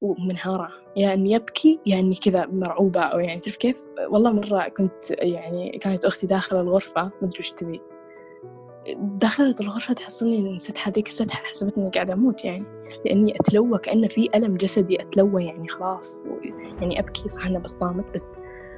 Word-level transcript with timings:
ومنهارة 0.00 0.68
يا 0.96 1.08
يعني 1.08 1.32
يبكي 1.32 1.80
يا 1.86 1.96
يعني 1.96 2.14
كذا 2.14 2.46
مرعوبة 2.46 3.00
أو 3.00 3.18
يعني 3.18 3.40
تعرف 3.40 3.56
كيف؟ 3.56 3.76
والله 4.08 4.32
مرة 4.32 4.68
كنت 4.68 5.10
يعني 5.10 5.78
كانت 5.78 6.04
أختي 6.04 6.26
داخلة 6.26 6.60
الغرفة 6.60 7.02
ما 7.04 7.12
أدري 7.22 7.38
وش 7.40 7.50
تبي. 7.50 7.80
دخلت 8.98 9.60
الغرفة 9.60 9.94
تحصلني 9.94 10.54
نسيت 10.56 10.76
هذيك 10.82 11.06
السدحة 11.06 11.44
حسبت 11.44 11.78
إني 11.78 11.90
قاعدة 11.90 12.12
أموت 12.12 12.44
يعني. 12.44 12.64
لأني 13.04 13.34
أتلوى 13.40 13.78
كأنه 13.78 14.08
في 14.08 14.28
ألم 14.34 14.56
جسدي 14.56 15.02
أتلوى 15.02 15.44
يعني 15.44 15.68
خلاص. 15.68 16.22
يعني 16.80 17.00
أبكي 17.00 17.28
صح 17.28 17.46
أنا 17.46 17.58
بصامت 17.58 18.04
بس 18.14 18.32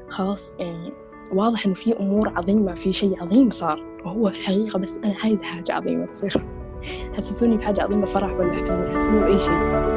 خلاص 0.09 0.55
يعني 0.59 0.93
واضح 1.32 1.66
إنه 1.66 1.75
في 1.75 1.93
أمور 2.00 2.29
عظيمة 2.29 2.75
في 2.75 2.93
شيء 2.93 3.23
عظيم 3.23 3.50
صار. 3.50 4.00
وهو 4.05 4.29
في 4.29 4.41
الحقيقة 4.41 4.79
بس 4.79 4.96
أنا 4.96 5.14
عايزة 5.25 5.43
حاجة 5.45 5.73
عظيمة 5.73 6.07
تصير. 6.07 6.35
حسسوني 7.16 7.57
بحاجة 7.57 7.82
عظيمة 7.82 8.07
فرح 8.07 8.32
ولا 8.32 8.53
حزن 8.53 8.93
حسسوني 8.93 9.21
بأي 9.21 9.39
شيء. 9.39 9.88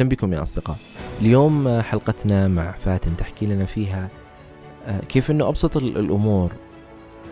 أهلا 0.00 0.08
بكم 0.08 0.32
يا 0.32 0.42
أصدقاء. 0.42 0.76
اليوم 1.20 1.80
حلقتنا 1.80 2.48
مع 2.48 2.72
فاتن. 2.72 3.16
تحكي 3.16 3.46
لنا 3.46 3.64
فيها 3.64 4.08
آه، 4.86 5.00
كيف 5.00 5.30
أنه 5.30 5.48
أبسط 5.48 5.76
الأمور 5.76 6.52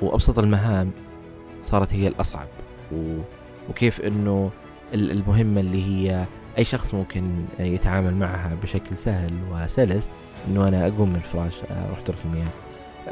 وأبسط 0.02 0.38
المهام 0.38 0.90
صارت 1.62 1.94
هي 1.94 2.08
الأصعب 2.08 2.46
وكيف 3.70 4.00
أنه 4.00 4.50
المهمة 4.94 5.60
اللي 5.60 5.84
هي 5.84 6.24
أي 6.58 6.64
شخص 6.64 6.94
ممكن 6.94 7.30
يتعامل 7.58 8.14
معها 8.14 8.56
بشكل 8.62 8.98
سهل 8.98 9.32
وسلس 9.52 10.10
أنه 10.48 10.68
أنا 10.68 10.86
أقوم 10.86 11.08
من 11.08 11.16
الفراش 11.16 11.54
أروح 11.70 12.00
ترك 12.00 12.18
المياه. 12.24 12.48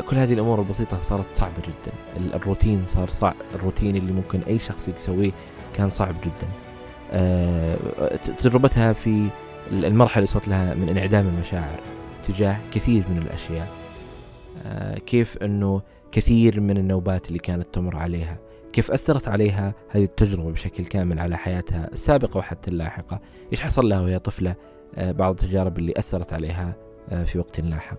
كل 0.09 0.17
هذه 0.17 0.33
الأمور 0.33 0.59
البسيطة 0.59 1.01
صارت 1.01 1.27
صعبة 1.35 1.63
جدا. 1.63 1.93
الروتين 2.37 2.85
صار 2.89 3.09
صعب. 3.09 3.35
الروتين 3.55 3.97
اللي 3.97 4.13
ممكن 4.13 4.41
أي 4.41 4.59
شخص 4.59 4.89
يسويه 4.89 5.33
كان 5.75 5.91
صعب 5.91 6.15
جدا. 6.25 6.49
آه، 7.13 7.77
تجربتها 8.39 8.93
في 8.93 9.29
المرحلة 9.73 10.25
اللي 10.25 10.31
وصلت 10.31 10.49
لها 10.49 10.75
من 10.75 10.89
انعدام 10.89 11.27
المشاعر 11.27 11.81
تجاه 12.29 12.59
كثير 12.73 13.05
من 13.11 13.19
الأشياء. 13.19 13.69
آه، 14.67 14.99
كيف 14.99 15.37
أنه 15.37 15.83
كثير 16.13 16.61
من 16.61 16.79
النوبات 16.79 17.29
اللي 17.29 17.39
كانت 17.39 17.67
تمر 17.73 17.97
عليها 17.97 18.39
كيف 18.73 18.91
أثرت 18.91 19.29
عليها 19.29 19.75
هذه 19.89 20.05
التجربة 20.05 20.51
بشكل 20.53 20.85
كامل 20.85 21.19
على 21.19 21.37
حياتها 21.37 21.89
السابقة 21.93 22.39
وحتى 22.39 22.71
اللاحقة. 22.71 23.21
إيش 23.53 23.61
حصل 23.61 23.89
لها 23.89 24.01
وهي 24.01 24.19
طفلة؟ 24.19 24.55
آه، 24.95 25.13
بعض 25.13 25.31
التجارب 25.31 25.79
اللي 25.79 25.95
أثرت 25.97 26.33
عليها 26.33 26.75
في 27.25 27.39
وقت 27.39 27.61
لاحق. 27.61 27.99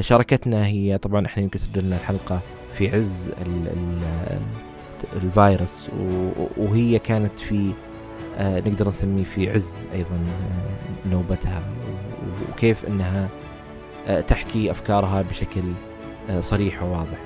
شاركتنا 0.00 0.66
هي 0.66 0.98
طبعا 0.98 1.26
إحنا 1.26 1.42
يمكن 1.42 1.58
سجلنا 1.58 1.96
الحلقة 1.96 2.40
في 2.72 2.96
عز 2.96 3.28
ال 3.28 3.68
ال 3.68 4.00
الفيروس 5.22 5.86
وهي 6.56 6.98
كانت 6.98 7.40
في 7.40 7.54
آه، 7.56 7.72
نقدر 8.40 8.88
نسميه 8.88 9.24
في 9.24 9.50
عز 9.50 9.86
أيضا 9.92 10.14
آه، 10.14 11.08
نوبتها. 11.08 11.62
وكيف 12.52 12.84
أنها 12.84 13.28
آه، 14.08 14.20
تحكي 14.20 14.70
أفكارها 14.70 15.22
بشكل 15.22 15.62
صريح 16.40 16.82
وواضح. 16.82 17.18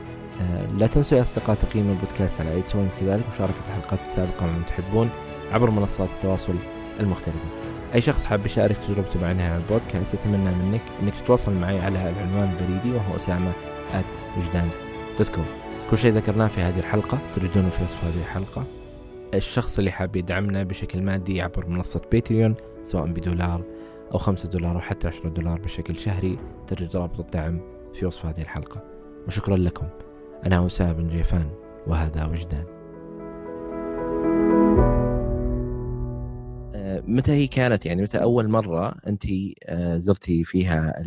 لا 0.78 0.86
تنسوا 0.86 1.18
يا 1.18 1.22
أصدقاء 1.22 1.56
تقييم 1.56 1.90
البودكاست 1.90 2.40
على 2.40 2.52
ايتونز 2.52 2.90
كذلك 3.00 3.24
مشاركة 3.34 3.54
الحلقات 3.68 4.00
السابقة 4.02 4.46
مع 4.46 4.52
من 4.52 4.62
تحبون 4.68 5.10
عبر 5.52 5.70
منصات 5.70 6.08
التواصل 6.16 6.54
المختلفة. 7.00 7.38
أي 7.94 8.00
شخص 8.00 8.24
حاب 8.24 8.46
يشارك 8.46 8.76
تجربته 8.88 9.20
معنا 9.22 9.44
على 9.44 9.56
البودكاست 9.56 10.14
يتمنى 10.14 10.50
منك 10.50 10.80
أنك 11.02 11.12
تتواصل 11.24 11.52
معي 11.52 11.80
على 11.80 11.98
العنوان 11.98 12.56
البريدي 12.60 12.96
وهو 12.96 13.18
كل 15.34 15.98
شيء 15.98 16.12
ذكرناه 16.12 16.46
في 16.46 16.60
هذه 16.60 16.78
الحلقة 16.78 17.18
تجدونه 17.36 17.68
في 17.68 17.84
وصف 17.84 18.04
هذه 18.04 18.20
الحلقة. 18.20 18.79
الشخص 19.34 19.78
اللي 19.78 19.90
حاب 19.90 20.16
يدعمنا 20.16 20.62
بشكل 20.62 21.02
مادي 21.02 21.42
عبر 21.42 21.66
منصة 21.66 22.00
باتريون 22.12 22.54
سواء 22.82 23.06
بدولار 23.06 23.64
أو 24.12 24.18
خمسة 24.18 24.48
دولار 24.48 24.74
أو 24.74 24.80
حتى 24.80 25.08
عشرة 25.08 25.28
دولار 25.28 25.60
بشكل 25.60 25.96
شهري 25.96 26.38
تجد 26.66 26.96
رابط 26.96 27.20
الدعم 27.20 27.60
في 27.94 28.06
وصف 28.06 28.26
هذه 28.26 28.40
الحلقة. 28.40 28.84
وشكرا 29.26 29.56
لكم. 29.56 29.86
أنا 30.46 30.66
أسامة 30.66 30.92
بن 30.92 31.08
جيفان 31.08 31.50
وهذا 31.86 32.24
وجدان. 32.24 32.64
آه، 36.74 37.02
متى 37.06 37.32
هي 37.32 37.46
كانت؟ 37.46 37.86
يعني 37.86 38.02
متى 38.02 38.22
أول 38.22 38.48
مرة 38.48 38.94
أنت 39.06 39.24
آه، 39.64 39.98
زرتي 39.98 40.44
فيها 40.44 41.02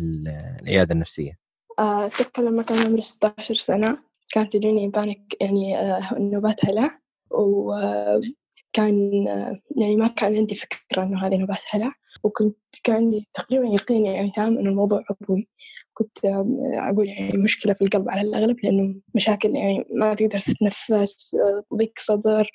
العيادة 0.62 0.94
النفسية؟ 0.94 1.38
أتذكر 1.78 2.42
لما 2.42 2.62
كان 2.62 2.86
عمري 2.86 3.02
16 3.02 3.54
سنة 3.54 3.98
كانت 4.32 4.52
تجيني 4.52 4.88
بانك 4.88 5.36
يعني 5.40 5.78
آه، 5.78 6.18
نوبات 6.18 6.64
هلع 6.64 7.03
وكان 7.30 9.24
يعني 9.80 9.96
ما 9.96 10.08
كان 10.08 10.36
عندي 10.36 10.54
فكرة 10.54 11.02
إنه 11.02 11.26
هذه 11.26 11.36
نوبات 11.36 11.62
هلع. 11.70 11.92
وكنت 12.24 12.56
كان 12.84 12.96
عندي 12.96 13.28
تقريبا 13.34 13.66
يقين 13.66 14.06
يعني 14.06 14.30
تام 14.30 14.58
إنه 14.58 14.70
الموضوع 14.70 15.04
عضوي. 15.10 15.48
كنت 15.94 16.18
أقول 16.74 17.08
يعني 17.08 17.36
مشكلة 17.44 17.72
في 17.74 17.82
القلب 17.84 18.10
على 18.10 18.20
الأغلب 18.20 18.56
لأنه 18.64 18.94
مشاكل 19.14 19.56
يعني 19.56 19.84
ما 19.90 20.14
تقدر 20.14 20.38
تتنفس 20.38 21.36
ضيق 21.74 21.92
صدر 21.98 22.50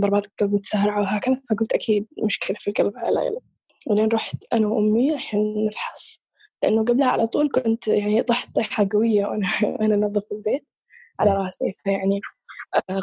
ضربات 0.00 0.26
القلب 0.26 0.54
متسارعة 0.54 1.00
وهكذا. 1.00 1.42
فقلت 1.50 1.72
أكيد 1.72 2.06
مشكلة 2.24 2.56
في 2.60 2.68
القلب 2.68 2.92
على 2.96 3.08
الأغلب. 3.08 3.42
ولين 3.86 4.08
رحت 4.08 4.44
أنا 4.52 4.66
وأمي 4.66 5.14
عشان 5.14 5.66
نفحص. 5.66 6.20
لأنه 6.62 6.84
قبلها 6.84 7.08
على 7.08 7.26
طول 7.26 7.50
كنت 7.54 7.88
يعني 7.88 8.22
طحت 8.22 8.56
طيحة 8.56 8.88
قوية 8.92 9.26
وأنا 9.26 9.46
وأنا 9.80 9.94
أنظف 9.94 10.22
البيت 10.32 10.66
على 11.20 11.34
رأسي. 11.34 11.74
فيعني 11.84 12.20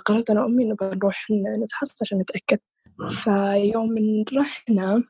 قررت 0.05 0.29
أنا 0.29 0.43
وأمي 0.43 0.63
إنه 0.63 0.75
بنروح 0.75 1.27
نفحص 1.31 2.01
عشان 2.01 2.19
نتأكد. 2.19 2.59
فيوم 3.09 3.89
من 3.89 4.23
رحنا 4.37 5.03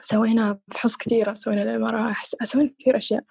سوينا 0.00 0.58
فحوص 0.72 0.96
كثيرة 0.96 1.34
سوينا 1.34 1.78
مراحل 1.78 2.28
سوينا 2.46 2.70
كثير 2.78 2.96
أشياء. 2.96 3.24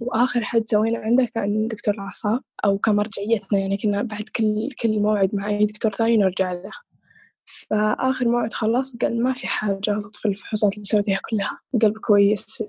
وآخر 0.00 0.44
حد 0.44 0.62
سوينا 0.66 0.98
عنده 0.98 1.24
كان 1.34 1.68
دكتور 1.68 1.94
الأعصاب 1.94 2.40
أو 2.64 2.78
كمرجعيتنا 2.78 3.58
يعني 3.58 3.76
كنا 3.76 4.02
بعد 4.02 4.22
كل 4.36 4.70
كل 4.82 4.98
موعد 5.00 5.34
مع 5.34 5.48
أي 5.48 5.66
دكتور 5.66 5.92
ثاني 5.92 6.16
نرجع 6.16 6.52
له. 6.52 6.70
فآخر 7.70 8.28
موعد 8.28 8.52
خلص 8.52 8.96
قال 8.96 9.22
ما 9.22 9.32
في 9.32 9.46
حاجة 9.46 9.90
غلط 9.90 10.16
في 10.16 10.28
الفحوصات 10.28 10.74
اللي 10.74 10.84
سويتها 10.84 11.18
كلها. 11.30 11.60
القلب 11.74 11.98
كويس 11.98 12.62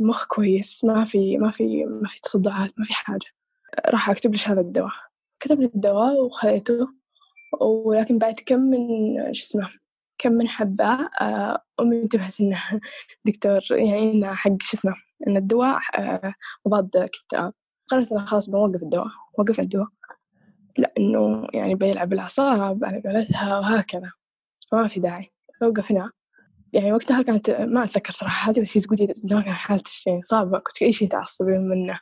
المخ 0.00 0.26
كويس 0.26 0.84
ما 0.84 1.04
في 1.04 1.38
ما 1.38 1.50
في 1.50 1.84
ما 1.84 2.08
في 2.08 2.20
تصدعات 2.20 2.72
ما 2.78 2.84
في 2.84 2.92
حاجة. 2.94 3.26
راح 3.88 4.10
أكتب 4.10 4.34
لي 4.34 4.40
هذا 4.46 4.60
الدواء 4.60 4.92
كتب 5.40 5.60
لي 5.60 5.66
الدواء 5.66 6.24
وخذيته 6.24 6.88
ولكن 7.60 8.18
بعد 8.18 8.34
كم 8.46 8.60
من 8.60 8.78
شو 9.32 9.44
اسمه 9.44 9.70
كم 10.18 10.32
من 10.32 10.48
حبة 10.48 11.08
آه، 11.20 11.62
أمي 11.80 12.02
انتبهت 12.02 12.40
إنه 12.40 12.62
دكتور 13.26 13.60
يعني 13.70 14.12
إنه 14.12 14.34
حق 14.34 14.56
شو 14.60 14.76
اسمه 14.76 14.94
إن 15.28 15.36
الدواء 15.36 15.78
آه، 15.98 16.34
مضاد 16.66 16.96
اكتئاب 16.96 17.52
قررت 17.92 18.12
إنه 18.12 18.24
خلاص 18.24 18.50
بوقف 18.50 18.82
الدواء 18.82 19.06
وقف 19.38 19.60
الدواء. 19.60 19.88
لأنه 20.78 21.46
يعني 21.54 21.74
بيلعب 21.74 22.08
بالأعصاب 22.08 22.84
على 22.84 23.02
قولتها 23.04 23.58
وهكذا. 23.58 24.12
فما 24.70 24.88
في 24.88 25.00
داعي. 25.00 25.32
وقفنا. 25.62 26.10
يعني 26.72 26.92
وقتها 26.92 27.22
كانت 27.22 27.50
ما 27.50 27.84
أتذكر 27.84 28.12
صراحة 28.12 28.50
هذه 28.50 28.60
بس 28.60 28.76
هي 28.76 28.80
تقولي 28.80 29.12
زمان 29.16 29.42
كان 29.42 29.52
حالتي 29.52 30.02
يعني 30.06 30.22
صعبة 30.22 30.58
كنت 30.58 30.82
أي 30.82 30.92
شيء 30.92 31.08
تعصبين 31.08 31.68
منه. 31.68 32.00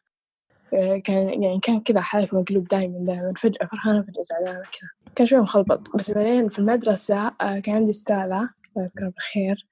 كان 1.05 1.43
يعني 1.43 1.61
كان 1.62 1.81
كذا 1.81 2.00
حالك 2.00 2.34
مقلوب 2.34 2.69
دايما 2.69 2.99
دايما. 3.05 3.32
فجأة 3.37 3.67
فرحانة 3.67 4.02
فجأة 4.02 4.22
زعلانة 4.22 4.62
كذا. 4.62 4.90
كان 5.14 5.26
شوي 5.26 5.38
مخلبط. 5.38 5.96
بس 5.96 6.11
بعدين 6.11 6.49
في 6.49 6.58
المدرسة 6.58 7.32
آه، 7.40 7.58
كان 7.58 7.75
عندي 7.75 7.90
أستاذة 7.90 8.50
يذكرها 8.76 9.08
بالخير. 9.08 9.67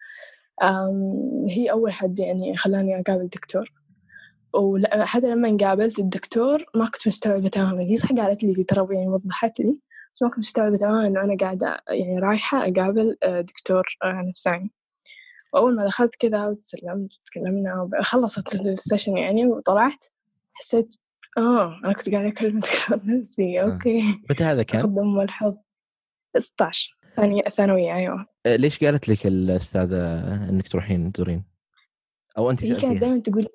هي 1.49 1.71
أول 1.71 1.93
حد 1.93 2.19
يعني 2.19 2.57
خلاني 2.57 3.01
أقابل 3.01 3.29
دكتور 3.29 3.73
وحتى 4.55 5.27
لما 5.27 5.57
قابلت 5.61 5.99
الدكتور 5.99 6.65
ما 6.75 6.85
كنت 6.85 7.09
مستوعبة 7.09 7.49
تماما. 7.49 7.83
هي 7.83 7.97
صح 7.97 8.13
قالت 8.13 8.45
لي 8.45 8.65
ترى 8.65 8.87
يعني 8.91 9.09
وضحت 9.09 9.61
لي. 9.61 9.79
بس 10.15 10.23
ما 10.23 10.29
كنت 10.29 10.39
مستوعبة 10.39 10.77
تماما 10.77 11.07
إنه 11.07 11.25
أنا 11.25 11.37
قاعدة 11.41 11.81
يعني 11.89 12.19
رايحة 12.19 12.59
أقابل 12.59 13.17
آه، 13.23 13.41
دكتور 13.41 13.85
آه، 14.05 14.23
نفساني. 14.29 14.73
وأول 15.53 15.77
ما 15.77 15.87
دخلت 15.87 16.15
كذا 16.17 16.47
وتسلمت 16.47 17.11
وتكلمنا 17.21 17.91
خلصت 18.03 18.55
ال 18.55 18.63
session 18.63 19.17
يعني 19.17 19.47
وطلعت. 19.47 20.05
حسيت 20.59 20.97
آه 21.39 21.81
أنا 21.85 21.93
كنت 21.93 22.11
قاعدة 22.11 22.29
أكلم 22.29 22.61
دكتور 22.61 23.01
نفسي 23.05 23.63
okay 23.63 24.03
متى 24.31 24.45
هذا 24.45 24.63
كان؟ 24.63 24.83
تقدر 24.83 25.21
تحسب 25.21 25.59
16 26.39 26.99
ثانية 27.17 27.43
ثانوية 27.43 27.95
أيوه 27.95 28.27
آه، 28.47 28.57
ليش 28.57 28.85
قالت 28.85 29.09
لك 29.09 29.27
الأستاذة 29.27 30.21
إنك 30.51 30.69
تروحين 30.69 31.13
تزورين؟ 31.13 31.45
أو 32.39 32.51
أنت 32.51 32.65
هي 32.65 32.75
كانت؟ 32.75 33.01
دائما 33.01 33.19
تقول 33.19 33.47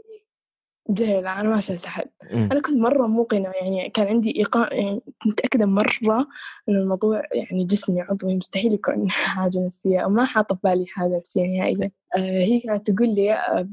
لي 0.90 1.22
لا 1.22 1.40
أنا 1.40 1.50
ما 1.50 1.60
سألت 1.60 1.86
أحد. 1.86 2.06
مم. 2.32 2.50
أنا 2.52 2.62
كنت 2.62 2.78
مرة 2.78 3.08
موقنة 3.08 3.52
يعني 3.62 3.90
كان 3.90 4.08
عندي 4.08 4.36
إيقاع 4.36 4.74
يعني 4.74 5.02
متأكدة 5.26 5.66
مرة 5.66 6.28
ان 6.70 6.76
الموضوع 6.76 7.22
يعني 7.34 7.66
جسمي 7.66 8.02
عضوي 8.02 8.36
مستحيل 8.36 8.74
يكون 8.74 9.10
حاجة 9.36 9.66
نفسية 9.68 10.00
أو 10.00 10.10
ما 10.10 10.26
حاطة 10.26 10.56
في 10.56 10.62
بالي 10.64 10.86
حاجة 10.88 11.18
نفسية 11.18 11.46
نهائيا. 11.58 11.92
آه 12.18 12.20
هي 12.44 12.60
كانت 12.60 12.92
تقول 12.92 13.16
لي 13.16 13.34
آه، 13.34 13.68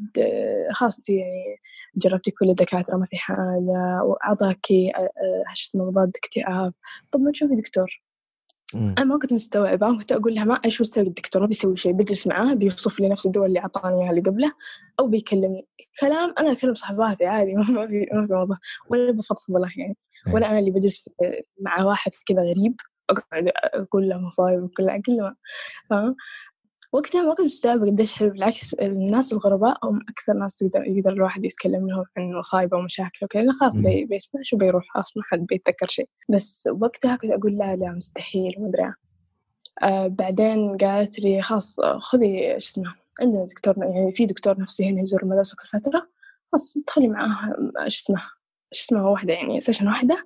خلاص 0.72 1.08
يعني 1.08 1.56
جربتي 1.96 2.30
كل 2.30 2.50
الدكاترة 2.50 2.96
ما 2.96 3.06
في 3.06 3.16
حاجة 3.16 4.02
وأعطاكي 4.04 4.92
آه، 4.96 5.00
آه، 5.00 5.44
شو 5.54 5.68
اسمه 5.68 5.84
مضاد 5.84 6.12
اكتئاب. 6.16 6.72
طب 7.12 7.20
ما 7.20 7.30
تشوفي 7.32 7.54
دكتور. 7.54 8.02
مم. 8.74 8.94
أنا 8.98 9.04
ما 9.04 9.18
كنت 9.18 9.32
مستوعبة. 9.32 9.98
كنت 9.98 10.12
أقول 10.12 10.34
لها 10.34 10.44
ما 10.44 10.54
إيش 10.64 10.78
بيسوي 10.78 11.04
الدكتور 11.04 11.42
ما 11.42 11.48
بيسوي 11.48 11.76
شيء 11.76 11.92
بيجلس 11.92 12.26
معاه 12.26 12.54
بيوصف 12.54 13.00
لي 13.00 13.08
نفس 13.08 13.26
الدواء 13.26 13.46
اللي 13.46 13.60
أعطاني 13.60 14.02
إياها 14.02 14.10
اللي 14.10 14.20
قبله 14.20 14.52
أو 15.00 15.06
بيكلمني. 15.06 15.66
كلام 16.00 16.34
أنا 16.38 16.52
أكلم 16.52 16.74
صحباتي 16.74 17.26
عادي 17.26 17.54
ما 17.54 17.86
في 17.86 18.06
ما 18.12 18.26
في 18.26 18.32
موضوع. 18.32 18.56
ولا 18.90 19.12
بفضفض 19.12 19.56
له 19.56 19.70
يعني. 19.76 19.96
ولا 20.34 20.50
أنا 20.50 20.58
اللي 20.58 20.70
بجلس 20.70 21.04
مع 21.60 21.84
واحد 21.84 22.10
كذا 22.26 22.42
غريب 22.42 22.74
أقعد 23.10 23.52
أقول 23.56 24.08
له 24.08 24.18
مصايب 24.18 24.62
وكل 24.62 25.02
كل 25.06 25.20
ما. 25.20 25.34
فاهم؟ 25.90 26.16
وقتها 26.92 27.22
ما 27.22 27.34
كنت 27.34 27.46
مستوعبة 27.46 27.86
قديش 27.86 28.12
حلو 28.12 28.30
بالعكس 28.30 28.74
الناس 28.74 29.32
الغرباء 29.32 29.78
هم 29.84 30.00
أكثر 30.08 30.32
ناس 30.32 30.56
تقدر 30.56 30.86
يقدر 30.86 31.12
الواحد 31.12 31.44
يتكلم 31.44 31.88
لهم 31.88 32.04
عن 32.16 32.32
مصايبة 32.32 32.76
ومشاكله 32.76 33.24
وكذا 33.24 33.52
خلاص. 33.60 33.78
بي 33.78 34.04
بيسمع 34.04 34.40
شو 34.42 34.56
بيروح 34.56 34.84
خلاص 34.94 35.16
ما 35.16 35.22
حد 35.22 35.46
بيتذكر 35.46 35.86
شيء 35.88 36.08
بس 36.28 36.68
وقتها 36.80 37.16
كنت 37.16 37.30
أقول 37.30 37.58
لا 37.58 37.76
لا 37.76 37.92
مستحيل 37.92 38.54
ومدري 38.58 38.82
إيه. 38.82 38.94
آه 39.82 40.06
بعدين 40.06 40.76
قالت 40.76 41.20
لي 41.20 41.42
خلاص 41.42 41.80
خذي 41.80 42.50
شو 42.50 42.56
اسمه 42.56 42.94
عندنا 43.20 43.44
دكتور 43.44 43.74
يعني 43.78 44.12
في 44.14 44.26
دكتور 44.26 44.60
نفسي 44.60 44.90
هنا 44.90 45.02
يزور 45.02 45.22
المدرسة 45.22 45.56
كل 45.56 45.80
فترة 45.80 46.08
خلاص 46.52 46.76
ادخلي 46.76 47.08
معاه 47.08 47.54
شو 47.88 48.00
اسمه 48.02 48.22
شو 48.72 48.84
اسمه 48.84 49.10
واحدة 49.10 49.32
يعني 49.32 49.60
session 49.60 49.86
واحدة 49.86 50.24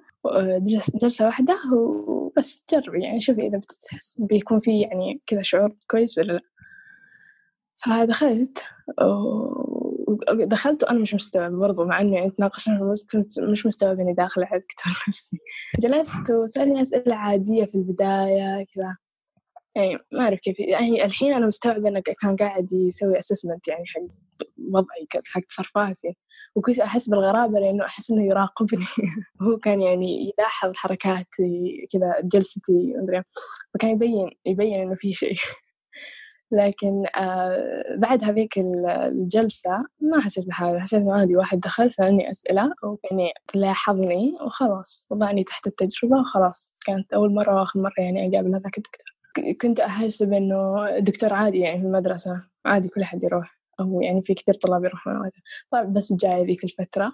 جلس 0.58 0.90
جلسة 0.96 1.26
واحدة 1.26 1.58
وبس 1.72 2.64
جربي 2.72 3.02
يعني 3.04 3.20
شوفي 3.20 3.46
إذا 3.46 3.58
بتحس 3.58 4.16
بيكون 4.18 4.60
في 4.60 4.80
يعني 4.80 5.20
كذا 5.26 5.42
شعور 5.42 5.72
كويس 5.86 6.18
ولا 6.18 6.32
لا 6.32 6.40
فدخلت 7.86 8.64
ودخلت 10.32 10.82
وأنا 10.82 10.98
مش 10.98 11.14
مستوعبة 11.14 11.56
برضو 11.58 11.84
مع 11.84 12.00
إنه 12.00 12.14
يعني 12.16 12.30
تناقشنا 12.30 12.94
مش 13.38 13.66
مستوعبة 13.66 14.02
إني 14.02 14.12
داخلة 14.12 14.46
على 14.46 14.60
دكتور 14.60 14.92
نفسي. 15.08 15.38
جلست 15.80 16.30
وسألني 16.30 16.82
أسئلة 16.82 17.14
عادية 17.14 17.64
في 17.64 17.74
البداية 17.74 18.66
كذا. 18.74 18.96
يعني 19.74 19.98
ما 20.12 20.24
أعرف 20.24 20.38
كيف 20.40 20.60
يعني 20.60 21.04
الحين 21.04 21.32
أنا 21.32 21.46
مستوعبة 21.46 21.88
إنه 21.88 22.00
كان 22.00 22.36
قاعد 22.36 22.72
يسوي 22.72 23.18
أسسمنت 23.18 23.68
يعني 23.68 23.84
حق 23.86 24.00
وضعي 24.72 25.06
حق 25.26 25.40
تصرفاتي. 25.40 26.16
وكنت 26.54 26.78
أحس 26.78 27.08
بالغرابة 27.08 27.60
لأنه 27.60 27.84
أحس 27.84 28.10
إنه 28.10 28.26
يراقبني. 28.26 28.84
هو 29.42 29.56
كان 29.56 29.82
يعني 29.82 30.32
يلاحظ 30.38 30.72
حركاتي 30.74 31.86
كذا 31.92 32.14
جلستي 32.24 32.94
مدري 32.96 33.22
فكان 33.74 33.90
يبين 33.90 34.30
يبين 34.46 34.80
إنه 34.80 34.94
في 34.94 35.12
شيء. 35.12 35.36
لكن 36.54 37.04
آه 37.16 37.84
بعد 37.96 38.24
هذيك 38.24 38.58
ال- 38.58 38.86
الجلسة 38.86 39.70
ما 40.00 40.20
حسيت 40.20 40.46
بحاجة 40.46 40.78
حسيت 40.78 41.00
إنه 41.00 41.14
عادي 41.14 41.36
واحد 41.36 41.60
دخل 41.60 41.92
سألني 41.92 42.30
أسئلة 42.30 42.72
ويعني 42.82 43.32
لاحظني 43.54 44.36
وخلاص 44.46 45.06
وضعني 45.10 45.44
تحت 45.44 45.66
التجربة 45.66 46.20
وخلاص 46.20 46.76
كانت 46.86 47.12
أول 47.12 47.34
مرة 47.34 47.54
وآخر 47.60 47.80
مرة 47.80 47.94
يعني 47.98 48.28
أقابل 48.28 48.54
هذاك 48.54 48.78
الدكتور. 48.78 49.14
كنت 49.62 49.80
أحسب 49.80 50.32
إنه 50.32 50.86
دكتور 50.98 51.32
عادي 51.32 51.58
يعني 51.58 51.80
في 51.80 51.86
المدرسة 51.86 52.42
عادي 52.64 52.88
كل 52.88 53.02
أحد 53.02 53.22
يروح 53.22 53.58
أو 53.80 54.00
يعني 54.02 54.22
في 54.22 54.34
كثير 54.34 54.54
طلاب 54.54 54.84
يروحون 54.84 55.16
هذا 55.16 55.30
طبعا 55.70 55.84
بس 55.84 56.12
جاية 56.12 56.44
ذيك 56.46 56.64
الفترة 56.64 57.12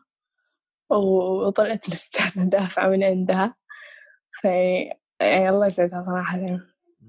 وطلعت 0.90 1.88
الأستاذة 1.88 2.44
دافعة 2.54 2.88
من 2.88 3.04
عندها 3.04 3.54
يعني 5.20 5.48
الله 5.50 5.66
يسعدها 5.66 6.02
صراحة 6.02 6.38
يعني. 6.38 6.60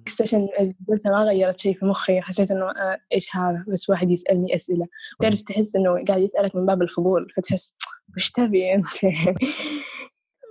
السيشن 0.08 0.48
الجلسة 0.60 1.10
ما 1.10 1.24
غيرت 1.24 1.60
شيء 1.60 1.80
في 1.80 1.86
مخي 1.86 2.22
حسيت 2.22 2.52
إنه 2.52 2.66
آه 2.66 3.00
إيش 3.14 3.36
هذا؟ 3.36 3.66
بس 3.68 3.90
واحد 3.90 4.12
يسألني 4.12 4.56
أسئلة. 4.56 4.88
تعرف 5.22 5.42
تحس 5.42 5.76
إنه 5.76 6.04
قاعد 6.08 6.22
يسألك 6.22 6.56
من 6.56 6.66
باب 6.66 6.82
الفضول 6.82 7.28
فتحس 7.38 7.76
وش 8.16 8.32
تبي 8.32 8.74
أنت؟ 8.74 8.88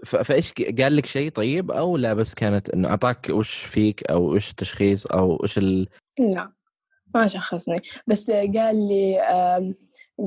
فإيش 0.06 0.52
قال 0.52 0.96
لك 0.96 1.06
شيء 1.06 1.30
طيب 1.30 1.70
أو 1.70 1.96
لا 1.96 2.14
بس 2.14 2.34
كانت 2.34 2.70
إنه 2.70 2.88
أعطاك 2.88 3.26
وش 3.30 3.54
فيك 3.54 4.10
أو 4.10 4.34
وش 4.34 4.50
التشخيص 4.50 5.06
أو 5.06 5.38
وش 5.42 5.58
ال... 5.58 5.88
لا 6.18 6.52
ما 7.14 7.26
شخصني. 7.26 7.76
بس 8.06 8.30
قال 8.30 8.88
لي 8.88 9.20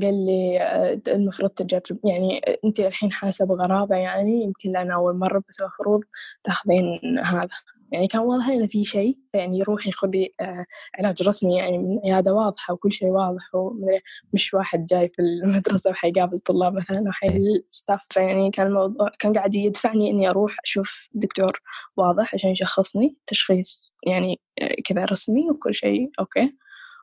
قال 0.01 0.25
لي 0.25 0.61
آه، 0.61 1.01
المفروض 1.07 1.49
تجرب 1.49 1.99
يعني 2.05 2.41
أنت 2.65 2.79
الحين 2.79 3.11
حاسة 3.11 3.45
بغرابة 3.45 3.95
يعني 3.95 4.43
يمكن 4.43 4.71
لأن 4.71 4.91
أول 4.91 5.15
مرة 5.15 5.43
بس 5.49 5.61
المفروض 5.61 6.01
تاخذين 6.43 6.99
هذا. 7.23 7.47
يعني 7.91 8.07
كان 8.07 8.21
واضح 8.21 8.47
إنه 8.47 8.67
في 8.67 8.85
شيء 8.85 9.17
يعني 9.33 9.63
روحي 9.63 9.91
خذي 9.91 10.31
آه، 10.41 10.65
علاج 10.99 11.23
رسمي 11.23 11.57
يعني 11.57 11.77
من 11.77 11.99
عيادة 12.05 12.33
واضحة 12.33 12.73
وكل 12.73 12.91
شيء 12.91 13.07
واضح 13.07 13.55
ومدري 13.55 14.01
مش 14.33 14.53
واحد 14.53 14.85
جاي 14.85 15.09
في 15.09 15.21
المدرسة 15.21 15.89
وحيقابل 15.89 16.39
طلاب 16.39 16.73
مثلا 16.73 16.97
أو 17.07 17.11
حيستاف 17.11 18.01
يعني 18.17 18.51
كان 18.51 18.67
الموضوع 18.67 19.11
كان 19.19 19.33
قاعد 19.33 19.55
يدفعني 19.55 20.09
إني 20.09 20.29
أروح 20.29 20.55
أشوف 20.63 21.09
دكتور 21.13 21.61
واضح 21.97 22.33
عشان 22.33 22.49
يشخصني 22.49 23.15
تشخيص 23.27 23.93
يعني 24.07 24.39
آه، 24.61 24.75
كذا 24.85 25.05
رسمي 25.05 25.49
وكل 25.51 25.73
شيء 25.73 26.11
أوكي 26.19 26.55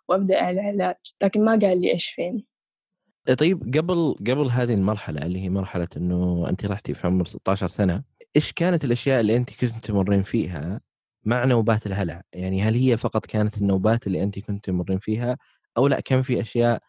وأبدأ 0.09 0.51
العلاج 0.51 0.97
لكن 1.23 1.45
ما 1.45 1.51
قال 1.51 1.81
لي 1.81 1.93
إيش 1.93 2.11
فيني 2.11 2.47
طيب 3.39 3.77
قبل 3.77 4.17
قبل 4.21 4.51
هذه 4.51 4.75
المرحلة 4.75 5.23
اللي 5.23 5.41
هي 5.45 5.49
مرحلة 5.49 5.89
إنه 5.97 6.47
انت 6.49 6.67
رحتي 6.67 6.95
في 6.95 7.07
عمر 7.07 7.27
16 7.27 7.69
سنة 7.69 8.10
إيش 8.37 8.53
كانت 8.53 8.85
الأشياء 8.85 9.21
اللي 9.21 9.37
انت 9.37 9.51
كنت 9.61 9.85
تمرين 9.87 10.23
فيها 10.23 10.81
مع 11.25 11.45
نوبات 11.45 11.87
الهلع؟ 11.87 12.23
يعني 12.33 12.63
هل 12.63 12.75
هي 12.75 12.97
فقط 12.97 13.27
كانت 13.27 13.59
النوبات 13.59 14.07
اللي 14.07 14.23
انت 14.23 14.39
كنت 14.39 14.65
تمرين 14.65 14.99
فيها 14.99 15.39
أو 15.77 15.89
لأ 15.89 16.01
كان 16.01 16.23
في 16.23 16.41
أشياء 16.41 16.83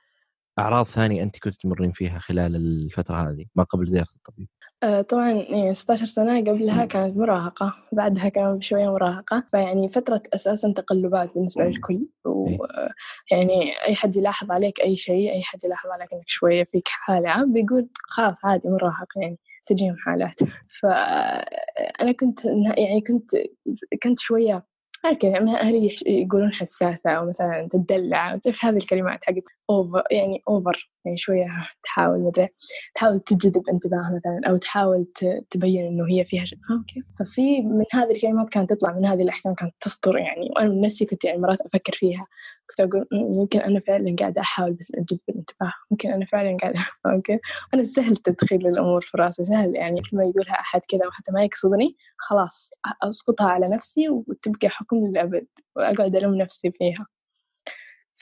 أعراض 0.60 0.86
ثانية 0.86 1.24
انت 1.24 1.40
كنت 1.40 1.56
تمرين 1.62 1.92
فيها 1.92 2.20
خلال 2.20 2.56
الفترة 2.56 3.16
هذه 3.16 3.46
ما 3.56 3.64
قبل 3.64 3.88
زياره 3.88 4.08
الطبيب؟ 4.16 4.48
آه، 4.84 5.02
طبعا 5.02 5.32
يعني 5.32 5.74
16 5.74 6.06
سنة 6.06 6.40
قبلها 6.40 6.86
كانت 6.86 7.18
مراهقة 7.18 7.74
بعدها 7.92 8.30
كمان 8.30 8.58
بشوية 8.58 8.92
مراهقة 8.92 9.44
فيعني 9.52 9.90
فترة 9.90 10.22
أساسا 10.34 10.74
تقلبات 10.78 11.34
بالنسبة 11.34 11.64
للكل 11.64 12.08
ويعني 12.26 13.74
أي 13.88 13.96
حد 13.96 14.16
يلاحظ 14.16 14.52
عليك 14.52 14.80
أي 14.82 14.96
شيء 14.96 15.32
أي 15.32 15.42
حد 15.44 15.64
يلاحظ 15.64 15.90
عليك 15.90 16.14
إنك 16.14 16.28
شوية 16.28 16.64
فيك 16.64 16.88
حالة 16.88 17.46
بيقول 17.46 17.90
خلاص 18.04 18.46
عادي 18.46 18.70
مراهق 18.70 19.08
يعني. 19.16 19.38
تجيهم 19.72 19.96
حالات. 19.98 20.40
فأنا 20.82 22.12
كنت 22.20 22.46
يعني 22.78 23.02
كنت 23.08 23.32
كنت 24.04 24.20
شوية 24.20 24.66
عارف 25.06 25.24
يعني 25.24 25.56
أهلي 25.56 25.98
يقولون 26.06 26.54
حساسة 26.54 27.12
أو 27.12 27.30
مثلا 27.30 27.68
تدلع 27.72 28.34
وتعرف 28.34 28.66
هذه 28.66 28.78
الكلمات 28.78 29.24
حقت 29.24 29.44
أوفر 29.70 30.04
يعني 30.12 30.42
أوفر 30.48 30.90
يعني 31.06 31.18
شوية 31.18 31.48
تحاول 31.84 32.20
مدري 32.20 32.48
تحاول 32.96 33.20
تجذب 33.20 33.70
انتباه 33.70 33.98
مثلا 34.16 34.42
أو 34.52 34.58
تحاول 34.58 35.06
تبين 35.50 35.86
إنه 35.86 36.06
هي 36.10 36.26
فيها 36.26 36.46
شيء 36.46 36.60
فاهم 36.70 36.84
كيف؟ 36.94 37.06
ففي 37.20 37.62
من 37.62 37.86
هذه 37.94 38.12
الكلمات 38.12 38.50
كانت 38.50 38.74
تطلع 38.74 38.92
من 38.94 39.06
هذه 39.06 39.22
الأحكام 39.22 39.54
كانت 39.54 39.74
تصدر 39.82 40.18
يعني 40.18 40.50
وأنا 40.56 40.70
من 40.70 40.82
نفسي 40.82 41.06
كنت 41.06 41.26
يعني 41.26 41.38
مرات 41.40 41.62
أفكر 41.62 41.94
فيها 41.94 42.28
كنت 42.70 42.94
"أمم، 43.14 43.32
يمكن 43.38 43.60
أنا 43.60 43.80
فعلا 43.80 44.16
قاعدة 44.20 44.42
أحاول 44.42 44.74
بس 44.74 44.92
اجذب 44.96 45.20
الانتباه 45.30 45.74
يمكن 45.92 46.12
أنا 46.12 46.26
فعلا 46.26 46.58
قاعدة 46.62 46.80
فاهم 47.04 47.22
كيف؟ 47.22 47.40
أنا 47.74 47.84
سهل 47.84 48.18
تدخيل 48.18 48.68
الأمور 48.68 49.02
في 49.02 49.18
راسي 49.18 49.44
سهل 49.44 49.76
يعني 49.76 50.02
كل 50.02 50.18
ما 50.18 50.24
يقولها 50.24 50.54
أحد 50.54 50.82
كذا 50.90 51.08
وحتى 51.08 51.32
ما 51.32 51.44
يقصدني 51.44 51.96
خلاص 52.18 52.72
أ- 52.88 53.08
أسقطها 53.08 53.48
على 53.48 53.68
نفسي 53.68 54.10
وتبقى 54.10 54.70
حكم 54.70 54.98
للأبد 55.08 55.48
وأقعد 55.76 56.16
ألوم 56.16 56.36
نفسي 56.36 56.72
فيها 56.72 57.08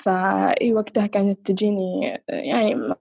ف 0.03 0.38
إي 0.38 0.73
وقتها 0.73 1.07
كانت 1.07 1.47
تجيني 1.51 2.01
يعني 2.29 2.75
ما 2.75 2.95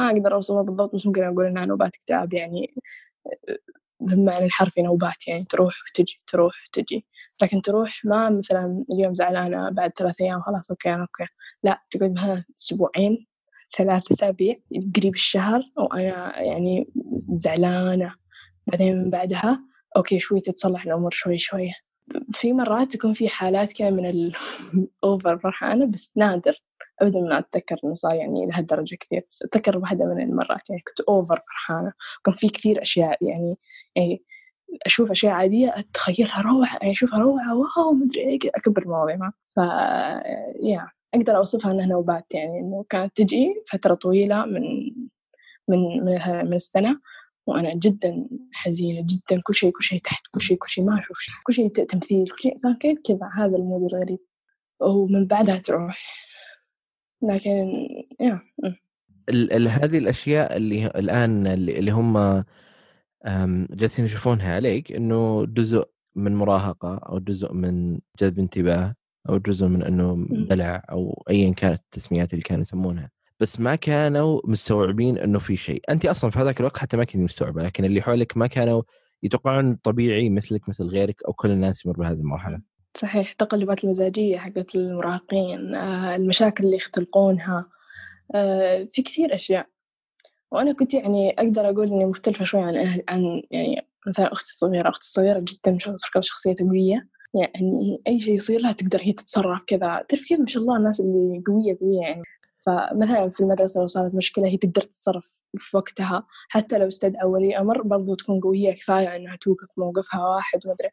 أقدر 0.00 0.34
أوصفها 0.34 0.62
بالضبط 0.62 0.96
بس 0.96 1.06
ممكن 1.06 1.24
أقول 1.24 1.46
إنها 1.46 1.66
نوبات 1.66 1.96
اكتئاب 1.96 2.34
يعني 2.34 2.74
بالمعنى 4.00 4.44
الحرفي 4.46 4.82
نوبات 4.82 5.28
يعني 5.28 5.44
تروح 5.50 5.74
وتجي 5.90 6.18
تروح 6.28 6.54
وتجي. 6.68 7.06
لكن 7.42 7.62
تروح 7.62 8.02
ما 8.06 8.30
مثلا 8.30 8.84
اليوم 8.92 9.14
زعلانة 9.16 9.70
بعد 9.70 9.92
ثلاث 9.98 10.14
أيام 10.22 10.42
خلاص 10.42 10.70
okay 10.70 10.90
أنا 10.94 11.02
okay. 11.02 11.26
لا 11.64 11.82
تقعد 11.92 12.12
مثلا 12.12 12.44
أسبوعين 12.60 13.26
ثلاث 13.78 14.12
أسابيع 14.12 14.56
قريب 14.96 15.14
الشهر 15.14 15.62
وأنا 15.78 16.42
يعني 16.42 16.88
زعلانة. 17.34 18.14
بعدين 18.68 18.98
من 18.98 19.10
بعدها 19.10 19.60
okay 19.98 20.20
شوي 20.20 20.40
تتصلح 20.40 20.84
الأمور 20.86 21.10
شوي 21.12 21.38
شوي. 21.38 21.72
في 22.32 22.52
مرات 22.52 22.92
تكون 22.92 23.14
في 23.14 23.28
حالات 23.28 23.72
كذا 23.72 23.90
من 23.90 24.06
الأوفر 24.06 25.38
فرحانة 25.42 25.86
بس 25.86 26.12
نادر. 26.16 26.62
أبدا 27.00 27.20
ما 27.20 27.38
أتذكر 27.38 27.76
إنه 27.84 27.94
صار 27.94 28.14
يعني 28.14 28.46
لهالدرجة 28.46 28.96
كثير 29.00 29.26
بس 29.32 29.42
أتذكر 29.42 29.78
واحدة 29.78 30.04
من 30.04 30.22
المرات 30.22 30.70
يعني 30.70 30.82
كنت 30.88 31.00
أوفر 31.00 31.36
فرحانة. 31.36 31.92
وكان 32.20 32.34
في 32.34 32.48
كثير 32.48 32.82
أشياء 32.82 33.24
يعني 33.24 33.58
يعني 33.96 34.24
أشوف 34.86 35.10
أشياء 35.10 35.32
عادية 35.32 35.68
أتخيلها 35.76 36.42
روعة 36.42 36.76
يعني 36.80 36.90
أشوفها 36.92 37.18
روعة 37.18 37.56
واو 37.56 37.92
مدري 37.92 38.20
إيه 38.20 38.38
أكبر 38.54 38.82
المواضيع 38.82 39.30
ف 39.56 39.58
يا 40.62 40.88
أقدر 41.14 41.36
أوصفها 41.36 41.72
إنها 41.72 41.86
نوبات 41.86 42.34
يعني 42.34 42.60
إنه 42.60 42.84
كانت 42.88 43.16
تجي 43.16 43.62
فترة 43.68 43.94
طويلة 43.94 44.44
من 44.44 44.62
من, 45.68 46.04
من 46.44 46.54
السنة. 46.54 47.00
وأنا 47.46 47.74
جدا 47.74 48.28
حزينة 48.52 49.06
جدا 49.06 49.40
كل 49.44 49.54
شيء 49.54 49.70
كل 49.72 49.84
شيء 49.84 50.00
تحت 50.00 50.22
كل 50.30 50.40
شيء 50.40 50.56
كل 50.56 50.68
شيء 50.68 50.84
ما 50.84 51.00
أشوف 51.00 51.18
شيء 51.18 51.34
كل 51.44 51.52
شيء 51.54 51.68
تمثيل 51.68 52.28
كل 52.30 52.42
شيء. 52.42 52.58
فاهم 52.62 52.74
كيف 52.74 52.98
كذا 53.04 53.30
هذا 53.36 53.56
المود 53.56 53.92
الغريب. 53.92 54.18
ومن 54.80 55.26
بعدها 55.26 55.58
تروح. 55.58 56.02
لكن 57.22 57.72
يا 58.20 58.40
ال 59.28 59.52
ال 59.52 59.68
هذه 59.68 59.98
الأشياء 59.98 60.56
اللي 60.56 60.86
الآن 60.86 61.46
اللي, 61.46 61.78
اللي 61.78 61.90
هم 61.90 62.44
جالسين 63.70 64.04
يشوفونها 64.04 64.54
عليك 64.54 64.92
إنه 64.92 65.46
جزء 65.46 65.88
من 66.16 66.34
مراهقة 66.36 66.96
أو 66.96 67.18
جزء 67.18 67.52
من 67.52 68.00
جذب 68.20 68.38
انتباه 68.38 68.94
أو 69.28 69.38
جزء 69.38 69.66
من 69.66 69.82
إنه 69.82 70.26
دلع 70.30 70.82
أو 70.90 71.24
ايا 71.30 71.52
كانت 71.52 71.80
التسميات 71.84 72.32
اللي 72.32 72.42
كانوا 72.42 72.62
يسمونها. 72.62 73.10
بس 73.42 73.60
ما 73.60 73.74
كانوا 73.74 74.40
مستوعبين 74.44 75.18
إنه 75.18 75.38
في 75.38 75.56
شيء. 75.56 75.82
انت 75.88 76.06
أصلا 76.06 76.30
في 76.30 76.38
هذاك 76.38 76.60
الوقت 76.60 76.78
حتى 76.78 76.96
ما 76.96 77.04
كنت 77.04 77.16
مستوعبة 77.16 77.62
لكن 77.62 77.84
اللي 77.84 78.02
حولك 78.02 78.36
ما 78.36 78.46
كانوا 78.46 78.82
يتوقعون 79.22 79.74
طبيعي 79.74 80.30
مثلك 80.30 80.68
مثل 80.68 80.84
غيرك 80.84 81.22
أو 81.28 81.32
كل 81.32 81.50
الناس 81.50 81.86
يمر 81.86 81.96
بهذه 81.96 82.12
المرحلة. 82.12 82.60
صحيح 82.96 83.32
تقلبات 83.32 83.84
المزاجية 83.84 84.38
حقت 84.38 84.74
المراهقين 84.74 85.74
آه، 85.74 86.16
المشاكل 86.16 86.64
اللي 86.64 86.76
يختلقونها 86.76 87.66
آه، 88.34 88.88
في 88.92 89.02
كثير 89.02 89.34
أشياء. 89.34 89.66
وأنا 90.50 90.72
كنت 90.72 90.94
يعني 90.94 91.30
أقدر 91.30 91.70
أقول 91.70 91.92
إني 91.92 92.04
مختلفة 92.04 92.44
شوي 92.44 92.62
عن 92.62 92.76
أهل 92.76 93.02
عن 93.08 93.42
يعني 93.50 93.88
مثلا 94.06 94.32
أختي 94.32 94.50
الصغيرة. 94.50 94.88
أختي 94.88 95.04
الصغيرة 95.04 95.38
جدا 95.38 95.78
شخصيتها 96.20 96.66
قوية. 96.66 97.08
يعني 97.34 98.02
أي 98.06 98.20
شيء 98.20 98.34
يصير 98.34 98.60
لها 98.60 98.72
تقدر 98.72 99.00
هي 99.02 99.12
تتصرف 99.12 99.60
كذا. 99.66 100.04
تعرف 100.08 100.22
كيف 100.28 100.40
ما 100.40 100.46
شاء 100.46 100.62
الله 100.62 100.76
الناس 100.76 101.00
اللي 101.00 101.42
قوية 101.46 101.78
قوية 101.80 102.00
يعني. 102.00 102.22
فمثلا 102.66 103.30
في 103.30 103.40
المدرسة 103.40 103.80
لو 103.80 103.86
صارت 103.86 104.14
مشكلة 104.14 104.48
هي 104.48 104.56
تقدر 104.56 104.82
تتصرف 104.82 105.42
في 105.58 105.76
وقتها 105.76 106.26
حتى 106.48 106.78
لو 106.78 106.88
استدعى 106.88 107.26
ولي 107.26 107.58
أمر 107.58 107.82
برضو 107.82 108.14
تكون 108.14 108.40
قوية 108.40 108.72
كفاية 108.72 109.16
إنها 109.16 109.36
توقف 109.36 109.78
موقفها 109.78 110.28
واحد 110.28 110.66
ومدري 110.66 110.88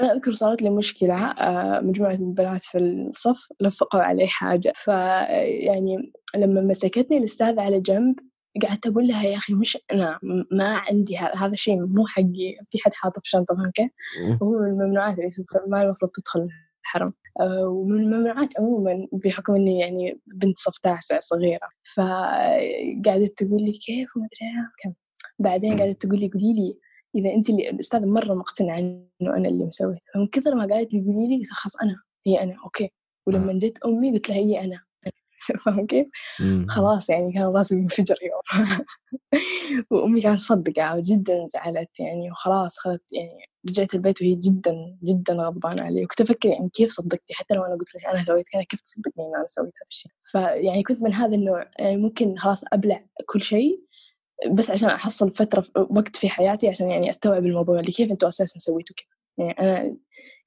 أنا 0.00 0.12
أذكر 0.12 0.32
صارت 0.32 0.62
لي 0.62 0.70
مشكلة 0.70 1.14
آه، 1.14 1.80
مجموعة 1.80 2.16
من 2.16 2.28
البنات 2.28 2.64
في 2.64 2.78
الصف 2.78 3.38
لفقوا 3.60 4.00
علي 4.00 4.26
حاجة. 4.26 4.72
فيعني 4.76 6.12
لما 6.36 6.60
مسكتني 6.60 7.18
الأستاذة 7.18 7.62
على 7.62 7.80
جنب 7.80 8.16
قعدت 8.62 8.86
أقول 8.86 9.08
لها 9.08 9.24
يا 9.24 9.36
أخي 9.36 9.54
مش 9.54 9.78
أنا 9.92 10.18
ما 10.52 10.82
عندي 10.88 11.16
هذا 11.18 11.52
الشيء 11.52 11.86
مو 11.86 12.06
حقي 12.06 12.58
في 12.70 12.78
حد 12.84 12.94
حاطه 12.94 13.20
في 13.24 13.28
شنطة 13.28 13.54
فهمت 13.56 13.90
وهو 14.40 14.58
من 14.58 14.68
الممنوعات 14.68 15.18
اللي 15.18 15.30
تدخل 15.30 15.60
ما 15.70 15.82
المفروض 15.82 16.10
تدخل 16.10 16.48
الحرم 16.88 17.12
آه، 17.40 17.68
ومن 17.68 18.00
الممنوعات 18.00 18.58
عموما 18.58 19.06
بحكم 19.12 19.54
إني 19.54 19.78
يعني 19.80 20.20
بنت 20.26 20.58
صف 20.58 20.78
تاسع 20.82 21.20
صغيرة. 21.20 21.68
فقعدت 21.96 23.42
تقول 23.42 23.62
لي 23.62 23.72
كيف 23.72 24.16
وما 24.16 24.26
أدري 24.26 24.66
كم. 24.82 24.94
بعدين 25.38 25.80
قعدت 25.80 26.02
تقول 26.06 26.20
لي 26.20 26.28
قولي 26.34 26.52
لي 26.54 26.78
إذا 27.14 27.34
أنت 27.34 27.50
اللي 27.50 27.70
الاستاذ 27.70 28.06
مرة 28.06 28.34
مقتنعة 28.34 28.78
إنه 28.78 29.06
أنا 29.36 29.48
اللي 29.48 29.64
مسويت 29.64 29.98
فمن 30.14 30.26
كثر 30.26 30.54
ما 30.54 30.66
قالت 30.66 30.94
لي 30.94 31.00
قولي 31.00 31.38
لي 31.38 31.44
خلاص 31.44 31.76
أنا 31.82 31.96
هي 32.26 32.42
أنا 32.42 32.54
أوكي. 32.64 32.90
ولما. 33.26 33.58
جت 33.58 33.78
أمي 33.84 34.12
قلت 34.12 34.28
لها 34.28 34.38
هي 34.38 34.64
أنا. 34.64 34.80
فاهم 35.64 35.86
كيف؟ 35.86 36.06
خلاص 36.68 37.10
يعني 37.10 37.32
كان 37.32 37.42
راسي 37.42 37.74
ينفجر 37.74 38.16
يوم. 38.22 38.68
وأمي 39.90 40.20
كانت 40.20 40.36
مصدقة 40.36 40.96
وجدا 40.96 41.44
زعلت 41.46 42.00
يعني 42.00 42.30
وخلاص 42.30 42.78
خذت 42.78 43.12
يعني 43.12 43.38
رجعت 43.68 43.94
البيت 43.94 44.22
وهي 44.22 44.34
جدا 44.34 44.98
جدا 45.04 45.34
غضبانة 45.34 45.82
علي. 45.82 46.04
وكنت 46.04 46.20
أفكر 46.20 46.48
يعني 46.48 46.68
كيف 46.68 46.92
صدقتي؟ 46.92 47.34
حتى 47.34 47.54
لو 47.54 47.64
أنا 47.64 47.74
قلت 47.74 47.94
لك 47.94 48.06
أنا 48.06 48.24
سويت 48.24 48.48
كذا 48.52 48.62
كيف 48.62 48.80
تصدقني 48.80 49.24
إن 49.26 49.36
أنا 49.36 49.46
سويت 49.48 49.72
هذا 49.76 49.86
الشيء؟ 49.90 50.12
فيعني 50.24 50.82
كنت 50.82 51.02
من 51.02 51.12
هذا 51.12 51.34
النوع. 51.34 51.70
يعني 51.78 51.96
ممكن 51.96 52.38
خلاص 52.38 52.64
أبلع 52.72 53.04
كل 53.26 53.42
شيء 53.42 53.88
بس 54.52 54.70
عشان 54.70 54.88
أحصل 54.88 55.34
فترة 55.34 55.64
وقت 55.76 56.16
في 56.16 56.28
حياتي 56.28 56.68
عشان 56.68 56.90
يعني 56.90 57.10
أستوعب 57.10 57.46
الموضوع 57.46 57.80
اللي 57.80 57.92
كيف 57.92 58.10
أنتوا 58.10 58.28
أساسا 58.28 58.58
سويتوا 58.58 58.96
كذا. 58.96 59.06
يعني 59.46 59.52
أنا 59.60 59.96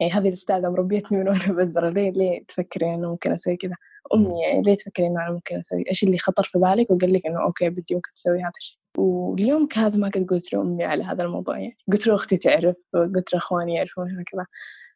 يعني 0.02 0.14
هذه 0.14 0.28
الأستاذة 0.28 0.70
مربيتني 0.70 1.18
من 1.18 1.28
وأنا 1.28 1.54
بذرة 1.64 1.90
ليه 1.90 2.12
ليه 2.12 2.46
تفكري 2.46 2.94
أنه 2.94 3.10
ممكن 3.10 3.32
أسوي 3.32 3.58
كذا؟ 3.58 3.76
أمي 4.14 4.42
يعني 4.42 4.62
ليه 4.62 4.76
تفكري 4.76 5.08
إنه 5.08 5.22
أنا 5.22 5.32
ممكن 5.32 5.60
أسوي 5.60 5.84
إيش 5.90 6.04
اللي 6.04 6.18
خطر 6.18 6.44
في 6.44 6.60
بالك 6.60 6.92
وقال 6.92 7.14
لك 7.14 7.26
إنه 7.26 7.44
okay 7.44 7.70
بدي 7.70 7.96
ممكن 7.96 8.14
تسوي 8.16 8.40
هذا 8.42 8.52
الشيء؟ 8.58 8.78
واليوم 8.98 9.68
هذا 9.76 9.98
ما 9.98 10.08
قد 10.08 10.28
قلت 10.30 10.54
لأمي 10.54 10.84
على 10.84 11.04
هذا 11.04 11.24
الموضوع 11.24 11.60
يعني. 11.60 11.78
قلت 11.92 12.08
له 12.08 12.16
أختي 12.16 12.38
تعرف 12.38 12.76
وقلت 12.94 13.34
له 13.34 13.40
إخواني 13.40 13.76
يعرفون 13.76 14.24
كذا. 14.32 14.46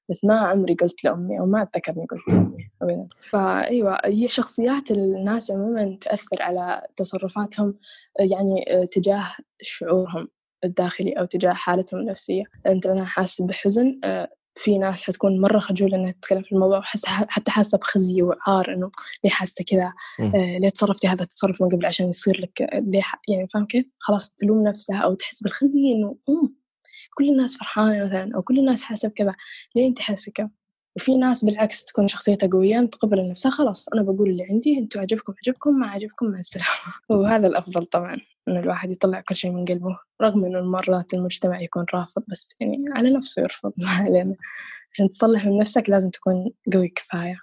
بس 0.09 0.25
ما 0.25 0.39
عمري 0.39 0.73
قلت 0.73 1.03
لأمي 1.03 1.39
أو 1.39 1.45
ما 1.45 1.61
أتذكرني 1.61 2.05
قلت 2.05 2.27
لأمي 2.27 2.69
أبدا. 2.81 3.07
فأيوة 3.29 3.99
هي 4.05 4.27
شخصيات 4.27 4.91
الناس 4.91 5.51
عموما 5.51 5.97
تأثر 6.01 6.41
على 6.41 6.87
تصرفاتهم 6.97 7.77
يعني 8.19 8.87
تجاه 8.91 9.25
شعورهم 9.61 10.27
الداخلي 10.63 11.11
أو 11.11 11.25
تجاه 11.25 11.53
حالتهم 11.53 11.99
النفسية. 11.99 12.43
أنت 12.67 12.87
مثلا 12.87 13.05
حاسس 13.05 13.41
بحزن 13.41 13.99
في 14.55 14.77
ناس 14.77 15.03
حتكون 15.03 15.41
مرة 15.41 15.59
خجولة 15.59 15.97
إنها 15.97 16.11
تتكلم 16.11 16.41
في 16.41 16.51
الموضوع 16.51 16.77
وحس 16.77 17.05
حتى 17.05 17.51
حاسة 17.51 17.77
بخزي 17.77 18.21
وعار 18.21 18.73
إنه 18.73 18.91
ليه 19.23 19.31
حاسة 19.31 19.63
كذا 19.67 19.93
آه 20.19 20.57
ليه 20.57 20.69
تصرفتي 20.69 21.07
هذا 21.07 21.23
التصرف 21.23 21.61
من 21.61 21.69
قبل 21.69 21.85
عشان 21.85 22.09
يصير 22.09 22.41
لك 22.41 22.69
ليه 22.73 23.03
يعني 23.27 23.47
فاهم 23.53 23.65
كيف؟ 23.65 23.85
خلاص 23.99 24.35
تلوم 24.35 24.67
نفسها 24.67 24.97
أو 24.97 25.13
تحس 25.13 25.43
بالخزي 25.43 25.91
إنه 25.91 26.17
كل 27.17 27.29
الناس 27.29 27.57
فرحانة 27.57 28.05
مثلا 28.05 28.31
أو 28.35 28.41
كل 28.41 28.59
الناس 28.59 28.83
حاسة 28.83 29.07
بكذا 29.07 29.35
ليه 29.75 29.87
أنت 29.87 29.99
حاسة 29.99 30.31
كذا؟ 30.31 30.49
وفي 30.95 31.17
ناس 31.17 31.45
بالعكس 31.45 31.85
تكون 31.85 32.07
شخصيتها 32.07 32.49
قوية 32.49 32.79
متقبلة 32.79 33.29
نفسها 33.29 33.51
خلاص 33.51 33.89
أنا 33.89 34.01
بقول 34.01 34.29
اللي 34.29 34.43
عندي 34.43 34.79
أنتوا 34.79 35.01
عجبكم 35.01 35.33
عجبكم 35.43 35.79
ما 35.79 35.87
عجبكم 35.87 36.25
مع 36.25 36.39
السلامة. 36.39 36.69
وهذا 37.09 37.47
الأفضل 37.47 37.85
طبعا 37.85 38.17
إن 38.47 38.57
الواحد 38.57 38.91
يطلع 38.91 39.21
كل 39.21 39.35
شيء 39.35 39.51
من 39.51 39.65
قلبه 39.65 39.99
رغم 40.21 40.45
إنه 40.45 40.61
مرات 40.61 41.13
المجتمع 41.13 41.61
يكون 41.61 41.85
رافض 41.93 42.23
بس 42.27 42.55
يعني 42.59 42.85
على 42.91 43.09
نفسه 43.09 43.41
يرفض. 43.41 43.73
ما 43.83 43.89
علينا. 43.89 44.35
عشان 44.93 45.09
تصلح 45.09 45.45
من 45.45 45.57
نفسك 45.57 45.89
لازم 45.89 46.09
تكون 46.09 46.51
قوي 46.73 46.87
كفاية 46.87 47.39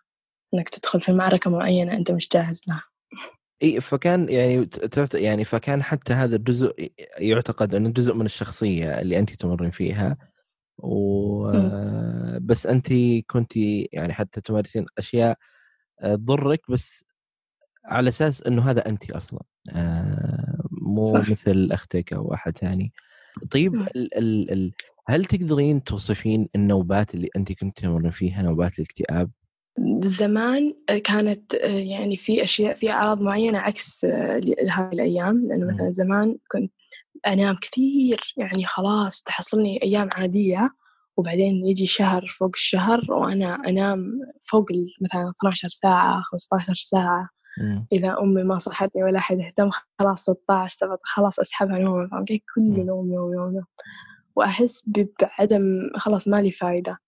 إنك 0.54 0.68
تدخل 0.68 1.00
في 1.00 1.12
معركة 1.12 1.50
معينة 1.50 1.96
أنت 1.96 2.10
مش 2.10 2.28
جاهز 2.28 2.62
لها. 2.68 2.84
إي 3.62 3.80
فكان 3.80 4.28
يعني 4.28 4.68
يعني 5.14 5.44
فكان 5.44 5.82
حتى 5.82 6.12
هذا 6.12 6.36
الجزء 6.36 6.92
يعتقد 7.18 7.74
إنه 7.74 7.90
جزء 7.90 8.14
من 8.14 8.26
الشخصية 8.26 9.00
اللي 9.00 9.18
انت 9.18 9.30
تمرين 9.30 9.70
فيها. 9.70 10.16
و 10.78 11.50
بس 12.42 12.66
انت 12.66 12.88
كنت 13.26 13.52
يعني 13.92 14.12
حتى 14.12 14.40
تمارسين 14.40 14.86
أشياء 14.98 15.38
آه، 16.00 16.14
تضرك 16.14 16.70
بس 16.70 17.04
على 17.84 18.08
أساس 18.08 18.42
إنه 18.42 18.70
هذا 18.70 18.88
انت 18.88 19.10
أصلا. 19.10 19.42
آه، 19.70 20.62
مو 20.70 21.12
صح. 21.12 21.30
مثل 21.30 21.68
أختك 21.72 22.12
أو 22.12 22.34
احد 22.34 22.58
ثاني. 22.58 22.92
طيب 23.50 23.74
ال 23.74 24.18
ال 24.18 24.52
ال 24.52 24.72
هل 25.08 25.24
تقدرين 25.24 25.84
توصفين 25.84 26.48
النوبات 26.54 27.14
اللي 27.14 27.28
انت 27.36 27.52
كنت 27.52 27.78
تمر 27.78 28.10
فيها 28.10 28.42
نوبات 28.42 28.78
الاكتئاب؟ 28.78 29.30
زمان 29.98 30.74
كانت 31.04 31.54
يعني 31.64 32.16
في 32.16 32.42
أشياء 32.42 32.74
في 32.74 32.90
أعراض 32.90 33.20
معينة 33.20 33.58
عكس 33.58 34.04
هذه 34.04 34.92
الأيام. 34.92 35.46
لأنه 35.48 35.66
مثلا 35.66 35.90
زمان 35.90 36.36
كنت 36.52 36.72
أنام 37.26 37.56
كثير 37.62 38.34
يعني 38.36 38.64
خلاص 38.64 39.22
تحصلني 39.22 39.82
أيام 39.82 40.08
عادية. 40.14 40.70
وبعدين 41.16 41.66
يجي 41.66 41.86
شهر 41.86 42.26
فوق 42.26 42.50
الشهر 42.54 43.12
وأنا 43.12 43.54
أنام 43.54 44.20
فوق 44.50 44.66
مثلا 45.00 45.32
12 45.40 45.68
ساعة 45.68 46.22
15 46.22 46.74
ساعة. 46.74 47.28
مم. 47.58 47.86
إذا 47.92 48.16
أمي 48.20 48.42
ما 48.42 48.58
صحتني 48.58 49.02
ولا 49.02 49.18
أحد 49.18 49.40
اهتم 49.40 49.70
خلاص 49.98 50.22
16 50.22 50.76
17 50.76 51.00
خلاص 51.04 51.40
أسحبها 51.40 51.78
نوم 51.78 52.08
كل 52.54 52.86
نوم 52.86 53.12
يوم 53.12 53.34
يوم 53.34 53.54
يوم. 53.54 53.64
وأحس 54.36 54.84
بعدم 55.20 55.90
خلاص 55.96 56.28
ما 56.28 56.42
لي 56.42 56.50
فايدة. 56.50 56.98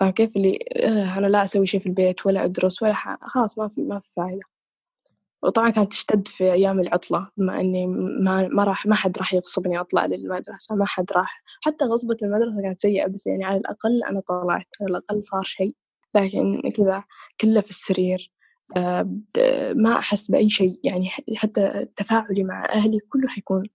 فاهم 0.00 0.10
كيف 0.10 0.36
اللي 0.36 0.58
آه، 0.76 1.18
أنا 1.18 1.26
لا 1.26 1.44
أسوي 1.44 1.66
شيء 1.66 1.80
في 1.80 1.86
البيت 1.86 2.26
ولا 2.26 2.44
أدرس 2.44 2.82
ولا 2.82 2.94
خلاص 3.22 3.58
ما 3.58 3.68
في 3.68 3.80
ما 3.82 4.00
في 4.00 4.08
فايدة. 4.16 4.55
وطبعا 5.46 5.70
كانت 5.70 5.92
تشتد 5.92 6.28
في 6.28 6.52
أيام 6.52 6.80
العطلة 6.80 7.28
بما 7.36 7.60
إني 7.60 7.86
ما 8.20 8.48
ما 8.48 8.64
راح 8.64 8.86
ما 8.86 8.94
حد 8.94 9.18
راح 9.18 9.34
يغصبني 9.34 9.80
أطلع 9.80 10.06
للمدرسة 10.06 10.74
ما 10.74 10.86
حد 10.86 11.12
راح. 11.16 11.42
حتى 11.64 11.84
غصبة 11.84 12.16
المدرسة 12.22 12.62
كانت 12.62 12.80
سيئة 12.80 13.06
بس 13.06 13.26
يعني 13.26 13.44
على 13.44 13.56
الأقل 13.56 14.02
أنا 14.08 14.20
طلعت 14.20 14.66
على 14.80 14.90
الأقل 14.90 15.24
صار 15.24 15.44
شيء. 15.44 15.74
لكن 16.14 16.72
كذا 16.76 17.04
كله 17.40 17.60
في 17.60 17.70
السرير 17.70 18.30
آه، 18.76 19.10
ما 19.76 19.98
أحس 19.98 20.30
بأي 20.30 20.50
شيء. 20.50 20.80
يعني 20.84 21.08
حتى 21.36 21.86
تفاعلي 21.96 22.44
مع 22.44 22.64
أهلي 22.72 22.98
كله 23.08 23.28
حيكون 23.28 23.68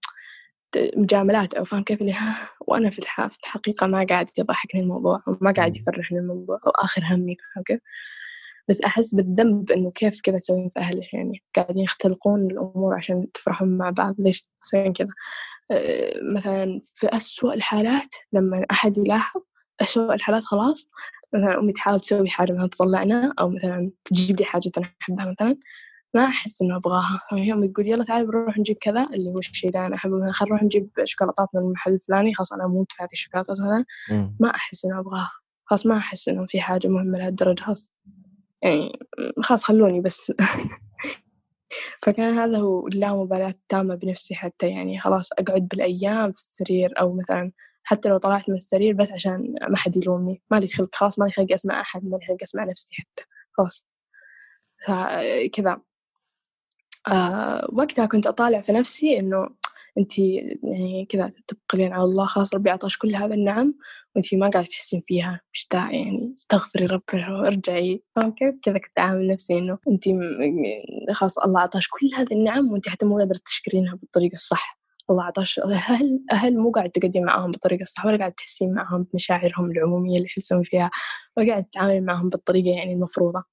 مجاملات 0.96 1.54
أو 1.54 1.64
فاهم 1.64 1.82
كيف 1.82 2.00
اللي 2.00 2.14
وأنا 2.68 2.90
في 2.90 2.98
الحقيقة 2.98 3.86
ما 3.86 4.06
قاعد 4.10 4.30
يضحكني 4.38 4.80
الموضوع 4.80 5.22
وما 5.26 5.52
قاعد 5.52 5.76
يفرحني 5.76 6.18
الموضوع 6.18 6.60
وآخر 6.66 7.02
همي 7.04 7.36
فاهم 7.54 7.64
كيف؟ 7.64 7.80
بس 8.68 8.80
أحس 8.80 9.14
بالذنب 9.14 9.70
إنه 9.70 9.90
كيف 9.90 10.20
كذا 10.20 10.38
تسوين 10.38 10.68
في 10.68 10.78
أهلك؟ 10.80 11.14
يعني 11.14 11.42
قاعدين 11.56 11.82
يختلقون 11.84 12.50
الأمور 12.50 12.94
عشان 12.94 13.32
تفرحون 13.34 13.68
مع 13.78 13.90
بعض. 13.90 14.14
ليش 14.18 14.48
تسوين 14.60 14.92
كذا 14.92 15.08
أه 15.70 16.12
مثلا 16.36 16.80
في 16.94 17.06
أسوأ 17.06 17.54
الحالات 17.54 18.14
لما 18.32 18.66
أحد 18.70 18.98
يلاحظ 18.98 19.40
أسوأ 19.80 20.14
الحالات 20.14 20.44
خلاص 20.44 20.88
مثلا 21.34 21.58
أمي 21.58 21.72
تحاول 21.72 22.00
تسوي 22.00 22.28
حاجة 22.30 22.52
مثلا 22.52 22.66
تطلعنا 22.66 23.34
أو 23.40 23.48
مثلا 23.50 23.90
تجيب 24.04 24.40
لي 24.40 24.44
حاجة 24.44 24.70
أنا 24.78 24.86
أحبها 25.02 25.30
مثلا 25.30 25.56
ما 26.14 26.24
أحس 26.24 26.62
إنه 26.62 26.76
أبغاها. 26.76 27.20
يوم 27.32 27.66
تقول 27.66 27.88
يلا 27.88 28.04
تعالي 28.04 28.26
بنروح 28.26 28.58
نجيب 28.58 28.76
كذا 28.80 29.06
اللي 29.14 29.30
هو 29.30 29.38
الشيء 29.38 29.70
اللي 29.70 29.86
أنا 29.86 29.96
أحبه 29.96 30.16
مثلا 30.16 30.32
خلينا 30.32 30.54
نروح 30.54 30.62
نجيب 30.64 30.90
شوكولاتات 31.04 31.48
من 31.54 31.60
المحل 31.62 31.92
الفلاني 31.92 32.34
خلاص 32.34 32.52
أنا 32.52 32.64
أموت 32.64 32.92
في 32.92 33.02
هذه 33.02 33.08
الشوكولاتات 33.12 33.56
مثلا. 33.60 33.84
ما 34.40 34.50
أحس 34.50 34.84
إنه 34.84 34.98
أبغاها. 35.00 35.30
خلاص 35.64 35.86
ما 35.86 35.96
أحس 35.96 36.28
إنه 36.28 36.46
في 36.46 36.60
حاجة 36.60 36.88
مهمة 36.88 37.18
لهالدرجة 37.18 37.60
خلاص. 37.62 37.92
يعني 38.62 38.98
خلاص 39.42 39.64
خلوني 39.64 40.00
بس. 40.00 40.32
فكان 42.02 42.34
هذا 42.34 42.58
هو 42.58 42.88
اللامبالاة 42.88 43.48
التامة 43.50 43.94
بنفسي 43.94 44.34
حتى 44.34 44.68
يعني 44.70 45.00
خلاص 45.00 45.32
أقعد 45.32 45.68
بالأيام 45.68 46.32
في 46.32 46.38
السرير 46.38 47.00
أو 47.00 47.14
مثلا 47.14 47.52
حتى 47.84 48.08
لو 48.08 48.18
طلعت 48.18 48.48
من 48.50 48.56
السرير 48.56 48.94
بس 48.94 49.12
عشان 49.12 49.54
ما 49.70 49.76
حد 49.76 49.96
يلومني. 49.96 50.42
ما 50.50 50.56
لي 50.60 50.68
خلق 50.68 50.94
خلاص 50.94 51.18
ما 51.18 51.24
لي 51.24 51.32
خلق 51.32 51.52
أسمع 51.52 51.80
أحد 51.80 52.04
ما 52.04 52.16
لي 52.16 52.26
خلق 52.26 52.38
أسمع 52.42 52.64
نفسي 52.64 52.90
حتى. 52.96 53.24
خلاص. 53.52 53.86
كذا. 55.52 55.80
آه 57.08 57.68
وقتها 57.72 58.06
كنت 58.06 58.26
أطالع 58.26 58.60
في 58.60 58.72
نفسي 58.72 59.18
إنه 59.18 59.48
أنت 59.98 60.18
يعني 60.18 61.06
كذا 61.08 61.32
تبقلين 61.46 61.92
على 61.92 62.04
الله 62.04 62.26
خلاص 62.26 62.54
ربي 62.54 62.70
عطاش 62.70 62.98
كل 62.98 63.16
هذا 63.16 63.34
النعم 63.34 63.74
وأنت 64.16 64.34
ما 64.34 64.48
قاعدة 64.48 64.68
تحسين 64.68 65.02
فيها. 65.06 65.40
مش 65.52 65.66
داعي 65.72 65.96
يعني؟ 65.96 66.34
استغفري 66.38 66.86
ربي 66.86 67.02
وارجعي. 67.32 68.02
فاهم 68.16 68.30
كيف؟ 68.32 68.54
كذا 68.62 68.78
كنت 68.78 68.98
أعامل 68.98 69.26
نفسي 69.26 69.58
إنه 69.58 69.78
أنت 69.88 70.04
خلاص 71.12 71.38
الله 71.38 71.60
عطاش 71.60 71.88
كل 71.88 72.10
هذه 72.16 72.32
النعم 72.32 72.72
وأنت 72.72 72.88
حتى 72.88 73.06
مو 73.06 73.18
قادرة 73.18 73.40
تشكرينها 73.44 73.94
بالطريقة 73.94 74.34
الصح. 74.34 74.78
الله 75.10 75.24
عطاش 75.24 75.58
أهل 75.58 76.20
أهل 76.32 76.58
مو 76.58 76.70
قاعد 76.70 76.90
تقدم 76.90 77.22
معاهم 77.24 77.50
بالطريقة 77.50 77.82
الصح 77.82 78.06
ولا 78.06 78.16
قاعد 78.16 78.32
تحسين 78.32 78.74
معاهم 78.74 79.06
بمشاعرهم 79.12 79.70
العمومية 79.70 80.16
اللي 80.16 80.26
يحسون 80.26 80.62
فيها 80.62 80.90
ولا 81.36 81.48
قاعد 81.50 81.64
تتعامل 81.64 82.04
معاهم 82.04 82.28
بالطريقة 82.28 82.68
يعني 82.76 82.92
المفروضة. 82.92 83.44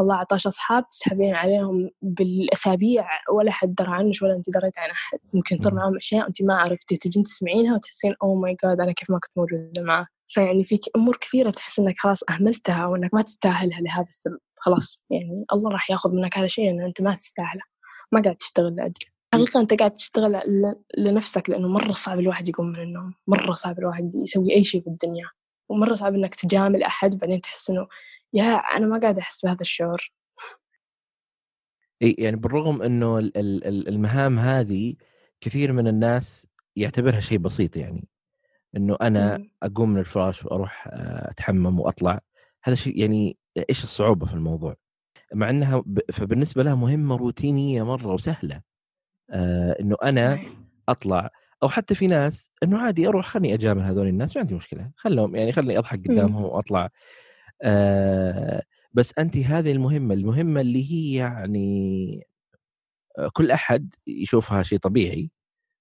الله 0.00 0.14
عطاش 0.14 0.46
أصحاب 0.46 0.86
تسحبين 0.86 1.34
عليهم 1.34 1.90
بالأسابيع 2.02 3.08
ولا 3.32 3.50
حد 3.50 3.74
درى 3.74 3.88
عنك 3.90 4.22
ولا 4.22 4.34
أنت 4.34 4.50
دريت 4.50 4.78
عن 4.78 4.90
أحد. 4.90 5.18
ممكن 5.34 5.58
تصير 5.58 5.74
معاهم 5.74 5.96
أشياء 5.96 6.28
أنت 6.28 6.42
ما 6.42 6.54
عرفتي 6.54 6.96
تجين 6.96 7.22
تسمعينها 7.22 7.74
وتحسين 7.74 8.14
أوه 8.22 8.40
ماي 8.40 8.56
جاد 8.64 8.80
أنا 8.80 8.92
كيف 8.92 9.10
ما 9.10 9.18
كنت 9.18 9.32
موجودة 9.38 9.82
معاه. 9.82 10.06
فيعني 10.28 10.64
فيك 10.64 10.80
أمور 10.96 11.16
كثيرة 11.16 11.50
تحس 11.50 11.78
إنك 11.78 11.94
خلاص 11.98 12.20
أهملتها 12.30 12.86
وإنك 12.86 13.14
ما 13.14 13.22
تستاهلها 13.22 13.80
لهذا 13.80 14.06
السبب. 14.08 14.38
خلاص 14.56 15.04
يعني 15.10 15.44
الله 15.52 15.70
راح 15.70 15.90
ياخذ 15.90 16.10
منك 16.10 16.38
هذا 16.38 16.46
الشيء 16.46 16.64
لأنه 16.64 16.86
أنت 16.86 17.00
ما 17.00 17.14
تستاهله. 17.14 17.62
ما 18.12 18.20
قاعد 18.22 18.36
تشتغل 18.36 18.76
لأجله 18.76 19.10
حقيقة 19.34 19.60
أنت 19.60 19.74
قاعد 19.74 19.92
تشتغل 19.92 20.42
لنفسك 20.98 21.50
لأنه 21.50 21.68
مرة 21.68 21.92
صعب 21.92 22.18
الواحد 22.18 22.48
يقوم 22.48 22.66
من 22.66 22.82
النوم. 22.82 23.14
مرة 23.26 23.54
صعب 23.54 23.78
الواحد 23.78 24.14
يسوي 24.14 24.54
أي 24.54 24.64
شيء 24.64 24.82
في 24.82 24.86
الدنيا. 24.86 25.28
ومرة 25.68 25.94
صعب 25.94 26.14
إنك 26.14 26.34
تجامل 26.34 26.82
أحد 26.82 27.18
بعدين 27.18 27.40
تحس 27.40 27.70
إنه 27.70 27.86
يا 28.32 28.44
أنا 28.54 28.86
ما 28.86 28.98
قاعد 28.98 29.18
أحس 29.18 29.44
بهذا 29.44 29.60
الشعور. 29.60 30.12
إي 32.02 32.16
يعني 32.18 32.36
بالرغم 32.36 32.82
إنه 32.82 33.30
المهام 33.36 34.38
هذه 34.38 34.94
كثير 35.40 35.72
من 35.72 35.88
الناس 35.88 36.46
يعتبرها 36.76 37.20
شيء 37.20 37.38
بسيط 37.38 37.76
يعني. 37.76 38.08
إنه 38.76 38.96
أنا. 39.02 39.46
أقوم 39.62 39.90
من 39.90 39.98
الفراش 39.98 40.44
وأروح 40.44 40.88
آه، 40.92 41.30
أتحمم 41.30 41.80
وأطلع. 41.80 42.20
هذا 42.64 42.74
شيء 42.74 42.98
يعني 43.00 43.36
إيش 43.70 43.82
الصعوبة 43.82 44.26
في 44.26 44.34
الموضوع؟ 44.34 44.76
مع 45.34 45.50
إنها 45.50 45.84
فبالنسبة 46.12 46.62
لها 46.62 46.74
مهمة 46.74 47.16
روتينية 47.16 47.82
مرة 47.82 48.14
وسهلة. 48.14 48.62
آه 49.30 49.76
إنه 49.80 49.96
أنا 50.02 50.38
أطلع. 50.88 51.30
أو 51.62 51.68
حتى 51.68 51.94
في 51.94 52.06
ناس 52.06 52.50
إنه 52.62 52.78
عادي 52.78 53.08
أروح 53.08 53.26
خلني 53.26 53.54
أجامل 53.54 53.82
هذول 53.82 54.06
الناس 54.06 54.36
ما 54.36 54.40
عندي 54.40 54.54
مشكلة. 54.54 54.90
خلهم 54.96 55.36
يعني 55.36 55.52
خلني 55.52 55.78
أضحك. 55.78 56.08
قدامهم 56.08 56.44
وأطلع. 56.44 56.88
آه 57.62 58.62
بس 58.92 59.18
انت 59.18 59.36
هذه 59.36 59.72
المهمة 59.72 60.14
المهمة 60.14 60.60
اللي 60.60 60.92
هي 60.92 61.14
يعني 61.14 62.26
آه، 63.18 63.30
كل 63.32 63.50
أحد 63.50 63.94
يشوفها 64.06 64.62
شيء 64.62 64.78
طبيعي 64.78 65.30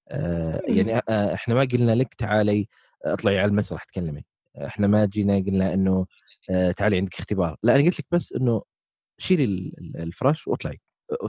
آه، 0.10 0.62
يعني 0.68 0.96
آه، 1.10 1.34
إحنا 1.34 1.56
ما 1.56 1.62
قلنا 1.62 1.96
لك 1.96 2.14
تعالي 2.14 2.68
اطلعي 3.06 3.40
على 3.40 3.50
المسرح 3.50 3.84
تكلمي 3.84 4.26
إحنا 4.58 4.88
ما 4.88 5.06
جينا 5.06 5.36
قلنا 5.36 5.74
إنه 5.74 6.06
تعالي 6.78 6.98
عندك 6.98 7.20
اختبار 7.20 7.58
لا 7.64 7.76
أنا 7.76 7.84
قلت 7.84 8.00
لك 8.00 8.06
بس 8.12 8.34
إنه 8.34 8.62
شيلي 9.18 9.74
الفراش 9.96 10.48
واطلعي 10.48 10.80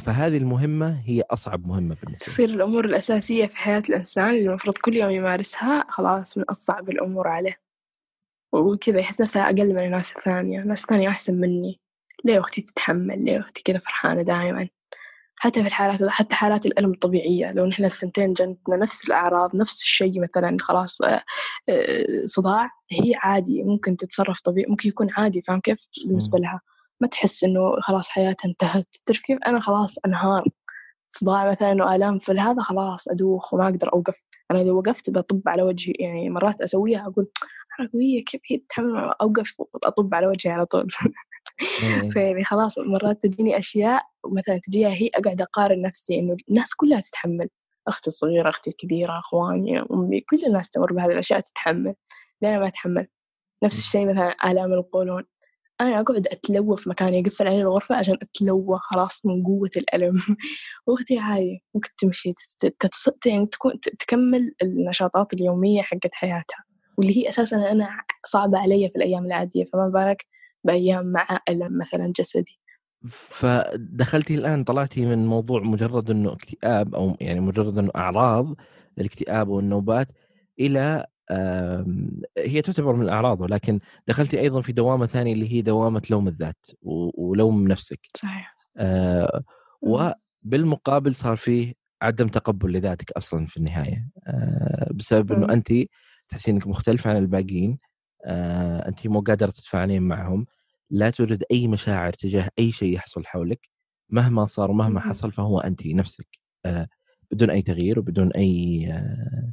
فهذه 0.00 0.36
المهمة 0.36 1.00
هي 1.04 1.22
أصعب 1.30 1.66
مهمة 1.66 1.96
بالنسبة 2.02 2.24
تصير 2.26 2.48
الأمور 2.48 2.84
الأساسية 2.84 3.46
في 3.46 3.56
حياة 3.56 3.82
الإنسان 3.88 4.30
اللي 4.30 4.48
المفروض 4.48 4.78
كل 4.78 4.96
يوم 4.96 5.10
يمارسها 5.10 5.84
خلاص 5.88 6.38
من 6.38 6.44
اصعب 6.44 6.90
الأمور 6.90 7.28
عليه. 7.28 7.69
وكذا 8.52 8.98
يحس 8.98 9.20
نفسه 9.20 9.46
أقل 9.46 9.74
من 9.74 9.84
الناس 9.84 10.16
الثانية 10.16 10.60
الناس 10.60 10.82
الثانية 10.82 11.08
أحسن 11.08 11.34
مني. 11.34 11.80
ليه 12.24 12.40
أختي 12.40 12.62
تتحمل؟ 12.62 13.24
ليه 13.24 13.40
أختي 13.40 13.62
كذا 13.62 13.78
فرحانة 13.78 14.22
دائما 14.22 14.68
حتى 15.40 15.62
في 15.62 15.68
الحالات 15.68 16.08
حتى 16.08 16.34
حالات 16.34 16.66
الألم 16.66 16.92
الطبيعية 16.92 17.52
لو 17.52 17.66
نحن 17.66 17.84
الثنتين 17.84 18.32
جنتنا 18.32 18.76
نفس 18.76 19.04
الأعراض 19.08 19.56
نفس 19.56 19.82
الشيء 19.82 20.20
مثلا 20.20 20.56
خلاص 20.60 21.02
آه، 21.02 21.22
آه، 21.68 22.26
صداع 22.26 22.70
هي 22.90 23.12
عادي 23.16 23.62
ممكن 23.62 23.96
تتصرف 23.96 24.40
طبيعي 24.40 24.66
ممكن 24.70 24.88
يكون 24.88 25.08
عادي 25.16 25.42
فاهم 25.42 25.60
كيف؟ 25.60 25.78
بالنسبة 26.06 26.38
لها. 26.38 26.60
ما 27.00 27.08
تحس 27.08 27.44
إنه 27.44 27.80
خلاص 27.80 28.08
حياتها 28.08 28.48
انتهت. 28.48 28.86
تعرف 29.06 29.20
كيف؟ 29.20 29.38
أنا 29.46 29.60
خلاص 29.60 29.98
أنهار. 30.06 30.44
صداع 31.08 31.50
مثلا 31.50 31.84
وآلام 31.84 32.18
في 32.18 32.32
هذا 32.32 32.62
خلاص 32.62 33.08
أدوخ 33.08 33.54
وما 33.54 33.64
أقدر 33.64 33.92
أوقف. 33.92 34.20
أنا 34.50 34.60
إذا 34.60 34.72
وقفت 34.72 35.10
بطب 35.10 35.42
على 35.46 35.62
وجهي 35.62 35.92
يعني 35.98 36.30
مرات 36.30 36.60
أسويها 36.60 37.06
أقول 37.06 37.28
أنا 37.80 37.88
قوية 37.92 38.24
كيف 38.24 38.40
هي 38.50 38.61
أوقف 39.20 39.54
وأطب 39.59 40.14
على 40.14 40.26
وجهي 40.26 40.52
على 40.52 40.66
طول. 40.66 40.88
إيه. 41.83 42.09
فيعني 42.11 42.44
خلاص 42.44 42.78
مرات 42.78 43.22
تجيني 43.22 43.59
أشياء 43.59 44.02
مثلا 44.26 44.61
تجيها 44.64 44.88
هي 44.88 45.09
أقعد 45.14 45.42
أقارن 45.42 45.83
نفسي 45.83 46.18
إنه 46.18 46.37
الناس 46.48 46.74
كلها 46.74 47.00
تتحمل. 47.00 47.48
أختي 47.88 48.09
الصغيرة 48.09 48.50
أختي 48.50 48.70
الكبيرة 48.70 49.18
أخواني 49.18 49.80
أمي 49.80 50.20
كل 50.20 50.46
الناس 50.46 50.70
تمر 50.70 50.92
بهذه 50.92 51.12
الأشياء 51.12 51.40
تتحمل. 51.40 51.94
لأنا 52.42 52.59
ما 52.59 52.66
أتحمل؟ 52.68 53.06
نفس 53.64 53.78
الشيء 53.78 54.06
مثلا 54.12 54.50
آلام 54.50 54.72
القولون. 54.72 55.24
أنا 55.80 56.00
أقعد 56.00 56.26
أتلوى 56.26 56.76
في 56.76 56.90
مكاني 56.90 57.20
أقفل 57.20 57.46
علي 57.48 57.61
الغرفة 57.61 57.96
عشان 57.96 58.18
أتلوى 58.22 58.78
خلاص 58.83 59.26
من 59.26 59.44
قوة 59.44 59.70
الألم. 59.76 60.14
وأختي 60.87 61.18
عادي 61.18 61.64
ممكن 61.74 61.90
تمشي 61.98 62.35
يعني 63.26 63.46
تكون 63.46 63.80
تكمل 63.80 64.54
النشاطات 64.62 65.33
اليومية 65.33 65.83
حقت 65.83 66.14
حياتها. 66.14 66.69
واللي 67.00 67.16
هي 67.16 67.28
أساسا 67.28 67.70
أنا 67.72 67.88
صعبة 68.24 68.58
علي 68.58 68.88
في 68.88 68.96
الأيام 68.96 69.26
العادية 69.26 69.64
فما 69.64 69.88
بالك 69.88 70.26
بأيام 70.64 71.06
مع 71.06 71.40
ألم 71.48 71.78
مثلا 71.78 72.12
جسدي. 72.16 72.60
فدخلتي 73.08 74.34
الآن 74.34 74.64
طلعتي 74.64 75.06
من 75.06 75.26
موضوع 75.26 75.60
مجرد 75.62 76.10
أنه 76.10 76.32
اكتئاب 76.32 76.94
أو 76.94 77.16
يعني 77.20 77.40
مجرد 77.40 77.78
أنه 77.78 77.90
أعراض 77.96 78.54
الاكتئاب 78.98 79.48
والنوبات 79.48 80.08
إلى 80.60 81.06
هي 82.38 82.62
تعتبر 82.62 82.92
من 82.92 83.02
الأعراض 83.02 83.40
ولكن 83.40 83.80
دخلتي 84.06 84.40
أيضا 84.40 84.60
في 84.60 84.72
دوامة 84.72 85.06
ثانية 85.06 85.32
اللي 85.32 85.52
هي 85.52 85.62
دوامة 85.62 86.02
لوم 86.10 86.28
الذات 86.28 86.66
ولوم 86.82 87.68
نفسك. 87.68 88.00
صحيح. 88.16 88.56
آه 88.76 89.42
وبالمقابل 89.82 91.14
صار 91.14 91.36
فيه 91.36 91.74
عدم 92.02 92.28
تقبل 92.28 92.72
لذاتك 92.72 93.10
أصلا 93.12 93.46
في 93.46 93.56
النهاية 93.56 94.08
آه 94.26 94.90
بسبب 94.94 95.32
إنه 95.32 95.52
انت 95.52 95.72
تحسين 96.30 96.54
إنك 96.54 96.66
مختلفة 96.66 97.10
عن 97.10 97.16
الباقيين 97.16 97.78
آه 98.24 98.88
انت 98.88 99.06
مو 99.06 99.20
قادرة 99.20 99.50
تتفاعلين 99.50 100.02
معهم 100.02 100.46
لا 100.90 101.10
توجد 101.10 101.44
أي 101.50 101.68
مشاعر 101.68 102.12
تجاه 102.12 102.50
أي 102.58 102.72
شيء 102.72 102.94
يحصل 102.94 103.26
حولك 103.26 103.68
مهما 104.08 104.46
صار 104.46 104.70
ومهما 104.70 105.00
حصل 105.00 105.32
فهو 105.32 105.60
انت 105.60 105.86
نفسك 105.86 106.26
آه 106.64 106.88
بدون 107.30 107.50
أي 107.50 107.62
تغيير 107.62 107.98
وبدون 107.98 108.32
أي 108.32 108.86
آه 108.92 109.52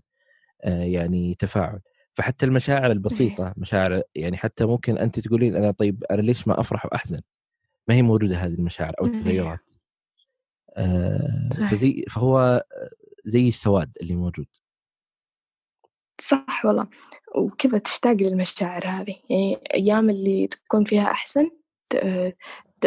آه، 0.63 0.83
يعني 0.83 1.35
تفاعل. 1.39 1.79
فحتى 2.13 2.45
المشاعر 2.45 2.91
البسيطة 2.91 3.53
مشاعر 3.57 4.01
يعني 4.15 4.37
حتى 4.37 4.65
ممكن 4.65 4.97
انت 4.97 5.19
تقولين 5.19 5.55
أنا 5.55 5.71
طيب 5.71 6.03
أنا 6.11 6.21
ليش 6.21 6.47
ما 6.47 6.59
أفرح 6.59 6.85
وأحزن؟ 6.85 7.21
ما 7.87 7.95
هي 7.95 8.01
موجودة 8.01 8.37
هذه 8.37 8.53
المشاعر 8.53 8.93
أو 9.01 9.05
التغيرات. 9.05 9.71
آه 10.75 11.49
فزي 11.71 12.05
فهو 12.09 12.63
زي 13.25 13.49
السواد 13.49 13.91
اللي 14.01 14.15
موجود. 14.15 14.47
صح 16.21 16.65
والله. 16.65 16.88
وكذا 17.36 17.77
تشتاق 17.77 18.13
للمشاعر 18.13 18.88
هذه. 18.88 19.15
يعني 19.30 19.60
أيام 19.73 20.10
اللي 20.10 20.47
تكون 20.47 20.86
فيها 20.86 21.12
أحسن 21.12 21.49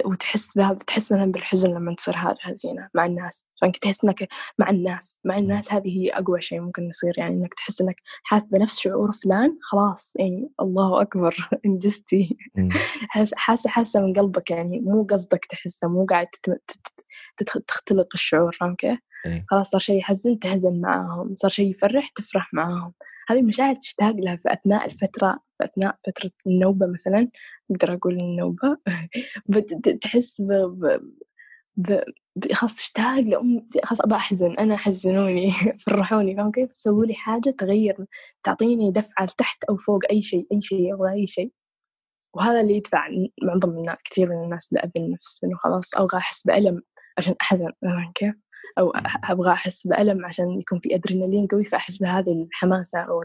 وتحس 0.05 0.55
بهذا 0.55 0.79
تحس 0.79 1.13
مثلا 1.13 1.33
بالحزن 1.33 1.75
لما 1.75 1.95
تصير 1.95 2.17
هذه 2.17 2.33
الحزينة 2.33 2.89
مع 2.95 3.07
الناس. 3.07 3.45
فإنك 3.63 3.77
تحس 3.77 4.05
إنك 4.05 4.29
مع 4.59 4.71
الناس. 4.71 5.21
مع 5.25 5.39
الناس 5.39 5.73
هذه 5.73 5.89
هي 5.89 6.11
أقوى 6.11 6.41
شيء 6.41 6.61
ممكن 6.61 6.89
يصير. 6.89 7.15
يعني 7.19 7.35
إنك 7.35 7.55
تحس 7.55 7.81
إنك 7.81 7.97
حاسس 8.23 8.49
بنفس 8.49 8.79
شعور 8.79 9.13
فلان 9.13 9.59
خلاص 9.63 10.13
يعني 10.17 10.51
الله 10.61 11.03
أكبر. 11.03 11.49
انجزتي 11.67 12.37
حاسه 13.37 13.71
حاسة 13.71 14.01
من 14.01 14.13
قلبك. 14.13 14.51
يعني 14.51 14.81
مو 14.81 15.07
قصدك 15.11 15.45
تحسه 15.45 15.89
مو 15.89 16.07
قاعد 16.07 16.27
تختلق 17.69 18.09
الشعور 18.15 18.53
فاهم 18.53 18.75
كيف؟ 18.75 18.99
إيه. 19.27 19.45
خلاص 19.49 19.71
صار 19.71 19.81
شيء 19.81 19.99
يحزن 19.99 20.39
تحزن 20.39 20.81
معاهم. 20.81 21.35
صار 21.37 21.51
شيء 21.51 21.71
يفرح 21.71 22.09
تفرح 22.09 22.55
معاهم. 22.55 22.93
هذه 23.31 23.41
المشاعر 23.41 23.75
تشتاق 23.75 24.15
لها 24.17 24.37
في 24.37 24.53
أثناء 24.53 24.87
الفترة 24.87 25.39
في 25.59 25.65
أثناء 25.65 25.97
فترة 26.07 26.31
النوبة 26.47 26.87
مثلا 26.87 27.29
أقدر 27.71 27.95
أقول 27.95 28.21
النوبة 28.21 28.77
تحس 30.03 30.41
ب, 30.41 30.53
ب... 30.53 31.01
ب... 31.77 32.53
خلاص 32.53 32.77
تشتاق 32.77 33.21
لأم 33.21 33.69
خلاص 33.85 34.01
أبى 34.01 34.15
أحزن 34.15 34.55
أنا 34.59 34.77
حزنوني 34.77 35.51
فرحوني 35.87 36.37
فاهم 36.37 36.51
كيف؟ 36.51 36.71
سووا 36.75 37.05
لي 37.05 37.15
حاجة 37.15 37.51
تغير 37.51 38.07
تعطيني 38.43 38.91
دفعة 38.91 39.25
لتحت 39.25 39.65
أو 39.65 39.77
فوق 39.77 40.01
أي 40.11 40.23
شيء 40.23 40.47
أي 40.53 40.61
شيء 40.61 40.95
أبغى 40.95 41.13
أي 41.13 41.27
شيء 41.27 41.53
وهذا 42.35 42.61
اللي 42.61 42.77
يدفع 42.77 43.09
معظم 43.43 43.79
الناس 43.79 43.99
كثير 44.05 44.29
من 44.29 44.45
الناس 44.45 44.73
لأذى 44.73 44.93
النفس 44.97 45.45
إنه 45.45 45.57
خلاص 45.57 45.97
أبغى 45.97 46.19
أحس 46.19 46.43
بألم 46.47 46.83
عشان 47.19 47.35
أحزن 47.41 47.73
فاهم 47.83 48.13
كيف؟ 48.15 48.35
أو 48.79 48.93
أبغى 49.25 49.53
أحس 49.53 49.87
بألم 49.87 50.27
عشان 50.27 50.61
يكون 50.61 50.79
في 50.81 50.95
أدرينالين 50.95 51.47
قوي 51.47 51.65
فأحس 51.65 51.97
بهذه 51.97 52.33
الحماسة 52.33 52.99
أو 52.99 53.25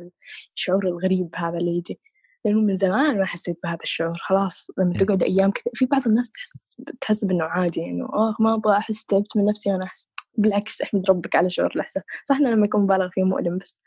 الشعور 0.56 0.88
الغريب 0.88 1.30
هذا 1.36 1.58
اللي 1.58 1.78
يجي. 1.78 2.00
لأنه 2.46 2.62
من 2.62 2.78
زمان 2.78 3.20
ما 3.20 3.26
حسيت 3.26 3.60
بهذا 3.64 3.80
الشعور 3.84 4.18
خلاص. 4.18 4.68
لما 4.78 4.92
إيه. 4.92 4.98
تقعد 4.98 5.24
أيام 5.24 5.52
كذا 5.52 5.72
في 5.74 5.86
بعض 5.86 6.08
الناس 6.08 6.32
تحس 6.32 6.76
تحس 7.02 7.26
بأنه 7.26 7.44
عادي 7.44 7.82
إنه 7.82 7.88
يعني 7.88 8.02
آه 8.14 8.36
ما 8.40 8.56
أبغى 8.56 8.78
أحس 8.78 9.06
تعبت 9.06 9.38
من 9.38 9.46
نفسي 9.46 9.72
وأنا 9.72 9.86
أحس 9.86 10.08
بالعكس 10.38 10.82
أحمد 10.82 11.10
ربك 11.10 11.36
على 11.36 11.50
شعور 11.50 11.72
الإحساس. 11.76 12.04
صح 12.26 12.36
إنه 12.36 12.50
لما 12.50 12.66
يكون 12.66 12.82
مبالغ 12.82 13.10
فيه 13.10 13.24
مؤلم 13.24 13.58
بس 13.58 13.82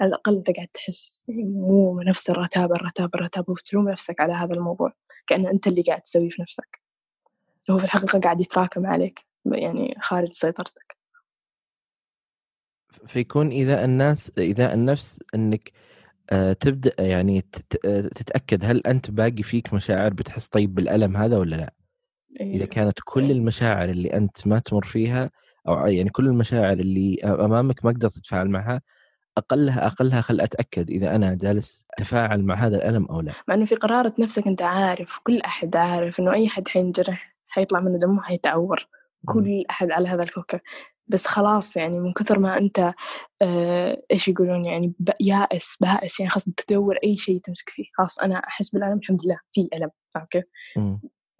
على 0.00 0.08
الأقل 0.08 0.36
أنت 0.36 0.50
قاعد 0.50 0.68
تحس 0.68 1.24
مو 1.28 2.00
نفس 2.00 2.30
الرتابة 2.30 2.76
الرتابة 2.76 3.10
الرتابة 3.14 3.52
وتلوم 3.52 3.88
نفسك 3.88 4.20
على 4.20 4.32
هذا 4.32 4.54
الموضوع. 4.54 4.92
كأنه 5.26 5.50
أنت 5.50 5.66
اللي 5.66 5.82
قاعد 5.82 6.00
تسويه 6.00 6.30
في 6.30 6.42
نفسك. 6.42 6.82
هو 7.70 7.78
في 7.78 7.84
الحقيقة 7.84 8.20
قاعد 8.20 8.40
يتراكم 8.40 8.86
عليك 8.86 9.20
يعني 9.46 9.94
خارج 10.00 10.32
سيطرتك. 10.32 11.01
فيكون 13.06 13.52
إذا 13.52 13.84
الناس 13.84 14.32
إذا 14.38 14.74
النفس 14.74 15.22
إنك 15.34 15.72
آه، 16.30 16.52
تبدأ 16.52 16.94
يعني 16.98 17.44
آه، 17.84 18.00
تتأكد 18.00 18.64
هل 18.64 18.86
أنت 18.86 19.10
باقي 19.10 19.42
فيك 19.42 19.74
مشاعر 19.74 20.12
بتحس 20.12 20.48
طيب 20.48 20.74
بالألم 20.74 21.16
هذا 21.16 21.38
ولا 21.38 21.56
لا؟ 21.56 21.72
إذا 22.40 22.64
إيه، 22.64 22.64
كانت 22.64 22.98
كل. 23.04 23.30
المشاعر 23.30 23.88
اللي 23.88 24.12
أنت 24.12 24.46
ما 24.46 24.58
تمر 24.58 24.84
فيها 24.84 25.30
أو 25.68 25.86
يعني 25.86 26.10
كل 26.10 26.26
المشاعر 26.26 26.72
اللي 26.72 27.20
أمامك 27.24 27.84
ما 27.84 27.90
أقدر 27.90 28.08
تتفاعل 28.08 28.48
معها 28.48 28.80
أقلها 29.38 29.86
أقلها 29.86 30.20
خل 30.20 30.40
أتأكد 30.40 30.90
إذا 30.90 31.16
أنا 31.16 31.34
جالس 31.34 31.84
أتفاعل 31.98 32.42
مع 32.44 32.54
هذا 32.54 32.76
الألم 32.76 33.06
أو 33.06 33.20
لا. 33.20 33.32
مع 33.48 33.54
إنه 33.54 33.64
في 33.64 33.74
قرارة 33.74 34.14
نفسك 34.18 34.46
أنت 34.46 34.62
عارف 34.62 35.18
كل 35.24 35.40
أحد 35.40 35.76
عارف 35.76 36.20
إنه 36.20 36.32
أي 36.32 36.48
حد 36.48 36.68
حينجرح 36.68 37.36
حيطلع 37.48 37.80
منه 37.80 37.98
دمه 37.98 38.22
حيتعور 38.22 38.88
كل 39.26 39.64
أحد 39.70 39.90
على 39.90 40.08
هذا 40.08 40.22
الكوكب 40.22 40.60
بس 41.06 41.26
خلاص 41.26 41.76
يعني 41.76 42.00
من 42.00 42.12
كثر 42.12 42.38
ما 42.38 42.58
أنت 42.58 42.94
آه 43.42 44.02
إيش 44.10 44.28
يقولون 44.28 44.64
يعني 44.64 44.94
يائس 45.20 45.76
بائس 45.80 46.20
يعني 46.20 46.30
خلاص 46.30 46.44
تدور 46.44 46.96
أي 47.04 47.16
شيء 47.16 47.40
تمسك 47.40 47.70
فيه 47.70 47.84
خلاص 47.92 48.18
أنا 48.18 48.34
أحس 48.34 48.70
بالألم 48.70 48.98
الحمد 48.98 49.24
لله 49.24 49.38
في 49.52 49.68
ألم 49.74 49.90
فاهم 50.14 50.26
كيف؟ 50.30 50.44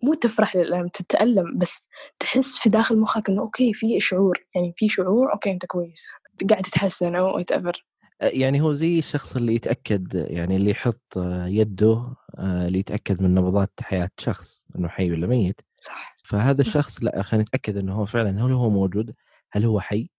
مو 0.03 0.15
تفرح 0.15 0.57
للألم 0.57 0.89
تتألم 0.89 1.59
بس 1.59 1.89
تحس 2.19 2.57
في 2.57 2.69
داخل 2.69 2.99
مخك 2.99 3.31
إنه 3.31 3.43
okay 3.43 3.73
في 3.73 4.01
شعور 4.01 4.47
يعني 4.55 4.75
في 4.77 4.89
شعور 4.89 5.33
okay 5.33 5.51
أنت 5.51 5.67
كويس 5.67 6.07
قاعد 6.51 6.63
تتحسن 6.63 7.17
أو 7.17 7.37
whatever 7.37 7.87
يعني 8.23 8.61
هو 8.61 8.73
زي 8.73 8.99
الشخص 8.99 9.37
اللي 9.37 9.55
يتأكد 9.55 10.15
يعني 10.15 10.57
اللي 10.57 10.71
يحط 10.71 11.17
يده 11.47 12.15
آه، 12.39 12.67
اللي 12.67 12.79
يتأكد 12.79 13.23
من 13.23 13.35
نبضات 13.35 13.73
حياة 13.83 14.11
شخص 14.19 14.67
إنه 14.79 14.89
حي 14.89 15.13
ولا 15.13 15.27
ميت. 15.27 15.61
صح 15.77 16.17
فهذا 16.25 16.61
الشخص 16.61 17.03
لا 17.03 17.19
عشان 17.19 17.41
يتاكد 17.41 17.77
إنه 17.77 17.95
هو 17.95 18.05
فعلا 18.05 18.31
هل 18.31 18.53
هو 18.53 18.71
موجود. 18.71 19.15
هل 19.53 19.65
هو 19.65 19.81
حي 19.81 20.11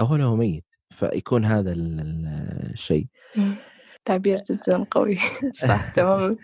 أو 0.00 0.06
هل 0.06 0.20
هو 0.20 0.36
ميت؟ 0.36 0.64
فيكون 0.90 1.44
هذا 1.44 1.72
الشيء. 1.72 3.06
تعبير 4.04 4.42
جدا 4.50 4.84
قوي. 4.90 5.16
صح 5.52 5.90
تماما. 5.96 6.36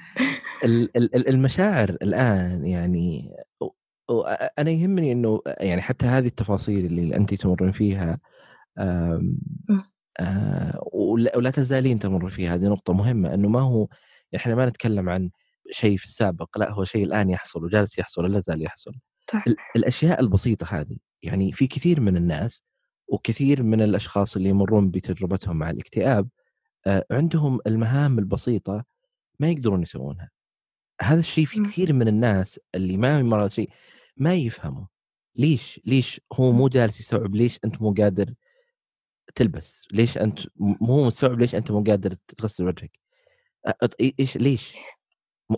المشاعر 1.14 1.90
الآن 1.90 2.66
يعني 2.66 3.36
أنا 4.58 4.70
يهمني 4.70 5.12
أنه 5.12 5.42
يعني 5.46 5.82
حتى 5.82 6.06
هذه 6.06 6.26
التفاصيل 6.26 6.86
اللي 6.86 7.16
أنت 7.16 7.34
تمرين 7.34 7.72
فيها 7.72 8.18
آه، 8.78 9.22
ولا 11.36 11.50
تزالين 11.50 11.98
تمر 11.98 12.28
فيها 12.28 12.54
هذه 12.54 12.64
نقطة 12.64 12.92
مهمة. 12.92 13.34
أنه 13.34 13.48
ما 13.48 13.60
هو 13.60 13.88
إحنا 14.36 14.54
ما 14.54 14.66
نتكلم 14.66 15.08
عن 15.08 15.30
شيء 15.70 15.96
في 15.96 16.04
السابق 16.04 16.58
لا 16.58 16.72
هو 16.72 16.84
شيء 16.84 17.04
الآن 17.04 17.30
يحصل 17.30 17.64
وجالس 17.64 17.98
يحصل 17.98 18.24
ولا 18.24 18.40
زال 18.40 18.62
يحصل. 18.62 18.92
صح. 19.32 19.44
الأشياء 19.76 20.20
البسيطة 20.20 20.66
هذه 20.80 20.96
يعني 21.26 21.52
في 21.52 21.66
كثير 21.66 22.00
من 22.00 22.16
الناس 22.16 22.62
وكثير 23.08 23.62
من 23.62 23.82
الأشخاص 23.82 24.36
اللي 24.36 24.48
يمرون 24.48 24.90
بتجربتهم 24.90 25.56
مع 25.56 25.70
الاكتئاب 25.70 26.28
آه، 26.86 27.06
عندهم 27.10 27.60
المهام 27.66 28.18
البسيطة 28.18 28.84
ما 29.40 29.50
يقدرون 29.50 29.82
يسوونها. 29.82 30.30
هذا 31.02 31.20
الشيء 31.20 31.46
في 31.46 31.62
كثير 31.62 31.92
من 31.92 32.08
الناس 32.08 32.60
اللي 32.74 32.96
ما 32.96 33.18
يمر 33.18 33.48
شيء 33.48 33.70
ما 34.16 34.34
يفهموا. 34.34 34.86
ليش؟ 35.36 35.80
ليش 35.84 36.20
هو 36.32 36.52
مو 36.52 36.68
جالس 36.68 37.00
يستوعب 37.00 37.34
ليش 37.34 37.58
أنت 37.64 37.82
مو 37.82 37.94
قادر 37.94 38.34
تلبس؟ 39.34 39.86
ليش 39.92 40.18
أنت 40.18 40.40
مو 40.56 41.06
مستوعب 41.06 41.40
ليش 41.40 41.54
أنت 41.54 41.70
مو 41.70 41.84
قادر 41.84 42.14
تغسل 42.14 42.64
وجهك؟ 42.64 42.98
إيش 44.20 44.36
ليش؟ 44.36 44.76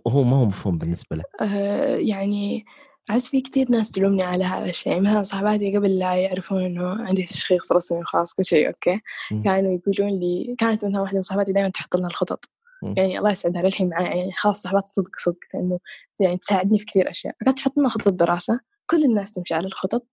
هو 0.09 0.23
ما 0.23 0.37
هو 0.37 0.45
مفهوم 0.45 0.79
بالنسبة 0.79 1.17
له. 1.17 1.25
أه 1.41 1.97
يعني 1.97 2.65
أحس 3.11 3.29
في 3.29 3.41
كتير 3.41 3.71
ناس 3.71 3.91
تلومني 3.91 4.23
على 4.23 4.45
هذا 4.45 4.65
الشيء. 4.65 5.01
مثلا 5.01 5.23
صاحباتي 5.23 5.77
قبل 5.77 5.99
لا 5.99 6.15
يعرفون 6.17 6.63
إنه 6.63 6.89
عندي 6.89 7.23
تشخيص 7.23 7.73
رسمي 7.73 7.99
وخاص 7.99 8.35
كل 8.35 8.45
شيء 8.45 8.69
أوكي. 8.69 9.01
م. 9.31 9.43
كانوا 9.43 9.79
يقولون 9.79 10.21
لي 10.21 10.57
كانت 10.59 10.85
مثلا 10.85 11.01
واحدة 11.01 11.17
من 11.17 11.23
صاحباتي 11.23 11.53
دائما 11.53 11.69
تحط 11.69 11.97
لنا 11.97 12.07
الخطط. 12.07 12.45
م. 12.83 12.95
يعني 12.97 13.19
الله 13.19 13.31
يسعدها 13.31 13.63
للحين 13.63 13.89
معي 13.89 14.05
يعني 14.05 14.33
خلاص 14.33 14.63
صاحبات 14.63 14.87
صدق 14.87 15.11
صدق 15.17 15.39
لأنه 15.55 15.79
يعني 16.21 16.37
تساعدني 16.39 16.79
في 16.79 16.85
كثير 16.85 17.11
أشياء. 17.11 17.35
فكانت 17.41 17.59
تحط 17.59 17.79
لنا 17.79 17.89
خطط 17.89 18.09
دراسة. 18.09 18.61
كل 18.91 19.05
الناس 19.05 19.33
تمشي 19.33 19.55
على 19.55 19.67
الخطط. 19.67 20.07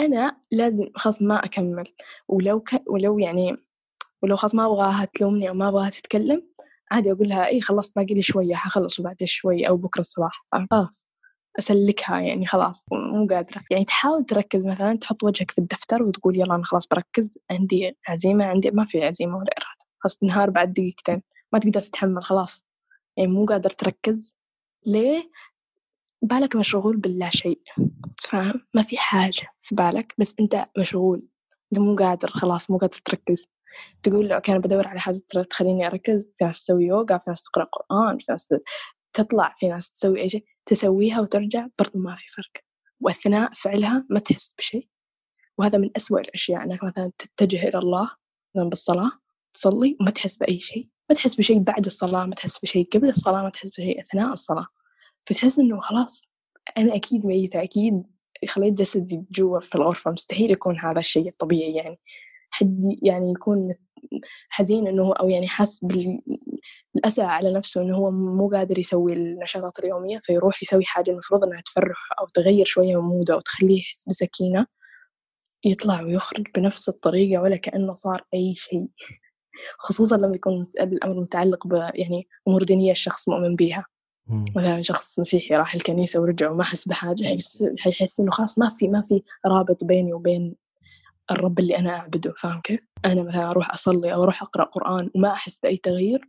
أنا 0.00 0.36
لازم 0.50 0.86
خلاص 0.94 1.22
ما 1.22 1.44
أكمل. 1.44 1.94
ولو 2.28 2.60
ك... 2.60 2.82
ولو 2.88 3.18
يعني 3.18 3.56
ولو 4.22 4.36
خلاص 4.36 4.54
ما 4.54 4.66
أبغاها 4.66 5.08
تلومني 5.14 5.48
أو 5.48 5.54
ما 5.54 5.68
أبغاها 5.68 5.90
تتكلم 5.90 6.42
عادي 6.90 7.12
أقول 7.12 7.28
لها 7.28 7.46
إي 7.46 7.60
خلصت 7.60 7.96
باقي 7.96 8.14
لي 8.14 8.22
شوية 8.22 8.54
حخلص 8.54 9.00
بعد 9.00 9.16
شوي 9.24 9.68
أو 9.68 9.76
بكرة 9.76 10.00
الصباح. 10.00 10.46
خلاص. 10.70 11.11
أسلكها 11.58 12.20
يعني 12.20 12.46
خلاص 12.46 12.84
مو 12.92 13.26
قادرة. 13.26 13.62
يعني 13.70 13.84
تحاول 13.84 14.24
تركز 14.24 14.66
مثلا 14.66 14.96
تحط 14.96 15.24
وجهك 15.24 15.50
في 15.50 15.58
الدفتر 15.58 16.02
وتقول 16.02 16.36
يلا 16.36 16.54
أنا 16.54 16.64
خلاص 16.64 16.88
بركز 16.88 17.38
عندي 17.50 17.98
عزيمة 18.08 18.44
عندي 18.44 18.70
ما 18.70 18.84
في 18.84 19.04
عزيمة 19.04 19.36
ولا 19.36 19.52
إرادة. 19.58 19.86
خلاص 19.98 20.18
تنهار 20.18 20.50
بعد 20.50 20.72
دقيقتين. 20.72 21.22
ما 21.52 21.58
تقدر 21.58 21.80
تتحمل 21.80 22.22
خلاص. 22.22 22.66
يعني 23.16 23.30
مو 23.32 23.44
قادر 23.44 23.70
تركز. 23.70 24.36
ليه؟ 24.86 25.30
بالك 26.22 26.56
مشغول 26.56 26.96
باللا 26.96 27.30
شيء. 27.30 27.60
فاهم؟ 28.22 28.60
ما 28.74 28.82
في 28.82 28.96
حاجة 28.96 29.48
في 29.62 29.74
بالك 29.74 30.14
بس 30.18 30.34
أنت 30.40 30.66
مشغول. 30.78 31.22
أنت 31.72 31.80
مو 31.80 31.96
قادر 31.96 32.28
خلاص 32.28 32.70
مو 32.70 32.78
قادر 32.78 32.98
تركز. 33.04 33.46
تقول 34.02 34.28
له 34.28 34.42
أنا 34.48 34.58
بدور 34.58 34.88
على 34.88 35.00
حاجة 35.00 35.22
تخليني 35.50 35.86
أركز. 35.86 36.22
في 36.38 36.44
ناس 36.44 36.64
تسوي 36.64 36.84
يوغا 36.84 37.18
في 37.18 37.30
ناس 37.30 37.42
تقرأ 37.42 37.64
قرآن 37.64 38.18
في 38.18 38.24
ناس 38.28 38.48
تطلع 39.12 39.54
في 39.58 39.68
ناس 39.68 39.90
تسوي 39.90 40.20
أي 40.20 40.28
شيء 40.28 40.44
تسويها 40.66 41.20
وترجع 41.20 41.66
برضو 41.78 41.98
ما 41.98 42.16
في 42.16 42.24
فرق. 42.28 42.64
وأثناء 43.00 43.52
فعلها 43.54 44.06
ما 44.10 44.18
تحس 44.18 44.54
بشيء. 44.58 44.88
وهذا 45.58 45.78
من 45.78 45.90
أسوأ 45.96 46.20
الأشياء 46.20 46.62
أنك 46.62 46.84
مثلا 46.84 47.12
تتجه 47.18 47.68
إلى 47.68 47.78
الله 47.78 48.10
مثلا 48.54 48.68
بالصلاة 48.68 49.10
تصلي 49.54 49.96
وما 50.00 50.10
تحس 50.10 50.36
بأي 50.36 50.58
شيء. 50.58 50.88
ما 51.10 51.16
تحس 51.16 51.34
بشيء 51.34 51.58
بعد 51.58 51.86
الصلاة 51.86 52.26
ما 52.26 52.34
تحس 52.34 52.58
بشيء 52.58 52.88
قبل 52.92 53.08
الصلاة 53.08 53.42
ما 53.42 53.50
تحس 53.50 53.68
بشيء 53.68 54.00
أثناء 54.00 54.32
الصلاة. 54.32 54.66
فتحس 55.26 55.58
إنه 55.58 55.80
خلاص 55.80 56.30
أنا 56.78 56.94
أكيد 56.94 57.26
ميتة 57.26 57.62
أكيد 57.62 58.02
خليت 58.48 58.74
جسدي 58.74 59.24
جوا 59.30 59.60
في 59.60 59.74
الغرفة 59.74 60.10
مستحيل 60.10 60.50
يكون 60.50 60.78
هذا 60.78 60.98
الشيء 60.98 61.28
الطبيعي 61.28 61.74
يعني. 61.74 61.98
حد 62.50 62.96
يعني 63.02 63.30
يكون 63.30 63.74
حزين 64.48 64.86
إنه 64.88 65.12
أو 65.12 65.28
يعني 65.28 65.48
حاس 65.48 65.84
بالاسى 66.94 67.22
على 67.22 67.52
نفسه 67.52 67.82
إنه 67.82 67.96
هو 67.96 68.10
مو 68.10 68.48
قادر 68.48 68.78
يسوي 68.78 69.12
النشاطات 69.12 69.78
اليومية 69.78 70.20
فيروح 70.24 70.62
يسوي 70.62 70.84
حاجة 70.84 71.10
المفروض 71.10 71.44
إنها 71.44 71.60
تفرح 71.60 72.08
أو 72.20 72.26
تغير 72.34 72.66
شوية 72.66 72.96
من 73.00 73.08
موده 73.08 73.34
أو 73.34 73.40
تخليه 73.40 73.78
يحس 73.80 74.08
بسكينة 74.08 74.66
يطلع 75.64 76.02
ويخرج 76.02 76.46
بنفس 76.54 76.88
الطريقة 76.88 77.42
ولا 77.42 77.56
كأنه 77.56 77.92
صار 77.92 78.24
أي 78.34 78.54
شيء. 78.54 78.86
خصوصا 79.78 80.16
لما 80.16 80.34
يكون 80.36 80.66
الأمر 80.80 81.20
متعلق 81.20 81.66
ب 81.66 81.72
يعني 81.94 82.28
أمور 82.48 82.62
دينية 82.62 82.92
الشخص 82.92 83.28
مؤمن 83.28 83.56
بها 83.56 83.86
مثلا 84.56 84.82
شخص 84.82 85.18
مسيحي 85.18 85.54
راح 85.54 85.74
الكنيسة 85.74 86.20
ورجع 86.20 86.50
وما 86.50 86.64
حس 86.64 86.88
بحاجة 86.88 87.38
حيحس, 87.78 88.20
إنه 88.20 88.30
خلاص 88.30 88.58
ما 88.58 88.76
في 88.78 88.88
ما 88.88 89.04
في 89.08 89.22
رابط 89.46 89.84
بيني 89.84 90.12
وبين 90.12 90.54
الرب 91.30 91.58
اللي 91.58 91.78
أنا 91.78 91.90
أعبده 91.90 92.34
فاهم 92.38 92.60
كيف؟ 92.60 92.80
أنا 93.04 93.22
مثلا 93.22 93.50
أروح 93.50 93.72
أصلي 93.74 94.14
أو 94.14 94.22
أروح 94.22 94.42
أقرأ 94.42 94.64
قرآن 94.64 95.10
وما 95.14 95.32
أحس 95.32 95.58
بأي 95.58 95.76
تغيير 95.76 96.20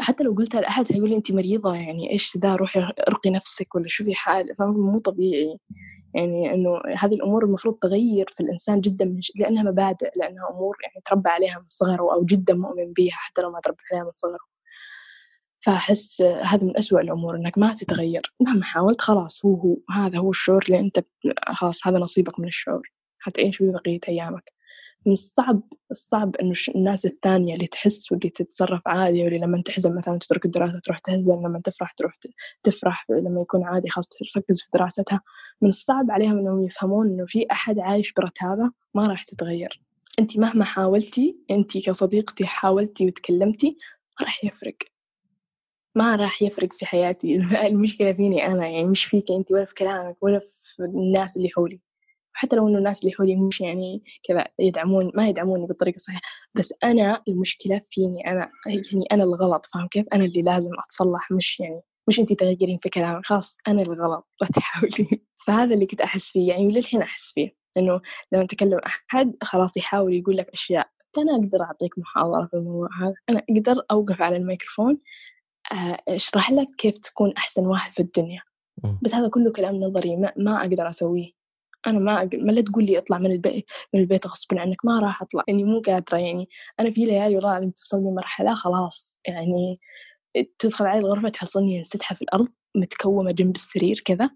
حتى 0.00 0.24
لو 0.24 0.32
قلتها 0.32 0.60
لأحد 0.60 0.86
هيقول 0.92 1.10
لي 1.10 1.16
أنت 1.16 1.32
مريضة 1.32 1.74
يعني 1.74 2.10
إيش 2.10 2.36
ذا؟ 2.36 2.56
روحي 2.56 2.80
ارقي 3.08 3.30
نفسك 3.30 3.74
ولا 3.74 3.88
شوفي 3.88 4.14
حال 4.14 4.56
فاهم؟ 4.58 4.80
مو 4.80 4.98
طبيعي. 4.98 5.58
يعني 6.14 6.54
إنه 6.54 6.80
هذه 6.98 7.14
الأمور 7.14 7.44
المفروض 7.44 7.74
تغير 7.74 8.26
في 8.36 8.42
الإنسان 8.42 8.80
جدا 8.80 9.04
من. 9.04 9.20
لأنها 9.36 9.62
مبادئ 9.62 10.10
لأنها 10.16 10.50
أمور 10.50 10.76
يعني 10.82 11.02
تربى 11.04 11.30
عليها 11.30 11.58
من 11.58 11.64
صغره 11.68 12.12
أو 12.14 12.24
جدا 12.24 12.54
مؤمن 12.54 12.92
بها 12.92 13.12
حتى 13.12 13.42
لو 13.42 13.50
ما 13.50 13.60
تربى 13.60 13.78
عليها 13.92 14.04
من 14.04 14.12
صغره. 14.12 14.50
فأحس 15.60 16.22
هذا 16.22 16.64
من 16.64 16.76
أسوأ 16.78 17.00
الأمور 17.00 17.36
إنك 17.36 17.58
ما 17.58 17.74
تتغير. 17.74 18.34
مهما 18.40 18.64
حاولت 18.64 19.00
خلاص 19.00 19.44
هو 19.46 19.54
هو 19.54 19.76
هذا 19.90 20.18
هو 20.18 20.30
الشعور 20.30 20.64
اللي 20.66 20.80
أنت 20.80 21.04
خلاص 21.48 21.86
هذا 21.86 21.98
نصيبك 21.98 22.40
من 22.40 22.48
الشعور. 22.48 22.92
حتعيش 23.20 23.56
فيه 23.56 23.70
بقية 23.70 24.00
أيامك. 24.08 24.52
من 25.06 25.12
الصعب 25.12 25.62
الصعب 25.90 26.36
إنه 26.36 26.54
الناس 26.74 27.06
الثانية 27.06 27.54
اللي 27.54 27.66
تحس 27.66 28.12
واللي 28.12 28.30
تتصرف 28.30 28.82
عادي 28.86 29.24
واللي 29.24 29.38
لما 29.38 29.62
تحزن 29.62 29.96
مثلا 29.96 30.18
تترك 30.18 30.44
الدراسة 30.44 30.80
تروح 30.84 30.98
تحزن 30.98 31.34
لما 31.34 31.60
تفرح 31.64 31.92
تروح 31.92 32.14
تفرح 32.62 33.06
لما 33.10 33.40
يكون 33.40 33.64
عادي 33.64 33.88
خلاص 33.88 34.08
تركز 34.08 34.60
في 34.60 34.68
دراستها. 34.74 35.20
من 35.62 35.68
الصعب 35.68 36.10
عليهم 36.10 36.38
إنهم 36.38 36.64
يفهمون 36.64 37.06
إنه 37.06 37.26
في 37.26 37.46
أحد 37.52 37.78
عايش 37.78 38.12
برتابة 38.12 38.70
ما 38.94 39.06
راح 39.06 39.22
تتغير. 39.22 39.82
أنت 40.18 40.38
مهما 40.38 40.64
حاولتي 40.64 41.36
أنت 41.50 41.78
كصديقتي 41.78 42.46
حاولتي 42.46 43.06
وتكلمتي 43.06 43.76
ما 44.20 44.26
راح 44.26 44.44
يفرق. 44.44 44.76
ما 45.94 46.16
راح 46.16 46.42
يفرق 46.42 46.72
في 46.72 46.86
حياتي. 46.86 47.36
المشكلة 47.66 48.12
فيني 48.12 48.46
أنا 48.46 48.66
يعني 48.66 48.84
مش 48.84 49.04
فيك 49.04 49.30
أنت 49.30 49.52
ولا 49.52 49.64
في 49.64 49.74
كلامك 49.74 50.16
ولا 50.22 50.38
في 50.38 50.82
الناس 50.82 51.36
اللي 51.36 51.48
حولي. 51.48 51.80
حتى 52.32 52.56
لو 52.56 52.68
إنه 52.68 52.78
الناس 52.78 53.02
اللي 53.02 53.14
حولي 53.14 53.36
مش 53.36 53.60
يعني 53.60 54.02
كذا 54.28 54.44
يدعمون 54.58 55.12
ما 55.14 55.28
يدعموني 55.28 55.66
بالطريقة 55.66 55.96
الصحيحة 55.96 56.22
بس 56.54 56.74
أنا 56.84 57.22
المشكلة 57.28 57.80
فيني 57.90 58.26
أنا 58.26 58.50
يعني 58.66 59.06
أنا 59.12 59.24
الغلط 59.24 59.66
فاهم 59.66 59.88
كيف؟ 59.88 60.06
أنا 60.14 60.24
اللي 60.24 60.42
لازم 60.42 60.70
أتصلح 60.78 61.30
مش 61.30 61.60
يعني 61.60 61.80
مش 62.08 62.20
أنت 62.20 62.32
تغيرين 62.32 62.78
في 62.78 62.88
كلامك 62.88 63.26
خلاص 63.26 63.56
أنا 63.68 63.82
الغلط 63.82 64.28
لا 64.40 64.46
تحاولي. 64.46 65.22
فهذا 65.46 65.74
اللي 65.74 65.86
كنت 65.86 66.00
أحس 66.00 66.28
فيه 66.28 66.48
يعني 66.48 66.66
وللحين 66.66 67.02
أحس 67.02 67.32
فيه 67.32 67.54
إنه 67.76 68.00
لما 68.32 68.46
تكلم 68.46 68.78
أحد 68.86 69.36
خلاص 69.42 69.76
يحاول 69.76 70.14
يقول 70.14 70.36
لك 70.36 70.48
أشياء. 70.48 70.88
أنا 71.18 71.32
أقدر 71.32 71.62
أعطيك 71.62 71.98
محاضرة 71.98 72.46
في 72.46 72.54
الموضوع 72.54 72.88
هذا؟ 73.02 73.14
أنا 73.30 73.42
أقدر 73.50 73.82
أوقف 73.90 74.22
على 74.22 74.36
الميكروفون 74.36 74.98
آه، 75.72 75.98
أشرح 76.08 76.50
لك 76.50 76.68
كيف 76.78 76.98
تكون 76.98 77.32
أحسن 77.36 77.66
واحد 77.66 77.92
في 77.92 78.00
الدنيا. 78.02 78.42
بس 79.02 79.14
هذا 79.14 79.28
كله 79.28 79.52
كلام 79.52 79.76
نظري 79.76 80.16
ما, 80.16 80.32
ما 80.36 80.60
أقدر 80.60 80.88
أسويه. 80.88 81.39
أنا 81.86 81.98
ما 81.98 82.18
أقدر 82.18 82.38
ما 82.38 82.52
لا 82.52 82.60
تقول 82.60 82.84
لي 82.84 82.98
اطلع 82.98 83.18
من 83.18 83.30
البيت 83.32 83.64
من 83.94 84.00
البيت 84.00 84.26
غصب 84.26 84.58
عنك 84.58 84.84
ما 84.84 85.00
راح 85.00 85.22
أطلع 85.22 85.42
يعني 85.48 85.64
مو 85.64 85.80
قادرة 85.80 86.18
يعني. 86.18 86.48
أنا 86.80 86.90
في 86.90 87.04
ليالي 87.04 87.34
والله 87.36 87.50
العظيم 87.50 87.70
توصل 87.70 88.02
مرحلة 88.02 88.54
خلاص 88.54 89.20
يعني 89.28 89.80
تدخل 90.58 90.86
علي 90.86 90.98
الغرفه 91.00 91.28
تحصلني 91.28 91.78
انسدحه 91.78 92.14
في 92.14 92.22
الأرض 92.22 92.48
متكومة 92.76 93.32
جنب 93.32 93.54
السرير 93.54 94.02
كذا 94.04 94.30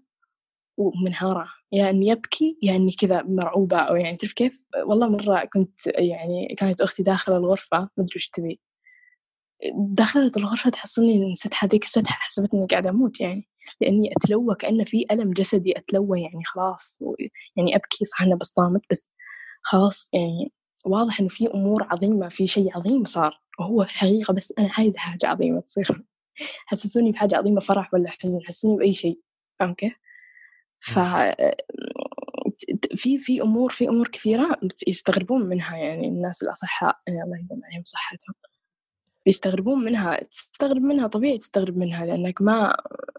ومنهارة 0.77 1.47
يعني 1.71 1.89
إني 1.89 2.07
يبكي 2.07 2.59
يعني 2.63 2.77
إني 2.83 2.91
كذا 2.91 3.23
مرعوبة 3.23 3.77
أو 3.77 3.95
يعني 3.95 4.17
تعرف 4.17 4.33
كيف؟ 4.33 4.59
والله 4.87 5.09
مرة 5.09 5.45
كنت 5.53 5.87
يعني 5.87 6.55
كانت 6.59 6.81
أختي 6.81 7.03
داخلة 7.03 7.37
الغرفة 7.37 7.79
ما 7.79 7.89
أدري 7.99 8.13
وش 8.17 8.29
تبي. 8.29 8.59
دخلت 9.75 10.37
الغرفة 10.37 10.69
تحصلني 10.69 11.31
نسيت 11.31 11.53
هذيك 11.59 11.83
السدحة 11.83 12.15
حسبت 12.21 12.53
إني 12.53 12.65
قاعدة 12.67 12.89
أموت 12.89 13.21
يعني. 13.21 13.47
لأني 13.81 14.09
أتلوى 14.17 14.55
كأن 14.55 14.83
في 14.83 15.05
ألم 15.11 15.33
جسدي 15.33 15.77
أتلوى 15.77 16.21
يعني 16.21 16.43
خلاص 16.45 16.99
يعني 17.57 17.75
أبكي 17.75 18.05
صح 18.05 18.21
أنا 18.21 18.35
بصامت 18.35 18.81
بس 18.91 19.13
خلاص 19.61 20.09
يعني 20.13 20.51
واضح 20.85 21.19
إنه 21.19 21.29
في 21.29 21.47
أمور 21.47 21.83
عظيمة 21.91 22.29
في 22.29 22.47
شيء 22.47 22.77
عظيم 22.77 23.05
صار 23.05 23.41
وهو 23.59 23.83
في 23.85 23.91
الحقيقة 23.91 24.33
بس 24.33 24.53
أنا 24.59 24.69
عايزة 24.77 24.99
حاجة 24.99 25.27
عظيمة 25.27 25.59
تصير. 25.61 26.03
حسسوني 26.67 27.11
بحاجة 27.11 27.35
عظيمة 27.37 27.61
فرح 27.61 27.93
ولا 27.93 28.09
حزن 28.09 28.39
حسسوني 28.45 28.77
بأي 28.77 28.93
شيء 28.93 29.19
فاهم 29.59 29.73
كيف؟ 29.73 29.93
ف 30.79 30.99
في 32.95 33.19
في 33.19 33.41
أمور 33.41 33.71
في 33.71 33.89
أمور 33.89 34.07
كثيرة 34.07 34.59
يستغربون 34.87 35.41
منها 35.45 35.77
يعني 35.77 36.07
الناس 36.07 36.43
الأصحاء 36.43 36.99
الله 37.07 37.37
يدوم 37.39 37.61
عليهم 37.65 37.83
صحتهم. 37.85 38.35
بيستغربون 39.25 39.83
منها 39.83 40.19
تستغرب 40.23 40.81
منها 40.81 41.07
طبيعي 41.07 41.37
تستغرب 41.37 41.77
منها 41.77 42.05
لأنك 42.05 42.41
ما 42.41 42.75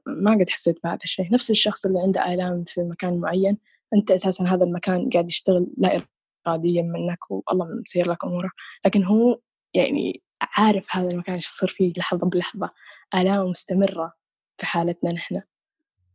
ما 0.07 0.31
قد 0.35 0.51
حسيت 0.51 0.79
بهذا 0.85 0.99
الشيء. 1.05 1.33
نفس 1.33 1.51
الشخص 1.51 1.87
اللي 1.87 2.01
عنده 2.01 2.35
آلام 2.35 2.65
في 2.65 2.81
مكان 2.81 3.21
معين 3.21 3.59
أنت 3.95 4.11
أساسا 4.11 4.45
هذا 4.45 4.65
المكان 4.65 5.11
قاعد 5.11 5.29
يشتغل 5.29 5.67
لا 5.79 6.03
إراديا 6.47 6.83
منك 6.83 7.31
والله 7.31 7.67
مسير 7.87 8.11
لك 8.11 8.25
أموره. 8.25 8.51
لكن 8.87 9.05
هو 9.05 9.39
يعني 9.75 10.23
عارف 10.43 10.87
هذا 10.91 11.09
المكان 11.11 11.35
إيش 11.35 11.47
يصير 11.47 11.69
فيه 11.69 11.93
لحظة 11.97 12.27
بلحظة. 12.27 12.71
آلام 13.15 13.47
مستمرة 13.51 14.13
في 14.59 14.67
حالتنا 14.67 15.13
نحن. 15.13 15.43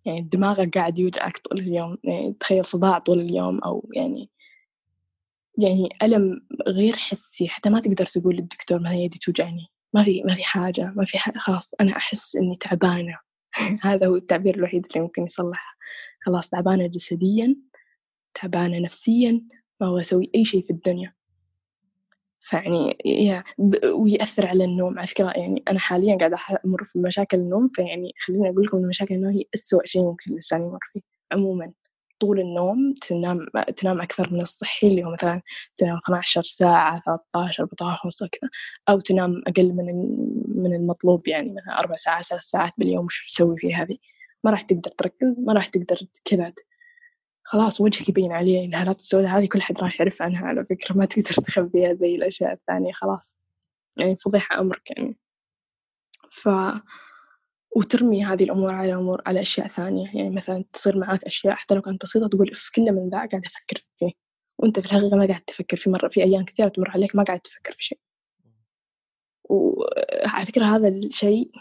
يعني 0.06 0.22
دماغك 0.22 0.78
قاعد 0.78 1.00
يوجعك 1.00 1.38
طول 1.38 1.60
اليوم. 1.60 1.98
يعني 2.04 2.34
تخيل 2.40 2.66
صداع 2.66 3.00
طول 3.00 3.20
اليوم 3.20 3.60
أو 3.60 3.90
يعني 3.96 4.30
يعني 5.60 5.90
ألم 6.04 6.42
غير 6.68 6.96
حسي. 6.98 7.48
حتى 7.50 7.70
ما 7.70 7.80
تقدر 7.80 8.06
تقول 8.06 8.36
للدكتور 8.36 8.80
ما 8.80 8.96
يدي 8.96 9.20
توجعني. 9.20 9.71
ما 9.94 10.04
في 10.04 10.24
ما 10.24 10.36
في 10.36 10.44
حاجة 10.44 10.94
ما 10.96 11.06
في 11.06 11.18
حاجة 11.18 11.38
خلاص 11.38 11.74
أنا 11.82 11.98
أحس 11.98 12.36
إني 12.36 12.56
تعبانة. 12.56 13.18
هذا 13.82 14.08
هو 14.08 14.16
التعبير 14.16 14.56
الوحيد 14.56 14.86
اللي 14.86 15.02
ممكن 15.02 15.24
يصلح 15.24 15.78
خلاص 16.26 16.50
تعبانة 16.50 16.88
جسديا 16.88 17.56
تعبانة 18.34 18.80
نفسيا 18.80 19.42
ما 19.82 19.88
أبغى 19.88 20.02
أسوي 20.02 20.32
أي 20.36 20.46
شيء 20.46 20.64
في 20.64 20.70
الدنيا. 20.70 21.14
فيعني 22.40 22.98
يا 23.06 23.44
ويأثر 23.94 24.48
على 24.48 24.64
النوم. 24.64 24.98
على 25.00 25.08
فكرة 25.08 25.32
يعني 25.36 25.64
أنا 25.68 25.80
حاليا 25.80 26.18
قاعدة 26.18 26.38
أمر 26.66 26.84
في 26.84 27.00
مشاكل 27.00 27.38
النوم 27.38 27.70
فيعني 27.76 28.12
خليني 28.20 28.50
أقول 28.50 28.64
لكم 28.66 28.78
إن 28.78 28.88
مشاكل 28.88 29.16
النوم 29.16 29.34
هي 29.34 29.44
أسوأ 29.56 29.86
شيء 29.86 30.02
ممكن 30.04 30.32
الإنسان 30.32 30.62
يمر 30.62 30.80
فيه 30.94 31.02
عموما. 31.32 31.74
طول 32.22 32.40
النوم 32.40 32.94
تنام 33.02 33.46
تنام 33.78 34.02
أكثر 34.02 34.34
من 34.34 34.42
الصحي 34.42 34.88
اللي 34.88 35.04
هو 35.04 35.12
مثلا 35.12 35.42
تنام 35.78 35.98
12 35.98 36.44
ساعة 36.44 37.02
13 37.06 37.64
14 37.64 38.28
كذا. 38.28 38.50
أو 38.90 39.00
تنام 39.00 39.42
أقل 39.48 39.74
من 39.74 39.86
من 40.62 40.76
المطلوب 40.76 41.28
يعني 41.28 41.54
مثلا 41.54 41.80
أربع 41.80 41.96
ساعات 41.96 42.26
ثلاث 42.26 42.44
ساعات 42.44 42.74
باليوم 42.78 43.06
وش 43.06 43.26
تسوي 43.28 43.58
في 43.58 43.76
هذه 43.76 43.98
ما 44.44 44.52
راح 44.52 44.62
تقدر 44.62 44.92
تركز 44.92 45.40
ما 45.40 45.54
راح 45.54 45.68
تقدر 45.68 45.98
كذا 46.26 46.54
خلاص 47.44 47.82
وجهك 47.82 48.10
يبين 48.10 48.32
عليه 48.32 48.66
الهالات 48.66 48.96
السوداء 48.96 49.30
هذه 49.30 49.46
كل 49.46 49.62
حد 49.62 49.80
راح 49.80 50.00
يعرف 50.02 50.22
عنها 50.22 50.48
على 50.48 50.66
فكرة 50.66 50.96
ما 50.98 51.06
تقدر 51.06 51.34
تخبيها 51.48 51.94
زي 51.94 52.16
الأشياء 52.16 52.54
الثانية 52.54 52.94
خلاص. 52.94 53.40
يعني 53.98 54.16
فضيحة 54.16 54.60
أمرك 54.60 54.92
يعني. 54.92 55.18
ف 56.32 56.50
وترمي 57.76 58.26
هذه 58.26 58.44
الأمور 58.44 58.74
على 58.74 58.94
أمور 58.94 59.22
على 59.26 59.42
أشياء 59.42 59.68
ثانية. 59.68 60.16
يعني 60.16 60.30
مثلا 60.30 60.64
تصير 60.74 60.98
معك 60.98 61.24
أشياء 61.24 61.56
حتى 61.56 61.76
لو 61.76 61.82
كانت 61.82 62.02
بسيطة 62.04 62.28
تقول 62.28 62.52
إف 62.52 62.70
كل 62.76 62.92
من 62.92 63.10
ذا 63.10 63.18
قاعد 63.18 63.46
أفكر 63.46 63.86
فيه. 64.00 64.12
وأنت 64.58 64.80
في 64.80 64.86
الحقيقة 64.86 65.16
ما 65.18 65.26
قاعد 65.28 65.42
تفكر 65.42 65.78
في 65.78 65.90
مرة 65.90 66.08
في 66.08 66.24
أيام 66.24 66.46
كثيرة 66.46 66.68
تمر 66.68 66.90
عليك 66.90 67.16
ما 67.16 67.24
قاعد 67.24 67.40
تفكر 67.40 67.72
في 67.72 67.84
شيء. 67.84 68.00
وعلى 69.44 70.46
فكرة 70.46 70.66
هذا 70.66 70.88
الشيء 70.88 71.52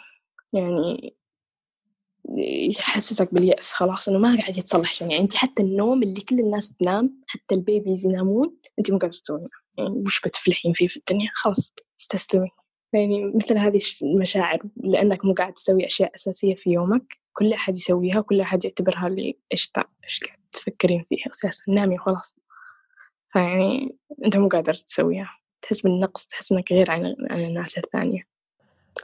يعني 0.54 1.16
يحسسك 2.78 3.34
باليأس 3.34 3.72
خلاص 3.72 4.08
إنه 4.08 4.18
ما 4.18 4.36
قاعد 4.36 4.58
يتصلح 4.58 4.94
شيء. 4.94 5.10
يعني 5.10 5.22
أنت 5.22 5.34
حتى 5.34 5.62
النوم 5.62 6.02
اللي 6.02 6.20
كل 6.20 6.40
الناس 6.40 6.76
تنام 6.76 7.20
حتى 7.26 7.54
البيبيز 7.54 8.06
ينامون 8.06 8.56
أنت 8.78 8.90
مو 8.90 8.98
قادرة 8.98 9.18
تسوينه 9.18 9.48
يعني 9.78 9.90
وش 10.06 10.20
بتفلحين 10.20 10.72
فيه 10.72 10.88
في 10.88 10.96
الدنيا؟ 10.96 11.30
خلاص 11.34 11.72
استسلمي 12.00 12.48
يعني 12.92 13.32
مثل 13.34 13.58
هذه 13.58 13.80
المشاعر 14.02 14.58
لأنك 14.76 15.24
مو 15.24 15.32
قاعد 15.34 15.52
تسوي 15.52 15.86
أشياء 15.86 16.14
أساسية 16.14 16.54
في 16.54 16.70
يومك 16.70 17.18
كل 17.32 17.52
أحد 17.52 17.76
يسويها 17.76 18.18
وكل 18.18 18.40
أحد 18.40 18.64
يعتبرها 18.64 19.06
اللي 19.06 19.38
إيش 19.52 19.72
إيش 20.04 20.20
قاعد 20.20 20.38
تفكرين 20.52 21.04
فيها 21.08 21.30
أساسا 21.30 21.62
نامي 21.68 21.94
وخلاص. 21.94 22.36
فيعني 23.32 23.98
أنت 24.24 24.36
مو 24.36 24.48
قادر 24.48 24.74
تسويها. 24.74 25.30
تحس 25.62 25.80
بالنقص 25.80 26.26
تحس 26.26 26.52
إنك 26.52 26.72
غير 26.72 26.90
عن, 26.90 27.16
عن 27.30 27.40
الناس 27.40 27.78
الثانية. 27.78 28.22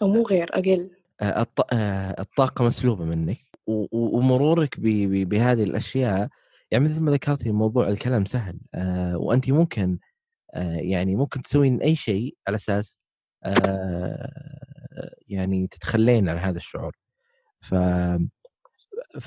أو 0.02 0.08
مو 0.08 0.22
غير 0.22 0.48
أقل. 0.52 0.90
آه، 1.20 1.46
آه، 1.72 2.20
الطاقة 2.20 2.64
مسلوبة 2.64 3.04
منك. 3.04 3.38
ومرورك 3.92 4.80
بهذه 4.80 5.62
الأشياء 5.62 6.28
يعني 6.70 6.84
مثل 6.84 7.00
ما 7.00 7.12
ذكرتي 7.12 7.52
موضوع 7.52 7.88
الكلام 7.88 8.24
سهل. 8.24 8.60
آه، 8.74 9.18
وأنت 9.18 9.50
ممكن 9.50 9.98
يعني 10.76 11.16
ممكن 11.16 11.42
تسوين 11.42 11.82
أي 11.82 11.96
شيء 11.96 12.36
على 12.48 12.54
أساس 12.54 13.00
يعني 15.28 15.66
تتخلين 15.66 16.28
عن 16.28 16.36
هذا 16.38 16.56
الشعور. 16.56 16.96
ف 17.60 17.74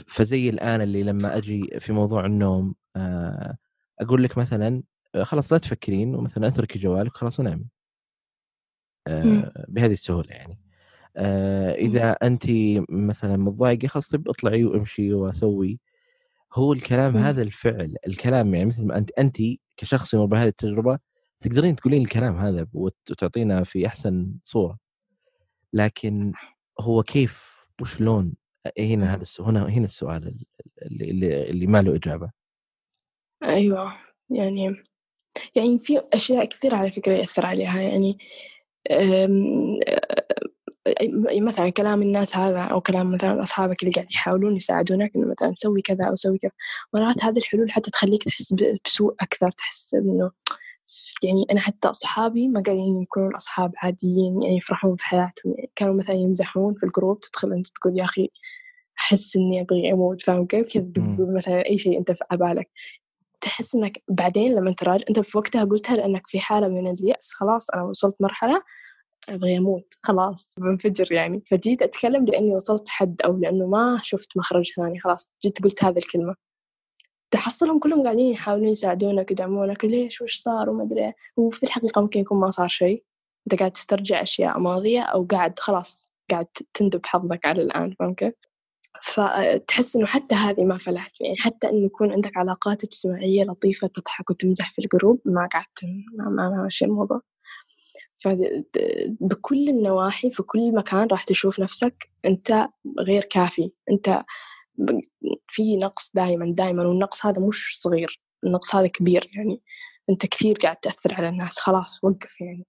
فزي 0.08 0.50
الآن 0.50 0.82
اللي 0.82 1.04
لما 1.04 1.38
أجي 1.38 1.80
في 1.80 1.94
موضوع 1.94 2.26
النوم 2.26 2.76
آه، 2.96 3.58
أقول 4.02 4.24
لك 4.24 4.38
مثلا 4.38 4.84
آه، 5.16 5.24
خلاص 5.24 5.54
لا 5.54 5.60
تفكرين 5.60 6.16
ومثلا 6.16 6.48
اتركي 6.48 6.80
جوالك 6.80 7.18
خلاص 7.18 7.40
ونامي. 7.40 7.66
بهذه 9.68 9.92
السهولة 9.92 10.30
يعني. 10.30 10.60
آه 11.18 11.72
إذا 11.74 12.12
انت 12.12 12.44
مثلا 12.90 13.38
متضايقة 13.38 13.88
خلاص 13.88 14.10
طيب 14.10 14.30
اطلعي 14.30 14.66
وامشي 14.66 15.14
وسوي. 15.14 15.80
هو 16.54 16.74
الكلام. 16.74 17.18
هذا 17.18 17.42
الفعل 17.42 17.96
الكلام 18.08 18.54
يعني 18.54 18.66
مثل 18.66 18.86
ما 18.86 18.98
أنت 18.98 19.12
انت 19.20 19.38
كشخص 19.78 20.14
يمر 20.14 20.26
بهذه 20.26 20.48
التجربة 20.48 21.00
تقدرين 21.41 21.75
تقولين 21.75 22.02
الكلام 22.02 22.38
هذا 22.38 22.67
وت- 22.73 23.12
وتعطينا 23.12 23.63
في 23.63 23.88
أحسن 23.88 24.34
صورة. 24.43 24.78
لكن 25.73 26.34
هو 26.80 27.04
كيف؟ 27.04 27.49
وشلون؟ 27.82 28.34
هنا 28.80 29.13
هذا 29.15 29.25
هنا 29.39 29.69
هنا 29.69 29.86
السؤال 29.86 30.28
اللي 30.82 31.12
اللي, 31.12 31.49
اللي 31.49 31.67
ما 31.67 31.82
له 31.82 31.95
إجابة. 31.95 32.32
أيوة. 33.43 33.93
يعني 34.30 34.75
يعني 35.56 35.80
في 35.80 36.02
أشياء 36.13 36.45
كثير 36.45 36.75
على 36.75 36.91
فكرة 36.91 37.13
يأثر 37.13 37.45
عليها. 37.45 37.82
يعني 37.82 38.17
مثلا 41.41 41.69
كلام 41.69 42.02
الناس 42.02 42.36
هذا 42.38 42.60
أو 42.62 42.82
كلام 42.82 43.12
مثلا 43.12 43.43
أصحابك 43.43 43.84
اللي 43.84 43.93
قاعد 43.93 44.12
يحاولون 44.12 44.56
يساعدونك 44.56 45.15
إنه 45.15 45.28
مثلا 45.28 45.54
سوي 45.56 45.82
كذا 45.82 46.06
أو 46.06 46.15
سوي 46.15 46.38
كذا 46.38 46.52
مرات 46.93 47.23
هذه 47.23 47.38
الحلول 47.38 47.71
حتى 47.71 47.91
تخليك 47.91 48.23
تحس 48.23 48.54
بسوء 48.86 49.15
أكثر 49.19 49.52
تحس 49.52 49.93
إنه 49.93 50.32
يعني 51.23 51.45
أنا 51.52 51.60
حتى 51.60 51.88
أصحابي 51.88 52.47
ما 52.47 52.62
قاعدين 52.62 53.02
يكونون 53.02 53.36
أصحاب 53.36 53.71
عاديين 53.78 54.43
يعني 54.43 54.58
يفرحون 54.58 54.95
في 54.95 55.04
حياتهم 55.04 55.54
يعني 55.58 55.71
كانوا 55.75 55.93
مثلا 55.93 56.15
يمزحون 56.15 56.73
في 56.73 56.84
الجروب 56.84 57.19
تدخل 57.19 57.54
أنت 57.54 57.67
تقول 57.67 57.99
يا 57.99 58.04
أخي 58.04 58.30
أحس 58.99 59.36
إني 59.36 59.62
أبغي 59.62 59.91
أموت 59.93 60.21
فاهم 60.21 60.45
كيف؟ 60.45 60.67
كذا 60.67 60.86
مثلا 61.19 61.65
أي 61.65 61.78
شيء 61.78 61.99
أنت 61.99 62.12
في 62.12 62.23
بالك 62.32 62.69
تحس 63.41 63.75
إنك 63.75 64.04
بعدين 64.10 64.56
لما 64.56 64.71
تراجع 64.71 65.06
أنت 65.10 65.19
في 65.19 65.38
وقتها 65.38 65.63
قلتها 65.63 65.95
لأنك 65.95 66.28
في 66.28 66.39
حالة 66.39 66.67
من 66.67 66.88
اليأس 66.88 67.34
خلاص 67.34 67.69
أنا 67.69 67.84
وصلت 67.84 68.15
مرحلة 68.19 68.62
أبغي 69.30 69.58
أموت 69.58 69.93
خلاص 70.04 70.56
بنفجر 70.60 71.12
يعني. 71.12 71.43
فجيت 71.52 71.82
أتكلم 71.82 72.25
لأني 72.25 72.56
وصلت 72.56 72.89
حد 72.89 73.21
أو 73.21 73.38
لأنه 73.38 73.67
ما 73.67 73.99
شفت 74.04 74.28
مخرج 74.38 74.71
ثاني 74.75 74.99
خلاص 74.99 75.34
جيت 75.43 75.63
قلت 75.63 75.84
هذه 75.84 75.97
الكلمة. 75.97 76.36
تحصلهم 77.32 77.80
كلهم 77.80 78.04
قاعدين 78.04 78.32
يحاولون 78.34 78.68
يساعدونك 78.70 79.32
يدعمونك 79.32 79.86
ليش؟ 79.86 80.22
وش 80.22 80.36
صار؟ 80.36 80.70
وما 80.70 80.84
أدري 80.84 81.06
إيه. 81.06 81.15
وفي 81.38 81.63
الحقيقة 81.63 82.02
ممكن 82.02 82.20
يكون 82.20 82.39
ما 82.39 82.50
صار 82.50 82.68
شيء. 82.68 83.04
أنت 83.48 83.60
قاعد 83.60 83.72
تسترجع 83.72 84.22
أشياء 84.22 84.60
ماضية 84.60 85.02
أو 85.02 85.26
قاعد 85.26 85.60
خلاص 85.60 86.12
قاعد 86.32 86.48
تندب 86.74 87.06
حظك 87.06 87.46
على 87.46 87.62
الآن 87.62 87.96
فاهم 88.00 88.13
كيف؟ 88.13 88.34
فتحس 89.02 89.96
إنه 89.96 90.06
حتى 90.06 90.36
هذه 90.36 90.63
ما 90.63 90.78
فلحت. 90.78 91.22
يعني 91.22 91.38
حتى 91.38 91.70
إنه 91.70 91.86
يكون 91.86 92.12
عندك 92.12 92.38
علاقات 92.38 92.84
اجتماعية 92.84 93.44
لطيفة 93.44 93.88
تضحك 93.88 94.30
وتمزح 94.30 94.74
في 94.74 94.80
الجروب 94.80 95.22
ما 95.26 95.48
قاعد 95.54 95.65
ما 96.18 96.30
ما 96.30 96.50
ما 96.50 96.62
ماشي 96.63 96.86
الموضوع. 96.86 97.22
فبكل 98.20 99.70
النواحي 99.70 100.32
في 100.32 100.44
كل 100.44 100.76
مكان 100.76 101.08
راح 101.08 101.24
تشوف 101.24 101.60
نفسك 101.60 102.10
أنت 102.26 102.68
غير 103.00 103.24
كافي. 103.24 103.72
أنت 103.92 104.24
في 105.48 105.78
نقص 105.78 106.12
دائما 106.13 106.54
دائما 106.56 106.88
والنقص 106.88 107.26
هذا 107.26 107.42
مش 107.42 107.78
صغير 107.82 108.22
النقص 108.44 108.76
هذا 108.76 108.88
كبير 108.88 109.30
يعني 109.34 109.62
أنت 110.10 110.26
كثير 110.26 110.56
قاعد 110.56 110.76
تأثر 110.76 111.13
على 111.13 111.30
الناس 111.30 111.60
خلاص 111.60 112.04
وقف 112.04 112.42
يعني 112.42 112.65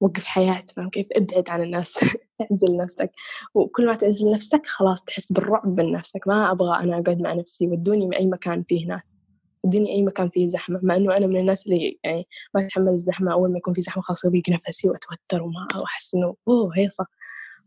وقف 0.00 0.24
حياة 0.24 0.64
فاهم 0.76 0.90
كيف؟ 0.90 1.06
ابعد 1.16 1.50
عن 1.50 1.62
الناس 1.62 1.98
اعزل 2.42 2.76
نفسك 2.76 3.12
وكل 3.54 3.86
ما 3.86 3.94
تعزل 3.94 4.32
نفسك 4.32 4.62
خلاص 4.66 5.04
تحس 5.04 5.32
بالرعب 5.32 5.80
من 5.80 5.92
نفسك 5.92 6.28
ما 6.28 6.50
أبغى 6.52 6.78
أنا 6.78 6.98
أقعد 6.98 7.22
مع 7.22 7.34
نفسي 7.34 7.66
ودوني 7.66 8.06
من 8.06 8.14
أي 8.14 8.26
مكان 8.26 8.62
فيه 8.68 8.86
ناس 8.86 9.16
ودوني 9.62 9.92
أي 9.92 10.02
مكان 10.02 10.28
فيه 10.28 10.48
زحمة 10.48 10.80
مع 10.82 10.96
إنه 10.96 11.16
أنا 11.16 11.26
من 11.26 11.36
الناس 11.36 11.66
اللي 11.66 11.98
يعني 12.04 12.26
ما 12.54 12.60
أتحمل 12.60 12.88
الزحمة 12.88 13.32
أول 13.32 13.52
ما 13.52 13.58
يكون 13.58 13.74
في 13.74 13.80
زحمة 13.80 14.02
خلاص 14.02 14.24
يضيق 14.24 14.50
نفسي 14.50 14.88
وأتوتر 14.88 15.42
وما 15.42 15.68
وأحس 15.80 16.14
إنه 16.14 16.36
أوه 16.48 16.70
هيصة 16.76 17.06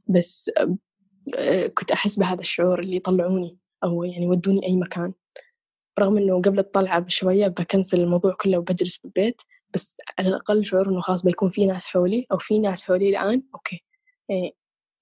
بس 0.07 0.51
آه، 1.37 1.67
كنت 1.67 1.91
أحس 1.91 2.19
بهذا 2.19 2.41
الشعور 2.41 2.79
اللي 2.79 2.95
يطلعوني. 2.95 3.57
أو 3.83 4.03
يعني 4.03 4.27
ودوني 4.27 4.67
أي 4.67 4.75
مكان. 4.75 5.13
رغم 5.99 6.17
إنه 6.17 6.41
قبل 6.41 6.59
الطلعة 6.59 6.99
بشوية 6.99 7.47
بكنسل 7.47 7.99
الموضوع 7.99 8.35
كله 8.41 8.57
وبجلس 8.57 8.97
بالبيت 8.97 9.41
بس 9.73 9.95
على 10.19 10.27
الأقل 10.29 10.65
شعور 10.65 10.89
إنه 10.89 11.01
خلاص 11.01 11.23
بيكون 11.25 11.49
في 11.49 11.65
ناس 11.65 11.85
حولي 11.85 12.25
أو 12.31 12.37
في 12.37 12.59
ناس 12.59 12.83
حولي 12.83 13.09
الآن 13.09 13.43
okay. 13.55 13.83
يعني 14.29 14.55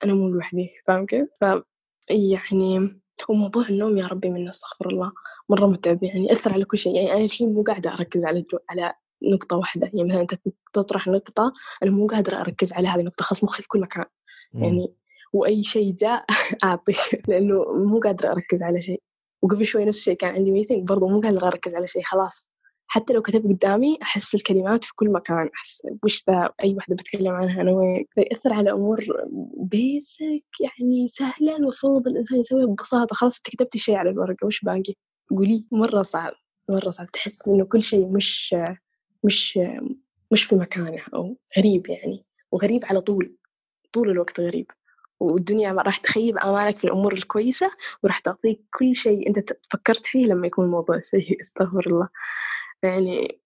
أنا 0.03 0.13
مو 0.13 0.29
لوحدي 0.29 0.69
فاهم 0.87 1.05
كيف؟ 1.05 1.27
ف 1.41 1.45
يعني 2.09 3.01
وموضوع 3.29 3.67
النوم 3.69 3.97
يا 3.97 4.07
ربي 4.07 4.29
من 4.29 4.47
أستغفر 4.47 4.89
الله. 4.89 5.11
مرة 5.49 5.65
متعب 5.67 6.03
يعني 6.03 6.25
يأثر 6.25 6.53
على 6.53 6.65
كل 6.65 6.77
شيء. 6.77 6.95
يعني 6.95 7.13
أنا 7.13 7.25
الحين 7.25 7.53
مو 7.53 7.63
قاعدة 7.63 7.93
أركز 7.93 8.25
على 8.25 8.41
جو 8.41 8.57
على 8.69 8.93
نقطة 9.23 9.57
واحدة. 9.57 9.91
يعني 9.93 10.09
مثلا 10.09 10.21
أنت 10.21 10.35
تطرح 10.73 11.07
نقطة 11.07 11.53
أنا 11.83 11.91
مو 11.91 12.07
قادرة 12.07 12.41
أركز 12.41 12.73
على 12.73 12.87
هذه 12.87 12.99
النقطة 12.99 13.23
خلاص 13.23 13.43
مخي 13.43 13.61
في 13.61 13.67
كل 13.67 13.79
مكان. 13.81 14.05
مم. 14.53 14.63
يعني 14.63 14.93
وأي 15.35 15.63
شيء 15.63 15.91
جاء 15.93 16.25
أعطي 16.63 16.93
لأنه 17.27 17.65
مو 17.73 17.99
قادرة 17.99 18.31
أركز 18.31 18.63
على 18.63 18.81
شيء. 18.81 19.01
وقبل 19.41 19.65
شوي 19.65 19.85
نفس 19.85 19.99
الشيء 19.99 20.13
كان 20.13 20.35
عندي 20.35 20.51
meeting 20.51 20.87
برضو 20.87 21.07
مو 21.07 21.21
قادرة 21.21 21.47
أركز 21.47 21.75
على 21.75 21.87
شيء 21.87 22.03
خلاص. 22.03 22.49
حتى 22.87 23.13
لو 23.13 23.21
كتبت 23.21 23.45
قدامي 23.45 23.97
أحس 24.01 24.35
الكلمات 24.35 24.83
في 24.83 24.91
كل 24.95 25.09
مكان 25.09 25.49
أحس 25.55 25.81
وش 26.03 26.23
ذا 26.29 26.49
أي 26.63 26.75
واحدة 26.75 26.95
بتكلم 26.95 27.33
عنها 27.33 27.61
أنا 27.61 27.71
وين؟ 27.71 28.05
فيأثر 28.15 28.53
على 28.53 28.71
أمور 28.71 29.05
بيسك 29.57 30.43
يعني 30.59 31.07
سهلة 31.07 31.55
المفروض 31.55 32.07
الإنسان 32.07 32.39
يسويها 32.39 32.65
ببساطة. 32.65 33.15
خلاص 33.15 33.37
أنت 33.37 33.49
كتبتي 33.55 33.79
شيء 33.79 33.95
على 33.95 34.09
الورقة 34.09 34.45
وش 34.47 34.61
باقي؟ 34.61 34.93
قولي. 35.29 35.65
مرة 35.71 36.01
صعب 36.01 36.33
مرة 36.69 36.89
صعب. 36.89 37.11
تحس 37.11 37.47
إنه 37.47 37.65
كل 37.65 37.83
شيء 37.83 38.07
مش 38.07 38.55
مش 39.23 39.59
مش 40.31 40.43
في 40.43 40.55
مكانه 40.55 41.01
أو 41.13 41.37
غريب 41.57 41.89
يعني 41.89 42.25
وغريب 42.51 42.85
على 42.85 43.01
طول. 43.01 43.35
طول 43.93 44.09
الوقت 44.09 44.39
غريب. 44.39 44.71
والدنيا 45.19 45.71
ما 45.71 45.81
راح 45.81 45.97
تخيب 45.97 46.37
آمالك 46.37 46.77
في 46.77 46.85
الأمور 46.85 47.13
الكويسة 47.13 47.69
وراح 48.03 48.19
تعطيك 48.19 48.61
كل 48.73 48.95
شيء 48.95 49.27
أنت 49.27 49.53
فكرت 49.71 50.05
فيه 50.05 50.25
لما 50.25 50.47
يكون 50.47 50.65
الموضوع 50.65 50.99
سيء 51.11 51.41
استغفر 51.41 51.87
الله. 51.87 52.09
يعني 52.83 53.39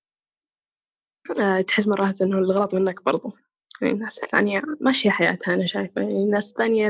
آه، 1.39 1.62
تحس 1.62 1.88
مرات 1.88 2.21
إنه 2.21 2.38
الغلط 2.38 2.75
منك 2.75 3.03
برضو. 3.03 3.34
يعني 3.82 3.93
الناس 3.93 4.23
الثانية 4.23 4.62
ماشية 4.82 5.10
حياتها 5.10 5.53
أنا 5.53 5.65
شايفة. 5.65 6.01
يعني 6.01 6.23
الناس 6.23 6.51
الثانية 6.51 6.89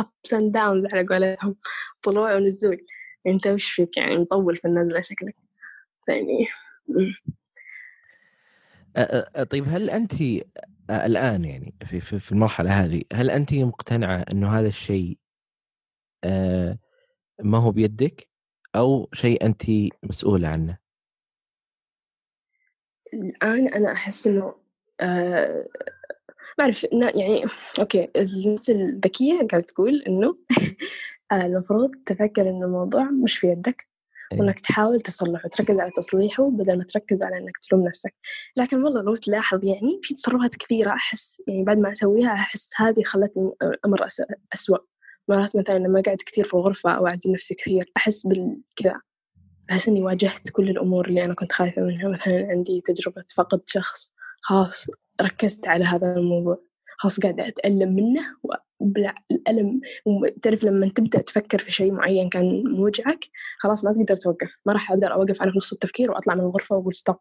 ups 0.00 0.36
and 0.36 0.52
downs 0.52 0.94
على 0.94 1.06
قولتهم 1.10 1.56
طلوع 2.02 2.34
ونزول 2.34 2.86
أنت 3.26 3.46
وش 3.46 3.70
فيك؟ 3.70 3.96
يعني 3.96 4.18
مطول 4.18 4.56
في 4.56 4.64
النزلة 4.68 5.00
شكلك. 5.00 5.36
يعني 6.08 6.46
طيب 9.50 9.64
هل 9.68 9.90
انت 9.90 10.12
الآن 10.90 11.44
يعني 11.44 11.74
في 11.84 12.00
في 12.00 12.18
في 12.18 12.32
المرحلة 12.32 12.84
هذه 12.84 13.02
هل 13.12 13.30
أنت 13.30 13.54
مقتنعة 13.54 14.24
انه 14.30 14.58
هذا 14.58 14.68
الشيء 14.68 15.18
آه، 16.24 16.78
ما 17.42 17.58
هو 17.58 17.70
بيدك 17.70 18.28
أو 18.76 19.08
شيء 19.12 19.46
أنت 19.46 19.62
مسؤولة 20.02 20.48
عنه؟ 20.48 20.78
الآن 23.14 23.68
أنا 23.68 23.92
أحس 23.92 24.26
إنه 24.26 24.54
آه 25.00 25.66
ما 26.58 26.72
إنه 26.92 27.06
يعني 27.06 27.44
أوكي 27.80 28.08
الناس 28.16 28.70
الذكية 28.70 29.34
قاعدة 29.34 29.60
تقول 29.60 30.04
آه، 31.32 31.46
المفروض 31.46 31.90
تفكر 32.06 32.50
إن 32.50 32.62
الموضوع 32.62 33.04
مش 33.04 33.38
في 33.38 33.46
يدك 33.46 33.88
إيه. 34.32 34.40
وإنك 34.40 34.60
تحاول 34.60 35.00
تصلحه 35.00 35.48
تركز 35.48 35.78
على 35.80 35.90
تصليحه 35.96 36.50
بدل 36.50 36.78
ما 36.78 36.84
تركز 36.84 37.22
على 37.22 37.38
إنك 37.38 37.56
تلوم 37.56 37.84
نفسك. 37.88 38.14
لكن 38.56 38.82
والله 38.82 39.02
لو 39.02 39.14
تلاحظ 39.14 39.64
يعني 39.64 40.00
في 40.02 40.14
تصرفات 40.14 40.56
كثيرة 40.56 40.90
أحس 40.90 41.42
يعني 41.48 41.64
بعد 41.64 41.78
ما 41.78 41.92
أسويها 41.92 42.32
أحس 42.32 42.70
هذه 42.76 43.02
خلتني 43.02 43.50
أس- 43.86 44.34
أسوأ. 44.54 44.78
مرات 45.28 45.56
مثلا 45.56 45.78
لما 45.78 46.02
قعدت 46.06 46.22
كثير 46.22 46.44
في 46.44 46.54
الغرفة 46.54 46.90
أو 46.90 47.06
أعزل 47.06 47.32
نفسي 47.32 47.54
كثير 47.54 47.92
أحس 47.96 48.26
بالكذا 48.26 49.00
أحس 49.70 49.88
إني 49.88 50.02
واجهت 50.02 50.50
كل 50.50 50.70
الأمور 50.70 51.08
اللي 51.08 51.24
أنا 51.24 51.34
كنت 51.34 51.52
خايفة 51.52 51.82
منها. 51.82 52.08
مثلا 52.08 52.46
عندي 52.50 52.80
تجربة 52.80 53.24
فقد 53.36 53.60
شخص 53.66 54.12
خلاص 54.40 54.86
ركزت 55.22 55.68
على 55.68 55.84
هذا 55.84 56.16
الموضوع. 56.16 56.65
خلاص 56.98 57.20
قاعدة 57.20 57.48
أتألم 57.48 57.94
منه 57.94 58.36
وبلع 58.80 59.14
الألم 59.30 59.80
تعرف 60.42 60.64
لما 60.64 60.88
تبدأ 60.88 61.20
تفكر 61.20 61.58
في 61.58 61.70
شيء 61.70 61.92
معين 61.92 62.28
كان 62.28 62.62
موجعك 62.66 63.24
خلاص 63.58 63.84
ما 63.84 63.92
تقدر 63.92 64.16
توقف 64.16 64.50
ما 64.66 64.72
راح 64.72 64.90
أقدر 64.92 65.12
أوقف 65.12 65.42
أنا 65.42 65.52
في 65.52 65.58
نص 65.58 65.72
التفكير 65.72 66.10
وأطلع 66.10 66.34
من 66.34 66.40
الغرفة 66.40 66.76
وأقول 66.76 66.94
ستوب 66.94 67.16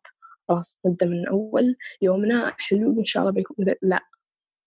خلاص 0.48 0.80
نبدأ 0.86 1.06
من 1.06 1.28
أول 1.28 1.76
يومنا 2.02 2.54
حلو 2.58 3.00
إن 3.00 3.06
شاء 3.06 3.24
الله 3.24 3.34
بيكون 3.34 3.66
لا 3.82 4.00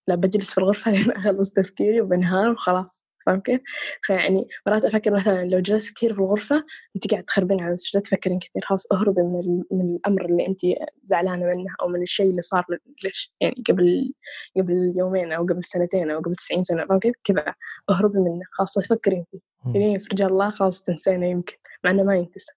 لا 0.07 0.15
بجلس 0.15 0.51
في 0.53 0.57
الغرفة 0.57 0.91
لين 0.91 1.11
أخلص 1.17 1.51
تفكيري 1.53 2.01
وبنهار 2.01 2.51
وخلاص. 2.51 3.08
فاهم 3.25 3.39
كيف؟ 3.39 3.61
فيعني 4.01 4.47
مرات 4.67 4.85
أفكر 4.85 5.13
مثلا 5.13 5.45
لو 5.45 5.59
جلست 5.59 5.95
كثير 5.95 6.13
في 6.13 6.19
الغرفة 6.19 6.63
أنت 6.95 7.11
قاعد 7.11 7.23
تخربين 7.23 7.61
على 7.61 7.73
نفسك 7.73 7.95
لا 7.95 8.01
تفكرين 8.01 8.39
كثير 8.39 8.61
خلاص 8.65 8.91
اهربي 8.91 9.21
من, 9.21 9.63
من 9.71 9.95
الأمر 9.95 10.25
اللي 10.25 10.47
أنت 10.47 10.59
زعلانة 11.03 11.45
منه 11.45 11.75
أو 11.81 11.87
من 11.87 12.01
الشيء 12.01 12.29
اللي 12.29 12.41
صار 12.41 12.65
ليش 13.03 13.33
يعني 13.41 13.63
قبل 13.69 14.13
قبل 14.57 14.93
يومين 14.95 15.33
أو 15.33 15.43
قبل 15.43 15.63
سنتين 15.63 16.11
أو 16.11 16.19
قبل 16.19 16.35
90 16.35 16.63
سنة 16.63 16.85
فاهم 16.85 16.99
كيف؟ 16.99 17.15
كذا 17.23 17.55
اهربي 17.89 18.19
منه 18.19 18.41
خلاص 18.51 18.77
لا 18.77 18.83
تفكرين 18.83 19.25
فيه. 19.31 19.39
لين 19.65 19.99
في 19.99 20.07
رجال 20.11 20.27
الله 20.27 20.49
خلاص 20.49 20.83
تنسينه 20.83 21.25
يمكن 21.25 21.55
مع 21.83 21.91
إنه 21.91 22.03
ما 22.03 22.15
ينتسى 22.15 22.51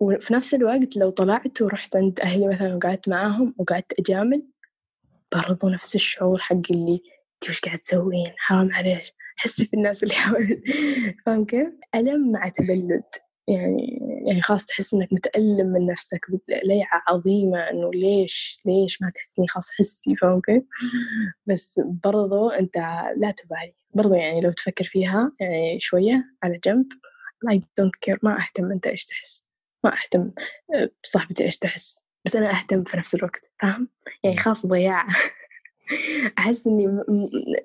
وفي 0.00 0.34
نفس 0.34 0.54
الوقت 0.54 0.96
لو 0.96 1.10
طلعت 1.10 1.62
ورحت 1.62 1.96
عند 1.96 2.20
أهلي 2.20 2.48
مثلا 2.48 2.74
وقعدت 2.74 3.08
معاهم 3.08 3.54
وقعدت 3.58 4.00
أجامل 4.00 4.46
برضو 5.32 5.68
نفس 5.68 5.94
الشعور 5.94 6.38
حق 6.38 6.56
اللي 6.70 7.02
انت 7.34 7.50
وش 7.50 7.60
قاعد 7.60 7.78
تسوين 7.78 8.32
حرام 8.36 8.72
عليك 8.72 9.14
حسي 9.38 9.66
في 9.66 9.74
الناس 9.74 10.02
اللي 10.02 10.14
حولك 10.14 10.60
فاهم 11.26 11.44
كيف؟ 11.44 11.68
ألم 11.94 12.32
مع 12.32 12.48
تبلد. 12.48 13.02
يعني 13.48 13.98
يعني 14.26 14.42
خلاص 14.42 14.66
تحس 14.66 14.94
إنك 14.94 15.12
متألم 15.12 15.66
من 15.66 15.86
نفسك 15.86 16.20
ليعة 16.64 17.02
عظيمة 17.08 17.58
إنه 17.58 17.90
ليش 17.94 18.60
ليش 18.66 19.02
ما 19.02 19.10
تحسيني 19.14 19.48
خلاص 19.48 19.70
حسي 19.70 20.16
فاهم 20.16 20.40
كيف؟ 20.40 20.62
بس 21.46 21.80
برضو 22.04 22.48
أنت 22.48 22.76
لا 23.16 23.30
تبالي. 23.30 23.74
برضو 23.94 24.14
يعني 24.14 24.40
لو 24.40 24.52
تفكر 24.52 24.84
فيها 24.84 25.32
يعني 25.40 25.80
شوية 25.80 26.24
على 26.42 26.60
جنب 26.64 26.86
I 27.52 27.56
don't 27.56 28.10
care 28.10 28.18
ما 28.22 28.38
أهتم 28.38 28.72
أنت 28.72 28.86
إيش 28.86 29.04
تحس. 29.04 29.46
ما 29.84 29.92
أهتم 29.92 30.30
بصاحبتي 31.02 31.44
إيش 31.44 31.58
تحس. 31.58 32.04
بس 32.24 32.36
أنا 32.36 32.50
أهتم 32.50 32.84
في 32.84 32.96
نفس 32.96 33.14
الوقت 33.14 33.50
فاهم؟ 33.58 33.88
يعني 34.22 34.36
خلاص 34.36 34.66
ضياع. 34.66 35.06
أحس 36.38 36.66
إني 36.66 37.02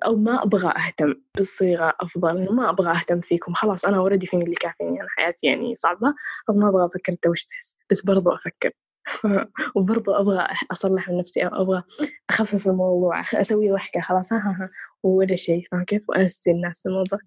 أو 0.04 0.16
ما 0.16 0.42
أبغى 0.42 0.68
أهتم 0.68 1.14
بالصيغة 1.36 1.94
أفضل 2.00 2.38
إنه 2.38 2.52
ما 2.52 2.70
أبغى 2.70 2.90
أهتم 2.92 3.20
فيكم 3.20 3.52
خلاص 3.54 3.84
أنا 3.84 3.96
أوريدي 3.96 4.26
فيني 4.26 4.44
اللي 4.44 4.54
كافيني 4.54 5.00
أنا 5.00 5.08
حياتي 5.08 5.46
يعني 5.46 5.74
صعبة 5.74 6.14
خلاص 6.46 6.56
ما 6.58 6.68
أبغى 6.68 6.86
أفكر 6.86 7.12
أنت 7.12 7.26
وش 7.26 7.44
تحس 7.44 7.76
بس 7.90 8.02
برضو 8.02 8.30
أفكر. 8.34 8.70
وبرضو 9.76 10.12
أبغى 10.14 10.46
أصلح 10.72 11.08
من 11.08 11.18
نفسي 11.18 11.46
أو 11.46 11.62
أبغى 11.62 11.82
أخفف 12.30 12.66
الموضوع 12.66 13.20
أسوي 13.20 13.70
ضحكة 13.72 14.00
خلاص 14.00 14.32
ها 14.32 14.38
ها 14.38 14.56
ها 14.60 14.70
ولا 15.02 15.36
شيء 15.36 15.66
فاهم 15.72 15.84
كيف؟ 15.84 16.02
وأنسي 16.08 16.50
الناس 16.50 16.86
الموضوع. 16.86 17.18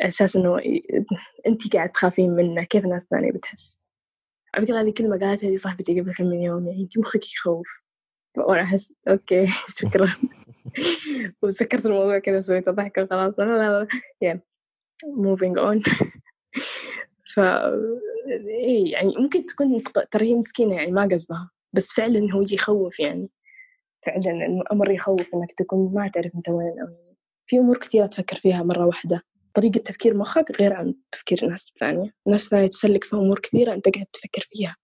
أساس 0.00 0.36
إنه 0.36 0.60
أنت 1.46 1.76
قاعد 1.76 1.92
تخافين 1.92 2.30
منه 2.36 2.64
كيف 2.64 2.84
الناس 2.84 3.02
الثانية 3.02 3.32
بتحس؟ 3.32 3.78
على 4.54 4.66
فكرة 4.66 4.80
هذه 4.80 4.90
كلمة 4.90 5.18
قالتها 5.18 5.50
لي 5.50 5.56
صاحبتي 5.56 6.00
قبل 6.00 6.14
كم 6.14 6.26
من 6.26 6.42
يوم 6.42 6.68
يعني 6.68 6.82
أنت 6.82 6.98
مخك 6.98 7.32
يخوف. 7.34 7.81
وأنا 8.36 8.62
أحس 8.62 8.92
okay 9.08 9.46
شكرا 9.78 10.08
وسكرت 11.42 11.86
الموضوع 11.86 12.18
كذا 12.18 12.40
سويت 12.40 12.68
ضحكة 12.68 13.06
خلاص 13.06 13.40
أنا 13.40 13.56
لا 13.56 13.88
yeah. 14.24 14.38
moving 15.06 15.56
on. 15.58 15.82
ف 17.34 17.40
إيه 18.48 18.92
يعني 18.92 19.14
ممكن 19.18 19.46
تكون 19.46 19.82
ترى 20.10 20.30
هي 20.30 20.34
مسكينة 20.34 20.74
يعني 20.74 20.92
ما 20.92 21.08
قصدها. 21.12 21.50
بس 21.72 21.92
فعلا 21.92 22.32
هو 22.32 22.44
يخوف 22.52 23.00
يعني. 23.00 23.28
فعلا 24.06 24.46
الأمر 24.46 24.90
يخوف 24.90 25.34
إنك 25.34 25.52
تكون 25.52 25.94
ما 25.94 26.08
تعرف 26.08 26.34
أنت 26.34 26.48
وين 26.48 26.66
أو 26.68 26.76
يعني. 26.76 27.16
في 27.46 27.58
أمور 27.58 27.78
كثيرة 27.78 28.06
تفكر 28.06 28.36
فيها 28.36 28.62
مرة 28.62 28.86
واحدة. 28.86 29.22
طريقة 29.54 29.78
تفكير 29.78 30.16
مخك 30.16 30.60
غير 30.60 30.72
عن 30.72 30.94
تفكير 31.12 31.40
الناس 31.42 31.68
الثانية 31.68 32.10
الناس 32.26 32.44
الثانية 32.44 32.66
تسلك 32.66 33.04
في 33.04 33.16
أمور 33.16 33.38
كثيرة 33.38 33.74
أنت 33.74 33.88
قاعد 33.88 34.06
تفكر 34.12 34.48
فيها. 34.52 34.76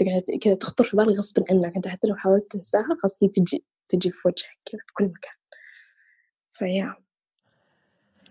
أنت 0.00 0.08
قاعد 0.08 0.22
كذا 0.40 0.54
تخطر 0.54 0.84
في 0.84 0.96
بالك 0.96 1.18
غصب 1.18 1.44
عنك. 1.50 1.76
أنت 1.76 1.88
حتى 1.88 2.08
لو 2.08 2.14
حاولت 2.14 2.52
تنساها 2.52 2.96
خلاص 3.02 3.18
هي 3.22 3.28
تجي 3.28 3.64
تجي 3.88 4.10
في 4.10 4.28
وجهك 4.28 4.58
كذا 4.64 4.80
في 4.86 4.92
كل 4.94 5.04
مكان. 5.04 5.32
فيا. 6.52 6.96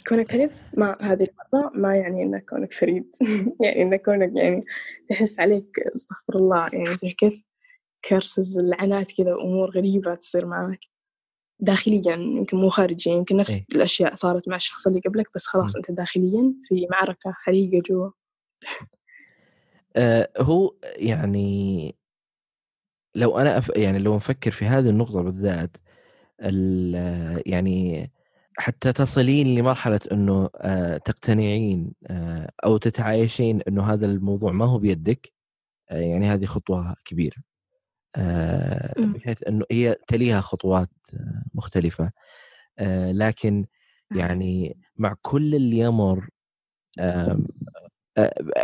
كونك 0.07 0.29
تعرف 0.29 0.61
ما 0.73 0.97
هذه 1.01 1.27
المرة 1.53 1.71
ما 1.75 1.95
يعني 1.95 2.23
إنك 2.23 2.45
كونك 2.49 2.73
فريد. 2.73 3.15
يعني 3.63 3.81
إنك 3.81 4.01
كونك 4.01 4.31
يعني 4.35 4.65
تحس 5.09 5.39
عليك 5.39 5.79
استغفر 5.95 6.35
الله. 6.35 6.69
يعني 6.73 7.13
كيف؟ 7.13 7.33
كرسز 8.09 8.59
اللعنات 8.59 9.11
كذا 9.11 9.33
وأمور 9.33 9.69
غريبة 9.69 10.15
تصير 10.15 10.45
معك. 10.45 10.79
داخليا 11.59 12.15
يمكن 12.15 12.57
مو 12.57 12.69
خارجيا 12.69 13.13
يمكن 13.13 13.37
نفس 13.37 13.51
إيه. 13.51 13.65
الأشياء 13.75 14.15
صارت 14.15 14.49
مع 14.49 14.55
الشخص 14.55 14.87
اللي 14.87 14.99
قبلك 14.99 15.27
بس 15.35 15.45
خلاص 15.45 15.75
م. 15.75 15.77
أنت 15.77 15.91
داخليا 15.91 16.53
في 16.63 16.87
معركة 16.91 17.31
حريقة 17.31 17.81
جوا. 17.89 18.09
هو 20.39 20.73
يعني 20.97 21.95
لو 23.15 23.39
أنا 23.39 23.57
أف... 23.57 23.71
يعني 23.75 23.99
لو 23.99 24.15
نفكر 24.15 24.51
في 24.51 24.65
هذه 24.65 24.89
النقطة 24.89 25.21
بالذات 25.21 25.77
ال- 26.41 27.43
يعني 27.45 28.11
حتى 28.57 28.93
تصلين 28.93 29.55
لمرحلة 29.55 29.99
إنه 30.11 30.49
آه، 30.57 30.97
تقتنعين 30.97 31.93
آه، 32.07 32.51
أو 32.65 32.77
تتعايشين 32.77 33.61
إنه 33.61 33.93
هذا 33.93 34.05
الموضوع 34.05 34.51
ما 34.51 34.65
هو 34.65 34.79
بيدك 34.79 35.33
آه، 35.91 35.99
يعني 35.99 36.27
هذه 36.27 36.45
خطوة 36.45 36.95
كبيرة 37.05 37.37
آه، 38.17 38.93
مم. 38.99 39.13
بحيث 39.13 39.43
إنه 39.47 39.65
هي 39.71 39.95
تليها 40.07 40.41
خطوات 40.41 40.89
آه، 41.13 41.43
مختلفة 41.53 42.11
آه، 42.79 43.11
لكن 43.11 43.65
يعني 44.15 44.77
مع 44.97 45.15
كل 45.21 45.55
اللي 45.55 45.79
يمر 45.79 46.29
آه، 46.99 47.39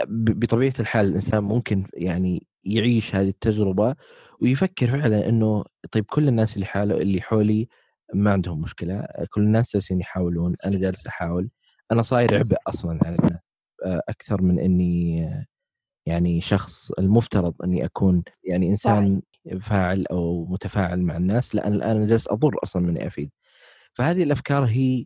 بطبيعة 0.08 0.74
الحال 0.80 1.06
الإنسان 1.06 1.44
ممكن 1.44 1.88
يعني 1.94 2.48
يعيش 2.64 3.16
هذه 3.16 3.28
التجربة 3.30 3.96
ويفكر 4.42 4.88
فعلا 4.88 5.30
إنه 5.30 5.64
طيب 5.92 6.06
كل 6.06 6.28
الناس 6.28 6.56
اللي 6.56 6.66
حاله 6.66 6.98
اللي 6.98 7.22
حولي 7.22 7.68
ما 8.14 8.32
عندهم 8.32 8.62
مشكلة 8.62 9.08
كل 9.30 9.42
الناس 9.42 9.74
جالسين 9.74 10.00
يحاولون 10.00 10.56
أنا 10.66 10.78
جالس 10.78 11.08
أحاول 11.08 11.50
أنا 11.92 12.02
صاير 12.02 12.36
عبء 12.38 12.58
أصلا 12.68 13.00
على 13.06 13.16
الناس 13.16 13.40
أكثر 14.10 14.42
من 14.42 14.60
إني 14.60 15.28
يعني 16.06 16.42
شخص 16.42 16.92
المفترض 16.92 17.54
إني 17.64 17.86
أكون 17.86 18.24
يعني 18.44 18.70
إنسان 18.70 19.22
فاعل 19.62 20.06
أو 20.12 20.46
متفاعل 20.46 21.02
مع 21.02 21.18
الناس 21.18 21.56
لا 21.56 21.68
أنا 21.68 21.76
الآن 21.76 21.98
أنا 21.98 22.06
جالس 22.08 22.28
أضر 22.28 22.56
أصلا 22.64 22.82
من 22.82 23.02
أفيد. 23.02 23.32
فهذه 23.94 24.24
الأفكار 24.24 24.66
هي 24.66 25.06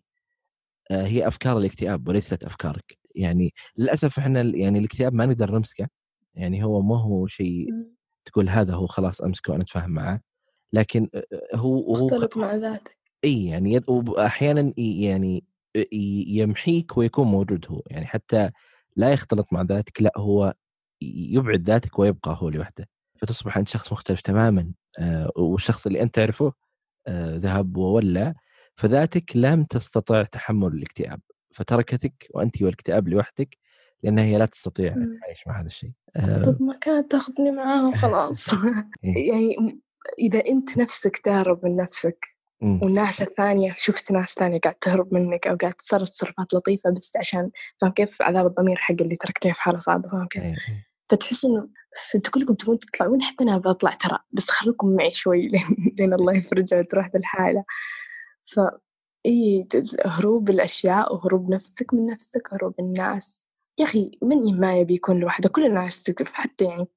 هي 0.91 1.27
أفكار 1.27 1.57
الاكتئاب 1.57 2.07
وليست 2.07 2.43
أفكارك. 2.43 2.97
يعني 3.15 3.53
للأسف 3.77 4.19
إحنا 4.19 4.41
يعني 4.41 4.79
الاكتئاب 4.79 5.13
ما 5.13 5.25
نقدر 5.25 5.55
نمسكه 5.55 5.87
يعني 6.35 6.63
هو 6.63 6.81
ما 6.81 7.01
هو 7.01 7.27
شيء 7.27 7.71
مم. 7.73 7.95
تقول 8.25 8.49
هذا 8.49 8.73
هو 8.73 8.87
خلاص 8.87 9.21
أمسكه 9.21 9.51
وأنا 9.51 9.63
أتفاهم 9.63 9.89
معه 9.91 10.21
لكن 10.73 11.09
هو 11.55 11.93
اختلط 11.93 12.37
مع 12.37 12.55
ذاتك. 12.55 12.97
إي 13.23 13.45
يعني 13.45 13.81
ي- 14.77 15.01
يعني 15.03 15.43
يمحيك 16.37 16.97
ويكون 16.97 17.27
موجود 17.27 17.65
هو 17.69 17.81
يعني 17.87 18.05
حتى 18.05 18.51
لا 18.95 19.11
يختلط 19.13 19.47
مع 19.53 19.61
ذاتك 19.61 20.01
لا 20.01 20.11
هو 20.17 20.53
يبعد 21.01 21.61
ذاتك 21.69 21.99
ويبقى 21.99 22.37
هو 22.41 22.49
لوحده. 22.49 22.87
فتصبح 23.17 23.57
أنت 23.57 23.67
شخص 23.69 23.91
مختلف 23.91 24.21
تماما 24.21 24.71
آه، 24.99 25.31
والشخص 25.35 25.85
اللي 25.87 26.01
أنت 26.01 26.15
تعرفه 26.15 26.53
آه، 27.07 27.35
ذهب 27.37 27.77
وولى 27.77 28.33
فذاتك 28.75 29.37
لم 29.37 29.63
تستطع 29.63 30.23
تحمل 30.23 30.67
الاكتئاب. 30.73 31.21
فتركتك 31.55 32.27
وانت 32.33 32.61
والاكتئاب 32.61 33.07
لوحدك 33.07 33.57
لأنها 34.03 34.23
هي 34.23 34.37
لا 34.37 34.45
تستطيع. 34.45 34.95
تعيش 35.21 35.47
مع 35.47 35.59
هذا 35.59 35.65
الشيء 35.65 35.91
آه، 36.15 36.43
طب 36.43 36.61
ما 36.61 36.77
كانت 36.81 37.11
تاخذني 37.11 37.51
معاها 37.51 37.87
وخلاص 37.87 38.53
إيه. 39.03 39.31
يعني 39.31 39.81
إذا 40.19 40.45
أنت 40.47 40.77
نفسك 40.77 41.17
تهرب 41.17 41.65
من 41.65 41.75
نفسك. 41.75 42.35
والناس 42.61 43.21
الثانية 43.21 43.75
شفت 43.77 44.11
ناس 44.11 44.33
ثانية 44.33 44.59
قاعد 44.59 44.75
تهرب 44.75 45.13
منك 45.13 45.47
أو 45.47 45.55
قاعد 45.55 45.73
تتصرف 45.73 46.09
تصرفات 46.09 46.53
لطيفة 46.53 46.89
بس 46.89 47.13
عشان 47.17 47.51
فاهم 47.81 47.91
كيف 47.91 48.21
عذاب 48.21 48.45
الضمير 48.45 48.75
حق 48.75 48.95
اللي 49.01 49.15
تركتها 49.15 49.53
في 49.53 49.61
حالة 49.61 49.79
صعبة 49.79 50.09
فاهم 50.09 50.27
كيف 50.27 50.43
إيه، 50.43 50.49
إيه. 50.49 50.87
فتحس 51.09 51.45
إنه 51.45 51.69
أنتوا 52.15 52.31
كلكم 52.33 52.53
تبون 52.53 52.79
تطلعون 52.79 53.21
حتى 53.21 53.43
أنا 53.43 53.57
بطلع 53.57 53.91
ترى 53.91 54.19
بس 54.31 54.49
خليكم 54.49 54.95
معي 54.95 55.11
شوي 55.11 55.41
لين, 55.51 55.93
لين 55.99 56.13
الله 56.13 56.37
يفرجها 56.37 56.79
وتروح 56.79 57.09
بالحالة 57.09 57.63
ف 58.45 58.59
إيه 59.25 59.67
هروب 60.05 60.49
الأشياء 60.49 61.15
وهروب 61.15 61.49
نفسك 61.49 61.93
من 61.93 62.05
نفسك 62.05 62.53
هروب 62.53 62.73
الناس. 62.79 63.49
يا 63.79 63.85
أخي 63.85 64.11
من 64.21 64.59
ما 64.59 64.79
يبي 64.79 64.93
يكون 64.93 65.19
لوحده؟ 65.19 65.49
كل 65.49 65.65
الناس 65.65 66.03
تقف 66.03 66.27
حتى 66.33 66.65
يعني 66.65 66.87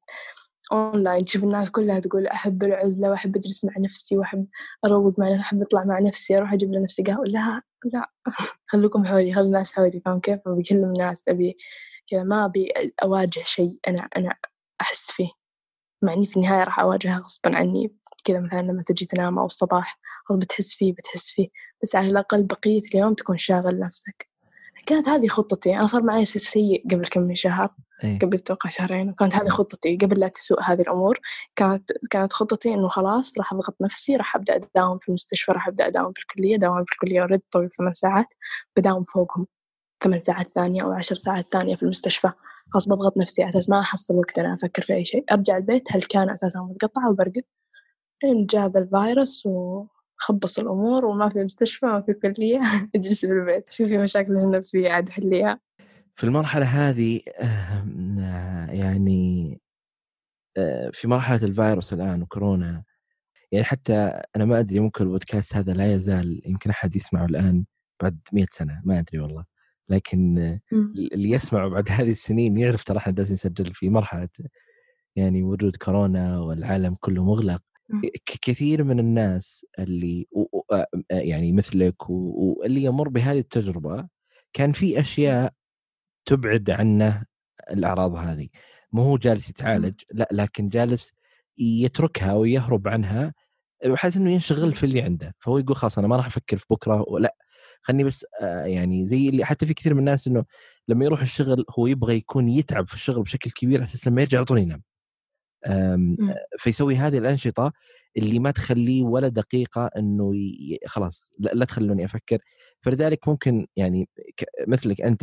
أونلاين 0.72 1.24
تشوف 1.24 1.44
الناس 1.44 1.70
كلها 1.70 2.00
تقول 2.00 2.26
أحب 2.26 2.62
العزلة 2.62 3.10
وأحب 3.10 3.36
أجلس 3.36 3.64
مع 3.64 3.72
نفسي 3.78 4.18
وأحب 4.18 4.46
أروق 4.84 5.18
مع 5.18 5.26
نفسي 5.28 5.40
أحب 5.40 5.62
أطلع 5.62 5.84
مع 5.84 5.98
نفسي 5.98 6.38
أروح 6.38 6.52
أجيب 6.52 6.72
لنفسي 6.72 7.02
قهوة. 7.02 7.24
لا 7.26 7.62
لا. 7.94 8.10
خلوكم 8.70 9.04
حولي 9.06 9.34
خلوا 9.34 9.46
الناس 9.46 9.72
حولي 9.72 10.00
فاهم 10.04 10.20
كيف؟ 10.20 10.40
أبي 10.46 10.62
أكلم 10.62 10.92
ناس 10.98 11.24
أبي 11.28 11.56
كذا. 12.10 12.22
ما 12.22 12.44
أبي 12.44 12.72
أواجه 13.02 13.42
شيء 13.44 13.78
أنا 13.88 14.08
أنا 14.16 14.34
أحس 14.80 15.10
فيه. 15.10 15.30
مع 16.02 16.12
إني 16.12 16.26
في 16.26 16.36
النهاية 16.36 16.64
راح 16.64 16.80
أواجهها 16.80 17.18
غصبا 17.18 17.56
عني. 17.56 17.94
كذا 18.24 18.40
مثلا 18.40 18.58
لما 18.60 18.82
تجي 18.82 19.06
تنام 19.06 19.38
أو 19.38 19.46
الصباح 19.46 20.00
بتحس 20.36 20.74
فيه 20.74 20.92
بتحس 20.92 21.30
فيه. 21.30 21.48
بس 21.82 21.96
على 21.96 22.10
الأقل 22.10 22.42
بقية 22.42 22.82
اليوم 22.94 23.14
تكون 23.14 23.38
شاغل 23.38 23.78
نفسك. 23.78 24.28
كانت 24.86 25.08
هذه 25.08 25.28
خطتي. 25.28 25.76
أنا 25.76 25.86
صار 25.86 26.02
معي 26.02 26.24
سيء 26.24 26.84
قبل 26.90 27.06
كم 27.06 27.22
من 27.22 27.34
شهر 27.34 27.74
إيه. 28.04 28.18
قبل 28.18 28.38
توقع 28.38 28.70
شهرين 28.70 29.10
وكانت 29.10 29.34
هذه 29.34 29.48
خطتي 29.48 29.96
قبل 29.96 30.20
لا 30.20 30.28
تسوء 30.28 30.62
هذه 30.62 30.80
الأمور. 30.80 31.18
كانت 31.56 31.92
كانت 32.10 32.32
خطتي 32.32 32.74
إنه 32.74 32.88
خلاص 32.88 33.38
راح 33.38 33.52
أضغط 33.52 33.76
نفسي 33.80 34.16
راح 34.16 34.36
أبدأ 34.36 34.56
أداوم 34.56 34.98
في 34.98 35.08
المستشفى 35.08 35.52
راح 35.52 35.68
أبدأ 35.68 35.86
أداوم 35.86 36.12
في 36.12 36.20
الكلية 36.20 36.56
داوم 36.56 36.84
في 36.84 36.92
الكلية 36.92 37.20
أوريدي 37.20 37.44
طويل 37.50 37.70
ثمان 37.70 37.94
ساعات. 37.94 38.26
بداوم 38.76 39.04
فوقهم 39.04 39.46
ثمان 40.04 40.20
ساعات 40.20 40.48
ثانية 40.54 40.82
أو 40.82 40.92
عشر 40.92 41.18
ساعات 41.18 41.46
ثانية 41.52 41.76
في 41.76 41.82
المستشفى. 41.82 42.30
خلاص 42.70 42.88
بضغط 42.88 43.16
نفسي 43.16 43.42
على 43.42 43.50
أساس 43.50 43.70
ما 43.70 43.80
أحصل 43.80 44.16
وقت 44.16 44.38
أنا 44.38 44.54
أفكر 44.54 44.82
في 44.82 44.94
أي 44.94 45.04
شيء. 45.04 45.24
أرجع 45.32 45.56
البيت 45.56 45.92
هل 45.92 46.02
كان 46.02 46.30
أساسا 46.30 46.60
متقطعة 46.60 47.10
وبرقد. 47.10 47.42
لين 48.24 48.46
جاء 48.46 48.64
هذا 48.66 48.80
الفيروس 48.80 49.48
وخبص 50.20 50.58
الأمور 50.58 51.04
وما 51.04 51.28
في 51.28 51.38
مستشفى 51.38 51.86
ما 51.86 52.00
في 52.00 52.12
كلية 52.12 52.60
أجلس 52.94 53.26
في 53.26 53.32
البيت 53.32 53.70
شوفي 53.70 53.98
مشاكل 53.98 54.36
النفسية 54.36 54.90
عاد 54.90 55.08
حليها. 55.08 55.60
في 56.16 56.24
المرحلة 56.24 56.64
هذه 56.66 57.20
يعني 58.68 59.60
آه، 60.56 60.90
في 60.94 61.08
مرحلة 61.08 61.42
الفيروس 61.42 61.92
الآن 61.92 62.22
وكورونا 62.22 62.84
يعني 63.52 63.64
حتى 63.64 64.22
أنا 64.36 64.44
ما 64.44 64.58
أدري 64.58 64.80
ممكن 64.80 65.04
البودكاست 65.04 65.56
هذا 65.56 65.72
لا 65.72 65.94
يزال 65.94 66.42
يمكن 66.46 66.70
أحد 66.70 66.96
يسمعه 66.96 67.24
الآن 67.24 67.64
بعد 68.02 68.18
مئة 68.32 68.46
سنة 68.50 68.82
ما 68.84 68.98
أدري 68.98 69.18
والله. 69.18 69.44
لكن 69.88 70.38
اللي 71.12 71.30
يسمعه 71.30 71.68
بعد 71.68 71.88
هذه 72.00 72.10
السنين 72.10 72.58
يعرف 72.58 72.84
ترى 72.84 72.98
إحنا 72.98 73.12
جالسين 73.12 73.34
نسجل 73.34 73.74
في 73.74 73.90
مرحلة 73.90 74.28
يعني 75.16 75.42
وجود 75.42 75.76
كورونا 75.76 76.40
والعالم 76.40 76.94
كله 77.00 77.24
مغلق. 77.24 77.62
كثير 78.42 78.84
من 78.84 79.00
الناس 79.00 79.66
اللي 79.78 80.26
يعني 81.10 81.52
مثلك 81.52 82.10
واللي 82.10 82.84
يمر 82.84 83.08
بهذه 83.08 83.38
التجربة 83.38 84.08
كان 84.52 84.72
في 84.72 85.00
أشياء 85.00 85.52
تبعد 86.26 86.70
عنه 86.70 87.24
الأعراض 87.70 88.14
هذه. 88.14 88.48
مو 88.92 89.02
هو 89.02 89.16
جالس 89.16 89.50
يتعالج 89.50 89.94
لا 90.12 90.28
لكن 90.32 90.68
جالس 90.68 91.12
يتركها 91.58 92.34
ويهرب 92.34 92.88
عنها 92.88 93.34
بحيث 93.86 94.16
إنه 94.16 94.30
ينشغل 94.30 94.74
في 94.74 94.84
اللي 94.86 95.02
عنده. 95.02 95.34
فهو 95.38 95.58
يقول 95.58 95.76
خلاص 95.76 95.98
أنا 95.98 96.08
ما 96.08 96.16
راح 96.16 96.26
أفكر 96.26 96.58
في 96.58 96.66
بكرة 96.70 97.04
ولا 97.08 97.36
خلني 97.82 98.04
بس 98.04 98.26
يعني 98.64 99.04
زي 99.06 99.28
اللي 99.28 99.44
حتى 99.44 99.66
في 99.66 99.74
كثير 99.74 99.94
من 99.94 100.00
الناس 100.00 100.26
إنه 100.28 100.44
لما 100.88 101.04
يروح 101.04 101.20
الشغل 101.20 101.64
هو 101.78 101.86
يبغى 101.86 102.16
يكون 102.16 102.48
يتعب 102.48 102.88
في 102.88 102.94
الشغل 102.94 103.22
بشكل 103.22 103.50
كبير 103.50 103.78
على 103.78 103.84
أساس 103.84 104.08
لما 104.08 104.22
يرجع 104.22 104.38
على 104.38 104.44
طول 104.44 104.58
ينام 104.58 104.82
فيسوي 106.58 106.96
هذه 106.96 107.18
الأنشطة 107.18 107.72
اللي 108.16 108.38
ما 108.38 108.50
تخليه 108.50 109.02
ولا 109.04 109.28
دقيقة 109.28 109.90
إنه 109.96 110.36
ي... 110.36 110.78
خلاص 110.86 111.32
لا, 111.38 111.50
لا 111.54 111.64
تخلوني 111.64 112.04
أفكر. 112.04 112.38
فلذلك 112.80 113.28
ممكن 113.28 113.66
يعني 113.76 114.08
ك... 114.36 114.44
مثلك 114.68 115.00
انت 115.00 115.22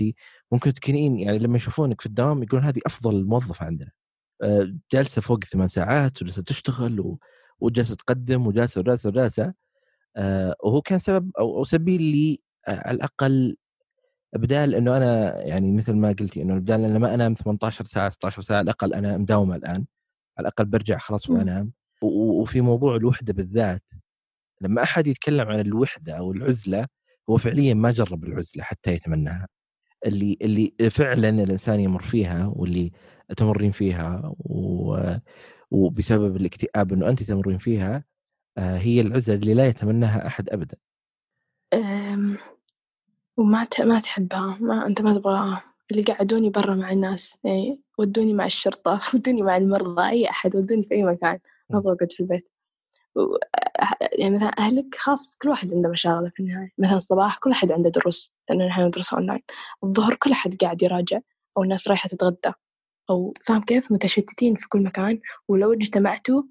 ممكن 0.52 0.74
تكونين 0.74 1.20
يعني 1.20 1.38
لما 1.40 1.56
يشوفونك 1.56 2.02
في 2.02 2.08
الدوام 2.08 2.44
يقولون 2.44 2.66
هذه 2.66 2.80
أفضل 2.86 3.26
موظفة 3.26 3.66
عندنا. 3.66 3.92
جالسة 4.94 5.22
فوق 5.22 5.44
ثمان 5.44 5.68
ساعات 5.68 6.22
وجالسة 6.22 6.44
تشتغل 6.44 7.00
و... 7.00 7.20
وجالسة 7.60 7.96
تقدم 7.96 8.48
وجالسة 8.48 8.82
وجالسة 8.82 9.10
وجالسة 9.10 9.54
وهو 10.64 10.82
كان 10.82 11.00
سبب 11.00 11.32
أو, 11.40 11.58
أو 11.58 11.64
سبيل 11.64 12.04
لي 12.04 12.42
على 12.68 12.96
الأقل 12.96 13.58
بدال 14.36 14.76
إنه 14.76 14.98
أنا 14.98 15.42
يعني 15.44 15.72
مثل 15.72 15.94
ما 15.94 16.10
قلتي 16.20 16.42
إنه 16.42 16.56
بدال 16.60 16.82
لما 16.82 17.14
أنام 17.14 17.34
18 17.34 17.86
ساعة 17.86 18.10
16 18.10 18.42
ساعة 18.42 18.58
على 18.58 18.64
الأقل 18.66 18.94
أنا 18.94 19.18
مداومة 19.18 19.56
الآن. 19.56 19.86
على 20.38 20.48
الأقل 20.48 20.66
برجع 20.66 20.98
خلاص 20.98 21.30
وأنام. 21.30 21.72
وفي 22.02 22.62
موضوع 22.62 22.96
الوحدة 22.96 23.34
بالذات 23.34 23.84
لما 24.62 24.84
أحد 24.84 25.08
يتكلم 25.08 25.48
عن 25.48 25.60
الوحدة 25.60 26.14
أو 26.14 26.32
العزلة 26.32 26.88
هو 27.30 27.38
فعليا 27.38 27.74
ما 27.74 27.92
جرب 27.92 28.24
العزلة 28.24 28.64
حتى 28.64 28.94
يتمناها. 28.94 29.48
اللي 30.06 30.38
اللي 30.42 30.74
فعلا 30.92 31.30
الإنسان 31.30 31.80
يمر 31.80 32.02
فيها 32.02 32.48
واللي 32.56 32.92
تمرين 33.38 33.72
فيها 33.72 34.34
و 34.40 34.98
وبسبب 35.72 36.36
الاكتئاب 36.36 36.94
إنه 36.94 37.10
انت 37.10 37.24
تمرين 37.24 37.58
فيها 37.58 38.04
آه، 38.58 38.78
هي 38.78 39.02
العزلة 39.02 39.36
اللي 39.36 39.54
لا 39.54 39.68
يتمناها 39.68 40.28
أحد 40.28 40.50
ابدا. 40.50 40.78
وما 43.38 43.68
ما 43.80 44.00
تحبها 44.00 44.58
ما 44.62 44.88
أنت 44.88 45.02
ما 45.02 45.14
تبغاها. 45.14 45.75
اللي 45.92 46.04
قعدوني 46.04 46.50
برا 46.50 46.76
مع 46.76 46.92
الناس 46.92 47.40
يعني 47.44 47.82
ودوني 47.98 48.34
مع 48.34 48.46
الشرطة 48.46 49.02
ودوني 49.14 49.42
مع 49.42 49.58
المرضى 49.58 50.10
أي 50.10 50.30
أحد 50.30 50.56
ودوني 50.56 50.84
في 50.84 50.96
أي 50.96 51.04
مكان 51.04 51.40
ما 51.70 51.80
أبغى 51.80 51.94
أقعد 51.94 52.12
في 52.12 52.20
البيت. 52.20 52.50
و... 53.16 53.22
يعني 54.20 54.36
مثلا 54.36 54.52
أهلك 54.60 54.96
خاص 54.96 55.38
كل 55.38 55.50
واحد 55.50 55.74
عنده 55.74 55.90
مشاغلة 55.90 56.32
في 56.36 56.40
النهاية. 56.40 56.72
مثلا 56.78 56.98
الصباح 56.98 57.38
كل 57.38 57.52
أحد 57.52 57.72
عنده 57.72 57.90
دروس 57.90 58.34
لأن 58.50 58.68
نحن 58.68 58.82
ندرس 58.86 59.14
أونلاين. 59.14 59.42
الظهر 59.84 60.16
كل 60.16 60.32
أحد 60.32 60.56
قاعد 60.56 60.84
يراجع 60.84 61.20
أو 61.58 61.64
الناس 61.64 61.88
رايحة 61.88 62.10
تتغدى. 62.10 62.54
أو 63.10 63.34
فاهم 63.46 63.62
كيف؟ 63.62 63.92
متشتتين 63.92 64.56
في 64.56 64.68
كل 64.70 64.84
مكان. 64.84 65.20
ولو 65.48 65.74
اجتمعتوا 65.74 66.44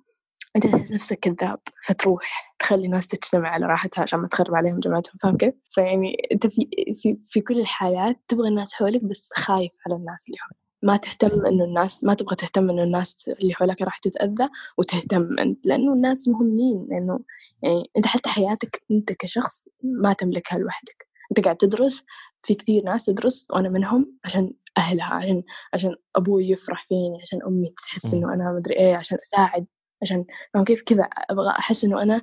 أنت 0.56 0.66
تحس 0.66 0.92
نفسك 0.92 1.18
كذاب 1.18 1.58
فتروح 1.86 2.54
تخلي 2.58 2.86
الناس 2.86 3.06
تجتمع 3.06 3.48
على 3.48 3.66
راحتها 3.66 4.02
عشان 4.02 4.18
ما 4.20 4.28
تخرب 4.28 4.54
عليهم 4.54 4.80
جماعتهم 4.80 5.14
فاهم 5.22 5.36
كيف؟ 5.36 5.54
فيعني 5.70 6.16
أنت 6.32 6.46
في 6.46 6.68
في 7.02 7.18
في 7.26 7.40
كل 7.40 7.60
الحالات 7.60 8.20
تبغى 8.28 8.48
الناس 8.48 8.74
حولك 8.74 9.04
بس 9.04 9.30
خايف 9.36 9.72
على 9.86 9.96
الناس 9.96 10.24
اللي 10.26 10.38
حولك. 10.38 10.56
ما 10.82 10.96
تهتم 10.96 11.46
انه 11.46 11.64
الناس 11.64 12.04
ما 12.04 12.14
تبغى 12.14 12.36
تهتم 12.36 12.70
انه 12.70 12.82
الناس 12.82 13.24
اللي 13.40 13.54
حولك 13.54 13.82
راح 13.82 13.98
تتأذى 13.98 14.48
وتهتم 14.78 15.38
انت 15.38 15.66
لأنه 15.66 15.92
الناس 15.92 16.28
مهمين 16.28 16.86
لأنه 16.90 17.20
يعني 17.62 17.90
انت 17.96 18.06
حتى 18.06 18.28
حياتك 18.28 18.82
انت 18.90 19.12
كشخص 19.12 19.64
ما 19.82 20.12
تملكها 20.12 20.58
لوحدك. 20.58 21.06
انت 21.30 21.44
قاعد 21.44 21.56
تدرس 21.56 22.04
في 22.42 22.54
كثير 22.54 22.84
ناس 22.84 23.04
تدرس 23.06 23.46
وأنا 23.50 23.68
منهم 23.68 24.12
عشان 24.24 24.52
أهلها 24.78 25.14
عشان 25.14 25.42
عشان 25.74 25.96
أبوي 26.16 26.48
يفرح 26.50 26.86
فيني 26.86 27.18
عشان 27.22 27.38
أمي 27.46 27.74
تحس 27.82 28.14
إنه 28.14 28.34
أنا 28.34 28.52
مدري 28.52 28.74
إيه 28.78 28.96
عشان 28.96 29.18
أساعد. 29.22 29.66
عشان 30.04 30.24
فاهم 30.54 30.64
كيف 30.64 30.82
كذا 30.82 31.02
أبغى 31.02 31.50
أحس 31.50 31.84
إنه 31.84 32.02
أنا 32.02 32.22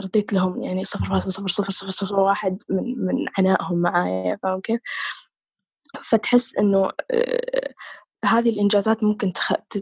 رضيت 0.00 0.32
لهم 0.32 0.62
يعني 0.62 0.84
صفر 0.84 1.06
فاصلة 1.06 1.30
صفر 1.30 1.48
صفر 1.48 1.70
صفر 1.70 1.90
صفر 1.90 2.20
واحد 2.20 2.62
من 2.70 3.06
من 3.06 3.26
عنائهم 3.38 3.78
معايا 3.78 4.38
فاهم 4.42 4.60
كيف؟ 4.60 4.80
فتحس 6.02 6.56
إنه 6.56 6.90
آه، 7.10 7.74
هذه 8.24 8.50
الإنجازات 8.50 9.04
ممكن 9.04 9.32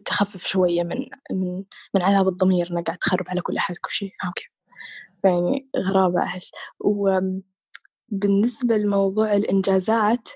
تخفف 0.05 0.47
شوية 0.47 0.83
من 0.83 0.97
من 1.33 1.65
من 1.95 2.03
عذاب 2.03 2.29
الضمير 2.29 2.71
إنك 2.71 2.87
قاعد 2.87 2.99
تخرب 2.99 3.29
على 3.29 3.41
كل 3.41 3.57
أحد 3.57 3.75
كل 3.77 3.91
شيء 3.91 4.13
فاهم 4.23 4.33
كيف؟ 4.37 4.49
يعني 5.25 5.69
غرابة 5.77 6.23
أحس 6.23 6.51
وبالنسبه 6.81 8.77
لموضوع 8.77 9.35
الإنجازات 9.37 10.29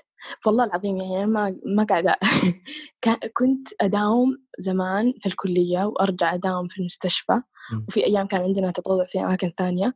والله 0.45 0.63
العظيم 0.63 0.97
يعني 0.97 1.25
ما 1.25 1.55
ما 1.65 1.83
قاعدة 1.83 2.15
كنت 3.37 3.67
أداوم 3.81 4.37
زمان 4.59 5.13
في 5.19 5.25
الكلية 5.25 5.83
وأرجع 5.85 6.33
أداوم 6.33 6.67
في 6.67 6.79
المستشفى 6.79 7.41
وفي 7.87 8.05
أيام 8.05 8.27
كان 8.27 8.41
عندنا 8.41 8.71
تطوع 8.71 9.05
في 9.05 9.19
أماكن 9.19 9.51
ثانية. 9.57 9.95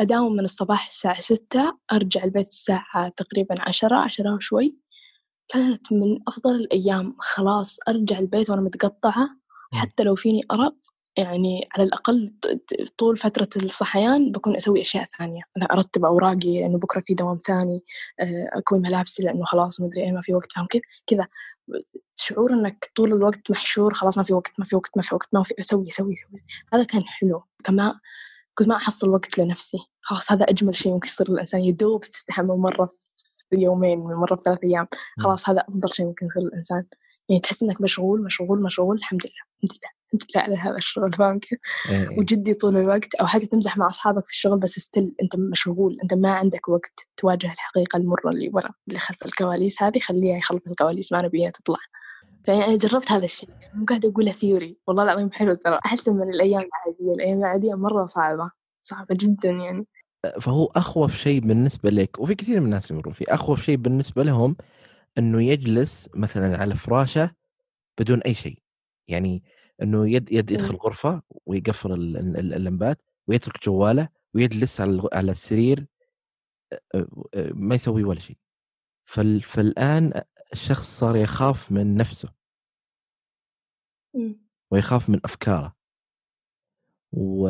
أداوم 0.00 0.32
من 0.32 0.44
الصباح 0.44 0.86
الساعة 0.86 1.20
ستة 1.20 1.78
أرجع 1.92 2.24
البيت 2.24 2.46
الساعة 2.46 3.08
تقريبا 3.08 3.54
عشرة 3.60 3.96
عشرة 3.96 4.34
وشوي. 4.34 4.78
كانت 5.48 5.92
من 5.92 6.18
أفضل 6.28 6.54
الأيام. 6.54 7.14
خلاص 7.18 7.78
أرجع 7.88 8.18
البيت 8.18 8.50
وأنا 8.50 8.62
متقطعة 8.62 9.28
حتى 9.72 10.02
لو 10.02 10.14
فيني 10.14 10.42
أرق 10.52 10.74
يعني 11.16 11.68
على 11.72 11.84
الأقل 11.84 12.34
طول 12.98 13.16
فترة 13.16 13.48
الصحيان 13.56 14.32
بكون 14.32 14.56
أسوي 14.56 14.80
أشياء 14.80 15.08
ثانية. 15.18 15.42
أنا 15.56 15.64
أرتب 15.64 16.04
أوراقي 16.04 16.60
لأنه 16.60 16.78
بكرة 16.78 17.02
في 17.06 17.14
دوام 17.14 17.38
ثاني 17.38 17.82
آه، 18.20 18.50
أكوي 18.52 18.78
ملابسي 18.78 19.22
لأنه 19.22 19.44
خلاص 19.44 19.80
مدري 19.80 20.02
إيه 20.04 20.12
ما 20.12 20.20
في 20.20 20.34
وقت 20.34 20.52
فاهم 20.52 20.66
كيف؟ 20.66 20.82
كذا. 21.06 21.26
شعور 22.16 22.52
إنك 22.52 22.90
طول 22.96 23.12
الوقت 23.12 23.50
محشور 23.50 23.94
خلاص 23.94 24.18
ما 24.18 24.24
في 24.24 24.32
وقت 24.32 24.52
ما 24.58 24.64
في 24.64 24.76
وقت 24.76 24.90
ما 24.96 25.02
في 25.02 25.14
وقت 25.14 25.28
ما 25.32 25.42
في 25.42 25.54
أسوي 25.60 25.88
أسوي 25.88 26.12
أسوي. 26.14 26.44
هذا 26.74 26.84
كان 26.84 27.04
حلو. 27.04 27.44
كما 27.64 28.00
كنت 28.54 28.68
ما 28.68 28.76
أحصل 28.76 29.08
وقت 29.10 29.38
لنفسي. 29.38 29.78
خلاص 30.00 30.32
هذا 30.32 30.44
أجمل 30.44 30.74
شيء 30.74 30.92
ممكن 30.92 31.08
يصير 31.08 31.30
للإنسان. 31.30 31.60
يدوب 31.64 32.00
تستحمل 32.00 32.56
مرة 32.56 32.94
في 33.50 33.56
يومين 33.56 33.98
مرة 33.98 34.36
في 34.36 34.42
ثلاث 34.44 34.58
أيام. 34.64 34.88
خلاص 35.18 35.48
هذا 35.48 35.60
أفضل 35.60 35.90
شيء 35.94 36.06
ممكن 36.06 36.26
يصير 36.26 36.42
للإنسان. 36.42 36.84
يعني 37.28 37.40
تحس 37.40 37.62
إنك 37.62 37.80
مشغول 37.80 38.22
مشغول 38.24 38.62
مشغول. 38.62 38.96
الحمد 38.96 39.22
لله 39.26 39.42
الحمد 39.64 39.78
لله. 39.78 40.01
لله 40.14 40.42
على 40.42 40.56
هذا 40.56 40.76
الشغل 40.76 41.12
فاهم 41.12 41.38
كيف؟ 41.38 41.58
إيه. 41.90 42.18
وجدي 42.18 42.54
طول 42.54 42.76
الوقت 42.76 43.14
أو 43.14 43.26
حتى 43.26 43.46
تمزح 43.46 43.78
مع 43.78 43.86
أصحابك 43.86 44.24
في 44.24 44.30
الشغل 44.30 44.58
بس 44.58 44.78
still 44.78 45.12
أنت 45.22 45.36
مشغول. 45.36 45.98
أنت 46.02 46.14
ما 46.14 46.32
عندك 46.32 46.68
وقت 46.68 47.06
تواجه 47.16 47.52
الحقيقة 47.52 47.96
المرة 47.96 48.30
اللي 48.30 48.50
ورا 48.52 48.70
اللي 48.88 48.98
خلف 48.98 49.26
الكواليس 49.26 49.82
هذه 49.82 49.98
خليها 49.98 50.36
يخلف 50.36 50.66
الكواليس 50.66 51.12
ما 51.12 51.22
نبيها 51.22 51.50
تطلع. 51.50 51.78
فيعني 52.44 52.64
أنا 52.64 52.76
جربت 52.76 53.12
هذا 53.12 53.24
الشيء. 53.24 53.48
مو 53.74 53.84
قاعدة 53.84 54.08
أقوله 54.08 54.32
theory 54.32 54.76
والله 54.86 55.02
العظيم 55.02 55.30
حلو 55.30 55.54
ترى. 55.54 55.78
أحسن 55.86 56.16
من 56.16 56.30
الأيام 56.30 56.60
العادية. 56.60 57.14
الأيام 57.14 57.38
العادية 57.38 57.74
مرة 57.74 58.06
صعبة. 58.06 58.50
صعبة 58.82 59.16
جدا 59.20 59.50
يعني. 59.50 59.86
فهو 60.40 60.66
أخوف 60.66 61.16
شيء 61.16 61.40
بالنسبة 61.40 61.90
لك 61.90 62.20
وفي 62.20 62.34
كثير 62.34 62.60
من 62.60 62.66
الناس 62.66 62.90
يمرون 62.90 63.12
فيه. 63.12 63.24
أخوف 63.28 63.62
شيء 63.62 63.76
بالنسبة 63.76 64.22
لهم 64.22 64.56
إنه 65.18 65.42
يجلس 65.42 66.08
مثلا 66.14 66.58
على 66.58 66.74
فراشه 66.74 67.30
بدون 68.00 68.22
أي 68.22 68.34
شيء. 68.34 68.58
يعني 69.08 69.42
إنه 69.82 70.10
يد 70.10 70.32
يد 70.32 70.50
يدخل 70.50 70.74
غرفة 70.76 71.22
ويقفل 71.46 71.92
اللمبات 72.38 73.02
ويترك 73.26 73.64
جواله 73.64 74.08
ويجلس 74.34 74.80
على 74.80 75.08
على 75.12 75.32
السرير 75.32 75.86
ما 77.54 77.74
يسوي 77.74 78.04
ولا 78.04 78.20
شيء. 78.20 78.36
فالآن 79.42 80.22
الشخص 80.52 80.98
صار 80.98 81.16
يخاف 81.16 81.72
من 81.72 81.96
نفسه. 81.96 82.32
ويخاف 84.70 85.10
من 85.10 85.20
أفكاره. 85.24 85.76
و 87.12 87.48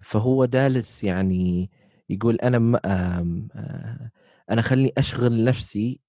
فهو 0.00 0.44
جالس 0.44 1.04
يعني 1.04 1.70
يقول 2.08 2.36
أنا 2.36 2.58
ما 2.58 2.80
آه، 2.84 4.10
أنا 4.50 4.62
خليني 4.62 4.92
أشغل 4.98 5.44
نفسي 5.44 6.00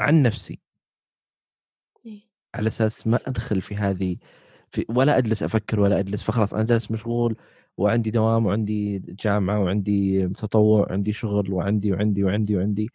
عن 0.00 0.22
نفسي. 0.22 0.60
على 2.54 2.66
أساس 2.68 3.06
ما 3.06 3.18
أدخل 3.26 3.60
في 3.60 3.76
هذه 3.76 4.16
في 4.70 4.84
ولا 4.88 5.18
أجلس 5.18 5.42
أفكر 5.42 5.80
ولا 5.80 5.98
أجلس 5.98 6.22
فخلاص 6.22 6.54
أنا 6.54 6.64
جالس 6.64 6.90
مشغول 6.90 7.36
وعندي 7.76 8.10
دوام 8.10 8.46
وعندي 8.46 8.98
جامعة 8.98 9.60
وعندي 9.60 10.28
تطوع 10.28 10.80
وعندي 10.80 11.12
شغل 11.12 11.52
وعندي 11.52 11.92
وعندي 11.92 12.24
وعندي 12.24 12.56
وعندي. 12.56 12.88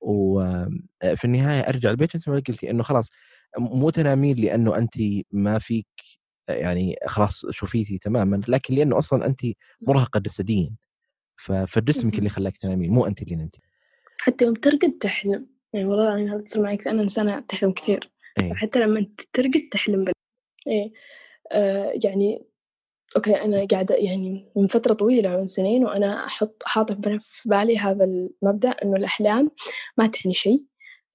وفي 0.00 1.24
النهاية 1.24 1.60
أرجع 1.60 1.90
البيت 1.90 2.16
مثل 2.16 2.30
ما 2.30 2.42
قلتي 2.48 2.70
إنه 2.70 2.82
خلاص 2.82 3.10
مو 3.58 3.90
تنامين 3.90 4.36
لأنه 4.36 4.76
انت 4.76 4.94
ما 5.32 5.58
فيك 5.58 5.86
يعني 6.48 6.96
خلاص 7.06 7.46
شوفيتي 7.50 7.98
تماما 7.98 8.40
لكن 8.48 8.74
لأنه 8.74 8.98
أصلا 8.98 9.26
انت 9.26 9.40
مرهقه 9.88 10.20
جسديا. 10.20 10.70
فجسمك 11.66 12.18
اللي 12.18 12.28
خلاك 12.28 12.56
تنامين 12.56 12.90
مو 12.90 13.06
انت 13.06 13.22
اللي 13.22 13.36
نمتي. 13.36 13.60
حتى 14.18 14.44
يوم 14.44 14.54
ترقد 14.54 14.98
تحلم. 15.00 15.46
يعني 15.72 15.86
والله 15.86 16.08
العظيم 16.08 16.28
هذا 16.28 16.40
تصير 16.40 16.62
معي 16.62 16.78
أنا 16.86 17.02
إنسانة 17.02 17.40
تحلم 17.40 17.72
كثير. 17.72 18.11
أيه. 18.42 18.52
فحتى 18.52 18.80
لما 18.80 19.06
ترقد 19.32 19.68
تحلم 19.72 20.04
بال... 20.04 20.12
إيه 20.66 20.92
آه 21.52 21.92
يعني 22.04 22.46
أوكي 23.16 23.44
أنا 23.44 23.66
قاعدة 23.70 23.94
يعني 23.94 24.52
من 24.56 24.66
فترة 24.66 24.94
طويلة 24.94 25.36
من 25.36 25.46
سنين 25.46 25.84
وأنا 25.84 26.26
أحط 26.26 26.62
حاطة 26.66 27.20
في 27.28 27.48
بالي 27.48 27.78
هذا 27.78 28.04
المبدأ 28.04 28.70
إنه 28.70 28.96
الأحلام 28.96 29.50
ما 29.98 30.06
تعني 30.06 30.34
شيء 30.34 30.64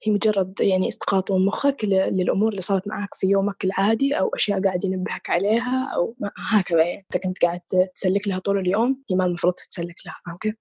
هي 0.04 0.14
مجرد 0.14 0.62
يعني 0.62 0.88
إسقاط 0.88 1.32
من 1.32 1.46
مخك 1.46 1.86
للأمور 1.86 2.50
اللي 2.50 2.62
صارت 2.62 2.88
معك 2.88 3.10
في 3.16 3.28
يومك 3.28 3.66
العادي 3.66 4.20
أو 4.20 4.30
أشياء 4.36 4.62
قاعد 4.62 4.86
ينبهك 4.86 5.30
عليها 5.30 5.92
أو 5.96 6.16
هكذا 6.38 6.84
يعني 6.84 7.06
أنت 7.16 7.24
كنت 7.24 7.38
قاعد 7.42 7.60
تسلك 7.96 8.28
لها 8.28 8.40
طول 8.40 8.60
اليوم 8.60 9.04
هي 9.10 9.16
ما 9.16 9.26
المفروض 9.26 9.54
تتسلك 9.54 9.96
لها 10.06 10.16
فاهم 10.26 10.38
كيف؟ 10.38 10.56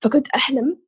فكنت 0.00 0.28
أحلم 0.28 0.78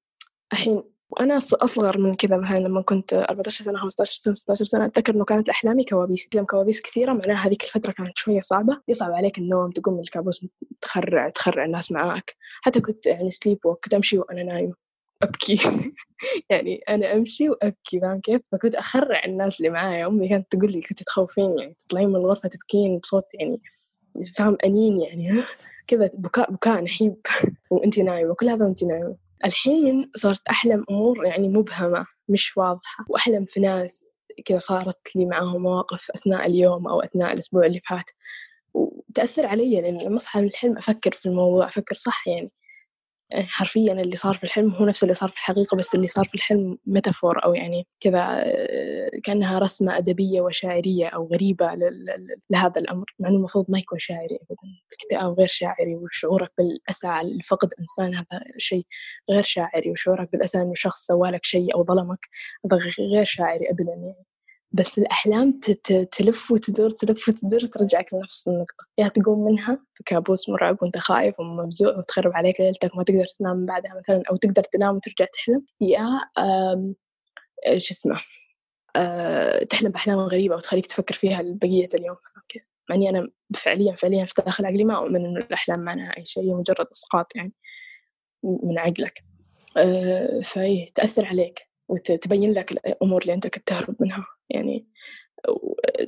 الحين 0.52 0.82
وأنا 1.10 1.36
أصغر 1.36 1.98
من 1.98 2.14
كذا 2.14 2.36
مثلا 2.36 2.58
لما 2.58 2.82
كنت 2.82 3.14
14 3.14 3.64
سنة 3.64 3.78
15 3.78 4.14
سنة 4.14 4.34
16 4.34 4.64
سنة 4.64 4.86
أتذكر 4.86 5.14
إنه 5.14 5.24
كانت 5.24 5.48
احلامي 5.48 5.84
كوابيس 5.84 6.28
احلم 6.32 6.44
كوابيس 6.44 6.80
كثيرة 6.82 7.12
معناها 7.12 7.46
هذيك 7.46 7.64
الفترة 7.64 7.92
كانت 7.92 8.18
شوية 8.18 8.40
صعبة. 8.40 8.80
يصعب 8.88 9.12
عليك 9.12 9.38
النوم 9.38 9.70
تقوم 9.70 9.94
من 9.94 10.00
الكابوس 10.00 10.46
تخرع 10.80 11.28
تخرع 11.28 11.64
الناس 11.64 11.92
معاك. 11.92 12.34
حتى 12.62 12.80
كنت 12.80 13.06
يعني 13.06 13.30
سليب 13.30 13.58
ووك 13.64 13.84
كنت 13.84 13.94
أمشي 13.94 14.18
وأنا 14.18 14.42
نايمة 14.42 14.74
أبكي. 15.22 15.60
يعني 16.50 16.80
أنا 16.88 17.12
أمشي 17.12 17.50
وأبكي 17.50 18.00
فاهم 18.00 18.20
كيف؟ 18.20 18.40
فكنت 18.52 18.74
أخرع 18.74 19.24
الناس 19.24 19.58
اللي 19.60 19.70
معايا. 19.70 20.06
أمي 20.06 20.28
كانت 20.28 20.46
تقول 20.50 20.72
لي 20.72 20.80
كنت 20.80 21.02
تخوفين 21.02 21.58
يعني 21.58 21.74
تطلعين 21.78 22.08
من 22.08 22.16
الغرفة 22.16 22.48
تبكين 22.48 22.98
بصوت 22.98 23.24
يعني 23.34 23.60
فاهم 24.36 24.56
أنين 24.64 25.00
يعني. 25.00 25.44
كذا 25.88 26.10
بكاء 26.14 26.52
بكاء 26.52 26.80
نحيب. 26.80 27.16
وانت 27.70 27.98
نايمة 27.98 28.34
كل 28.34 28.48
هذا 28.48 28.64
وانت 28.64 28.84
نايمة. 28.84 29.27
الحين 29.44 30.10
صرت 30.16 30.48
أحلم 30.50 30.84
أمور 30.90 31.26
يعني 31.26 31.48
مبهمة 31.48 32.06
مش 32.28 32.56
واضحة. 32.56 33.04
وأحلم 33.08 33.44
في 33.44 33.60
ناس 33.60 34.04
كذا 34.44 34.58
صارت 34.58 35.16
لي 35.16 35.26
معاهم 35.26 35.62
مواقف 35.62 36.10
أثناء 36.10 36.46
اليوم 36.46 36.88
أو 36.88 37.00
أثناء 37.00 37.32
الأسبوع 37.32 37.66
اللي 37.66 37.80
فات. 37.90 38.10
وتأثر 38.74 39.46
علي 39.46 39.80
لأن 39.80 39.98
لما 40.02 40.16
أصحى 40.16 40.40
من 40.40 40.46
الحلم 40.46 40.78
أفكر 40.78 41.12
في 41.12 41.26
الموضوع 41.26 41.66
أفكر 41.68 41.94
صح 41.94 42.28
يعني 42.28 42.38
يعني. 42.40 42.52
حرفيا 43.32 43.92
اللي 43.92 44.16
صار 44.16 44.36
في 44.36 44.44
الحلم 44.44 44.70
هو 44.70 44.84
نفس 44.86 45.02
اللي 45.02 45.14
صار 45.14 45.28
في 45.28 45.34
الحقيقة 45.34 45.76
بس 45.76 45.94
اللي 45.94 46.06
صار 46.06 46.24
في 46.24 46.34
الحلم 46.34 46.78
ميتافور 46.86 47.44
أو 47.44 47.54
يعني 47.54 47.86
كذا 48.00 48.20
آه، 48.20 49.10
كأنها 49.24 49.58
رسمة 49.58 49.98
أدبية 49.98 50.40
وشاعرية 50.40 51.08
أو 51.08 51.28
غريبة 51.32 51.74
لهذا 52.50 52.80
الأمر. 52.80 53.04
مع 53.20 53.28
أنه 53.28 53.36
المفروض 53.38 53.66
ما 53.68 53.78
يكون 53.78 53.98
شاعري 53.98 54.36
أبدا 54.42 54.62
الاكتئاب 54.92 55.38
غير 55.38 55.48
شاعري 55.48 55.96
وشعورك 55.96 56.50
بالأسى 56.58 57.08
لفقد 57.22 57.68
إنسان 57.80 58.14
هذا 58.14 58.26
شيء 58.58 58.86
غير 59.30 59.42
شاعري 59.42 59.90
وشعورك 59.90 60.32
بالأسى 60.32 60.58
أنه 60.58 60.72
شخص 60.74 61.06
سوالك 61.06 61.44
شيء 61.44 61.74
أو 61.74 61.84
ظلمك 61.84 62.28
هذا 62.66 62.82
غير 62.98 63.24
شاعري 63.24 63.70
أبدا 63.70 63.92
يعني. 63.92 64.24
بس 64.72 64.98
الأحلام 64.98 65.60
تلف 66.12 66.50
وتدور 66.50 66.90
تلف 66.90 67.28
وتدور 67.28 67.60
ترجعك 67.60 68.14
لنفس 68.14 68.48
النقطة. 68.48 68.86
يا 68.98 69.08
تقوم 69.08 69.44
منها 69.44 69.78
في 69.94 70.04
كابوس 70.06 70.48
مرعب 70.48 70.78
وانت 70.82 70.98
خايف 70.98 71.40
ومفزوع 71.40 71.98
وتخرب 71.98 72.32
عليك 72.34 72.60
ليلتك 72.60 72.94
وما 72.94 73.04
تقدر 73.04 73.24
تنام 73.38 73.66
بعدها 73.66 73.94
مثلا 73.98 74.22
أو 74.30 74.36
تقدر 74.36 74.62
تنام 74.62 74.96
وترجع 74.96 75.26
تحلم. 75.32 75.62
يا 75.80 76.06
شو 77.78 77.94
اسمه 77.94 78.20
أه 78.96 79.64
تحلم 79.64 79.90
بأحلام 79.90 80.18
غريبة 80.18 80.56
وتخليك 80.56 80.86
تفكر 80.86 81.14
فيها 81.14 81.42
لبقية 81.42 81.88
اليوم. 81.94 82.16
أوكي. 82.36 82.60
مع 82.90 82.96
إني 82.96 83.08
أنا 83.10 83.28
فعليا 83.56 83.92
فعليا 83.92 84.24
في 84.24 84.42
داخل 84.44 84.66
عقلي 84.66 84.84
ما 84.84 84.96
أؤمن 84.96 85.24
إنه 85.24 85.40
الأحلام 85.40 85.80
معناها 85.80 86.16
أي 86.16 86.24
شيء 86.24 86.54
مجرد 86.54 86.86
إسقاط 86.92 87.36
يعني 87.36 87.52
من 88.42 88.78
عقلك. 88.78 89.24
أه 89.76 90.40
فهي 90.40 90.86
تأثر 90.94 91.24
عليك 91.24 91.68
وتبين 91.88 92.52
لك 92.52 92.72
الأمور 92.72 93.22
اللي 93.22 93.34
أنت 93.34 93.46
كنت 93.46 93.68
تهرب 93.68 93.96
منها. 94.00 94.26
يعني 94.50 94.86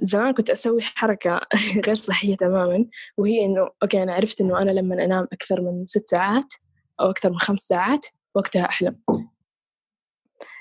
زمان 0.03 0.33
كنت 0.33 0.51
أسوي 0.51 0.83
حركة 0.83 1.41
غير 1.87 1.95
صحية 1.95 2.37
تماما 2.37 2.87
وهي 3.19 3.45
إنه 3.45 3.69
okay 3.83 4.03
أنا 4.03 4.15
عرفت 4.15 4.41
إنه 4.41 4.63
أنا 4.63 4.71
لما 4.71 5.05
أنام 5.05 5.27
أكثر 5.33 5.61
من 5.61 5.85
ست 5.87 6.09
ساعات 6.09 6.55
أو 7.01 7.11
أكثر 7.11 7.31
من 7.31 7.39
خمس 7.39 7.61
ساعات 7.61 8.07
وقتها 8.35 8.65
أحلم. 8.65 8.97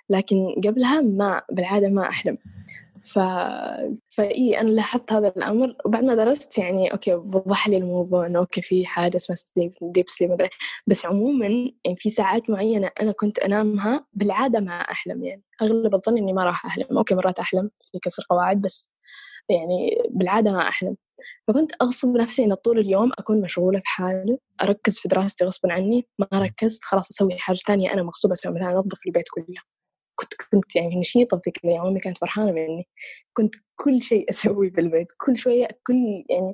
لكن 0.09 0.37
قبلها 0.65 1.01
ما 1.01 1.41
بالعادة 1.51 1.89
ما 1.89 2.09
أحلم. 2.09 2.37
ف... 3.05 3.19
فإي 4.09 4.61
أنا 4.61 4.69
لاحظت 4.69 5.13
هذا 5.13 5.27
الأمر. 5.27 5.75
وبعد 5.85 6.03
ما 6.03 6.15
درست 6.15 6.57
يعني 6.57 6.91
okay 6.93 7.13
وضح 7.13 7.67
لي 7.67 7.77
الموضوع 7.77 8.25
إنه 8.25 8.39
okay 8.39 8.61
في 8.61 8.85
حاجة 8.85 9.17
اسمها 9.17 9.37
deep, 9.55 9.73
deep 9.81 10.09
sleep 10.09 10.31
مدري 10.31 10.49
بس 10.87 11.05
عموما 11.05 11.45
يعني 11.45 11.95
في 11.97 12.09
ساعات 12.09 12.49
معينة 12.49 12.91
أنا 13.01 13.11
كنت 13.11 13.39
أنامها 13.39 14.05
بالعادة 14.13 14.59
ما 14.59 14.71
أحلم. 14.71 15.23
يعني 15.23 15.43
أغلب 15.61 15.95
الظن 15.95 16.17
إني 16.17 16.33
ما 16.33 16.45
راح 16.45 16.65
أحلم. 16.65 16.97
okay 16.97 17.15
مرات 17.15 17.39
أحلم 17.39 17.71
في 17.91 17.99
كسر 17.99 18.23
قواعد 18.29 18.61
بس 18.61 18.91
يعني 19.49 19.97
بالعادة 20.09 20.51
ما 20.51 20.67
أحلم. 20.67 20.95
فكنت 21.47 21.71
أغصب 21.81 22.17
نفسي 22.17 22.43
إن 22.45 22.53
طول 22.53 22.79
اليوم 22.79 23.11
أكون 23.19 23.41
مشغولة 23.41 23.79
في 23.79 23.87
حالة 23.87 24.37
أركز 24.63 24.99
في 24.99 25.07
دراستي 25.07 25.45
غصبا 25.45 25.73
عني 25.73 26.07
ما 26.19 26.27
أركز 26.33 26.79
خلاص 26.83 27.09
أسوي 27.09 27.37
حاجة 27.37 27.57
ثانية 27.67 27.93
أنا 27.93 28.03
مغصوبة 28.03 28.33
أسوي 28.33 28.53
مثلا 28.53 28.71
أنظف 28.71 28.99
البيت 29.07 29.25
كله. 29.33 29.68
كنت 30.19 30.33
كنت 30.51 30.75
يعني 30.75 30.95
نشيطة 30.99 31.37
في 31.37 31.43
ذيك 31.45 31.57
الأيام 31.65 31.85
أمي 31.85 31.99
كانت 31.99 32.17
فرحانة 32.17 32.51
مني. 32.51 32.87
كنت 33.33 33.55
كل 33.75 34.01
شيء 34.01 34.29
أسوي 34.29 34.71
في 34.71 34.81
البيت 34.81 35.07
كل 35.17 35.37
شوية 35.37 35.67
كل 35.87 36.25
يعني 36.29 36.53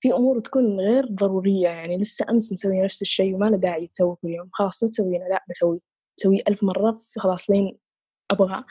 في 0.00 0.12
أمور 0.12 0.38
تكون 0.40 0.80
غير 0.80 1.06
ضرورية 1.06 1.68
يعني 1.68 1.98
لسه 1.98 2.26
أمس 2.30 2.52
مسوية 2.52 2.84
نفس 2.84 3.02
الشيء 3.02 3.34
وما 3.34 3.46
له 3.46 3.56
داعي 3.56 3.86
تسوي 3.86 4.16
كل 4.22 4.28
يوم. 4.28 4.48
خلاص 4.52 4.82
لا 4.84 4.90
تسوينا 4.90 5.24
لا 5.24 5.44
بسوي 5.50 5.80
بسوي 6.18 6.42
ألف 6.48 6.64
مرة 6.64 6.98
خلاص 7.18 7.50
لين 7.50 7.78
أبغى 8.30 8.64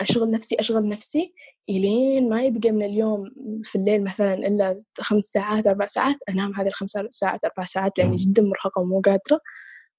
أشغل 0.00 0.30
نفسي 0.30 0.56
أشغل 0.60 0.88
نفسي 0.88 1.34
إلين 1.70 2.28
ما 2.28 2.42
يبقى 2.44 2.70
من 2.70 2.82
اليوم 2.86 3.30
في 3.64 3.76
الليل 3.78 4.04
مثلا 4.04 4.34
إلا 4.34 4.80
خمس 5.00 5.24
ساعات 5.24 5.66
أربع 5.66 5.86
ساعات 5.86 6.16
أنام 6.28 6.54
هذه 6.54 6.68
الخمس 6.68 6.90
ساعات 7.10 7.44
أربع 7.44 7.64
ساعات 7.64 7.98
لأني 7.98 8.16
جدا 8.16 8.42
مرهقة 8.42 8.80
ومو 8.80 9.00
قادرة 9.00 9.40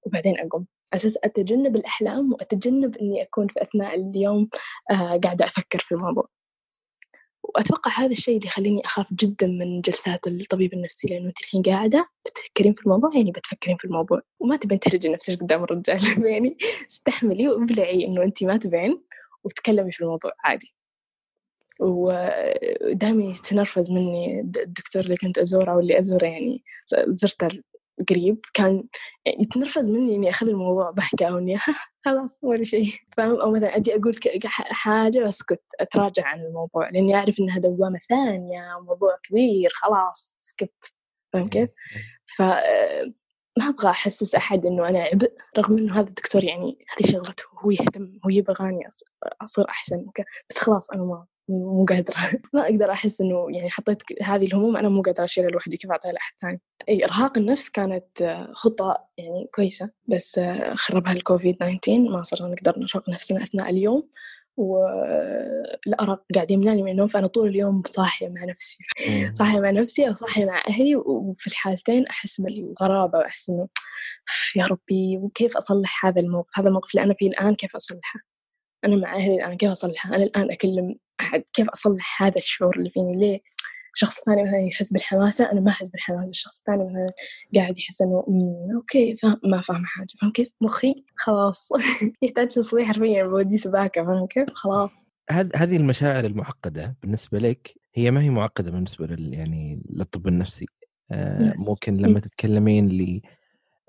وبعدين 0.03 0.39
أقوم. 0.39 0.67
أساس 0.93 1.17
أتجنب 1.23 1.75
الأحلام 1.75 2.33
وأتجنب 2.33 2.97
إني 2.97 3.21
أكون 3.23 3.47
في 3.47 3.61
أثناء 3.61 3.95
اليوم 3.95 4.49
آه 4.91 5.19
قاعدة 5.23 5.45
أفكر 5.45 5.79
في 5.79 5.91
الموضوع. 5.91 6.29
وأتوقع 7.43 7.91
هذا 7.91 8.11
الشيء 8.11 8.37
اللي 8.37 8.47
يخليني 8.47 8.81
أخاف 8.85 9.13
جدا 9.13 9.47
من 9.47 9.81
جلسات 9.81 10.27
الطبيب 10.27 10.73
النفسي 10.73 11.07
لأنه 11.07 11.27
أنت 11.27 11.39
الحين 11.41 11.61
قاعدة 11.61 12.09
بتفكرين 12.25 12.73
في 12.73 12.81
الموضوع 12.85 13.09
يعني 13.15 13.31
بتفكرين 13.31 13.77
في 13.77 13.85
الموضوع. 13.85 14.21
وما 14.39 14.55
تبين 14.55 14.79
تحرجي 14.79 15.09
نفسك 15.09 15.39
قدام 15.39 15.63
الرجال 15.63 16.25
يعني 16.33 16.57
استحملي 16.91 17.49
وابلعي 17.49 18.05
إنه 18.05 18.23
أنت 18.23 18.43
ما 18.43 18.57
تبين 18.57 19.03
وتكلمي 19.43 19.91
في 19.91 20.01
الموضوع 20.01 20.31
عادي. 20.43 20.73
ودائما 21.79 23.23
يتنرفز 23.23 23.91
مني 23.91 24.39
الدكتور 24.39 25.03
اللي 25.03 25.17
كنت 25.17 25.37
أزوره 25.37 25.71
أو 25.71 25.79
اللي 25.79 25.99
أزوره 25.99 26.25
يعني 26.25 26.63
زرته 27.07 27.49
قريب 28.09 28.39
كان 28.53 28.83
يتنرفز 29.27 29.87
مني 29.87 30.15
إني 30.15 30.29
أخلي 30.29 30.51
الموضوع 30.51 30.91
ضحكة 30.91 31.25
أو 31.25 31.37
إني 31.37 31.57
خلاص 32.05 32.39
ولا 32.43 32.63
شيء. 32.63 32.93
فاهم؟ 33.17 33.35
أو 33.41 33.51
مثلا 33.51 33.75
أجي 33.77 33.95
أقول 33.95 34.19
حاجة 34.45 35.19
وأسكت 35.19 35.63
أتراجع 35.79 36.25
عن 36.25 36.39
الموضوع 36.39 36.89
لأني 36.89 37.15
أعرف 37.15 37.39
إنها 37.39 37.59
دوامة 37.59 37.99
ثانية 38.09 38.79
موضوع 38.81 39.17
كبير 39.23 39.69
خلاص 39.73 40.35
سكب 40.37 40.69
فاهم 41.33 41.49
كيف؟ 41.49 41.69
ف 42.25 42.41
ما 43.57 43.69
أبغى 43.69 43.89
أحسس 43.89 44.35
أحد 44.35 44.65
إنه 44.65 44.89
أنا 44.89 44.99
عبء 44.99 45.33
رغم 45.57 45.77
إنه 45.77 45.99
هذا 45.99 46.07
الدكتور 46.07 46.43
يعني 46.43 46.85
هذه 46.89 47.11
شغلته 47.11 47.43
هو 47.59 47.71
يهتم 47.71 48.19
هو 48.25 48.29
يبغاني 48.29 48.87
أصير 49.41 49.69
أحسن 49.69 50.05
بس 50.49 50.57
خلاص 50.57 50.91
أنا 50.91 51.03
ما 51.03 51.25
مو 51.49 51.85
قادرة. 51.85 52.15
ما 52.53 52.61
أقدر 52.61 52.91
أحس 52.91 53.21
إنه 53.21 53.47
يعني 53.49 53.69
حطيت 53.69 54.01
هذه 54.23 54.45
الهموم 54.45 54.77
أنا 54.77 54.89
مو 54.89 55.01
قادرة 55.01 55.23
أشيلها 55.25 55.49
لوحدي 55.49 55.77
كيف 55.77 55.91
أعطيها 55.91 56.11
لأحد 56.11 56.33
ثاني. 56.41 56.61
أي 56.89 57.05
إرهاق 57.05 57.37
النفس 57.37 57.69
كانت 57.69 58.45
خطة 58.53 59.07
يعني 59.17 59.47
كويسة 59.55 59.89
بس 60.07 60.39
خربها 60.73 61.13
الكوفيد 61.13 61.55
19 61.55 61.99
ما 61.99 62.23
صرنا 62.23 62.47
نقدر 62.47 62.79
نرهق 62.79 63.09
نفسنا 63.09 63.43
أثناء 63.43 63.69
اليوم 63.69 64.09
والأرق 64.57 66.23
قاعد 66.35 66.51
يمنعني 66.51 66.83
من 66.83 66.91
النوم 66.91 67.07
فأنا 67.07 67.27
طول 67.27 67.47
اليوم 67.47 67.81
صاحية 67.85 68.29
مع 68.29 68.43
نفسي. 68.43 68.77
صاحية 69.33 69.59
مع 69.59 69.69
نفسي 69.69 70.07
أو 70.07 70.15
صاحية 70.15 70.45
مع 70.45 70.63
أهلي 70.69 70.95
وفي 70.95 71.47
الحالتين 71.47 72.07
أحس 72.07 72.41
بالغرابة 72.41 73.19
وأحس 73.19 73.49
إنه 73.49 73.67
يا 74.55 74.65
ربي 74.65 75.17
وكيف 75.17 75.57
أصلح 75.57 76.05
هذا 76.05 76.21
الموقف؟ 76.21 76.59
هذا 76.59 76.67
الموقف 76.67 76.95
اللي 76.95 77.03
أنا 77.03 77.13
فيه 77.19 77.27
الآن 77.27 77.55
كيف 77.55 77.75
أصلحه؟ 77.75 78.19
أنا 78.85 78.95
مع 78.95 79.15
أهلي 79.15 79.35
الآن 79.35 79.57
كيف 79.57 79.71
أصلحها 79.71 80.15
أنا 80.15 80.23
الآن 80.23 80.51
أكلم 80.51 80.95
أحد 81.21 81.43
كيف 81.53 81.69
أصلح 81.69 82.23
هذا 82.23 82.37
الشعور 82.37 82.77
اللي 82.77 82.89
فيني؟ 82.89 83.15
ليه؟ 83.15 83.41
شخص 83.93 84.19
ثاني 84.25 84.41
مثلا 84.43 84.59
يحس 84.59 84.93
بالحماسة 84.93 85.51
أنا 85.51 85.61
ما 85.61 85.71
أحس 85.71 85.87
بالحماسة. 85.87 86.29
الشخص 86.29 86.57
الثاني 86.59 86.83
مثلا 86.83 87.07
قاعد 87.55 87.77
يحس 87.77 88.01
إنه 88.01 88.23
أوكي 88.75 89.17
فهم 89.17 89.39
ما 89.43 89.61
فاهم 89.61 89.85
حاجة. 89.85 90.07
فاهم 90.21 90.31
كيف؟ 90.31 90.47
مخي 90.61 91.05
خلاص. 91.15 91.69
يحتاج 92.23 92.47
تصليح 92.47 92.87
حرفيا 92.87 93.27
بودي 93.27 93.57
سباكة. 93.57 94.03
فاهم 94.05 94.27
كيف؟ 94.27 94.49
خلاص. 94.53 95.07
هذه 95.31 95.75
المشاعر 95.75 96.25
المعقدة 96.25 96.97
بالنسبة 97.01 97.39
لك 97.39 97.73
هي 97.95 98.11
ما 98.11 98.21
هي 98.21 98.29
معقدة 98.29 98.71
بالنسبة 98.71 99.07
لل 99.07 99.33
يعني 99.33 99.81
للطب 99.89 100.27
النفسي؟ 100.27 100.65
آه. 101.11 101.53
ممكن 101.67 101.97
لما. 101.97 102.19
تتكلمين 102.19 102.87
ل 102.89 103.21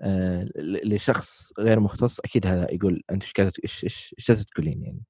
آه 0.00 0.48
لشخص 0.84 1.52
غير 1.58 1.80
مختص 1.80 2.20
أكيد 2.20 2.46
هذا 2.46 2.66
يقول 2.72 3.02
أنت 3.10 3.22
إيش 3.22 3.32
قاعدة 3.32 3.52
إيش 3.64 3.84
إيش 3.84 4.44
تقولين 4.44 4.82
يعني؟ 4.82 5.02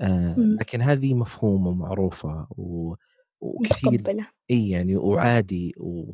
آه. 0.00 0.36
لكن 0.38 0.80
هذه 0.82 1.14
مفهومة 1.14 1.68
ومعروفة 1.68 2.46
و... 2.50 2.94
وكثير 3.40 4.26
إي 4.50 4.70
يعني 4.70 4.96
وعادي 4.96 5.74
و... 5.76 6.12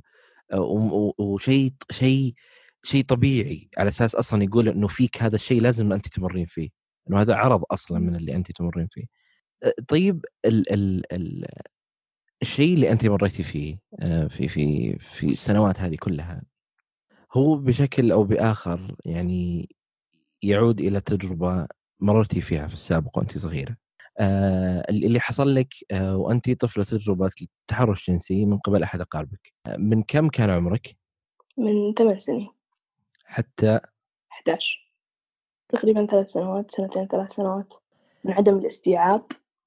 وشيء 1.18 1.72
شيء 1.90 2.34
شيء 2.82 3.04
طبيعي 3.04 3.68
على 3.78 3.88
أساس 3.88 4.14
أصلا 4.14 4.44
يقول 4.44 4.68
إنه 4.68 4.88
فيك 4.88 5.22
هذا 5.22 5.36
الشيء 5.36 5.60
لازم 5.62 5.92
انت 5.92 6.08
تمرين 6.08 6.46
فيه 6.46 6.68
إنه 7.10 7.20
هذا 7.20 7.34
عرض 7.34 7.62
أصلا 7.70 7.98
من 7.98 8.16
اللي 8.16 8.34
انت 8.34 8.52
تمرين 8.52 8.88
فيه. 8.90 9.04
طيب 9.88 10.24
ال... 10.44 10.72
ال... 10.72 11.12
ال... 11.12 11.46
الشيء 12.42 12.74
اللي 12.74 12.92
انت 12.92 13.06
مريتي 13.06 13.42
فيه 13.42 13.78
آه، 14.00 14.26
في 14.26 14.48
في 14.48 14.96
في 14.98 15.26
السنوات 15.30 15.80
هذه 15.80 15.96
كلها 15.96 16.42
هو 17.32 17.56
بشكل 17.56 18.12
أو 18.12 18.24
بآخر 18.24 18.96
يعني 19.04 19.68
يعود 20.42 20.80
إلى 20.80 21.00
تجربة 21.00 21.68
مررتي 22.00 22.40
فيها 22.40 22.68
في 22.68 22.74
السابق 22.74 23.18
وانت 23.18 23.38
صغيرة. 23.38 23.76
آه، 24.20 24.84
اللي 24.90 25.20
حصل 25.20 25.54
لك 25.54 25.74
آه، 25.90 26.16
وانت 26.16 26.50
طفلة 26.50 26.84
تجربه 26.84 27.30
تحرش 27.68 28.10
جنسي 28.10 28.46
من 28.46 28.58
قبل 28.58 28.82
أحد 28.82 29.00
أقاربك 29.00 29.52
آه، 29.66 29.76
من 29.76 30.02
كم 30.02 30.28
كان 30.28 30.50
عمرك؟ 30.50 30.96
من 31.56 31.94
ثمان 31.94 32.18
سنين. 32.18 32.48
حتى؟ 33.24 33.80
11 34.30 34.92
تقريبا 35.68 36.06
ثلاث 36.06 36.32
سنوات 36.32 36.70
سنتين 36.70 37.06
ثلاث 37.06 37.32
سنوات. 37.32 37.74
من 38.24 38.32
عدم 38.32 38.58
الاستيعاب 38.58 39.22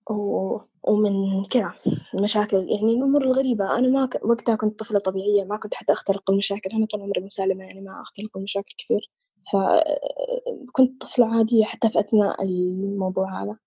و... 0.10 0.58
ومن 0.84 1.44
كذا 1.44 1.74
المشاكل 2.14 2.58
يعني 2.58 2.94
الأمور 2.94 3.24
الغريبة. 3.24 3.78
أنا 3.78 3.88
ما 3.88 4.06
ك... 4.06 4.26
وقتها 4.26 4.56
كنت 4.56 4.80
طفلة 4.80 5.00
طبيعية 5.00 5.44
ما 5.44 5.58
كنت 5.58 5.74
حتى 5.74 5.94
أختلق 5.94 6.32
المشاكل. 6.32 6.70
أنا 6.70 6.86
طول 6.86 7.02
عمري 7.02 7.22
مسالمة 7.22 7.64
يعني 7.64 7.82
ما 7.82 8.02
أختلق 8.02 8.38
المشاكل 8.38 8.74
كثير. 8.78 9.10
فكنت 9.54 11.02
طفلة 11.02 11.26
عادية 11.26 11.64
حتى 11.64 11.90
في 11.90 12.00
أثناء 12.00 12.44
الموضوع 12.44 13.44
هذا. 13.44 13.58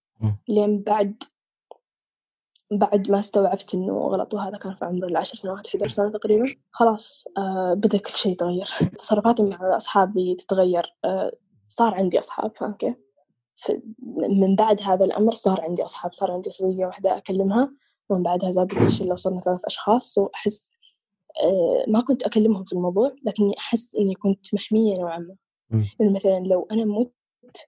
لين 0.49 0.83
بعد 0.83 1.23
بعد 2.73 3.11
ما 3.11 3.19
استوعبت 3.19 3.75
إنه 3.75 3.99
غلط 3.99 4.35
وهذا 4.35 4.57
كان 4.57 4.75
في 4.75 4.85
عمر 4.85 5.07
العشر 5.07 5.37
سنوات 5.37 5.67
11 5.67 5.93
سنة 5.93 6.11
تقريبا 6.11 6.45
خلاص 6.71 7.29
آه 7.39 7.75
بدأ 7.75 7.99
كل 7.99 8.13
شيء 8.13 8.33
يتغير 8.33 8.67
تصرفاتي 8.99 9.43
مع 9.43 9.77
أصحابي 9.77 10.35
تتغير 10.35 10.97
آه 11.05 11.33
صار 11.69 11.95
عندي 11.95 12.19
أصحاب 12.19 12.57
فاهم 12.57 12.73
كيف؟ 12.73 12.95
من 14.29 14.57
بعد 14.57 14.81
هذا 14.83 15.05
الأمر 15.05 15.35
صار 15.35 15.61
عندي 15.61 15.85
أصحاب 15.85 16.13
صار 16.13 16.31
عندي 16.31 16.51
صديقة 16.51 16.87
واحدة 16.87 17.17
أكلمها 17.17 17.73
ومن 18.09 18.23
بعدها 18.23 18.51
زادت 18.51 18.83
الشلة 18.83 19.13
وصرنا 19.13 19.41
ثلاث 19.41 19.65
أشخاص 19.65 20.19
وأحس 20.19 20.77
آه، 21.45 21.85
ما 21.89 22.01
كنت 22.01 22.23
أكلمهم 22.23 22.65
في 22.65 22.73
الموضوع 22.73 23.11
لكني 23.25 23.55
أحس 23.59 23.97
إني 23.97 24.15
كنت 24.15 24.55
محمية 24.55 24.99
نوعا 24.99 25.19
ما 25.19 25.37
يعني 26.01 26.13
مثلا 26.13 26.39
لو 26.39 26.69
أنا 26.73 26.85
مت 26.85 27.13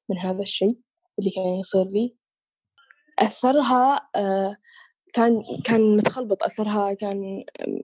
من 0.08 0.18
هذا 0.18 0.42
الشيء 0.42 0.78
اللي 1.18 1.30
كان 1.30 1.44
يصير 1.44 1.84
لي 1.84 2.14
أثرها 3.18 4.08
آه، 4.16 4.56
كان 5.12 5.42
كان 5.64 5.96
متخلبط. 5.96 6.42
أثرها 6.42 6.94
كان 6.94 7.44
آم، 7.60 7.80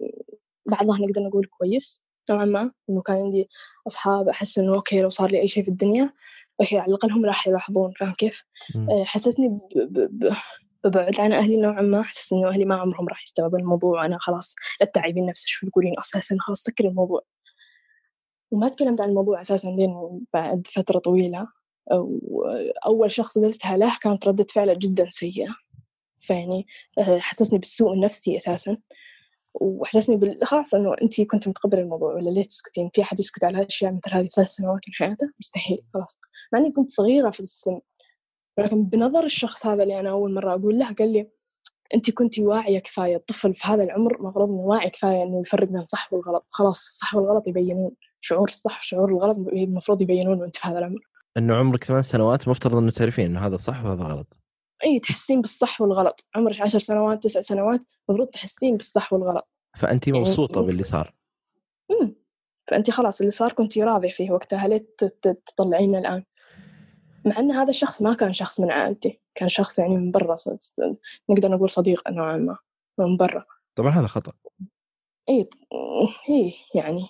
بعضها 0.67 0.99
نقدر 0.99 1.23
نقول 1.23 1.47
كويس 1.47 2.03
نوعا 2.31 2.45
ما 2.45 2.71
إنه 2.91 3.03
كان 3.03 3.17
عندي 3.17 3.49
أصحاب 3.87 4.29
أحس 4.29 4.59
إنه 4.59 4.75
okay 4.75 5.03
لو 5.03 5.09
صار 5.09 5.31
لي 5.31 5.41
أي 5.41 5.49
شيء 5.49 5.65
في 5.65 5.71
الدنيا 5.71 6.13
okay 6.61 6.79
على 6.79 6.89
الأقل 6.89 7.13
هم 7.13 7.27
راح 7.27 7.49
يلاحظون 7.49 7.93
فاهم 7.93 8.13
كيف؟ 8.13 8.45
آه، 8.91 9.05
حسسني 9.05 9.61
ببعد 10.85 11.21
عن 11.21 11.33
أهلي 11.33 11.57
نوعا 11.57 11.83
ما. 11.83 12.03
حسس 12.03 12.33
إنه 12.33 12.49
أهلي 12.49 12.65
ما 12.65 12.75
عمرهم 12.75 13.09
راح 13.09 13.25
يستوعبون 13.25 13.61
الموضوع. 13.61 14.01
وأنا 14.03 14.19
خلاص 14.21 14.55
لا 14.81 14.87
تتعبين 14.87 15.27
نفسك 15.27 15.49
شو 15.49 15.67
تقولين 15.67 15.95
أساسا 15.99 16.37
خلاص 16.41 16.63
سكر 16.63 16.85
الموضوع. 16.85 17.21
وما 18.53 18.69
تكلمت 18.69 19.01
عن 19.01 19.09
الموضوع 19.09 19.41
أساسا 19.41 19.69
لين 19.69 20.21
بعد 20.35 20.67
فترة 20.67 20.99
طويلة 20.99 21.49
وأول 21.91 23.11
شخص 23.11 23.39
قلتها 23.39 23.77
له 23.77 23.97
كانت 24.01 24.29
ردة 24.29 24.47
فعله 24.55 24.75
جدا 24.79 25.07
سيئة. 25.11 25.49
فيعني 26.21 26.67
آه، 26.99 27.19
حسسني 27.19 27.59
بالسوء 27.59 27.93
النفسي 27.95 28.37
أساسا. 28.37 28.77
وحسسني 29.55 30.17
بال 30.17 30.39
خلاص 30.45 30.75
إنه 30.75 30.95
أنت 31.03 31.21
كنت 31.21 31.49
متقبلة 31.49 31.81
الموضوع 31.81 32.15
ولا 32.15 32.31
ليه 32.31 32.43
تسكتين؟ 32.43 32.91
في 32.95 33.03
أحد 33.03 33.21
يسكت 33.21 33.45
على 33.45 33.67
أشياء 33.67 33.93
مثل 33.93 34.15
هذه 34.17 34.29
ثلاث 34.29 34.49
سنوات 34.49 34.81
من 34.89 34.95
حياته؟ 34.95 35.31
مستحيل 35.41 35.79
خلاص. 35.95 36.19
مع 36.53 36.59
إني 36.59 36.73
كنت 36.73 36.91
صغيرة 36.91 37.31
في 37.31 37.41
السن. 37.41 37.81
لكن 38.59 38.85
بنظر 38.85 39.25
الشخص 39.25 39.67
هذا 39.67 39.83
اللي 39.83 40.01
أنا 40.01 40.11
أول 40.11 40.35
مرة 40.35 40.55
أقول 40.55 40.79
له 40.79 40.93
قال 40.93 41.13
لي 41.13 41.31
أنت 41.95 42.11
كنت 42.11 42.39
واعية 42.41 42.79
كفاية 42.79 43.17
الطفل 43.17 43.55
في 43.55 43.69
هذا 43.69 43.83
العمر 43.85 44.17
المفروض 44.17 44.49
إنه 44.49 44.61
واعي 44.61 44.91
كفاية 44.91 45.23
إنه 45.23 45.41
يفرق 45.41 45.69
بين 45.69 45.79
الصح 45.79 46.13
والغلط. 46.13 46.45
خلاص 46.51 46.87
الصح 46.89 47.15
والغلط 47.15 47.49
يبينون. 47.49 47.91
شعور 48.25 48.49
الصح 48.49 48.79
وشعور 48.79 49.09
الغلط 49.09 49.37
المفروض 49.39 50.03
يبينون 50.03 50.41
وأنت 50.41 50.57
في 50.57 50.69
هذا 50.69 50.79
العمر. 50.79 51.01
انه 51.37 51.57
عمرك 51.57 51.85
ثمان 51.85 52.03
سنوات 52.03 52.49
مفترض 52.49 52.77
أنه 52.77 52.91
تعرفين 52.91 53.25
إنه 53.25 53.47
هذا 53.47 53.57
صح 53.57 53.85
وهذا 53.85 54.03
غلط. 54.05 54.37
أي 54.85 54.99
تحسين 55.01 55.41
بالصح 55.41 55.81
والغلط. 55.81 56.27
عمرك 56.35 56.61
عشر 56.61 56.79
سنوات 56.79 57.23
تسع 57.23 57.41
سنوات 57.41 57.81
المفروض 58.09 58.29
تحسين 58.29 58.77
بالصح 58.77 59.13
والغلط. 59.13 59.49
فانت 59.79 60.09
يعني- 60.09 60.21
مبسوطة 60.21 60.61
باللي 60.61 60.85
صار. 60.85 61.15
مم. 61.91 62.15
فأنت 62.69 62.91
خلاص 62.91 63.21
اللي 63.21 63.31
صار 63.31 63.53
كنت 63.53 63.79
راضية 63.79 64.13
فيه 64.13 64.31
وقتها 64.31 64.69
ليه 64.69 64.87
ت- 64.99 65.05
ت- 65.05 65.43
تطلعينه 65.47 65.99
الآن؟ 65.99 66.25
مع 67.25 67.39
أن 67.39 67.53
هذا 67.53 67.71
الشخص 67.71 68.03
ما 68.03 68.15
كان 68.15 68.33
شخص 68.33 68.61
من 68.61 68.71
عائلتي 68.71 69.21
كان 69.35 69.49
شخص 69.49 69.79
يعني 69.79 69.97
من 69.97 70.11
برا 70.11 70.37
نقدر 71.31 71.49
نقول 71.49 71.71
صديق 71.71 72.11
نوعا 72.11 72.37
ما 72.37 72.57
من 72.99 73.17
برا. 73.17 73.45
طبعا 73.75 73.91
هذا 73.91 74.07
خطأ. 74.07 74.33
اي 75.29 75.49
اي 76.31 76.53
يعني 76.75 77.07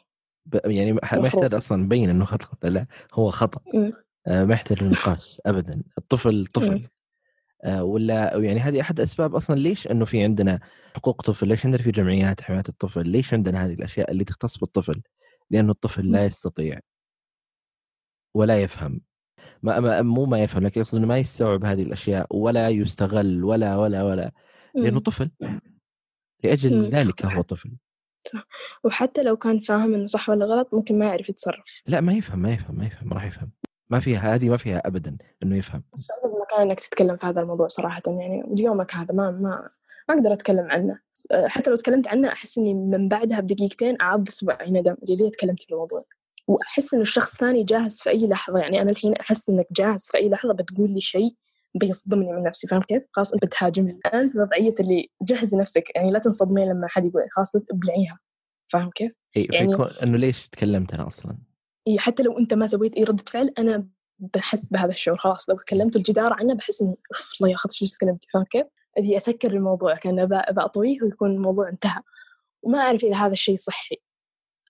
يعني 0.65 0.93
ما. 0.93 1.01
يحتاج 1.13 1.55
أصلا 1.55 1.83
نبين 1.83 2.11
إنه 2.11 2.25
خطأ 2.25 2.49
لا, 2.63 2.69
لا 2.69 2.87
هو 3.15 3.31
خطأ 3.31 3.61
مم. 3.75 3.93
آه، 4.27 4.45
ما 4.45 4.55
يحتاج 4.55 4.85
نقاش 4.85 5.41
ابدا 5.47 5.83
الطفل 5.99 6.47
طفل 6.47 6.75
مم. 6.75 6.89
آه، 7.65 7.85
ولا 7.85 8.37
يعني 8.37 8.61
هذه 8.61 8.81
أحد 8.81 9.01
أسباب 9.01 9.35
أصلا 9.35 9.57
ليش 9.57 9.87
إنه 9.87 10.05
في 10.05 10.23
عندنا 10.23 10.61
حقوق 10.97 11.23
طفل 11.23 11.49
ليش 11.49 11.67
عندنا 11.67 11.83
في 11.83 11.91
جمعيات 11.91 12.41
حماية 12.41 12.63
الطفل 12.69 13.09
ليش 13.09 13.35
عندنا 13.35 13.67
هذه 13.67 13.73
الأشياء 13.75 14.11
اللي 14.11 14.25
تختص 14.25 14.59
بالطفل 14.59 15.03
لأنه 15.51 15.73
الطفل 15.73 16.11
لا 16.11 16.21
مم. 16.21 16.27
يستطيع 16.27 16.81
ولا 18.35 18.63
يفهم 18.63 19.01
ما, 19.63 19.81
ما 19.81 20.03
مو 20.03 20.27
ما 20.27 20.43
يفهم 20.43 20.63
لكن 20.63 20.81
يقصد 20.81 20.99
إنه 20.99 21.07
ما 21.07 21.19
يستوعب 21.19 21.65
هذه 21.65 21.83
الأشياء 21.83 22.27
ولا 22.37 22.69
يستغل 22.69 23.45
ولا 23.45 23.77
ولا 23.77 24.03
ولا 24.03 24.33
لأنه. 24.75 25.01
طفل 25.01 25.31
لأجل. 26.45 26.83
ذلك 26.83 27.27
هو 27.27 27.43
طفل 27.43 27.73
وحتى 28.85 29.23
لو 29.23 29.37
كان 29.37 29.61
فاهم 29.61 29.95
إنه 29.95 30.07
صح 30.07 30.29
ولا 30.29 30.47
غلط 30.47 30.75
ممكن 30.75 30.99
ما 30.99 31.05
يعرف 31.05 31.29
يتصرف. 31.29 31.83
لا 31.87 32.01
ما 32.01 32.13
يفهم 32.13 32.39
ما 32.39 32.53
يفهم 32.53 32.79
ما 32.79 32.87
يفهم 32.87 33.09
ما 33.09 33.15
راح 33.15 33.25
يفهم. 33.25 33.51
ما 33.91 34.01
فيها 34.01 34.35
هذه 34.35 34.49
ما 34.49 34.57
فيها 34.57 34.83
ابدا 34.87 35.17
إنه 35.43 35.57
يفهم. 35.57 35.83
صعب 35.95 36.19
المكان 36.25 36.61
إنك 36.61 36.81
تتكلم 36.81 37.17
في 37.17 37.27
هذا 37.27 37.41
الموضوع 37.41 37.67
صراحة 37.67 38.03
يعني 38.07 38.45
اليومك 38.45 38.95
هذا 38.95 39.15
ما 39.15 39.31
ما 39.31 39.69
ما 40.09 40.15
أقدر 40.15 40.33
أتكلم 40.33 40.71
عنه. 40.71 40.99
حتى 41.47 41.71
لو 41.71 41.77
تكلمت 41.77 42.09
عنه 42.09 42.29
أحس 42.29 42.59
إني 42.59 42.75
من 42.75 43.09
بعدها 43.09 43.41
بدقيقتين 43.41 44.01
أعض 44.01 44.29
اصبعي 44.29 44.71
ندم 44.71 44.97
ليه 45.03 45.31
تكلمت 45.31 45.63
في 45.63 45.73
الموضوع. 45.73 46.05
وأحس 46.47 46.95
إنه 46.95 47.03
الشخص 47.03 47.33
الثاني 47.33 47.65
جاهز 47.65 48.01
في 48.01 48.11
أي 48.11 48.27
لحظة 48.27 48.59
يعني 48.59 48.83
أنا 48.83 48.91
الحين 48.91 49.15
أحس 49.15 49.49
إنك 49.51 49.67
جاهز 49.73 50.09
في 50.11 50.17
أي 50.17 50.29
لحظة 50.29 50.53
بتقول 50.53 50.91
لي 50.91 51.01
شيء 51.01 51.35
بيصدمني 51.75 52.33
من 52.33 52.43
نفسي 52.43 52.67
فاهم 52.67 52.83
كيف؟ 52.83 53.03
خلاص 53.13 53.33
أنت 53.33 53.45
بتهاجمني 53.45 53.93
الآن 53.93 54.31
في 54.31 54.39
وضعية 54.39 54.75
اللي 54.81 55.11
جهزي 55.23 55.57
نفسك 55.57 55.85
يعني 55.95 56.11
لا 56.11 56.19
تنصدمين 56.19 56.69
لما 56.69 56.89
حد 56.89 57.05
يقول 57.05 57.23
خلاص 57.31 57.57
ابلعيها 57.57 58.19
فاهم 58.69 58.91
كيف؟ 58.91 59.13
إي 59.37 59.47
يعني- 59.53 59.77
إنه 60.03 60.17
ليش 60.17 60.49
تكلمت 60.49 60.95
أنا 60.95 61.07
أصلا 61.07 61.39
إيه 61.87 61.99
حتى 61.99 62.23
لو 62.23 62.39
أنت 62.39 62.55
ما 62.55 62.67
سويت 62.67 62.97
أي 62.97 63.05
ردة 63.05 63.25
فعل 63.33 63.55
أنا 63.59 63.89
بحس 64.19 64.71
بهذا 64.71 64.93
الشعور 64.93 65.19
خلاص 65.19 65.51
لو 65.51 65.57
كلمت 65.69 65.97
الجدار 65.97 66.33
عنه 66.33 66.55
بحس 66.55 66.83
اني 66.83 66.97
أوف 67.15 67.33
الله 67.41 67.53
ياخذ 67.53 67.71
شو 67.71 67.87
تكلمت 67.87 68.25
فاهم 68.35 68.45
كيف؟ 68.45 68.67
أبي 68.99 69.17
أسكر 69.17 69.51
الموضوع 69.51 69.95
كأن 69.95 70.29
أطويه 70.33 71.03
ويكون 71.03 71.31
الموضوع 71.31 71.69
انتهى 71.69 72.03
وما 72.63 72.79
أعرف 72.79 73.05
إذا 73.05 73.17
هذا 73.17 73.33
الشيء 73.33 73.57
صحي 73.57 73.97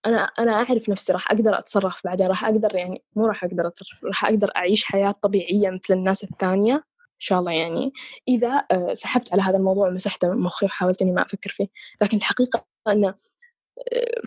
أنا 0.07 0.19
أنا 0.19 0.53
أعرف 0.53 0.89
نفسي 0.89 1.13
راح 1.13 1.33
أقدر 1.33 1.59
أتصرف 1.59 2.01
بعدين 2.05 2.27
راح 2.27 2.45
أقدر 2.45 2.77
يعني 2.77 3.03
مو 3.17 3.27
راح 3.27 3.45
أقدر 3.45 3.67
أتصرف 3.67 4.05
راح 4.05 4.25
أقدر 4.25 4.51
أعيش 4.57 4.85
حياة 4.85 5.11
طبيعية 5.11 5.71
مثل 5.71 5.95
الناس 5.95 6.25
الثانية 6.25 6.75
ان 6.75 6.83
شاء 7.23 7.39
الله 7.41 7.53
يعني. 7.53 7.93
إذا 8.29 8.65
آه، 8.71 8.93
سحبت 8.95 9.33
على 9.33 9.43
هذا 9.43 9.57
الموضوع 9.57 9.89
ومسحته 9.89 10.29
من 10.29 10.39
مخي 10.39 10.67
وحاولت 10.67 11.03
إني 11.03 11.13
ما 11.13 11.23
أفكر 11.23 11.51
فيه. 11.51 11.67
لكن 12.03 12.17
الحقيقة 12.17 12.67
إن 12.89 13.05
آه، 13.05 13.17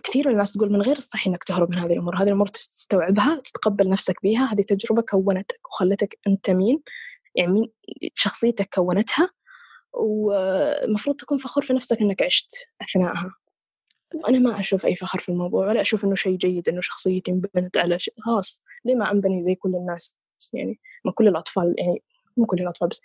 كثير 0.04 0.26
من 0.26 0.32
الناس 0.32 0.52
تقول 0.52 0.72
من 0.72 0.82
غير 0.82 0.96
الصحي 0.96 1.30
إنك 1.30 1.44
تهرب 1.44 1.70
من 1.70 1.78
هذه 1.78 1.92
الأمور، 1.92 2.16
هذه 2.16 2.28
الأمور 2.28 2.46
تستوعبها 2.46 3.40
تتقبل 3.44 3.88
نفسك 3.88 4.22
بها، 4.22 4.52
هذه 4.52 4.62
تجربة 4.62 5.02
كونتك 5.02 5.60
وخلتك 5.68 6.18
أنت 6.26 6.50
مين، 6.50 6.82
يعني 7.34 7.52
مين 7.52 7.70
شخصيتك 8.14 8.74
كونتها. 8.74 9.30
والمفروض 9.92 11.16
تكون 11.16 11.38
فخور 11.38 11.64
في 11.64 11.72
نفسك 11.72 12.00
إنك 12.00 12.22
عشت 12.22 12.52
اثناءها. 12.82 13.34
وأنا 14.14 14.38
ما 14.38 14.60
أشوف 14.60 14.86
أي 14.86 14.96
فخر 14.96 15.18
في 15.18 15.28
الموضوع 15.28 15.66
ولا 15.68 15.80
أشوف 15.80 16.04
إنه 16.04 16.14
شيء 16.14 16.36
جيد 16.36 16.68
إنه 16.68 16.80
شخصيتي 16.80 17.30
انبنت 17.30 17.78
على 17.78 17.98
شيء، 17.98 18.14
خلاص 18.18 18.62
ليه 18.84 18.94
ما 18.94 19.10
أنبني 19.10 19.40
زي 19.40 19.54
كل 19.54 19.74
الناس؟ 19.74 20.16
يعني 20.52 20.80
ما 21.04 21.12
كل 21.12 21.28
الأطفال 21.28 21.74
يعني 21.78 22.02
مو 22.36 22.46
كل 22.46 22.60
الأطفال 22.60 22.88
بس 22.88 23.02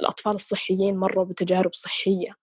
الأطفال 0.00 0.34
الصحيين 0.34 0.96
مروا 0.96 1.24
بتجارب 1.24 1.74
صحية 1.74 2.34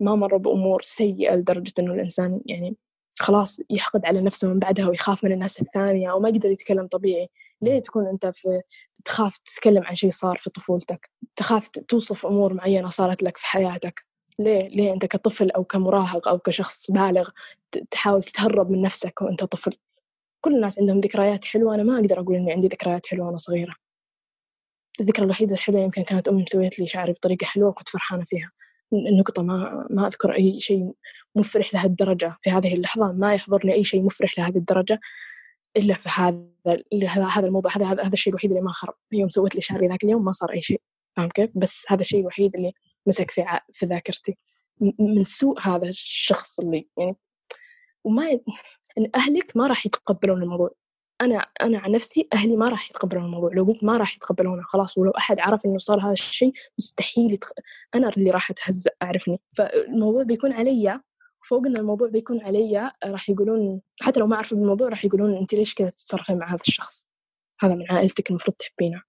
ما 0.00 0.14
مروا 0.14 0.38
بأمور 0.38 0.82
سيئة 0.82 1.34
لدرجة 1.36 1.72
إنه 1.78 1.94
الإنسان 1.94 2.40
يعني 2.46 2.76
خلاص 3.18 3.60
يحقد 3.70 4.06
على 4.06 4.20
نفسه 4.20 4.48
من 4.48 4.58
بعدها 4.58 4.88
ويخاف 4.88 5.24
من 5.24 5.32
الناس 5.32 5.60
الثانية 5.60 6.10
أو 6.10 6.20
ما 6.20 6.28
يقدر 6.28 6.50
يتكلم 6.50 6.86
طبيعي. 6.86 7.28
ليه 7.62 7.78
تكون 7.78 8.06
أنت 8.06 8.26
في 8.26 8.60
تخاف 9.04 9.38
تتكلم 9.38 9.82
عن 9.84 9.94
شيء 9.94 10.10
صار 10.10 10.38
في 10.42 10.50
طفولتك؟ 10.50 11.10
تخاف 11.36 11.68
توصف 11.68 12.26
أمور 12.26 12.54
معينة 12.54 12.88
صارت 12.88 13.22
لك 13.22 13.36
في 13.36 13.46
حياتك. 13.46 14.04
ليه؟ 14.38 14.68
ليه 14.68 14.92
أنت 14.92 15.06
كطفل 15.06 15.50
أو 15.50 15.64
كمراهق 15.64 16.28
أو 16.28 16.38
كشخص 16.38 16.90
بالغ 16.90 17.30
تحاول 17.90 18.22
تتهرب 18.22 18.70
من 18.70 18.82
نفسك 18.82 19.22
وأنت 19.22 19.44
طفل؟ 19.44 19.76
كل 20.40 20.54
الناس 20.54 20.78
عندهم 20.78 21.00
ذكريات 21.00 21.44
حلوة 21.44 21.74
أنا 21.74 21.82
ما 21.82 21.94
أقدر 21.96 22.20
أقول 22.20 22.36
إني 22.36 22.52
عندي 22.52 22.68
ذكريات 22.68 23.06
حلوة 23.06 23.26
وأنا 23.26 23.36
صغيرة. 23.38 23.74
الذكرى 25.00 25.24
الوحيدة 25.24 25.54
الحلوة 25.54 25.80
يمكن 25.80 26.02
كانت 26.02 26.28
أمي 26.28 26.42
مسويت 26.42 26.78
لي 26.78 26.86
شعري 26.86 27.12
بطريقة 27.12 27.44
حلوة 27.44 27.68
وكنت 27.68 27.88
فرحانة 27.88 28.24
فيها. 28.24 28.50
النقطة 28.92 29.42
ما 29.42 29.86
ما 29.90 30.06
أذكر 30.06 30.34
أي 30.34 30.60
شيء 30.60 30.92
مفرح 31.36 31.74
لهالدرجة 31.74 32.36
في 32.40 32.50
هذه 32.50 32.74
اللحظة 32.74 33.12
ما 33.12 33.34
يحضرني 33.34 33.72
أي 33.72 33.84
شيء 33.84 34.02
مفرح 34.02 34.38
لهذه 34.38 34.56
الدرجة 34.56 35.00
إلا 35.76 35.94
في 35.94 36.08
هذا 36.08 37.26
هذا 37.26 37.46
الموضوع 37.46 37.76
هذا 37.76 37.86
هذا 37.86 38.12
الشيء 38.12 38.30
الوحيد 38.32 38.50
اللي 38.50 38.62
ما 38.62 38.72
خرب. 38.72 38.94
يوم 39.12 39.28
سويت 39.28 39.54
لي 39.54 39.60
شعري 39.60 39.88
ذاك 39.88 40.04
اليوم 40.04 40.24
ما 40.24 40.32
صار 40.32 40.52
أي 40.52 40.62
شيء 40.62 40.80
فاهم 41.16 41.28
كيف؟ 41.28 41.50
بس 41.54 41.84
هذا 41.88 42.00
الشيء 42.00 42.20
الوحيد 42.20 42.56
اللي 42.56 42.72
مسك 43.06 43.30
في 43.30 43.44
في 43.72 43.86
ذاكرتي. 43.86 44.38
من 44.98 45.24
سوء 45.24 45.60
هذا 45.60 45.88
الشخص 45.88 46.60
اللي 46.60 46.88
يعني 46.98 47.16
وما 48.04 48.40
أهلك 49.14 49.56
ما 49.56 49.66
راح 49.66 49.86
يتقبلون 49.86 50.42
الموضوع. 50.42 50.70
أنا 51.24 51.46
أنا 51.62 51.78
عن 51.78 51.92
نفسي 51.92 52.28
أهلي 52.32 52.56
ما 52.56 52.68
راح 52.68 52.90
يتقبلون 52.90 53.24
الموضوع. 53.24 53.52
لو 53.52 53.64
قلت 53.64 53.84
ما 53.84 53.96
راح 53.96 54.16
يتقبلونه 54.16 54.62
خلاص 54.62 54.98
ولو 54.98 55.10
أحد 55.10 55.40
عرف 55.40 55.66
إنه 55.66 55.78
صار 55.78 56.00
هذا 56.00 56.12
الشيء 56.12 56.52
مستحيل 56.78 57.32
يتق... 57.32 57.52
أنا 57.94 58.08
اللي 58.08 58.30
راح 58.30 58.50
أتهزأ 58.50 58.90
أعرفني. 59.02 59.40
فالموضوع 59.56 60.22
بيكون 60.22 60.52
علي 60.52 61.00
فوق 61.48 61.66
إن 61.66 61.76
الموضوع 61.76 62.08
بيكون 62.08 62.40
علي 62.40 62.92
راح 63.04 63.30
يقولون 63.30 63.80
حتى 64.00 64.20
لو 64.20 64.26
ما 64.26 64.36
عرفوا 64.36 64.58
بالموضوع 64.58 64.88
راح 64.88 65.04
يقولون 65.04 65.36
أنت 65.36 65.54
ليش 65.54 65.74
كذا 65.74 65.90
تتصرفين 65.90 66.38
مع 66.38 66.48
هذا 66.48 66.60
الشخص؟ 66.66 67.06
هذا 67.60 67.74
من 67.74 67.92
عائلتك 67.92 68.30
المفروض 68.30 68.56
تحبينه. 68.56 69.02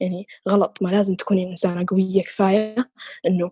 يعني 0.00 0.26
غلط. 0.48 0.78
ما 0.82 0.88
لازم 0.88 1.14
تكوني 1.14 1.50
إنسانة 1.50 1.84
قوية 1.88 2.22
كفاية 2.22 2.90
إنه 3.26 3.50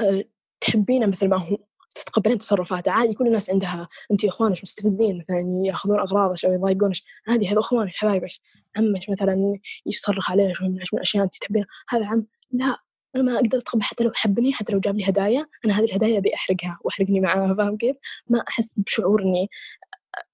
آه، 0.00 0.24
تحبينه 0.60 1.06
مثل 1.06 1.28
ما 1.28 1.36
هو. 1.36 1.58
تتقبلين 2.04 2.38
تصرفاته 2.38 2.92
عادي 2.92 3.14
كل 3.14 3.26
الناس 3.26 3.50
عندها 3.50 3.88
انت 4.10 4.24
إخوانك 4.24 4.62
مستفزين 4.62 5.18
مثلا 5.18 5.62
يأخذون 5.64 6.00
أغراضك 6.00 6.44
أو 6.44 6.52
يضايقونك. 6.52 6.96
عادي 7.28 7.48
هذا 7.48 7.58
إخوانك 7.58 7.92
حبايبك. 7.94 8.30
عمك 8.76 9.10
مثلا 9.10 9.58
يصرخ 9.86 10.30
عليك 10.30 10.62
من 10.62 10.78
الأشياء 10.94 11.24
انت 11.24 11.34
تحبينها. 11.34 11.66
هذا 11.88 12.06
عم 12.06 12.26
لا 12.52 12.76
أنا 13.16 13.22
ما 13.22 13.34
أقدر 13.34 13.58
أتقبل 13.58 13.82
حتى 13.82 14.04
لو 14.04 14.10
حبني 14.14 14.52
حتى 14.52 14.72
لو 14.72 14.80
جاب 14.80 14.96
لي 14.96 15.08
هدايا 15.08 15.46
أنا 15.64 15.78
هذه 15.78 15.84
الهدايا 15.84 16.18
أبي 16.18 16.34
أحرقها 16.34 16.78
وأحرقني 16.84 17.20
معاها 17.20 17.54
فاهم 17.54 17.76
كيف؟ 17.76 17.96
ما 18.28 18.44
أحس 18.48 18.80
بشعور 18.80 19.22
اني 19.22 19.48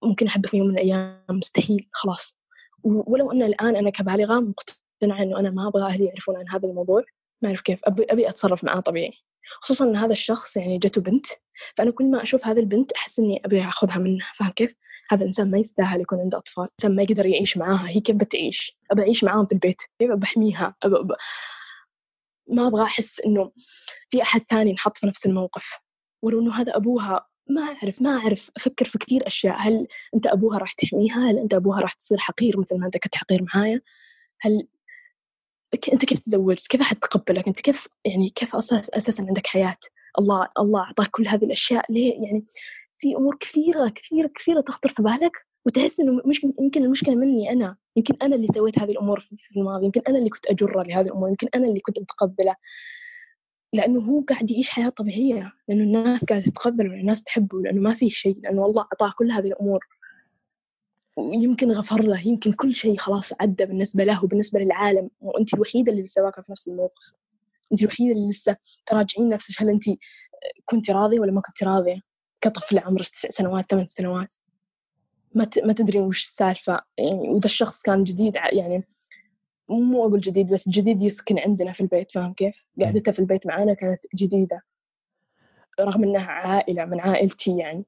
ممكن 0.03 0.27
احبه 0.27 0.49
في 0.49 0.57
يوم 0.57 0.67
من 0.67 0.75
الأيام 0.75 1.25
مستحيل 1.31 1.89
خلاص. 1.93 2.39
ولو 2.85 3.33
أن 3.33 3.43
الآن 3.43 3.77
أنا 3.77 3.91
كبالغة 3.91 4.41
مقتنعة 4.41 5.23
إنه 5.23 5.41
أنا 5.41 5.51
ما 5.51 5.69
أبغى 5.69 5.83
أهلي 5.83 6.05
يعرفون 6.05 6.37
عن 6.37 6.49
هذا 6.49 6.69
الموضوع 6.69 7.05
ما 7.43 7.49
أعرف 7.49 7.61
كيف 7.61 7.81
ابي 7.85 8.05
أبي 8.05 8.29
أتصرف 8.29 8.65
معاه 8.65 8.81
طبيعي. 8.81 9.13
خصوصا 9.45 9.85
إن 9.85 9.97
هذا 9.97 10.13
الشخص 10.13 10.57
يعني 10.57 10.79
جته 10.79 11.01
بنت 11.01 11.27
فأنا 11.77 11.91
كل 11.91 12.11
ما 12.11 12.23
أشوف 12.23 12.47
هذه 12.47 12.59
البنت 12.61 12.93
أحس 12.93 13.19
إني 13.19 13.41
أبي 13.45 13.61
أخذها 13.65 13.99
منه 13.99 14.25
فاهم 14.35 14.51
كيف؟ 14.51 14.75
هذا 15.11 15.21
الانسان 15.21 15.51
ما 15.51 15.59
يستاهل 15.59 16.01
يكون 16.01 16.21
عنده 16.21 16.39
أطفال، 16.39 16.65
الانسان 16.65 16.97
ما 16.97 17.03
يقدر 17.03 17.27
يعيش 17.27 17.57
معاها، 17.57 17.89
هي 17.89 18.01
كيف 18.01 18.17
بتعيش؟ 18.17 18.79
أبى 18.91 19.03
أعيش 19.03 19.25
معاهم 19.25 19.47
في 19.47 19.53
البيت، 19.53 19.83
كيف 19.99 20.11
بحميها؟ 20.11 20.75
أبى 20.83 20.97
أبى 20.97 21.15
ما 22.49 22.67
أبغى 22.67 22.83
أحس 22.83 23.21
إنه 23.21 23.53
في 24.11 24.23
أحد 24.23 24.41
ثاني 24.51 24.71
انحط 24.71 24.99
في 24.99 25.07
نفس 25.07 25.27
الموقف 25.27 25.79
ولو 26.23 26.41
إنه 26.41 26.55
هذا 26.55 26.77
أبوها 26.77 27.27
ما 27.49 27.63
أعرف 27.63 28.03
ما 28.03 28.11
أعرف 28.19 28.51
أفكر 28.57 28.85
في 28.85 28.99
كثير 28.99 29.27
أشياء 29.27 29.57
هل 29.59 29.87
أنت 30.15 30.27
أبوها 30.27 30.59
راح 30.59 30.73
تحميها؟ 30.73 31.31
هل 31.31 31.39
أنت 31.39 31.55
أبوها 31.55 31.81
راح 31.81 31.93
تصير 31.93 32.19
حقير 32.19 32.61
مثل 32.61 32.79
ما 32.79 32.87
انت 32.87 32.97
كنت 32.97 33.15
حقير 33.15 33.45
معايا؟ 33.55 33.81
هل 34.41 34.69
أنت 35.93 36.05
كيف 36.05 36.19
تزوجت؟ 36.19 36.67
كيف 36.67 36.81
أحد 36.81 36.97
تقبلك؟ 36.97 37.49
أنت 37.49 37.61
كيف 37.61 37.89
يعني 38.05 38.29
كيف 38.29 38.57
أساس 38.57 38.91
أساسا 38.91 39.25
عندك 39.29 39.47
حياة؟ 39.47 39.77
الله 40.19 40.49
الله 40.59 40.81
أعطاك 40.81 41.09
كل 41.11 41.29
هذه 41.29 41.45
الأشياء. 41.45 41.93
ليه؟ 41.93 42.13
يعني 42.23 42.45
في 42.99 43.17
أمور 43.17 43.37
كثيرة 43.41 43.89
كثيرة 43.89 44.31
كثيرة 44.35 44.61
تخطر 44.61 44.89
في 44.89 45.03
بالك 45.03 45.47
وتحس 45.67 46.01
إنه 46.01 46.23
مش 46.27 46.45
يمكن 46.61 46.85
المشكلة 46.85 47.15
مني 47.15 47.53
أنا. 47.53 47.77
يمكن 47.97 48.15
أنا 48.23 48.37
اللي 48.37 48.47
سويت 48.47 48.79
هذه 48.79 48.91
الأمور 48.91 49.21
في 49.21 49.57
الماضي. 49.57 49.85
يمكن 49.85 50.01
أنا 50.09 50.19
اللي 50.19 50.31
كنت 50.31 50.47
أجرة 50.47 50.83
لهذه 50.83 51.07
الأمور. 51.07 51.29
يمكن 51.29 51.49
أنا 51.55 51.67
اللي 51.69 51.81
كنت 51.81 51.99
متقبلة. 52.01 52.55
لأنه 53.73 54.01
هو 54.01 54.21
قاعد 54.21 54.51
يعيش 54.51 54.69
حياة 54.71 54.89
طبيعية. 54.89 55.53
لأنه 55.69 55.83
الناس 55.85 56.25
قاعدة 56.25 56.45
تتقبله 56.45 56.95
الناس 56.95 57.23
تحبه 57.23 57.61
لأنه 57.61 57.81
ما 57.81 57.95
في 57.95 58.11
شيء 58.11 58.39
لأنه 58.43 58.67
الله 58.67 58.83
أعطاه 58.83 59.13
كل 59.19 59.31
هذه 59.31 59.47
الأمور. 59.47 59.81
ويمكن 61.17 61.73
غفر 61.73 62.03
له 62.03 62.29
يمكن 62.29 62.53
كل 62.53 62.75
شيء 62.75 62.97
خلاص 62.97 63.33
عدى 63.41 63.67
بالنسبة 63.67 64.05
له 64.05 64.25
وبالنسبة 64.25 64.61
للعالم 64.61 65.11
وأنت 65.21 65.55
الوحيدة 65.55 65.93
اللي 65.93 66.03
لسه 66.03 66.23
واقفة 66.25 66.43
في 66.43 66.53
نفس 66.53 66.69
الموقف. 66.69 67.13
أنت 67.73 67.83
الوحيدة 67.83 68.13
اللي 68.13 68.31
لسه 68.31 68.57
تراجعين 68.87 69.29
نفسك 69.29 69.63
هل 69.63 69.69
أنت 69.69 69.85
كنت 70.65 70.91
راضية 70.91 71.21
ولا 71.21 71.33
ما 71.33 71.41
كنت 71.41 71.65
راضية؟ 71.65 72.01
كطفلة 72.41 72.81
عمرك 72.81 73.09
تسع 73.09 73.31
سنوات 73.31 73.71
ثمان 73.71 73.87
سنوات. 73.87 74.35
ما 75.35 75.51
ما 75.65 75.73
تدري 75.73 76.01
وش 76.01 76.23
السالفة 76.23 76.81
يعني 76.99 77.29
وذا 77.29 77.45
الشخص 77.45 77.83
كان 77.83 78.05
جديد 78.05 78.37
يعني 78.53 78.85
مو 79.69 80.07
أقول 80.07 80.21
جديد 80.21 80.53
بس 80.53 80.69
جديد 80.69 81.03
يسكن 81.03 81.39
عندنا 81.39 81.73
في 81.73 81.81
البيت 81.81 82.13
فاهم 82.13 82.33
كيف؟ 82.33 82.65
قعدته 82.81 83.13
في 83.13 83.19
البيت 83.19 83.47
معانا 83.47 83.75
كانت 83.75 84.05
جديدة. 84.15 84.63
رغم 85.81 86.05
إنها 86.05 86.27
عائلة 86.27 86.85
من 86.85 87.01
عائلتي 87.01 87.59
يعني. 87.59 87.85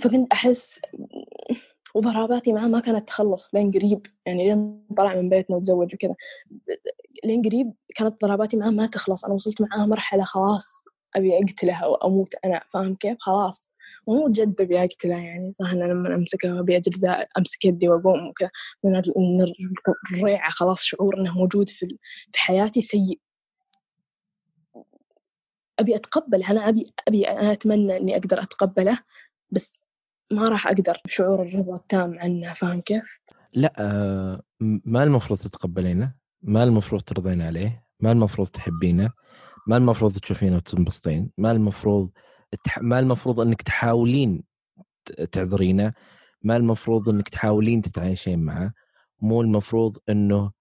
فكنت 0.00 0.32
أحس 0.32 0.80
وضرباتي 1.94 2.52
معاه 2.52 2.66
ما 2.68 2.80
كانت 2.80 3.08
تخلص 3.08 3.54
لين 3.54 3.70
قريب 3.70 4.06
يعني 4.26 4.48
لين 4.48 4.84
طلع 4.96 5.14
من 5.14 5.28
بيتنا 5.28 5.56
وتزوج 5.56 5.94
وكذا. 5.94 6.14
لين 7.24 7.42
قريب 7.42 7.72
كانت 7.94 8.20
ضرباتي 8.22 8.56
معاه 8.56 8.70
ما 8.70 8.86
تخلص 8.86 9.24
أنا 9.24 9.34
وصلت 9.34 9.60
معاه 9.60 9.86
مرحلة 9.86 10.24
خلاص 10.24 10.84
أبي 11.16 11.38
أقتله 11.38 11.74
أو 11.84 11.94
أموت 11.94 12.34
أنا 12.44 12.62
فاهم 12.70 12.94
كيف؟ 12.94 13.16
خلاص. 13.20 13.70
مو 14.08 14.28
جد 14.28 14.60
أبي 14.60 14.80
أقتله 14.84 15.16
يعني 15.16 15.52
صح 15.52 15.70
أنا 15.70 15.84
لما 15.84 16.14
أمسكه 16.14 16.60
أبي 16.60 16.82
أمسك 17.38 17.64
يدي 17.64 17.88
وأقوم 17.88 18.28
وكذا. 18.28 18.50
من 18.84 19.02
الريعة 20.12 20.50
خلاص 20.50 20.82
شعور 20.82 21.20
إنه 21.20 21.34
موجود 21.34 21.68
في 21.68 21.98
حياتي 22.36 22.82
سيء. 22.82 23.20
أبي 25.78 25.96
أتقبل 25.96 26.42
أنا 26.42 26.68
أبي 26.68 26.92
أبي 27.08 27.28
أنا 27.28 27.52
أتمنى 27.52 27.96
إني 27.96 28.16
أقدر 28.16 28.42
أتقبله 28.42 28.98
بس 29.50 29.83
ما 30.34 30.48
راح 30.48 30.66
أقدر 30.66 30.98
بشعور 31.04 31.42
الرضا 31.42 31.76
التام 31.76 32.18
عنه 32.18 32.52
فاهم 32.52 32.80
كيف؟ 32.80 33.20
لا 33.52 33.72
آه 33.78 34.42
ما 34.60 35.02
المفروض 35.02 35.38
تتقبلينه 35.38 36.14
ما 36.42 36.64
المفروض 36.64 37.02
ترضين 37.02 37.42
عليه 37.42 37.84
ما 38.00 38.12
المفروض 38.12 38.48
تحبينه 38.48 39.10
ما 39.66 39.76
المفروض 39.76 40.18
تشوفينه 40.18 40.56
وتنبسطين 40.56 41.30
ما 41.38 41.52
المفروض 41.52 42.10
ما 42.80 42.98
المفروض 42.98 43.40
إنك 43.40 43.62
تحاولين 43.62 44.42
تعذرينه 45.32 45.92
ما 46.42 46.56
المفروض 46.56 47.08
إنك 47.08 47.28
تحاولين 47.28 47.82
تتعايشين 47.82 48.38
معه 48.38 48.72
مو 49.22 49.40
المفروض 49.40 49.98
إنه 50.08 50.52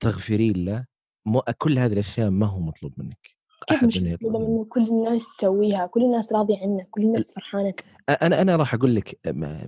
تغفرين 0.00 0.64
له 0.64 0.86
مو 1.26 1.42
كل 1.58 1.78
هذه 1.78 1.92
الأشياء 1.92 2.30
ما 2.30 2.46
هو 2.46 2.60
مطلوب 2.60 2.94
منك 2.96 3.39
كيف 3.66 3.84
مش 3.84 3.98
انه 3.98 4.66
كل 4.68 4.80
الناس 4.80 5.36
تسويها 5.36 5.86
كل 5.86 6.02
الناس 6.02 6.32
راضية 6.32 6.58
عنه 6.62 6.86
كل 6.90 7.02
الناس 7.02 7.32
فرحانة. 7.32 7.74
أنا 8.08 8.42
أنا 8.42 8.56
راح 8.56 8.74
أقول 8.74 8.94
لك 8.94 9.18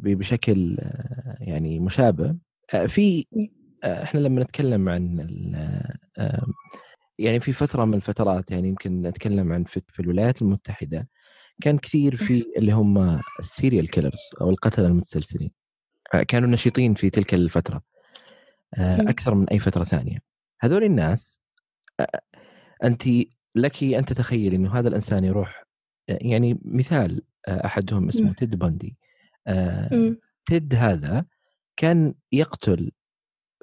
بشكل 0.02 0.78
يعني 1.40 1.80
مشابه. 1.80 2.36
في 2.86 3.26
إحنا 3.84 4.20
لما 4.20 4.42
نتكلم 4.42 4.88
عن 4.88 5.26
يعني 7.18 7.40
في 7.40 7.52
فترة 7.52 7.84
من 7.84 7.94
الفترات 7.94 8.50
يعني 8.50 8.68
يمكن 8.68 9.02
نتكلم 9.02 9.52
عن 9.52 9.64
في 9.64 10.00
الولايات 10.00 10.42
المتحدة 10.42 11.08
كان 11.60 11.78
كثير 11.78 12.16
في 12.16 12.44
اللي 12.58 12.72
هم 12.72 13.20
ال 13.38 13.46
serial 13.46 13.90
killers 13.90 14.20
أو 14.40 14.50
القتلة 14.50 14.86
المتسلسلين. 14.86 15.50
كانوا 16.28 16.48
نشيطين 16.48 16.94
في 16.94 17.10
تلك 17.10 17.34
الفترة. 17.34 17.82
أكثر 18.78 19.34
من 19.34 19.48
أي 19.48 19.58
فترة 19.58 19.84
ثانية. 19.84 20.18
هذول 20.60 20.84
الناس 20.84 21.40
انت 22.84 23.02
لك 23.54 23.84
أن 23.84 24.04
تتخيلي 24.04 24.56
إنه 24.56 24.78
هذا 24.78 24.88
الإنسان 24.88 25.24
يروح 25.24 25.64
يعني 26.08 26.58
مثال 26.64 27.22
أحدهم 27.48 28.08
اسمه 28.08 28.32
تيد 28.32 28.54
باندي 28.54 28.98
تيد 30.46 30.74
هذا 30.74 31.24
كان 31.76 32.14
يقتل 32.32 32.90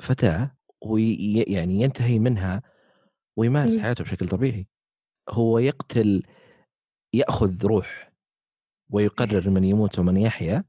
فتاة 0.02 0.56
ويعني 0.82 1.82
ينتهي 1.82 2.20
منها 2.20 2.62
ويمارس 3.38 3.78
حياته 3.78 4.04
بشكل 4.04 4.28
طبيعي. 4.28 4.68
هو 5.30 5.60
يقتل 5.60 6.24
يأخذ 7.14 7.66
روح 7.66 8.14
ويقرر 8.90 9.50
من 9.50 9.64
يموت 9.64 10.00
ومن 10.00 10.18
يحيا 10.18 10.64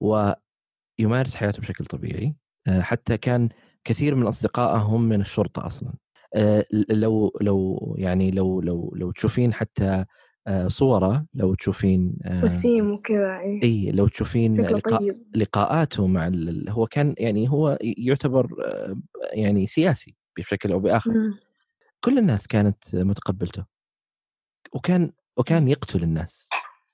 ويمارس 0.00 1.34
حياته 1.34 1.60
بشكل 1.60 1.84
طبيعي. 1.84 2.36
حتى 2.68 3.16
كان 3.16 3.48
كثير 3.84 4.14
من 4.14 4.26
اصدقائهم 4.26 5.02
من 5.02 5.20
الشرطة 5.20 5.66
أصلا. 5.66 5.92
لو 6.90 7.32
لو 7.40 7.94
يعني 7.98 8.30
لو 8.30 8.60
لو 8.60 8.92
لو 8.96 9.10
تشوفين 9.10 9.54
حتى 9.54 10.04
آه، 10.46 10.68
صورة 10.68 11.26
لو 11.34 11.54
تشوفين 11.54 12.16
آه، 12.24 12.44
وسيم 12.44 12.90
وكذا 12.90 13.38
اي 13.38 13.60
إي 13.62 13.92
لو 13.92 14.08
تشوفين 14.08 14.60
لقاء 14.60 14.98
طيب. 14.98 15.14
لقاءاته 15.34 16.06
مع 16.06 16.30
هو 16.68 16.86
كان 16.86 17.14
يعني 17.18 17.50
هو 17.50 17.78
يعتبر 17.80 18.48
آه، 18.64 18.96
يعني 19.32 19.66
سياسي 19.66 20.16
بشكل 20.38 20.72
أو 20.72 20.80
بآخر. 20.80 21.10
مم. 21.10 21.38
كل 22.00 22.18
الناس 22.18 22.46
كانت 22.46 22.96
متقبلته. 22.96 23.64
وكان 24.72 25.12
وكان 25.36 25.68
يقتل 25.68 26.02
الناس. 26.02 26.48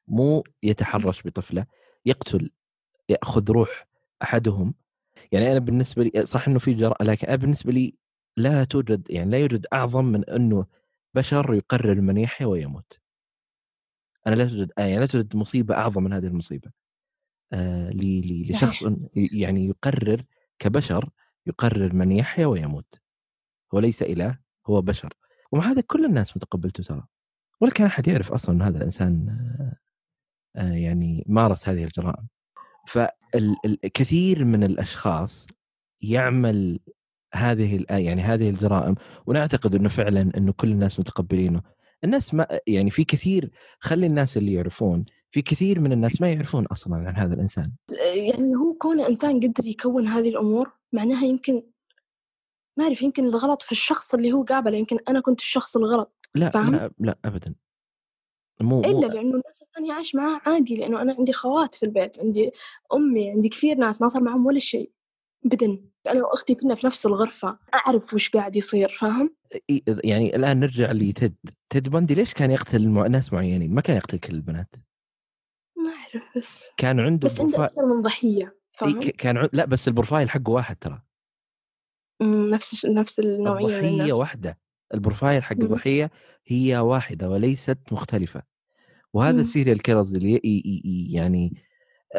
مو 0.08 0.44
يتحرش 0.62 1.26
بطفله 1.26 1.66
يقتل 2.06 2.50
يأخذ 3.08 3.50
روح 3.50 3.88
أحدهم. 4.22 4.74
يعني 5.32 5.50
أنا 5.50 5.58
بالنسبة 5.58 6.02
لي 6.02 6.26
صح 6.26 6.48
إنه 6.48 6.58
في 6.58 6.74
جرأة 6.74 7.04
لكن 7.04 7.26
أنا 7.26 7.36
بالنسبة 7.36 7.72
لي 7.72 7.94
لا 8.36 8.64
توجد 8.64 9.10
يعني 9.10 9.30
لا 9.30 9.38
يوجد 9.38 9.66
أعظم 9.72 10.04
من 10.04 10.24
أنه 10.24 10.66
بشر 11.14 11.54
يقرر 11.54 12.00
من 12.00 12.16
يحيا 12.16 12.46
ويموت. 12.46 13.00
أنا 14.26 14.34
لا 14.34 14.48
توجد 14.48 14.72
آه 14.78 14.82
يعني 14.82 15.00
لا 15.00 15.06
توجد 15.06 15.36
مصيبة 15.36 15.74
أعظم 15.74 16.02
من 16.02 16.12
هذه 16.12 16.26
المصيبة. 16.26 16.70
آه 17.52 17.90
ل- 17.90 18.20
ل- 18.20 18.50
لشخص 18.50 18.84
يعني 19.14 19.66
يقرر 19.66 20.22
كبشر 20.58 21.10
يقرر 21.46 21.94
من 21.94 22.12
يحيا 22.12 22.46
ويموت. 22.46 23.00
هو 23.74 23.78
ليس 23.78 24.02
إله 24.02 24.38
هو 24.66 24.82
بشر. 24.82 25.14
ومع 25.52 25.64
هذا 25.70 25.80
كل 25.80 26.04
الناس 26.04 26.36
متقبلته 26.36 26.82
ترى. 26.82 27.06
ولا 27.60 27.72
كان 27.72 27.86
أحد 27.86 28.08
يعرف 28.08 28.32
أصلا 28.32 28.54
أن 28.56 28.62
هذا 28.62 28.78
الإنسان 28.78 29.28
آه، 29.28 29.76
آه، 30.60 30.72
يعني 30.72 31.24
مارس 31.28 31.68
هذه 31.68 31.84
الجرائم. 31.84 32.28
فالكثير 32.86 34.44
من 34.44 34.64
الأشخاص 34.64 35.46
يعمل 36.02 36.80
هذه 37.34 37.84
يعني 37.90 38.22
هذه 38.22 38.50
الجرائم 38.50 38.94
ونعتقد 39.26 39.74
إنه 39.74 39.88
فعلا 39.88 40.30
إنه 40.36 40.52
كل 40.52 40.68
الناس 40.68 41.00
متقبلينه. 41.00 41.62
الناس 42.04 42.34
ما 42.34 42.46
يعني 42.66 42.90
في 42.90 43.04
كثير 43.04 43.50
خلي 43.80 44.06
الناس 44.06 44.36
اللي 44.36 44.52
يعرفون 44.52 45.04
في 45.30 45.42
كثير 45.42 45.80
من 45.80 45.92
الناس 45.92 46.20
ما 46.20 46.32
يعرفون 46.32 46.66
أصلا 46.66 46.96
عن 46.96 47.16
هذا 47.16 47.34
الإنسان. 47.34 47.72
يعني 48.16 48.54
هو 48.56 48.74
كونه 48.74 49.08
إنسان 49.08 49.40
قدر 49.40 49.66
يكون 49.66 50.06
هذه 50.06 50.28
الأمور 50.28 50.72
معناها 50.92 51.24
يمكن 51.24 51.62
ما 52.76 52.84
أعرف 52.84 53.02
يمكن 53.02 53.24
الغلط 53.24 53.62
في 53.62 53.72
الشخص 53.72 54.14
اللي 54.14 54.32
هو 54.32 54.42
قابله 54.42 54.78
يمكن 54.78 54.98
أنا 55.08 55.20
كنت 55.20 55.40
الشخص 55.40 55.76
الغلط 55.76 56.28
لا 56.34 56.50
فاهم؟ 56.50 56.74
لا, 56.74 56.90
لا 56.98 57.18
ابدا. 57.24 57.54
مو, 58.60 58.80
إلا 58.80 58.92
مو 58.92 59.00
لأنه 59.00 59.20
الناس 59.20 59.62
الثانية 59.62 59.92
عايش 59.92 60.14
معاه 60.14 60.40
عادي 60.46 60.74
لأنه 60.74 61.02
أنا 61.02 61.14
عندي 61.18 61.32
خوات 61.32 61.74
في 61.74 61.82
البيت 61.82 62.20
عندي 62.20 62.50
أمي 62.92 63.30
عندي 63.30 63.48
كثير 63.48 63.76
ناس 63.76 64.02
ما 64.02 64.08
صار 64.08 64.22
معهم 64.22 64.46
ولا 64.46 64.58
شيء 64.58 64.92
ابدا. 65.46 65.78
أنا 66.08 66.24
وأختي 66.24 66.54
كنا 66.54 66.74
في 66.74 66.86
نفس 66.86 67.06
الغرفة 67.06 67.58
أعرف 67.74 68.14
وش 68.14 68.28
قاعد 68.30 68.56
يصير 68.56 68.88
فاهم؟ 68.98 69.34
يعني 70.04 70.36
الآن 70.36 70.60
نرجع 70.60 70.92
لتيد 70.92 71.34
تيد 71.70 71.88
بندي 71.88 72.14
ليش 72.14 72.34
كان 72.34 72.50
يقتل 72.50 72.88
مع- 72.88 73.06
ناس 73.06 73.32
معينين؟ 73.32 73.74
ما 73.74 73.80
كان 73.80 73.96
يقتل 73.96 74.18
كل 74.18 74.34
البنات. 74.34 74.74
ما 75.76 75.90
أعرف 75.92 76.22
بس 76.36 76.70
كان 76.76 77.00
عنده 77.00 77.26
بس 77.28 77.40
عنده 77.40 77.64
أكثر 77.64 77.86
من 77.86 78.02
ضحية 78.02 78.44
إي، 78.82 78.92
فاهم؟ 78.92 79.00
كان 79.18 79.36
عن... 79.36 79.48
لا 79.52 79.64
بس 79.64 79.88
ال 79.88 79.93
profile 79.94 80.30
حقه 80.30 80.50
واحد 80.50 80.76
ترى. 80.76 81.02
نفس 82.22 82.86
نفس 82.86 83.20
الضحية 83.20 83.88
الناس. 83.88 84.12
واحدة. 84.16 84.58
ال 84.94 85.01
profile 85.01 85.44
حق 85.44 85.56
مم. 85.56 85.62
الضحية 85.62 86.10
هي 86.46 86.78
واحدة 86.78 87.28
وليست 87.30 87.78
مختلفة. 87.92 88.42
وهذا. 89.12 89.40
ال 89.40 89.46
serial 89.46 89.82
killers 89.82 90.14
اللي 90.14 90.40
يعني 91.10 91.62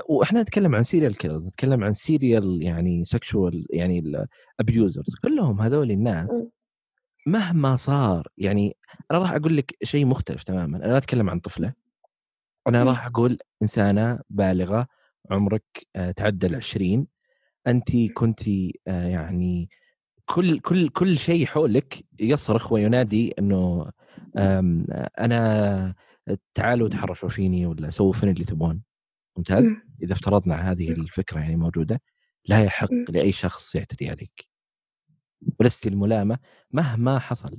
وإحنا 0.10 0.42
نتكلم 0.42 0.76
عن 0.76 0.84
serial 0.84 1.18
killers 1.18 1.48
نتكلم 1.48 1.84
عن 1.84 1.94
serial 1.94 2.62
يعني 2.62 3.06
sexual 3.06 3.66
يعني 3.70 4.26
الابيوزرز 4.60 5.16
كلهم 5.24 5.62
هذول 5.62 5.92
الناس 5.92 6.32
مم. 6.34 6.50
مهما 7.26 7.76
صار 7.76 8.28
يعني 8.38 8.78
أنا 9.12 9.20
راح 9.20 9.32
أقول 9.32 9.58
لك 9.58 9.76
شيء 9.84 10.06
مختلف 10.06 10.44
تماما. 10.44 10.78
أنا 10.78 10.92
لا 10.92 10.98
أتكلم 10.98 11.30
عن 11.30 11.40
طفلة. 11.40 11.74
أنا 12.68 12.84
مم. 12.84 12.90
راح 12.90 13.06
أقول 13.06 13.38
إنسانة 13.62 14.20
بالغة 14.30 14.88
عمرك 15.32 15.64
آه، 15.96 16.12
تعدى 16.12 16.48
العشرين 16.48 17.08
أنت 17.68 17.90
كنت 18.14 18.48
يعني 18.88 19.70
كل 20.26 20.60
كل 20.60 20.90
كل 20.90 21.18
شيء 21.18 21.46
حولك 21.46 22.06
يصرخ 22.20 22.72
وينادي 22.72 23.34
إنه 23.40 23.92
أنا 25.20 25.96
تعالوا 26.54 26.90
تحرشوا 26.90 27.30
فيني 27.30 27.66
ولا 27.66 27.90
سووا 27.90 28.14
فيني 28.14 28.32
اللي 28.32 28.46
تبغون 28.46 28.82
ممتاز. 29.38 29.68
مم. 29.68 29.82
إذا 30.04 30.14
افترضنا 30.14 30.72
هذه 30.72 30.92
الفكرة 30.92 31.40
يعني 31.40 31.56
موجودة 31.56 32.02
لا 32.46 32.64
يحق 32.64 32.92
مم. 32.92 33.06
لأي 33.10 33.32
شخص 33.32 33.76
يعتدي 33.76 34.10
عليك. 34.10 34.48
ولست 35.60 35.88
الملامة 35.88 36.40
مهما 36.72 37.20
حصل 37.20 37.58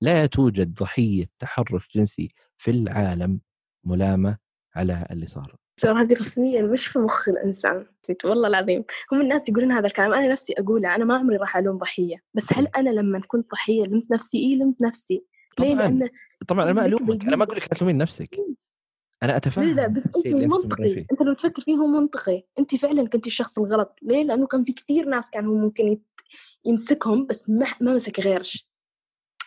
لا 0.00 0.26
توجد 0.26 0.74
ضحية 0.74 1.30
تحرش 1.38 1.88
جنسي 1.94 2.34
في 2.56 2.70
العالم 2.70 3.40
ملامة 3.84 4.38
على 4.74 5.06
اللي 5.10 5.26
صار 5.26 5.56
ترى 5.76 6.00
هذه 6.00 6.14
رسميا 6.14 6.62
مش 6.62 6.86
في 6.86 6.98
مخ 6.98 7.28
الإنسان. 7.28 7.86
والله 8.24 8.48
العظيم. 8.48 8.84
هم 9.12 9.20
الناس 9.20 9.48
يقولون 9.48 9.72
هذا 9.72 9.86
الكلام. 9.86 10.12
أنا 10.12 10.28
نفسي 10.28 10.52
أقوله 10.58 10.94
أنا 10.94 11.04
ما 11.04 11.16
عمري 11.16 11.36
راح 11.36 11.56
ألوم 11.56 11.78
ضحية. 11.78 12.16
بس 12.34 12.52
هل 12.52 12.66
أنا 12.66 12.90
لما 12.90 13.20
كنت 13.20 13.50
ضحية 13.50 13.84
لمت 13.84 14.10
نفسي؟ 14.10 14.38
اي 14.38 14.56
لمت 14.56 14.80
نفسي. 14.80 15.24
ليه؟ 15.60 15.74
طبعاً. 15.74 15.88
لأن 15.88 16.08
طبعا 16.48 16.64
أنا 16.64 16.72
ما 16.72 16.86
ألومك. 16.86 17.22
أنا 17.22 17.36
ما 17.36 17.44
أقول 17.44 17.56
لك 17.56 17.62
لا 17.62 17.78
تلومين 17.78 17.98
نفسك. 17.98 18.36
أنا 19.22 19.36
اتفهم 19.36 19.64
لا؟ 19.64 19.72
لا 19.72 19.86
بس 19.86 20.06
أنت 20.16 20.26
منطقي. 20.26 21.06
أنت 21.12 21.22
لو 21.22 21.32
تفكر 21.34 21.62
فيه 21.62 21.74
هو 21.74 21.86
منطقي. 21.86 22.42
أنت 22.58 22.76
فعلا 22.76 23.08
كنت 23.08 23.26
الشخص 23.26 23.58
الغلط. 23.58 23.96
ليه؟ 24.02 24.24
لأنه 24.24 24.46
كان 24.46 24.64
في 24.64 24.72
كثير 24.72 25.04
ناس 25.08 25.30
كان 25.30 25.46
هو 25.46 25.54
ممكن 25.54 25.98
يمسكهم 26.64 27.26
بس 27.26 27.50
ما 27.50 27.66
ما 27.80 27.94
مسك 27.94 28.20
غيرش. 28.20 28.68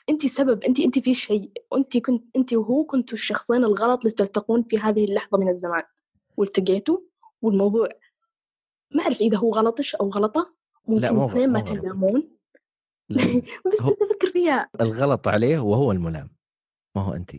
أنت 0.10 0.26
سبب 0.26 0.64
أنت 0.64 0.80
أنت 0.80 1.00
في 1.00 1.14
شيء. 1.14 1.52
وانت 1.72 1.98
كنت 1.98 2.24
أنت 2.36 2.54
وهو 2.54 2.84
كنتوا 2.84 3.14
الشخصين 3.14 3.64
الغلط 3.64 4.00
اللي 4.00 4.16
تلتقون 4.16 4.64
في 4.64 4.80
هذه 4.80 5.06
اللحظة 5.06 5.38
من 5.38 5.50
الزمان. 5.50 5.84
والتقيتوا 6.38 6.98
والموضوع. 7.42 7.90
ما 8.92 9.04
أعرف 9.04 9.22
إذا 9.22 9.38
هو 9.38 9.52
غلطش 9.52 9.96
أو 9.96 10.10
غلطة. 10.10 10.56
ممكن 10.88 11.20
اثنين 11.20 11.50
ما. 11.50 11.60
تلامون. 11.60 12.30
لا. 13.10 13.24
بس 13.74 13.82
أنت 13.82 14.04
فكر 14.14 14.28
فيها. 14.28 14.70
الغلط 14.82 15.28
عليه 15.28 15.60
وهو 15.60 15.92
الملام. 15.92 16.30
ما 16.96 17.02
هو 17.02 17.14
انت 17.14 17.32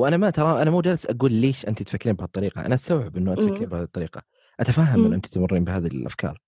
وأنا 0.00 0.16
ما 0.16 0.30
ترى 0.30 0.62
أنا 0.62 0.70
مو 0.70 0.80
جالس 0.80 1.06
أقول 1.06 1.32
ليش 1.32 1.66
انت 1.66 1.82
تفكرين 1.82 2.16
بهالطريقة 2.16 2.66
أنا 2.66 2.74
أستوعب 2.74 3.16
إنه 3.16 3.32
انت. 3.32 3.40
تفكرين 3.40 3.68
بهذه 3.68 3.82
الطريقة 3.82 4.22
أتفهم 4.60 5.00
مم. 5.00 5.06
ان 5.06 5.12
انت 5.12 5.26
تمرين 5.26 5.64
بهذه 5.64 5.86
الأفكار. 5.86 6.40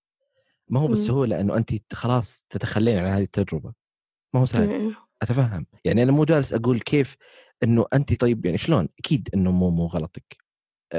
ما 0.68 0.80
هو. 0.80 0.86
بالسهوله 0.88 1.40
انه 1.40 1.56
انت 1.56 1.72
خلاص 1.92 2.46
تتخلين 2.50 2.98
عن 2.98 3.06
هذه 3.06 3.22
التجربة. 3.22 3.72
ما 4.34 4.40
هو 4.40 4.46
سهل. 4.46 4.94
أتفهم. 5.22 5.66
يعني 5.84 6.02
أنا 6.02 6.12
مو 6.12 6.24
جالس 6.24 6.52
أقول 6.52 6.80
كيف 6.80 7.16
إنه 7.62 7.86
انت 7.94 8.20
طيب 8.20 8.44
يعني 8.46 8.58
شلون؟ 8.58 8.88
أكيد 8.98 9.28
إنه 9.34 9.50
مو 9.50 9.70
مو 9.70 9.86
غلطك. 9.86 10.36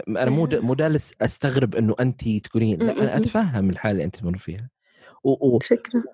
أنا 0.07 0.29
مو 0.29 0.47
مو 0.51 0.75
جالس 0.75 1.13
أستغرب 1.21 1.75
إنه 1.75 1.95
انت 1.99 2.29
تقولين 2.29 2.79
لا 2.79 2.97
أنا. 3.03 3.17
أتفهم 3.17 3.69
الحالة 3.69 3.91
اللي 3.91 4.03
انت 4.03 4.15
تمر 4.15 4.37
فيها. 4.37 4.69
و- 5.23 5.55
و- 5.55 5.59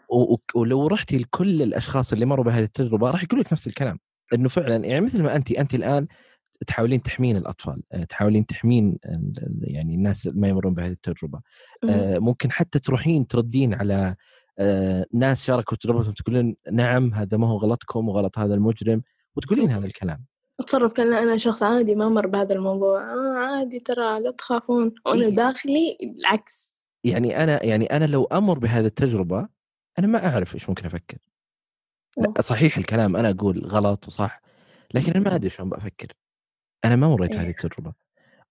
و- 0.10 0.38
ولو 0.56 0.88
رحتي 0.88 1.18
لكل 1.18 1.62
الأشخاص 1.62 2.14
اللي 2.14 2.26
مروا 2.26 2.46
بهذه 2.46 2.64
التجربة 2.64 3.12
راح 3.12 3.24
يقول 3.24 3.40
لك 3.40 3.54
نفس 3.54 3.68
الكلام. 3.68 4.00
إنه 4.34 4.50
فعلا 4.50 4.86
يعني 4.86 5.02
مثل 5.02 5.24
ما 5.24 5.36
انت 5.36 5.52
انت 5.52 5.76
الآن 5.76 6.08
تحاولين 6.68 7.01
تحمين 7.01 7.38
الأطفال 7.38 7.84
آه، 7.91 8.03
تحاولين 8.03 8.45
تحمين 8.45 8.97
يعني 9.62 9.95
الناس 9.95 10.30
ما 10.34 10.47
يمرون 10.47 10.74
بهذه 10.74 10.91
التجربة. 10.91 11.41
آه، 11.89 12.20
ممكن 12.20 12.51
حتى 12.51 12.80
تروحين 12.80 13.28
تردين 13.28 13.74
على 13.74 14.16
آه، 14.60 15.05
ناس 15.14 15.43
شاركوا 15.43 15.78
تجربتهم 15.78 16.14
تقولين 16.14 16.55
نعم 16.72 17.14
هذا 17.14 17.38
ما 17.38 17.47
هو 17.47 17.57
غلطكم 17.57 18.10
وغلط 18.10 18.39
هذا 18.39 18.53
المجرم 18.53 19.01
وتقولين 19.36 19.72
هذا 19.72 19.86
الكلام. 19.86 20.26
أتصرف 20.60 20.93
كأن 20.93 21.14
أنا 21.14 21.38
شخص 21.38 21.64
عادي 21.64 21.95
ما 21.95 22.10
مر 22.10 22.28
بهذا 22.28 22.55
الموضوع. 22.55 23.14
آه 23.14 23.38
عادي 23.38 23.80
ترى 23.80 24.20
لا 24.20 24.32
تخافون 24.32 24.93
وأنا. 25.05 25.30
داخلي 25.30 25.97
العكس 26.03 26.88
يعني 27.03 27.43
أنا 27.43 27.66
يعني 27.66 27.86
أنا 27.86 28.05
لو 28.05 28.24
أمر 28.24 28.60
بهذه 28.60 28.86
التجربة 28.86 29.47
أنا 29.99 30.07
ما 30.07 30.28
أعرف 30.28 30.55
إيش 30.55 30.70
ممكن 30.70 30.86
أفكر. 30.86 31.18
لا 32.18 32.41
صحيح 32.41 32.78
الكلام 32.78 33.16
أنا 33.16 33.30
أقول 33.30 33.66
غلط 33.66 34.07
وصح 34.07 34.41
لكن 34.93 35.12
أنا 35.12 35.20
ما 35.20 35.36
أدري 35.36 35.49
شلون 35.49 35.70
بفكر 35.70 36.07
أنا 36.86 36.95
ما 36.95 37.07
مريت 37.07 37.32
إيه. 37.32 37.41
هذه 37.41 37.49
التجربة 37.49 37.93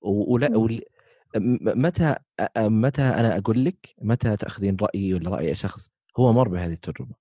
ولا 0.02 0.48
مم. 0.48 0.56
ول... 0.56 0.82
م- 1.36 1.86
متى 1.86 2.14
متى 2.58 3.02
أنا 3.02 3.38
أقول 3.38 3.64
لك 3.64 3.94
متى 4.02 4.36
تأخذين 4.36 4.76
رأيي 4.82 5.14
ولا 5.14 5.30
رأي 5.30 5.54
شخص 5.54 5.90
هو 6.18 6.32
مر 6.32 6.48
بهذه 6.48 6.72
التجربة 6.72 7.14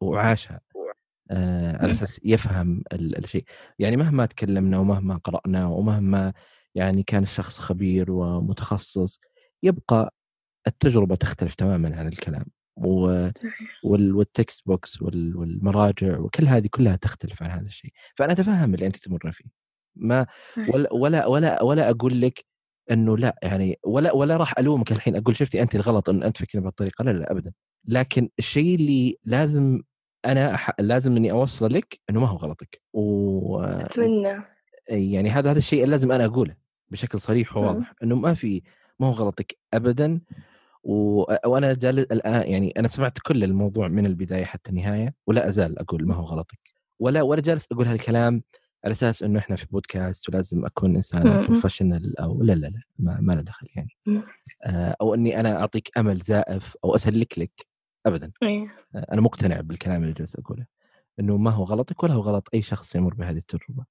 وعاشها 0.00 0.60
آه 1.30 1.76
على 1.82 1.90
أساس 1.90 2.20
يفهم 2.24 2.82
ال- 2.92 3.18
الشيء 3.24 3.44
يعني 3.78 3.96
مهما 3.96 4.26
تكلمنا 4.26 4.78
ومهما 4.78 5.16
قرأنا 5.16 5.66
ومهما 5.66 6.32
يعني 6.74 7.02
كان 7.02 7.22
الشخص 7.22 7.58
خبير 7.58 8.10
ومتخصص 8.12 9.20
يبقى 9.62 10.14
التجربة 10.66 11.14
تختلف 11.14 11.54
تماما 11.54 11.96
عن 11.96 12.08
الكلام. 12.08 12.44
وال 13.84 14.66
textbooks 14.66 15.02
وال... 15.02 15.36
والمراجع 15.36 16.18
وكل 16.18 16.46
هذه 16.48 16.66
كلها 16.70 16.96
تختلف 16.96 17.42
عن 17.42 17.50
هذا 17.50 17.66
الشيء 17.66 17.92
فأنا 18.16 18.32
أتفهم 18.32 18.74
اللي 18.74 18.86
أنت 18.86 18.96
تمر 18.96 19.32
فيه 19.32 19.44
ما 19.96 20.26
ولا 20.68 20.92
ولا 20.92 21.26
ولا, 21.26 21.62
ولا 21.62 21.90
أقول 21.90 22.20
لك 22.20 22.44
إنه 22.90 23.16
لا 23.16 23.38
يعني 23.42 23.78
ولا 23.84 24.12
ولا 24.12 24.36
راح 24.36 24.58
ألومك 24.58 24.92
الحين 24.92 25.16
أقول 25.16 25.36
شفتي 25.36 25.62
انت 25.62 25.74
الغلط 25.74 26.08
إن 26.08 26.22
أنت 26.22 26.36
تفكرين 26.36 26.62
بهالطريقه 26.62 27.04
لا 27.04 27.10
لا 27.10 27.32
ابدا. 27.32 27.52
لكن 27.88 28.28
الشيء 28.38 28.74
اللي 28.74 29.18
لازم 29.24 29.82
أنا 30.24 30.54
أح... 30.54 30.72
لازم 30.80 31.16
إني 31.16 31.30
أوصله 31.30 31.68
لك 31.68 32.00
إنه 32.10 32.20
ما 32.20 32.26
هو 32.28 32.36
غلطك. 32.36 32.82
و... 32.92 33.60
أتمنى. 33.60 34.42
يعني 34.88 35.30
هذا 35.30 35.50
هذا 35.50 35.58
الشيء 35.58 35.80
اللي 35.84 35.90
لازم 35.90 36.12
أنا 36.12 36.24
أقوله 36.24 36.56
بشكل 36.88 37.20
صريح 37.20 37.56
وواضح 37.56 37.92
إنه 38.02 38.14
ما 38.16 38.34
في 38.34 38.62
ما 39.00 39.06
هو 39.06 39.10
غلطك 39.10 39.58
ابدا. 39.74 40.20
و... 40.82 41.24
وأنا 41.46 41.74
جالس 41.74 42.06
الآن 42.12 42.50
يعني 42.50 42.72
أنا 42.76 42.88
سمعت 42.88 43.18
كل 43.18 43.44
الموضوع 43.44 43.88
من 43.88 44.06
البداية 44.06 44.44
حتى 44.44 44.70
النهاية 44.70 45.14
ولا 45.26 45.48
أزال 45.48 45.78
أقول 45.78 46.06
ما 46.06 46.14
هو 46.14 46.24
غلطك. 46.24 46.58
ولا 46.98 47.22
ولا 47.22 47.40
جالس 47.40 47.66
أقول 47.72 47.86
هالكلام 47.86 48.42
على 48.84 48.92
أساس 48.92 49.22
إنه 49.22 49.38
إحنا 49.38 49.56
في 49.56 49.66
بودكاست 49.66 50.28
ولازم 50.28 50.64
أكون 50.64 50.96
انسان 50.96 51.46
بروفيشنال 51.46 52.18
أو 52.18 52.42
لا 52.42 52.52
لا 52.52 52.66
لا 52.66 52.80
ما, 52.98 53.20
ما 53.20 53.32
له 53.32 53.40
دخل 53.40 53.66
يعني. 53.76 53.96
آه، 54.64 54.96
أو 55.00 55.14
إني 55.14 55.40
أنا 55.40 55.60
أعطيك 55.60 55.98
أمل 55.98 56.18
زائف 56.18 56.76
أو 56.84 56.94
أسلك 56.94 57.38
لك 57.38 57.66
ابدا. 58.06 58.32
إيه. 58.42 58.66
آه، 58.94 59.06
أنا 59.12 59.20
مقتنع 59.20 59.60
بالكلام 59.60 60.02
اللي 60.02 60.14
جالس 60.14 60.36
أقوله 60.36 60.66
إنه 61.20 61.36
ما 61.36 61.50
هو 61.50 61.64
غلطك 61.64 62.02
ولا 62.02 62.14
هو 62.14 62.20
غلط 62.20 62.48
أي 62.54 62.62
شخص 62.62 62.94
يمر 62.94 63.14
بهذه 63.14 63.36
التجربة. 63.36 63.84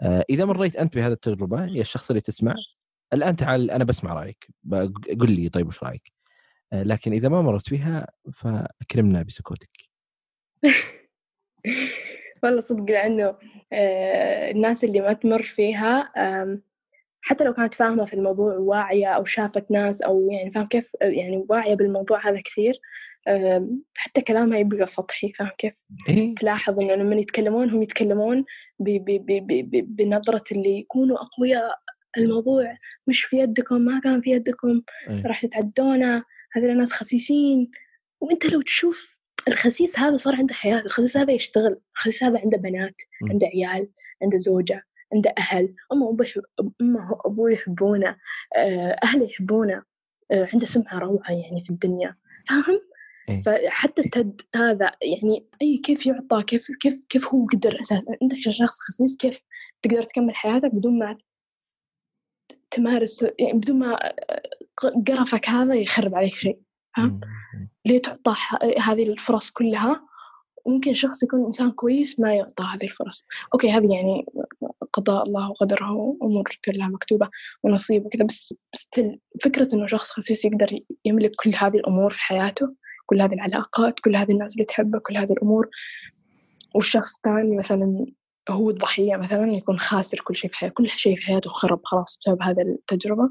آه، 0.00 0.24
إذا 0.30 0.44
مريت 0.44 0.76
أنت 0.76 0.94
بهذه 0.94 1.12
التجربة 1.12 1.64
يا 1.64 1.80
الشخص 1.80 2.10
اللي 2.10 2.20
تسمع 2.20 2.54
الآن 3.12 3.36
تعال 3.36 3.70
أنا 3.70 3.84
بسمع 3.84 4.12
رأيك 4.12 4.48
قل 5.20 5.32
لي 5.32 5.48
طيب 5.48 5.66
وش 5.66 5.82
رأيك؟ 5.82 6.12
لكن 6.72 7.12
إذا 7.12 7.28
ما 7.28 7.42
مرت 7.42 7.68
فيها 7.68 8.06
فأكرمنا 8.32 9.22
بسكوتك. 9.22 9.70
والله 12.42 12.60
صدق 12.60 12.90
لأنه 12.92 13.34
آه، 13.72 14.50
الناس 14.50 14.84
اللي 14.84 15.00
ما 15.00 15.12
تمر 15.12 15.42
فيها 15.42 16.12
حتى 17.24 17.44
لو 17.44 17.52
كانت 17.54 17.74
فاهمة 17.74 18.04
في 18.04 18.14
الموضوع 18.14 18.54
واعية 18.56 19.06
أو 19.06 19.24
شافت 19.24 19.70
ناس 19.70 20.02
أو 20.02 20.30
يعني 20.30 20.50
فاهم 20.50 20.66
كيف 20.66 20.90
يعني 21.00 21.46
واعية 21.48 21.74
بالموضوع 21.74 22.28
هذا 22.28 22.40
كثير 22.40 22.74
حتى 23.94 24.20
كلامها 24.20 24.58
يبقى 24.58 24.86
سطحي 24.86 25.32
فاهم 25.32 25.50
كيف؟ 25.58 25.72
إيه؟ 26.08 26.34
تلاحظ 26.34 26.80
إنه 26.80 26.94
لما 26.94 27.16
يتكلمون 27.16 27.70
هم 27.70 27.82
يتكلمون 27.82 28.44
بنظرة 28.78 30.44
اللي 30.52 30.78
يكونوا 30.78 31.16
أقوياء 31.16 31.78
الموضوع 32.18 32.76
مش 33.06 33.24
في 33.24 33.38
يدكم 33.38 33.80
ما 33.80 34.00
كان 34.00 34.20
في 34.20 34.30
يدكم 34.30 34.82
إيه؟ 35.10 35.26
راح 35.26 35.42
تتعدونا 35.42 36.24
هذول 36.52 36.70
الناس 36.70 36.92
خسيسين 36.92 37.70
وإنت 38.20 38.46
لو 38.46 38.62
تشوف 38.62 39.11
الخسيس 39.48 39.98
هذا 39.98 40.16
صار 40.16 40.36
عنده 40.36 40.54
حياة 40.54 40.80
الخسيس 40.80 41.16
هذا 41.16 41.32
يشتغل 41.32 41.80
الخسيس 41.96 42.24
هذا 42.24 42.38
عنده 42.38 42.58
بنات 42.58 42.94
م. 43.22 43.30
عنده 43.30 43.46
عيال 43.46 43.88
عنده 44.22 44.38
زوجة 44.38 44.82
عنده 45.12 45.34
أهل 45.38 45.74
أمه 45.92 46.06
وأبوه 46.06 46.26
أمه 46.80 47.12
وأبوه 47.12 47.52
يحبونه 47.52 48.16
آه، 48.56 48.96
أهله 49.04 49.24
يحبونه 49.24 49.82
آه، 50.30 50.48
عنده 50.52 50.66
سمعة 50.66 50.98
روعة 50.98 51.30
يعني 51.30 51.64
في 51.64 51.70
الدنيا 51.70 52.16
فاهم؟ 52.48 52.80
إيه. 53.28 53.40
فحتى 53.40 54.02
التد 54.02 54.40
هذا 54.54 54.92
يعني 55.02 55.46
أي 55.62 55.78
كيف 55.78 56.06
يعطى 56.06 56.42
كيف 56.42 56.66
كيف 56.80 57.00
كيف 57.08 57.28
هو 57.28 57.46
قدر 57.46 57.74
أساسا 57.82 58.04
عندك 58.22 58.36
شخص 58.36 58.78
خسيس 58.80 59.16
كيف 59.16 59.40
تقدر 59.82 60.02
تكمل 60.02 60.34
حياتك 60.34 60.74
بدون 60.74 60.98
ما 60.98 61.18
تمارس 62.70 63.26
يعني 63.38 63.58
بدون 63.58 63.78
ما 63.78 64.06
آه، 64.06 64.42
قرفك 65.06 65.48
هذا 65.48 65.74
يخرب 65.74 66.14
عليك 66.14 66.34
شيء 66.34 66.60
فاهم؟ 66.96 67.20
ليه 67.86 67.98
تعطى 67.98 68.34
هذه 68.78 69.08
الفرص 69.08 69.50
كلها. 69.50 70.06
ممكن 70.66 70.94
شخص 70.94 71.22
يكون 71.22 71.44
إنسان 71.44 71.70
كويس 71.70 72.20
ما 72.20 72.34
يعطى 72.34 72.64
هذه 72.64 72.84
الفرص. 72.84 73.24
أوكي 73.54 73.70
هذه 73.70 73.92
يعني 73.92 74.26
قضاء 74.92 75.22
الله 75.22 75.50
وقدره 75.50 75.92
وأمور 75.92 76.58
كلها 76.64 76.88
مكتوبة 76.88 77.28
ونصيب 77.62 78.06
وكذا 78.06 78.24
بس 78.24 78.54
بس 78.74 78.88
فكرة 79.44 79.68
إنه 79.74 79.86
شخص 79.86 80.10
خسيس 80.10 80.44
يقدر 80.44 80.78
يملك 81.04 81.32
كل 81.44 81.54
هذه 81.54 81.76
الأمور 81.76 82.10
في 82.10 82.20
حياته 82.20 82.74
كل 83.06 83.22
هذه 83.22 83.34
العلاقات 83.34 83.94
كل 84.00 84.16
هذه 84.16 84.32
الناس 84.32 84.52
اللي 84.52 84.64
تحبه 84.64 84.98
كل 84.98 85.16
هذه 85.16 85.32
الأمور. 85.32 85.68
والشخص 86.74 87.16
الثاني 87.16 87.56
مثلا 87.56 88.06
هو 88.50 88.70
الضحية 88.70 89.16
مثلا 89.16 89.52
يكون 89.52 89.78
خاسر 89.78 90.20
كل 90.20 90.36
شيء 90.36 90.50
في 90.50 90.56
حياته 90.56 90.74
كل 90.74 90.88
شيء 90.88 91.16
في 91.16 91.22
حياته 91.22 91.50
خرب 91.50 91.80
خلاص 91.84 92.18
بسبب 92.20 92.42
هذه 92.42 92.62
التجربة. 92.62 93.30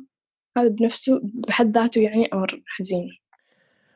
هذا 0.58 0.68
بنفسه 0.68 1.22
بحد 1.24 1.78
ذاته 1.78 2.02
يعني 2.02 2.30
أمر 2.34 2.62
حزين. 2.68 3.21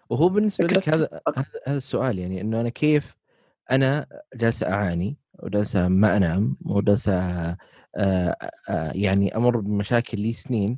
وهو 0.10 0.30
بالنسبة 0.30 0.68
لك 0.68 0.90
هذا 0.90 1.22
هذا 1.68 1.78
السؤال 1.78 2.20
يعني 2.20 2.42
إنه 2.42 2.62
أنا 2.62 2.70
كيف 2.70 3.16
أنا 3.72 4.08
جالسه 4.36 4.68
أعاني 4.68 5.18
وجالسه 5.44 5.88
ما 5.88 6.18
أنام 6.18 6.58
وجالسه 6.66 7.14
آه، 7.98 8.38
آه، 8.70 8.92
يعني 8.96 9.36
أمر 9.36 9.58
بمشاكل 9.58 10.20
لي 10.20 10.34
سنين 10.34 10.78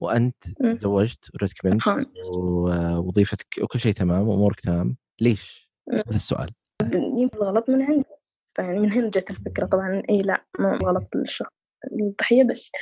وأنت 0.00 0.44
تزوجت 0.76 1.30
وجدك 1.34 1.64
بنت 1.64 1.82
ووظيفتك 2.24 3.46
وكل 3.62 3.80
شيء 3.80 3.92
تمام 3.92 4.28
وأمورك 4.28 4.60
تمام 4.60 4.96
ليش؟ 5.20 5.70
هذا 5.92 6.16
السؤال. 6.16 6.50
يمكن 6.94 7.38
غلط 7.38 7.70
من 7.70 7.82
عندي 7.82 8.04
يعني 8.58 8.78
من 8.78 8.92
هنا 8.92 9.08
جت 9.08 9.30
الفكرة 9.30 9.66
طبعا 9.66 10.02
إي 10.10 10.18
لا 10.18 10.44
مو 10.58 10.68
غلط 10.68 11.08
للشخص 11.14 11.55
الضحية 12.00 12.42
بس 12.42 12.72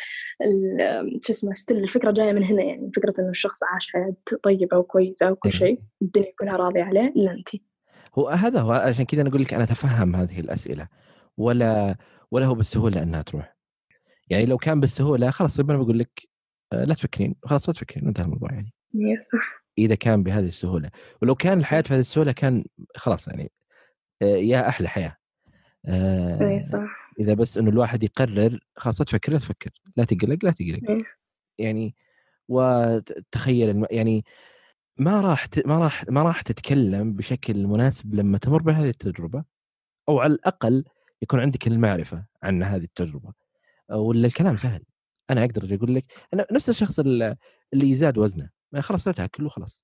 شو 1.20 1.32
اسمه 1.32 1.54
ستيل 1.54 1.76
الفكرة 1.76 2.10
جاية 2.10 2.32
من 2.32 2.44
هنا 2.44 2.62
يعني 2.62 2.90
فكرة 2.96 3.14
إنه 3.18 3.30
الشخص 3.30 3.60
عاش 3.72 3.92
حياة 3.92 4.14
طيبة 4.42 4.76
وكويسة 4.76 5.30
وكل. 5.32 5.52
شيء 5.52 5.80
الدنيا 6.02 6.32
كلها 6.38 6.56
راضية 6.56 6.82
عليه 6.82 7.08
إلا 7.08 7.30
انت. 7.30 7.48
هو 8.14 8.28
هذا 8.28 8.60
هو 8.60 8.72
عشان 8.72 9.04
كذا 9.04 9.20
أنا 9.20 9.30
أقول 9.30 9.42
لك 9.42 9.54
أنا 9.54 9.64
أتفهم 9.64 10.16
هذه 10.16 10.40
الأسئلة. 10.40 10.88
ولا 11.36 11.96
ولا 12.30 12.46
هو 12.46 12.54
بالسهولة 12.54 13.02
إنها 13.02 13.22
تروح. 13.22 13.56
يعني 14.30 14.46
لو 14.46 14.58
كان 14.58 14.80
بالسهولة 14.80 15.30
خلاص 15.30 15.56
طيب 15.56 15.70
أنا 15.70 15.78
بقول 15.78 15.98
لك 15.98 16.28
آه، 16.72 16.84
لا 16.84 16.94
تفكرين 16.94 17.34
خلاص 17.44 17.68
ما 17.68 17.74
تفكرين 17.74 18.06
انتهى 18.06 18.24
الموضوع 18.24 18.52
يعني. 18.52 18.72
صح. 19.32 19.64
إذا 19.78 19.94
كان 19.94 20.22
بهذه 20.22 20.46
السهولة. 20.46 20.90
ولو 21.22 21.34
كان 21.34 21.58
الحياة 21.58 21.80
بهذه 21.80 22.00
السهولة 22.00 22.32
كان 22.32 22.64
خلاص 22.96 23.28
يعني 23.28 23.52
آه، 24.22 24.24
يا 24.24 24.68
أحلى 24.68 24.88
حياة. 24.88 25.16
آه 25.86 26.60
صح. 26.60 27.03
إذا 27.20 27.34
بس 27.34 27.58
إنه 27.58 27.70
الواحد 27.70 28.02
يقرر 28.02 28.60
خلاص 28.76 28.98
تفكر 28.98 29.32
لا 29.32 29.38
تفكر 29.38 29.70
لا 29.96 30.04
تقلق 30.04 30.44
لا 30.44 30.50
تقلق. 30.50 30.90
إيه. 30.90 31.02
يعني 31.58 31.94
وتخيل 32.48 33.86
يعني 33.90 34.24
ما 34.98 35.20
راح 35.20 35.46
ما 35.66 35.78
راح 35.78 36.04
ما 36.08 36.22
راح 36.22 36.42
تتكلم 36.42 37.12
بشكل 37.12 37.66
مناسب 37.66 38.14
لما 38.14 38.38
تمر 38.38 38.62
بهذه 38.62 38.88
التجربة 38.88 39.44
أو 40.08 40.20
على 40.20 40.32
الأقل 40.34 40.84
يكون 41.22 41.40
عندك 41.40 41.66
المعرفة 41.66 42.24
عن 42.42 42.62
هذه 42.62 42.84
التجربة. 42.84 43.32
ولا 43.90 44.26
الكلام 44.26 44.56
سهل. 44.56 44.82
أنا 45.30 45.44
أقدر 45.44 45.64
أجي 45.64 45.74
أقول 45.74 45.94
لك 45.94 46.04
أنا 46.34 46.46
نفس 46.52 46.70
الشخص 46.70 46.98
اللي 46.98 47.36
يزاد 47.72 48.18
وزنه. 48.18 48.50
خلاص 48.80 49.06
لا 49.08 49.14
تاكل 49.14 49.46
وخلاص. 49.46 49.82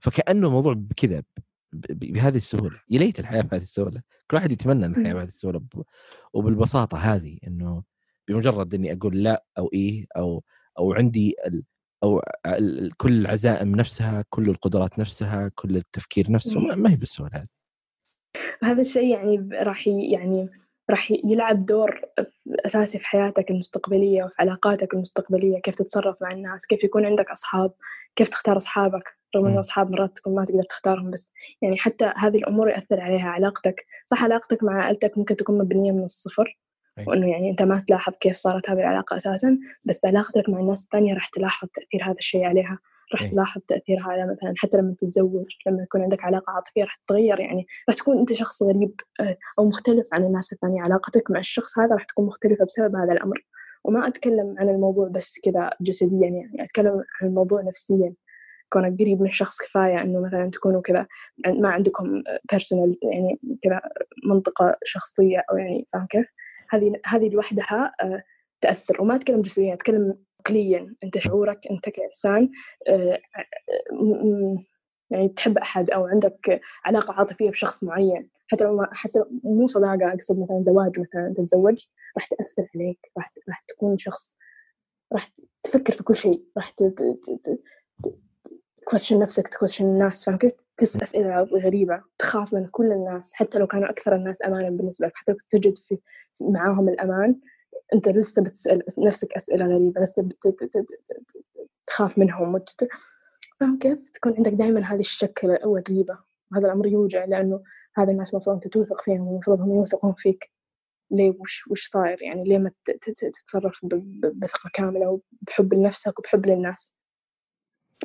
فكأنه 0.00 0.46
الموضوع 0.46 0.72
بكذا. 0.72 1.22
بهذه 1.90 2.36
السهولة 2.36 2.80
يا 2.90 2.98
ليت 2.98 3.20
الحياة 3.20 3.42
بهذه 3.42 3.62
السهولة. 3.62 4.02
كل 4.30 4.36
واحد 4.36 4.52
يتمنى 4.52 4.86
إن 4.86 4.90
الحياة 4.90 5.14
بهذه 5.14 5.26
السهولة 5.26 5.60
وبالبساطة 6.32 6.98
هذه 6.98 7.38
إنه 7.46 7.82
بمجرد 8.28 8.74
إني 8.74 8.92
أقول 8.92 9.22
لا 9.22 9.44
أو 9.58 9.70
إيه 9.72 10.06
أو 10.16 10.44
أو 10.78 10.92
عندي 10.92 11.36
ال 11.46 11.62
أو 12.02 12.22
ال 12.46 12.96
كل 12.96 13.12
العزائم 13.12 13.76
نفسها 13.76 14.24
كل 14.30 14.50
القدرات 14.50 14.98
نفسها 14.98 15.50
كل 15.54 15.76
التفكير 15.76 16.32
نفسه 16.32 16.60
ما 16.60 16.90
هي 16.90 16.96
بالسهولة 16.96 17.32
هذه. 17.34 17.46
هذا 18.62 18.80
الشيء 18.80 19.10
يعني 19.10 19.48
راح 19.52 19.88
يعني 19.88 20.48
راح 20.90 21.10
يلعب 21.10 21.66
دور 21.66 22.00
أساسي 22.66 22.98
في 22.98 23.06
حياتك 23.06 23.50
المستقبلية 23.50 24.24
وفي 24.24 24.34
علاقاتك 24.38 24.94
المستقبلية. 24.94 25.60
كيف 25.60 25.74
تتصرف 25.74 26.16
مع 26.22 26.32
الناس؟ 26.32 26.66
كيف 26.66 26.84
يكون 26.84 27.06
عندك 27.06 27.30
أصحاب؟ 27.30 27.72
كيف 28.16 28.28
تختار 28.28 28.56
أصحابك؟ 28.56 29.16
رغم 29.36 29.46
أنه 29.46 29.60
أصحاب 29.60 29.90
مرات 29.90 30.16
تكون 30.16 30.34
ما 30.34 30.44
تقدر 30.44 30.62
تختارهم 30.62 31.10
بس 31.10 31.32
يعني 31.62 31.76
حتى 31.76 32.12
هذه 32.16 32.36
الأمور 32.36 32.68
يأثر 32.68 33.00
عليها. 33.00 33.28
علاقتك 33.28 33.86
صح 34.06 34.24
علاقتك 34.24 34.64
مع 34.64 34.84
عائلتك 34.84 35.18
ممكن 35.18 35.36
تكون 35.36 35.58
مبنية 35.58 35.92
من 35.92 36.04
الصفر 36.04 36.58
وإنه 37.06 37.30
يعني 37.30 37.50
أنت 37.50 37.62
ما 37.62 37.84
تلاحظ 37.88 38.12
كيف 38.20 38.36
صارت 38.36 38.70
هذه 38.70 38.78
العلاقة 38.78 39.16
أساسا 39.16 39.58
بس 39.84 40.04
علاقتك 40.04 40.48
مع 40.48 40.60
الناس 40.60 40.84
الثانية 40.84 41.14
راح 41.14 41.28
تلاحظ 41.28 41.68
تأثير 41.68 42.04
هذا 42.04 42.18
الشيء 42.18 42.44
عليها. 42.44 42.78
راح 43.12 43.22
أي. 43.22 43.28
تلاحظ 43.28 43.60
تأثيرها 43.68 44.04
على 44.04 44.22
مثلا 44.22 44.54
حتى 44.56 44.76
لما 44.76 44.94
تتزوج 44.98 45.46
لما 45.66 45.82
يكون 45.82 46.02
عندك 46.02 46.24
علاقة 46.24 46.52
عاطفية 46.52 46.84
راح 46.84 46.94
تتغير 46.94 47.40
يعني 47.40 47.66
راح 47.88 47.96
تكون 47.96 48.18
أنت 48.18 48.32
شخص 48.32 48.62
غريب 48.62 49.00
آه، 49.20 49.36
أو 49.58 49.68
مختلف 49.68 50.06
عن 50.12 50.24
الناس 50.24 50.52
الثانية 50.52 50.82
علاقتك 50.82 51.30
مع 51.30 51.38
الشخص 51.38 51.78
هذا 51.78 51.94
راح 51.94 52.04
تكون 52.04 52.26
مختلفة 52.26 52.64
بسبب 52.64 52.96
هذا 52.96 53.12
الأمر 53.12 53.46
وما 53.84 54.06
أتكلم 54.06 54.54
عن 54.58 54.68
الموضوع 54.68 55.08
بس 55.08 55.40
كذا 55.44 55.70
جسديا 55.80 56.28
يعني 56.28 56.56
أتكلم 56.60 57.02
عن 57.22 57.28
الموضوع 57.28 57.62
نفسيا 57.62 58.14
كونك 58.68 59.00
قريب 59.00 59.20
من 59.20 59.30
شخص 59.30 59.62
كفاية 59.62 60.00
إنه 60.02 60.20
مثلا 60.20 60.50
تكونوا 60.50 60.80
كذا 60.80 61.06
ما 61.46 61.68
عندكم 61.68 62.22
بيرسونال 62.50 62.98
يعني 63.02 63.40
كذا 63.62 63.80
منطقة 64.24 64.76
شخصية 64.84 65.44
أو 65.50 65.56
يعني 65.56 65.86
فاهم 65.92 66.06
كيف؟ 66.06 66.26
هذه 66.70 66.92
هذه 67.04 67.28
لوحدها 67.28 67.92
آه، 68.02 68.22
تأثر 68.60 69.02
وما 69.02 69.14
أتكلم 69.14 69.42
جسديا 69.42 69.74
أتكلم 69.74 70.18
عقليا 70.46 70.94
أنت 71.04 71.18
شعورك 71.18 71.66
أنت 71.70 71.88
كإنسان 71.88 72.50
آه، 72.88 73.20
يعني 75.10 75.28
تحب 75.28 75.58
أحد 75.58 75.90
أو 75.90 76.06
عندك 76.06 76.60
علاقة 76.84 77.14
عاطفية 77.14 77.50
بشخص 77.50 77.84
معين 77.84 78.28
حتى 78.48 78.64
لو 78.64 78.76
ما 78.76 78.88
حتى 78.92 79.24
مو 79.44 79.66
صداقة 79.66 80.12
أقصد 80.12 80.38
مثلا 80.38 80.62
زواج 80.62 81.00
مثلا 81.00 81.34
تتزوج 81.36 81.86
راح 82.16 82.26
تأثر 82.26 82.68
عليك 82.74 82.98
راح 83.16 83.32
راح 83.48 83.60
تكون 83.68 83.98
شخص 83.98 84.36
راح 85.12 85.32
تفكر 85.62 85.92
في 85.92 86.02
كل 86.02 86.16
شيء 86.16 86.42
راح 86.56 86.72
تكوشن 88.82 89.18
نفسك 89.18 89.48
تكوشن 89.48 89.84
الناس 89.84 90.24
فاهم 90.24 90.38
كيف؟ 90.38 90.52
تسأل 90.76 91.02
أسئلة 91.02 91.42
غريبة 91.42 92.02
تخاف 92.18 92.54
من 92.54 92.66
كل 92.66 92.92
الناس 92.92 93.34
حتى 93.34 93.58
لو 93.58 93.66
كانوا 93.66 93.90
أكثر 93.90 94.14
الناس 94.14 94.42
أمانا 94.42 94.70
بالنسبة 94.70 95.06
لك 95.06 95.12
حتى 95.14 95.32
لو 95.32 95.38
تجد 95.50 95.78
في 95.78 95.98
معاهم 96.40 96.88
الأمان 96.88 97.36
أنت 97.94 98.08
لسه 98.08 98.42
بتسأل 98.42 98.82
نفسك 98.98 99.32
أسئلة 99.32 99.66
غريبة 99.66 100.00
لسه 100.00 100.28
بتخاف 101.84 102.18
منهم 102.18 102.54
وتت... 102.54 102.88
فاهم 103.60 103.78
كيف؟ 103.78 104.08
تكون 104.10 104.34
عندك 104.36 104.52
دائما 104.52 104.80
هذه 104.80 105.00
الشك 105.00 105.40
والريبة 105.64 106.18
وهذا 106.52 106.66
الأمر 106.66 106.86
يوجع 106.86 107.24
لأنه 107.24 107.62
هذا 107.96 108.10
الناس 108.10 108.30
المفروض 108.30 108.54
أنت 108.54 108.68
توثق 108.68 109.00
فيهم 109.00 109.28
والمفروض 109.28 109.60
هم 109.60 109.74
يوثقون 109.74 110.12
فيك. 110.12 110.50
ليه؟ 111.10 111.36
وش 111.40 111.68
وش 111.68 111.88
صاير؟ 111.90 112.22
يعني 112.22 112.44
ليه 112.44 112.58
ما 112.58 112.70
تتصرف 112.84 113.80
بثقة 114.34 114.70
كاملة 114.74 115.20
وبحب 115.42 115.74
لنفسك 115.74 116.18
وبحب 116.18 116.46
للناس؟ 116.46 116.92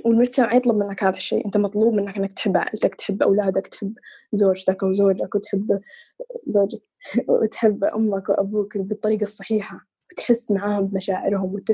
والمجتمع 0.05 0.55
يطلب 0.55 0.75
منك 0.75 1.03
هذا 1.03 1.17
الشيء 1.17 1.45
أنت 1.45 1.57
مطلوب 1.57 1.93
منك 1.93 2.17
أنك 2.17 2.33
تحب 2.33 2.57
عائلتك 2.57 2.95
تحب 2.95 3.23
أولادك 3.23 3.67
تحب 3.67 3.93
زوجتك 4.33 4.83
أو 4.83 4.93
زوجك 4.93 5.35
وتحب 5.35 5.81
زوجك. 6.47 6.81
وتحب 7.27 7.83
أمك 7.83 8.29
وأبوك 8.29 8.77
بالطريقة 8.77 9.23
الصحيحة 9.23 9.87
وتحس 10.11 10.51
معاهم 10.51 10.87
بمشاعرهم 10.87 11.53
وت... 11.53 11.71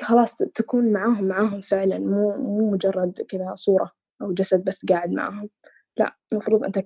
خلاص 0.00 0.36
تكون 0.36 0.92
معاهم 0.92 1.24
معاهم 1.24 1.60
فعلا 1.60 1.98
مو 1.98 2.36
مو 2.36 2.70
مجرد 2.70 3.20
كذا 3.28 3.54
صورة 3.54 3.92
أو 4.22 4.32
جسد 4.32 4.64
بس 4.64 4.86
قاعد 4.86 5.14
معاهم. 5.14 5.48
لا 5.96 6.16
المفروض 6.32 6.64
أنت 6.64 6.78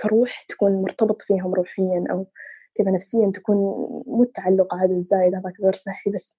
كروح 0.00 0.42
تكون 0.48 0.82
مرتبط 0.82 1.22
فيهم 1.22 1.54
روحيا 1.54 2.04
أو 2.10 2.26
كذا 2.74 2.90
نفسيا 2.90 3.30
تكون 3.34 3.56
مو 4.06 4.22
التعلق 4.22 4.74
هذا 4.74 4.94
الزايد 4.94 5.34
هذاك 5.34 5.60
غير 5.64 5.74
صحي 5.74 6.10
بس. 6.10 6.36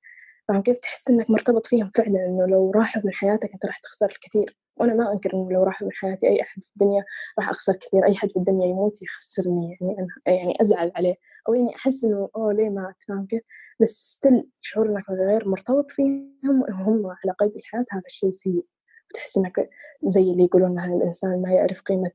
فاهم 0.47 0.61
كيف؟ 0.61 0.77
تحس 0.79 1.09
إنك 1.09 1.29
مرتبط 1.29 1.67
فيهم 1.67 1.91
فعلا 1.95 2.25
إنه 2.25 2.47
لو 2.47 2.71
راحوا 2.71 3.01
من 3.05 3.13
حياتك 3.13 3.53
أنت 3.53 3.65
راح 3.65 3.77
تخسر 3.79 4.05
الكثير. 4.05 4.57
وأنا 4.79 4.93
ما 4.93 5.11
أنكر 5.13 5.33
إنه 5.33 5.51
لو 5.51 5.63
راحوا 5.63 5.87
من 5.87 5.93
حياتي 5.93 6.27
أي 6.27 6.41
أحد 6.41 6.61
في 6.63 6.69
الدنيا 6.75 7.03
راح 7.39 7.49
أخسر 7.49 7.73
كثير 7.73 8.05
أي 8.07 8.15
حد 8.15 8.29
في 8.31 8.37
الدنيا 8.37 8.65
يموت 8.67 9.01
يخسرني 9.01 9.77
يعني 9.81 9.95
أنا 9.99 10.35
يعني 10.35 10.57
أزعل 10.61 10.91
عليه 10.95 11.15
أو 11.49 11.53
يعني 11.53 11.75
أحس 11.75 12.03
إنه 12.05 12.29
أوه 12.35 12.53
ليه 12.53 12.69
مات 12.69 12.95
فاهم 13.07 13.25
كيف 13.25 13.41
بس 13.79 13.89
ستيل 13.89 14.49
شعور 14.61 14.89
إنك 14.89 15.09
غير 15.09 15.47
مرتبط 15.49 15.91
فيهم 15.91 16.61
وهم 16.69 17.07
على 17.07 17.33
قيد 17.39 17.55
الحياة 17.55 17.85
هذا 17.91 18.03
الشيء 18.07 18.31
سيء. 18.31 18.65
وتحس 19.11 19.37
إنك 19.37 19.69
زي 20.03 20.21
اللي 20.21 20.43
يقولون 20.43 20.79
أن 20.79 20.93
الإنسان 20.97 21.41
ما 21.41 21.53
يعرف 21.53 21.81
قيمة 21.81 22.11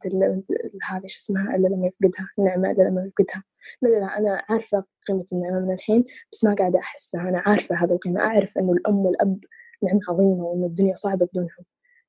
هذه 0.90 1.06
شو 1.06 1.18
اسمها 1.18 1.56
إلا 1.56 1.68
لما 1.68 1.86
يفقدها 1.86 2.28
النعمة 2.38 2.70
إلا 2.70 2.82
لما 2.82 3.04
يفقدها. 3.04 3.44
لا 3.82 3.88
لا 3.88 3.98
لا 3.98 4.18
أنا 4.18 4.42
عارفة 4.48 4.84
قيمة 5.08 5.26
النعمة 5.32 5.60
من 5.60 5.72
الحين 5.72 6.04
بس 6.32 6.44
ما 6.44 6.54
قاعدة 6.54 6.78
أحسها 6.78 7.20
أنا 7.20 7.42
عارفة 7.46 7.76
هذه 7.76 7.92
القيمة 7.92 8.20
أعرف 8.20 8.58
إنه 8.58 8.72
الأم 8.72 8.98
والأب 9.06 9.38
نعمة 9.82 10.00
عظيمة 10.08 10.44
وإنه 10.44 10.66
الدنيا 10.66 10.94
صعبة 10.94 11.26
بدونهم. 11.26 11.64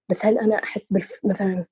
بس 0.10 0.26
هل 0.26 0.40
أنا 0.40 0.56
أحس 0.56 0.94
بالف... 0.94 1.20
مثلا 1.24 1.66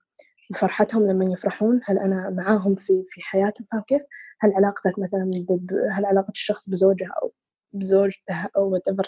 بفرحتهم 0.51 1.07
لما 1.07 1.25
يفرحون؟ 1.25 1.81
هل 1.85 1.99
أنا 1.99 2.29
معاهم 2.29 2.75
في 2.75 3.03
في 3.09 3.21
حياتهم؟ 3.21 3.67
فاهم 3.71 3.81
كيف؟ 3.81 4.01
هل 4.39 4.53
علاقتك 4.53 4.99
مثلا 4.99 5.31
ب... 5.49 5.73
هل 5.91 6.05
علاقة 6.05 6.31
الشخص 6.31 6.69
بزوجها 6.69 7.13
أو 7.23 7.33
بزوجته 7.73 8.47
أو 8.57 8.77
whatever 8.77 9.05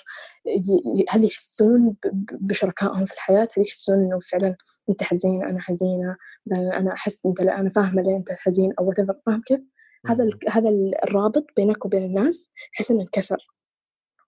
هل 1.09 1.25
يحسون 1.25 1.95
بشركائهم 2.31 3.05
في 3.05 3.13
الحياة؟ 3.13 3.47
هل 3.57 3.63
يحسون 3.63 3.95
إنه 3.95 4.19
فعلا 4.19 4.55
أنت 4.89 5.03
حزين 5.03 5.43
أنا 5.43 5.61
حزينة 5.61 6.17
مثلا 6.45 6.77
أنا 6.77 6.93
أحس 6.93 7.25
أنت 7.25 7.41
لا 7.41 7.59
أنا 7.59 7.69
فاهمة 7.69 8.01
ليه 8.01 8.17
أنت 8.17 8.31
حزين 8.31 8.73
أو 8.79 8.91
whatever 8.93 9.15
فاهم 9.25 9.41
كيف؟ 9.45 9.59
هذا 10.05 10.29
هذا 10.49 10.69
الرابط 11.03 11.45
بينك 11.55 11.85
وبين 11.85 12.03
الناس 12.03 12.49
تحس 12.73 12.91
إنه 12.91 13.01
انكسر. 13.01 13.47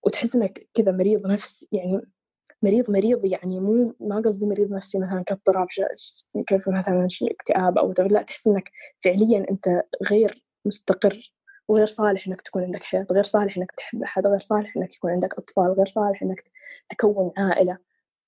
وتحس 0.03 0.35
إنك 0.35 0.67
كذا 0.73 0.91
مريض 0.91 1.27
نفس 1.27 1.65
يعني 1.71 2.01
مريض 2.63 2.91
مريض 2.91 3.25
يعني 3.25 3.59
مو 3.59 3.95
ما 3.99 4.21
قصدي 4.25 4.45
مريض 4.45 4.71
نفسي 4.71 4.99
مثلا 4.99 5.23
كاضطراب 5.27 5.67
كيف 6.47 6.69
مثلا 6.69 7.07
اكتئاب 7.21 7.77
أو 7.77 7.93
لا 7.99 8.21
تحس 8.21 8.47
إنك 8.47 8.71
فعليا 9.03 9.45
أنت 9.51 9.83
غير 10.09 10.45
مستقر 10.65 11.33
وغير 11.67 11.87
صالح 11.87 12.27
إنك 12.27 12.41
تكون 12.41 12.63
عندك 12.63 12.83
حياة 12.83 13.07
غير 13.11 13.23
صالح 13.23 13.57
إنك 13.57 13.71
تحب 13.71 14.03
أحد 14.03 14.27
غير 14.27 14.39
صالح 14.39 14.77
إنك 14.77 14.95
يكون 14.95 15.11
عندك 15.11 15.33
أطفال 15.37 15.73
غير 15.77 15.85
صالح 15.85 16.23
إنك 16.23 16.43
تكون 16.89 17.31
عائلة. 17.37 17.77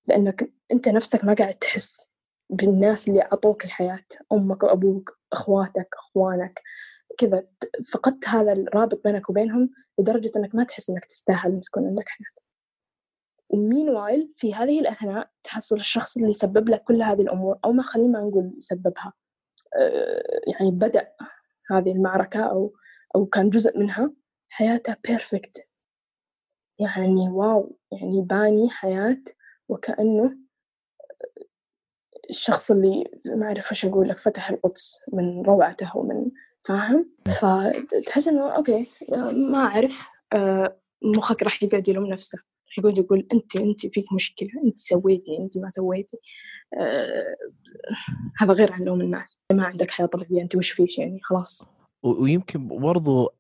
لأنك 0.08 0.52
أنت 0.72 0.90
نفسك 0.90 1.26
ما 1.26 1.34
قاعد 1.34 1.56
تحس 1.56 2.12
بالناس 2.50 3.08
اللي 3.08 3.22
أعطوك 3.22 3.66
الحياة 3.66 4.06
أمك 4.34 4.64
وابوك 4.64 5.20
أخواتك 5.34 5.90
أخوانك. 5.96 6.62
كذا 7.18 7.48
فقدت 7.92 8.28
هذا 8.28 8.54
الرابط 8.54 9.04
بينك 9.04 9.30
وبينهم 9.30 9.70
لدرجة 10.00 10.32
إنك 10.36 10.56
ما 10.56 10.64
تحس 10.64 10.90
إنك 10.90 11.06
تستاهل 11.06 11.60
تكون 11.62 11.88
عندك 11.88 12.08
حياة. 12.08 12.47
ومين 13.50 13.90
وايل 13.90 14.34
في 14.36 14.54
هذه 14.54 14.80
الأثناء 14.80 15.30
تحصل 15.44 15.76
الشخص 15.76 16.18
اللي 16.18 16.34
سبب 16.34 16.70
لك 16.70 16.84
كل 16.84 17.02
هذه 17.02 17.22
الأمور 17.22 17.60
أو 17.66 17.72
ما 17.72 17.84
خلينا 17.84 18.20
نقول 18.20 18.56
سببها. 18.60 19.14
آه، 19.80 20.24
يعني 20.48 20.72
بدأ 20.72 21.08
هذه 21.72 21.92
المعركة 21.92 22.40
أو 22.40 22.74
أو 23.16 23.26
كان 23.26 23.50
جزء 23.50 23.78
منها 23.80 24.14
حياته 24.50 24.96
perfect 25.08 25.68
يعني 26.80 27.30
wow 27.30 27.78
يعني 27.92 28.22
باني 28.22 28.70
حياة 28.70 29.24
وكأنه 29.70 30.38
الشخص 32.30 32.72
اللي 32.72 33.12
ما 33.26 33.46
أعرف 33.46 33.72
وش 33.72 33.86
أقول 33.86 34.10
لك 34.10 34.18
فتح 34.18 34.50
القدس 34.50 35.00
من 35.14 35.42
روعته 35.42 35.98
ومن 35.98 36.32
فاهم. 36.62 37.10
فتحس 37.26 38.28
إنه 38.28 38.56
okay 38.56 38.88
ما 39.52 39.58
أعرف 39.58 40.08
آه، 40.34 40.80
مخك 41.02 41.44
راح 41.44 41.64
يقعد 41.64 41.88
يلوم 41.88 42.06
نفسه. 42.06 42.40
يقول 42.78 43.00
يقول 43.00 43.28
أنت 43.34 43.56
أنت 43.56 43.88
فيك 43.88 44.14
مشكلة 44.14 44.50
أنت 44.66 44.78
سويتي 44.78 45.38
أنت 45.40 45.58
ما 45.58 45.70
سويتي. 45.70 46.18
آه 46.80 47.36
هذا 48.38 48.54
غير 48.54 48.74
عن 48.74 48.84
لوم 48.84 49.02
الناس. 49.02 49.40
ما 49.54 49.66
عندك 49.66 49.92
حياة 49.92 50.06
طبيعية 50.08 50.42
أنت 50.42 50.56
وش 50.56 50.72
فيش 50.72 50.98
يعني؟ 50.98 51.20
خلاص. 51.24 51.70
ويمكن 52.04 52.68
برضو 52.68 53.34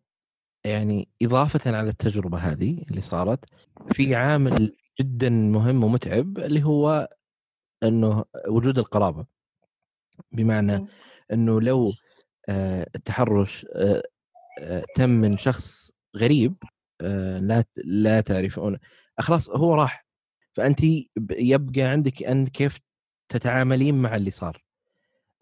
يعني 0.65 1.07
إضافة 1.21 1.77
على 1.77 1.89
التجربة 1.89 2.37
هذه 2.37 2.83
اللي 2.89 3.01
صارت 3.01 3.45
في 3.91 4.15
عامل 4.15 4.75
جدا 4.99 5.29
مهم 5.29 5.83
ومتعب 5.83 6.37
اللي 6.37 6.63
هو 6.63 7.09
أنه 7.83 8.25
وجود 8.47 8.79
القرابة. 8.79 9.25
بمعنى 10.31 10.87
أنه 11.31 11.61
لو 11.61 11.93
آه، 12.49 12.87
التحرش 12.95 13.65
آه، 13.75 14.03
آه، 14.59 14.83
تم 14.95 15.09
من 15.09 15.37
شخص 15.37 15.91
غريب 16.17 16.55
لا 17.01 17.63
لا 17.77 18.21
تعرفون. 18.21 18.77
خلاص 19.19 19.49
هو 19.49 19.75
راح. 19.75 20.07
فانت 20.53 20.79
يبقى 21.31 21.81
عندك 21.81 22.23
أن 22.23 22.47
كيف 22.47 22.79
تتعاملين 23.29 24.01
مع 24.01 24.15
اللي 24.15 24.31
صار. 24.31 24.63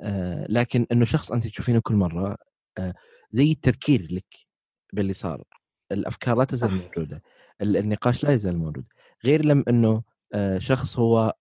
آه 0.01 0.45
لكن 0.49 0.85
إنه 0.91 1.05
شخص 1.05 1.31
انت 1.31 1.47
تشوفينه 1.47 1.79
كل 1.83 1.95
مرة 1.95 2.37
آه 2.77 2.93
زي 3.31 3.51
التذكير 3.51 4.07
لك 4.11 4.35
باللي 4.93 5.13
صار. 5.13 5.43
الأفكار 5.91 6.37
لا 6.37 6.43
تزال 6.43 6.71
موجودة. 6.73 7.23
النقاش 7.61 8.23
لا 8.23 8.31
يزال 8.31 8.57
موجود. 8.57 8.85
غير 9.25 9.45
لم 9.45 9.63
إنه 9.69 10.03
آه 10.33 10.57
شخص 10.57 10.99
هو 10.99 11.33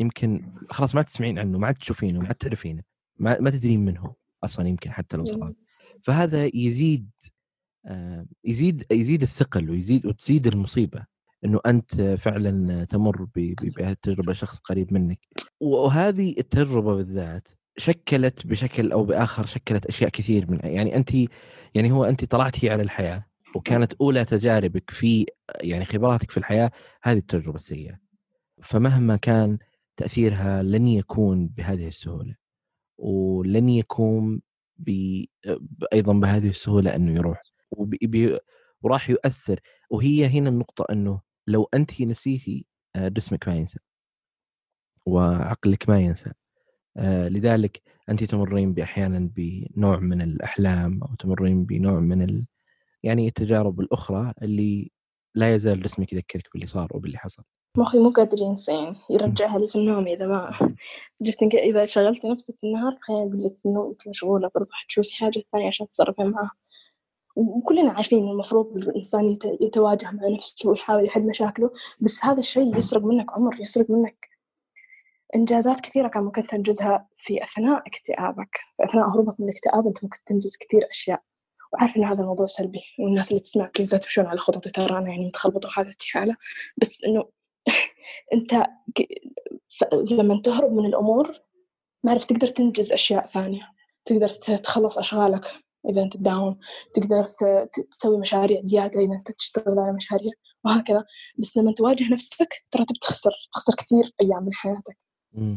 يمكن 0.00 0.52
خلاص 0.70 0.94
ما 0.94 1.02
تسمعين 1.02 1.38
عنه 1.38 1.58
ما 1.58 1.66
عاد 1.66 1.74
تشوفينه 1.74 2.20
ما 2.20 2.26
عاد 2.26 2.34
تعرفينه 2.34 2.82
ما, 3.16 3.40
ما 3.40 3.50
تدرين 3.50 3.84
منه 3.84 4.14
أصلا 4.44 4.68
يمكن 4.68 4.92
حتى 4.92 5.16
لو 5.16 5.24
صار. 5.24 5.52
فهذا 6.02 6.50
يزيد 6.54 7.10
يزيد 8.44 8.86
يزيد 8.92 9.22
الثقل 9.22 9.70
ويزيد 9.70 10.06
وتزيد 10.06 10.46
المصيبة. 10.46 11.06
إنه 11.44 11.60
أنت 11.66 12.00
فعلا 12.00 12.84
تمر 12.84 13.26
بهذه 13.34 13.90
التجربه 13.90 14.32
شخص 14.32 14.58
قريب 14.58 14.92
منك. 14.92 15.18
وهذه 15.60 16.34
التجربة 16.38 16.94
بالذات 16.94 17.48
شكلت 17.76 18.46
بشكل 18.46 18.92
أو 18.92 19.04
بآخر 19.04 19.46
شكلت 19.46 19.86
أشياء 19.86 20.10
كثير 20.10 20.50
من 20.50 20.60
يعني 20.64 20.96
أنت 20.96 21.10
يعني 21.74 21.92
هو 21.92 22.04
أنت 22.04 22.24
طلعتي 22.24 22.70
على 22.70 22.82
الحياة 22.82 23.24
وكانت 23.54 23.92
أولى 23.94 24.24
تجاربك 24.24 24.90
في 24.90 25.26
يعني 25.60 25.84
خبراتك 25.84 26.30
في 26.30 26.36
الحياة 26.36 26.70
هذه 27.02 27.18
التجربة 27.18 27.56
السيئة. 27.56 27.98
فمهما 28.62 29.16
كان 29.16 29.58
تأثيرها 29.96 30.62
لن 30.62 30.88
يكون 30.88 31.46
بهذه 31.48 31.88
السهولة. 31.88 32.34
ولن 32.98 33.68
يكون 33.68 34.40
أيضا 35.92 36.12
بهذه 36.12 36.48
السهولة 36.48 36.96
أنه 36.96 37.12
يروح. 37.12 37.42
وراح 38.82 39.10
يؤثر. 39.10 39.60
وهي 39.90 40.26
هنا 40.26 40.48
النقطة 40.50 40.86
إنه 40.92 41.20
لو 41.46 41.68
انت 41.74 42.02
نسيتي 42.02 42.66
آه، 42.96 43.08
جسمك 43.08 43.48
ما 43.48 43.56
ينسى. 43.56 43.78
وعقلك 45.06 45.88
ما 45.88 46.00
ينسى. 46.00 46.32
آه، 46.96 47.28
لذلك 47.28 47.82
انت 48.08 48.24
تمرين 48.24 48.74
باحيانا 48.74 49.30
بنوع 49.36 49.98
من 49.98 50.22
الأحلام 50.22 51.02
أو 51.02 51.14
تمرين 51.14 51.64
بنوع 51.64 52.00
من 52.00 52.22
ال... 52.22 52.46
يعني 53.02 53.28
التجارب 53.28 53.80
الأخرى 53.80 54.34
اللي 54.42 54.90
لا 55.34 55.54
يزال 55.54 55.82
جسمك 55.82 56.12
يذكرك 56.12 56.48
باللي 56.52 56.66
صار 56.66 56.88
وباللي 56.94 57.18
حصل. 57.18 57.42
مخي 57.76 57.98
مو 57.98 58.10
قادر 58.10 58.38
ينسى 58.38 58.72
يعني 58.72 58.96
يرجعها 59.10 59.58
لي 59.58 59.68
في 59.68 59.76
النوم 59.76 60.06
إذا 60.06 60.26
ما 60.26 60.50
جست 61.22 61.42
إذا 61.42 61.84
شغلت 61.84 62.26
نفسك 62.26 62.54
في 62.60 62.66
النهار 62.66 62.98
خليني 63.00 63.22
أقول 63.22 63.44
لك 63.44 63.56
إنه 63.66 63.90
أنت 63.90 64.08
مشغولة 64.08 64.50
برضه 64.54 64.68
حتشوفي 64.72 65.12
حاجة 65.12 65.42
ثانية 65.52 65.68
عشان 65.68 65.86
تتصرفي 65.86 66.24
معاها 66.24 66.50
وكلنا 67.36 67.92
عارفين 67.92 68.28
المفروض 68.28 68.76
الإنسان 68.76 69.38
يتواجه 69.60 70.10
مع 70.10 70.28
نفسه 70.28 70.70
ويحاول 70.70 71.04
يحل 71.04 71.26
مشاكله 71.26 71.70
بس 72.00 72.24
هذا 72.24 72.40
الشيء 72.40 72.76
يسرق 72.76 73.02
منك 73.02 73.32
عمر 73.32 73.60
يسرق 73.60 73.90
منك 73.90 74.30
إنجازات 75.36 75.80
كثيرة. 75.80 76.08
كان 76.08 76.22
ممكن 76.22 76.46
تنجزها 76.46 77.08
في 77.16 77.44
أثناء 77.44 77.82
اكتئابك 77.86 78.56
في 78.76 78.84
أثناء 78.84 79.08
هروبك 79.08 79.40
من 79.40 79.48
الاكتئاب 79.48 79.86
أنت 79.86 80.04
ممكن 80.04 80.18
تنجز 80.26 80.56
كثير 80.56 80.90
أشياء. 80.90 81.22
وعارفة 81.72 81.96
إن 81.96 82.04
هذا 82.04 82.20
الموضوع 82.20 82.46
سلبي 82.46 82.80
والناس 82.98 83.30
اللي 83.30 83.40
تسمع 83.40 83.70
بليز 83.74 83.92
لا 83.92 83.98
تمشون 83.98 84.26
على 84.26 84.38
خططي 84.40 84.70
ترى 84.70 84.98
أنا 84.98 85.10
يعني 85.10 85.26
متخلبطة 85.26 85.68
وحالة 85.68 85.94
حالة 86.10 86.36
بس 86.76 87.04
إنه 87.04 87.28
أنت. 88.34 88.66
لما 90.10 90.40
تهرب 90.44 90.72
من 90.72 90.86
الأمور 90.86 91.32
ما 92.04 92.10
عرفت 92.10 92.30
تقدر 92.30 92.46
تنجز 92.46 92.92
أشياء 92.92 93.26
ثانية 93.26 93.72
تقدر 94.04 94.28
تخلص 94.28 94.98
أشغالك. 94.98 95.44
إذا 95.88 96.02
أنت 96.02 96.16
تداوم 96.16 96.58
تقدر 96.94 97.24
تسوي 97.90 98.18
مشاريع 98.18 98.60
زيادة 98.62 99.00
إذا 99.00 99.14
أنت 99.14 99.30
تشتغل 99.30 99.78
على 99.78 99.92
مشاريع 99.92 100.32
وهكذا. 100.64 101.04
بس 101.38 101.56
لما 101.56 101.72
تواجه 101.72 102.12
نفسك 102.12 102.48
ترى 102.70 102.84
تخسر 103.00 103.30
تخسر 103.52 103.74
كثير 103.74 104.14
أيام 104.22 104.44
من 104.44 104.54
حياتك. 104.54 104.96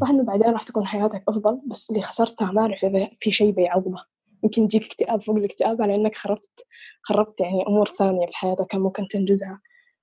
صح 0.00 0.10
إنه 0.10 0.24
بعدين 0.24 0.50
راح 0.50 0.62
تكون 0.62 0.86
حياتك 0.86 1.24
أفضل 1.28 1.60
بس 1.66 1.90
اللي 1.90 2.02
خسرتها 2.02 2.52
ما 2.52 2.62
أعرف 2.62 2.84
إذا 2.84 3.10
في 3.20 3.30
شيء 3.30 3.50
بيعوضه. 3.50 4.04
يمكن 4.44 4.62
يجيك 4.62 4.84
اكتئاب 4.84 5.22
فوق 5.22 5.36
الاكتئاب 5.36 5.82
على 5.82 5.94
إنك 5.94 6.14
خربت 6.14 6.66
خربت 7.02 7.40
يعني 7.40 7.66
أمور 7.68 7.86
ثانية 7.98 8.26
في 8.26 8.36
حياتك 8.36 8.66
كان 8.66 8.80
ممكن 8.80 9.08
تنجزها 9.08 9.60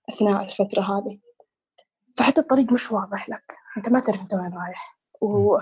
أثناء 0.10 0.44
الفترة 0.44 0.82
هذه. 0.82 1.20
فحتى 2.18 2.42
الطريق 2.42 2.72
مش 2.74 2.92
واضح 2.92 3.30
لك. 3.30 3.54
أنت 3.78 3.90
ما 3.90 4.00
تعرف 4.00 4.22
أنت 4.22 4.34
وين 4.34 4.54
رايح. 4.54 5.00
و... 5.22 5.58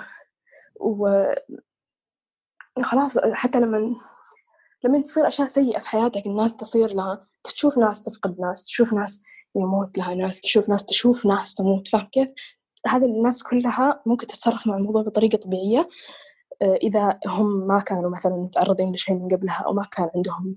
و 0.79 1.33
خلاص 2.83 3.17
حتى 3.19 3.59
لما 3.59 3.95
لما 4.83 5.01
تصير 5.01 5.27
أشياء 5.27 5.47
سيئة 5.47 5.79
في 5.79 5.87
حياتك 5.87 6.25
الناس 6.25 6.55
تصير 6.55 6.93
لها 6.93 7.27
تشوف 7.43 7.77
ناس 7.77 8.03
تفقد 8.03 8.39
ناس 8.39 8.63
تشوف 8.63 8.93
ناس 8.93 9.23
يموت 9.55 9.97
لها 9.97 10.15
ناس 10.15 10.39
تشوف 10.39 10.69
ناس 10.69 10.85
تشوف 10.85 11.25
ناس 11.25 11.55
تموت. 11.55 11.87
فاهم 11.87 12.07
كيف؟ 12.11 12.29
هذه 12.87 13.05
الناس 13.05 13.43
كلها 13.43 14.01
ممكن 14.05 14.27
تتصرف 14.27 14.67
مع 14.67 14.77
الموضوع 14.77 15.01
بطريقة 15.01 15.37
طبيعية. 15.37 15.89
آه، 16.61 16.75
إذا 16.75 17.19
هم 17.27 17.67
ما 17.67 17.79
كانوا 17.79 18.09
مثلا 18.09 18.35
متعرضين 18.35 18.91
لشيء 18.93 19.15
من 19.15 19.27
قبلها 19.27 19.63
أو 19.65 19.73
ما 19.73 19.85
كان 19.91 20.09
عندهم 20.15 20.55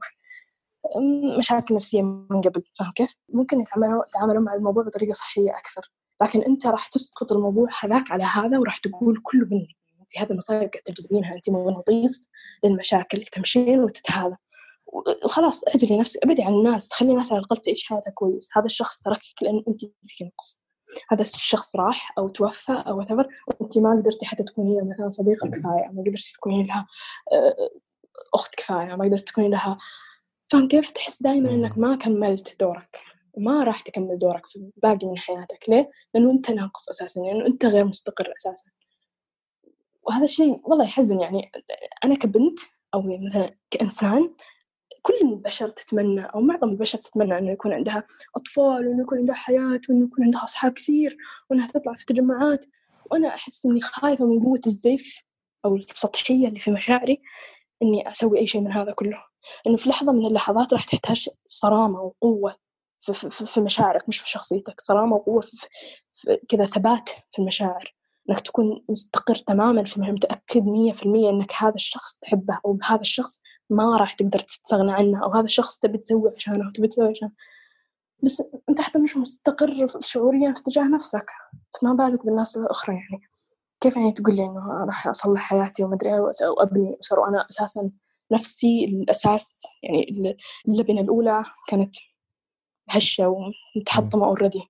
مشاكل 1.39 1.75
نفسية 1.75 2.03
من 2.03 2.41
قبل. 2.41 2.63
فاهم 2.79 2.93
كيف؟ 2.93 3.11
ممكن 3.29 3.61
يتعاملوا 3.61 4.03
يتعاملوا 4.09 4.43
مع 4.43 4.55
الموضوع 4.55 4.83
بطريقة 4.83 5.13
صحية 5.13 5.51
أكثر. 5.51 5.91
لكن 6.23 6.43
أنت 6.43 6.67
راح 6.67 6.87
تسقط 6.87 7.33
الموضوع 7.33 7.69
هذاك 7.83 8.11
على 8.11 8.25
هذا 8.25 8.59
وراح 8.59 8.79
تقول 8.79 9.21
كله 9.23 9.47
مني. 9.51 9.77
أنت 10.17 10.25
هذه 10.25 10.31
المصايب 10.31 10.71
قاعد 10.71 10.83
تجذبينها 10.85 11.35
أنت 11.35 11.51
مغناطيس 11.51 12.29
للمشاكل 12.65 13.23
تمشين 13.23 13.81
وتتهذا 13.81 14.37
وخلاص 15.25 15.69
أعزلي 15.69 15.99
نفسك 15.99 16.25
أبعدي 16.25 16.43
عن 16.43 16.53
الناس 16.53 16.89
تخلي 16.89 17.11
الناس 17.11 17.33
على 17.33 17.39
الأقل 17.39 17.57
تعيش 17.57 17.85
حياتها 17.85 18.11
كويس. 18.11 18.49
هذا 18.57 18.65
الشخص 18.65 19.01
تركك 19.01 19.43
لأن 19.43 19.65
انت 19.69 19.81
فيك 19.81 20.23
نقص. 20.23 20.63
هذا 21.11 21.23
الشخص 21.23 21.77
راح 21.77 22.13
أو 22.19 22.29
توفى 22.29 22.73
أو 22.73 22.99
وات 22.99 23.11
وانت 23.11 23.79
ما 23.79 23.91
قدرتي 23.91 24.27
حتى 24.27 24.43
تكوني 24.43 24.83
مثلا 24.83 25.09
صديقة 25.09 25.49
كفاية 25.49 25.89
ما 25.93 26.03
قدرتي 26.03 26.33
تكوني 26.35 26.67
لها 26.67 26.87
آه، 27.33 27.71
أخت 28.35 28.55
كفاية 28.55 28.97
ما 28.97 29.05
قدرتي 29.05 29.25
تكوني 29.25 29.49
لها. 29.49 29.79
فاهم 30.53 30.69
كيف؟ 30.69 30.91
تحس 30.91 31.23
دائما 31.23 31.51
إنك 31.51 31.79
ما 31.79 31.97
كملت 31.97 32.61
دورك. 32.61 33.01
وما 33.35 33.65
راح 33.65 33.81
تكمل 33.81 34.19
دورك 34.19 34.47
في 34.47 34.71
باقي 34.83 35.07
من 35.07 35.19
حياتك. 35.19 35.69
ليه؟ 35.69 35.91
لأنه 36.15 36.31
أنت 36.31 36.51
ناقص 36.51 36.89
أساسا 36.89 37.21
لأنه 37.21 37.29
يعني 37.29 37.47
أنت 37.47 37.65
غير 37.65 37.85
مستقر 37.85 38.33
أساسا. 38.37 38.71
وهذا 40.03 40.25
الشيء 40.25 40.61
والله 40.65 40.85
يحزن 40.85 41.21
يعني 41.21 41.53
أنا 42.05 42.15
كبنت 42.15 42.59
أو 42.95 43.03
مثلا 43.03 43.55
كإنسان 43.71 44.31
كل 45.03 45.15
البشر 45.23 45.69
تتمنى 45.69 46.25
أو 46.25 46.41
معظم 46.41 46.69
البشر 46.69 46.99
تتمنى 46.99 47.39
إنه 47.39 47.51
يكون 47.51 47.73
عندها 47.73 48.05
أطفال 48.37 48.89
وإنه 48.89 49.03
يكون 49.03 49.19
عندها 49.19 49.35
حياة 49.35 49.81
وإنه 49.89 50.05
يكون 50.05 50.25
عندها 50.25 50.45
أصحاب 50.45 50.73
كثير 50.73 51.17
وإنها 51.51 51.67
تطلع 51.67 51.95
في 51.95 52.07
تجمعات 52.07 52.65
وأنا 53.11 53.29
أحس 53.29 53.67
إني 53.67 53.81
خايفة 53.81 54.27
من 54.27 54.45
قوة 54.45 54.61
الزيف 54.67 55.23
أو 55.65 55.77
السطحية 55.77 56.49
اللي 56.49 56.61
في 56.61 56.71
مشاعري 56.71 57.23
إني 57.83 58.09
أسوي 58.09 58.39
أي 58.39 58.47
شيء 58.47 58.61
من 58.61 58.73
هذا 58.73 58.93
كله. 58.93 59.25
إنه 59.67 59.77
في 59.77 59.89
لحظة 59.89 60.13
من 60.13 60.27
اللحظات 60.27 60.73
راح 60.73 60.85
تحتاج 60.85 61.29
صرامة 61.47 62.01
وقوة 62.01 62.57
في, 63.01 63.13
في, 63.13 63.47
في 63.47 63.61
مشاعرك 63.61 64.09
مش 64.09 64.19
في 64.19 64.31
شخصيتك 64.31 64.81
صرامة 64.81 65.17
وقوة 65.17 65.41
في, 65.41 65.67
في 66.15 66.37
كذا 66.49 66.67
ثبات 66.67 67.09
في 67.09 67.39
المشاعر. 67.39 67.95
إنك 68.31 68.41
تكون 68.41 68.85
مستقر 68.89 69.37
تماما 69.37 69.85
في 69.85 70.01
متأكد 70.01 70.65
مية 70.65 70.93
في 70.93 71.03
المية 71.03 71.31
إنك 71.31 71.53
هذا 71.55 71.75
الشخص 71.75 72.17
تحبه 72.23 72.59
أو 72.67 72.79
هذا 72.83 73.01
الشخص 73.01 73.41
ما 73.71 73.97
راح 73.97 74.13
تقدر 74.13 74.39
تستغنى 74.39 74.93
عنه 74.93 75.25
أو 75.25 75.33
هذا 75.33 75.45
الشخص 75.45 75.79
تبي 75.79 75.99
تسوي 75.99 76.33
عشانه 76.37 76.69
وتبي 76.69 76.89
تسوي 76.89 77.09
عشانه. 77.09 77.33
بس 78.23 78.43
أنت 78.69 78.81
حتى 78.81 78.99
مش 78.99 79.17
مستقر 79.17 79.89
شعوريا 80.01 80.53
في 80.53 80.63
تجاه 80.63 80.85
نفسك. 80.85 81.27
فما 81.81 81.95
بالك 81.95 82.27
بالناس 82.27 82.57
الأخرى 82.57 82.95
يعني. 82.95 83.23
كيف 83.81 83.97
يعني 83.97 84.13
تقول 84.13 84.37
لي 84.37 84.45
إنه 84.45 84.85
راح 84.85 85.07
أصلح 85.07 85.41
حياتي 85.41 85.85
وما 85.85 85.95
أدري 85.95 86.21
وأبني 86.59 86.97
أسرة 87.01 87.21
وأنا 87.21 87.47
أساسا 87.51 87.91
نفسي 88.33 88.85
الأساس 88.85 89.63
يعني 89.83 90.37
اللبنة 90.69 91.01
الأولى 91.01 91.45
كانت 91.69 91.97
هشة 92.89 93.25
ومتحطمة 93.77 94.27
already 94.27 94.63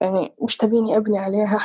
يعني 0.00 0.34
وش 0.38 0.56
تبيني 0.56 0.96
أبني 0.96 1.18
عليها؟ 1.18 1.60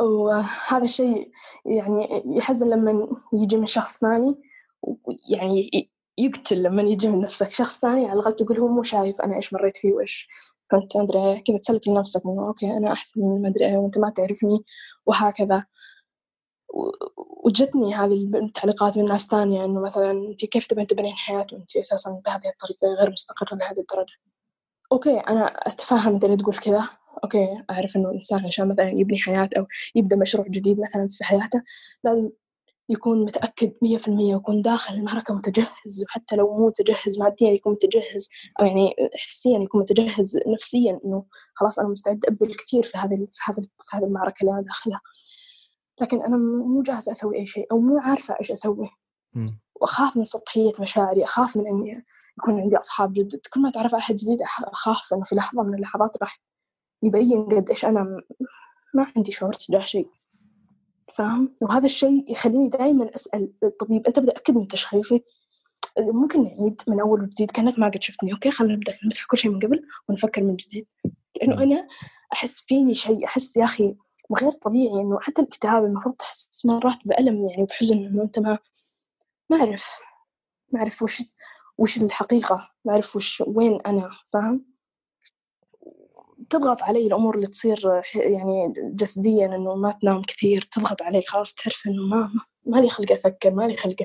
وهذا 0.00 0.84
الشيء 0.84 1.30
يعني 1.66 2.22
يحزن 2.26 2.70
لما 2.70 3.08
يجي 3.32 3.56
من 3.56 3.66
شخص 3.66 3.98
ثاني 3.98 4.34
يعني 5.28 5.88
يقتل 6.18 6.62
لما 6.62 6.82
يجي 6.82 7.08
من 7.08 7.20
نفسك 7.20 7.52
شخص 7.52 7.80
ثاني 7.80 8.06
على 8.06 8.20
الأقل 8.20 8.32
تقول 8.32 8.58
هو 8.60 8.68
مو 8.68 8.82
شايف 8.82 9.20
أنا 9.20 9.36
إيش 9.36 9.52
مريت 9.52 9.76
فيه 9.76 9.92
وإيش. 9.92 10.28
كنت 10.70 10.96
أدري 10.96 11.40
كذا 11.40 11.58
تسلك 11.58 11.88
لنفسك 11.88 12.22
إنه 12.26 12.46
okay 12.46 12.70
أنا 12.70 12.92
أحسن 12.92 13.20
من 13.20 13.42
ما 13.42 13.48
أدري 13.48 13.76
وأنت 13.76 13.98
ما 13.98 14.10
تعرفني 14.10 14.64
وهكذا. 15.06 15.64
وجتني 17.44 17.94
هذه 17.94 18.12
التعليقات 18.34 18.98
من 18.98 19.04
ناس 19.08 19.26
ثانية 19.26 19.64
إنه 19.64 19.80
مثلا 19.80 20.10
أنت 20.10 20.44
كيف 20.44 20.66
تبين 20.66 20.86
تبنين 20.86 21.14
حياة 21.14 21.46
وأنت 21.52 21.76
أساسا 21.76 22.22
بهذه 22.26 22.48
الطريقة 22.48 22.94
غير 23.00 23.10
مستقرة 23.10 23.56
لهذه 23.56 23.80
الدرجة. 23.80 24.14
okay 24.92 25.18
أنا 25.18 25.46
أتفهم 25.46 26.14
أنت 26.14 26.26
تقول 26.26 26.56
كذا. 26.56 26.88
okay 27.24 27.64
أعرف 27.70 27.96
إنه 27.96 28.08
الإنسان 28.08 28.46
عشان 28.46 28.68
مثلا 28.68 28.90
يبني 28.90 29.18
حياة 29.18 29.50
أو 29.58 29.66
يبدأ 29.94 30.16
مشروع 30.16 30.46
جديد 30.48 30.80
مثلا 30.80 31.08
في 31.10 31.24
حياته 31.24 31.62
لازم 32.04 32.30
يكون 32.88 33.24
متأكد 33.24 33.72
مية 33.82 33.96
في 33.98 34.08
المية 34.08 34.34
ويكون 34.34 34.62
داخل 34.62 34.94
المعركة 34.94 35.34
متجهز 35.34 36.04
وحتى 36.04 36.36
لو 36.36 36.58
مو 36.58 36.66
متجهز 36.66 37.18
ماديا 37.18 37.50
يكون 37.50 37.72
متجهز 37.72 38.28
أو 38.60 38.66
يعني 38.66 38.94
حسيا 39.28 39.58
يكون 39.58 39.80
متجهز 39.80 40.38
نفسيا 40.46 41.00
إنه 41.04 41.24
خلاص 41.54 41.78
أنا 41.78 41.88
مستعد 41.88 42.24
أبذل 42.28 42.54
كثير 42.54 42.82
في 42.82 42.98
هذه 42.98 43.28
في 43.32 43.40
هذه 43.52 43.62
في 43.62 43.96
هذه 43.96 44.04
المعركة 44.04 44.40
اللي 44.40 44.52
أنا 44.52 44.62
داخلها. 44.62 45.00
لكن 46.00 46.22
أنا 46.22 46.36
مو 46.36 46.82
جاهزة 46.82 47.12
أسوي 47.12 47.38
أي 47.38 47.46
شيء 47.46 47.66
أو 47.72 47.80
مو 47.80 47.98
عارفة 47.98 48.36
إيش 48.40 48.52
أسوي. 48.52 48.90
وأخاف 49.80 50.16
من 50.16 50.24
سطحية 50.24 50.72
مشاعري 50.80 51.24
أخاف 51.24 51.56
من 51.56 51.66
إني 51.66 52.04
يكون 52.38 52.60
عندي 52.60 52.78
أصحاب 52.78 53.12
جدد. 53.12 53.40
كل 53.52 53.60
ما 53.60 53.68
أتعرف 53.68 53.94
على 53.94 54.00
أحد 54.00 54.16
جديد 54.16 54.38
أخاف 54.72 55.14
إنه 55.14 55.24
في 55.24 55.34
لحظة 55.34 55.62
من 55.62 55.74
اللحظات 55.74 56.16
راح 56.22 56.38
يبين 57.02 57.44
قد 57.44 57.70
إيش 57.70 57.84
أنا 57.84 58.22
ما 58.94 59.06
عندي 59.16 59.32
شعور 59.32 59.52
تجاه 59.52 59.80
شيء. 59.80 60.08
فاهم؟ 61.14 61.56
وهذا 61.62 61.86
الشيء 61.86 62.32
يخليني 62.32 62.68
دائما 62.68 63.14
أسأل 63.14 63.52
الطبيب 63.62 64.06
أنت 64.06 64.18
متأكد 64.18 64.54
من 64.54 64.68
تشخيصي؟ 64.68 65.24
ممكن 65.98 66.44
نعيد 66.44 66.80
من 66.88 67.00
أول 67.00 67.22
وجديد؟ 67.22 67.50
كأنك 67.50 67.78
ما 67.78 67.88
قد 67.88 68.02
شفتني. 68.02 68.32
أوكي 68.32 68.50
خلينا 68.50 68.74
نبدأ. 68.74 68.94
نمسح 69.04 69.26
كل 69.26 69.38
شيء 69.38 69.50
من 69.50 69.58
قبل 69.60 69.86
ونفكر 70.08 70.42
من 70.42 70.56
جديد. 70.56 70.86
لأنه 71.36 71.62
أنا 71.62 71.88
أحس 72.32 72.60
فيني 72.60 72.94
شيء 72.94 73.24
أحس 73.24 73.56
يا 73.56 73.64
أخي 73.64 73.94
غير 74.40 74.52
طبيعي 74.52 75.00
إنه 75.00 75.20
حتى 75.20 75.42
الكتاب 75.42 75.84
المفروض 75.84 76.14
تحس 76.14 76.66
مرات 76.66 76.98
بألم 77.04 77.48
يعني 77.48 77.62
وبحزن 77.62 77.96
إنه 77.96 78.22
أنت 78.22 78.38
ما 78.38 78.58
ما 79.50 79.56
أعرف 79.56 79.88
ما 80.72 80.80
أعرف 80.80 81.02
وش 81.02 81.22
وش 81.78 81.96
الحقيقة 81.98 82.70
ما 82.84 82.92
أعرف 82.92 83.16
وش 83.16 83.42
وين 83.46 83.80
أنا. 83.86 84.10
فاهم؟ 84.32 84.73
تضغط 86.58 86.82
علي 86.82 87.06
الأمور 87.06 87.34
اللي 87.34 87.46
تصير 87.46 88.02
يعني 88.14 88.72
جسديا 88.76 89.46
إنه 89.46 89.74
ما 89.74 89.92
تنام 90.02 90.22
كثير 90.22 90.62
تضغط 90.62 91.02
علي 91.02 91.22
خلاص 91.22 91.54
تعرف 91.54 91.82
إنه 91.86 92.02
ما 92.02 92.30
ما 92.66 92.76
لي 92.78 92.88
خلق 92.88 93.12
أفكر 93.12 93.50
ما 93.50 93.62
لي 93.62 93.76
خلق 93.76 93.96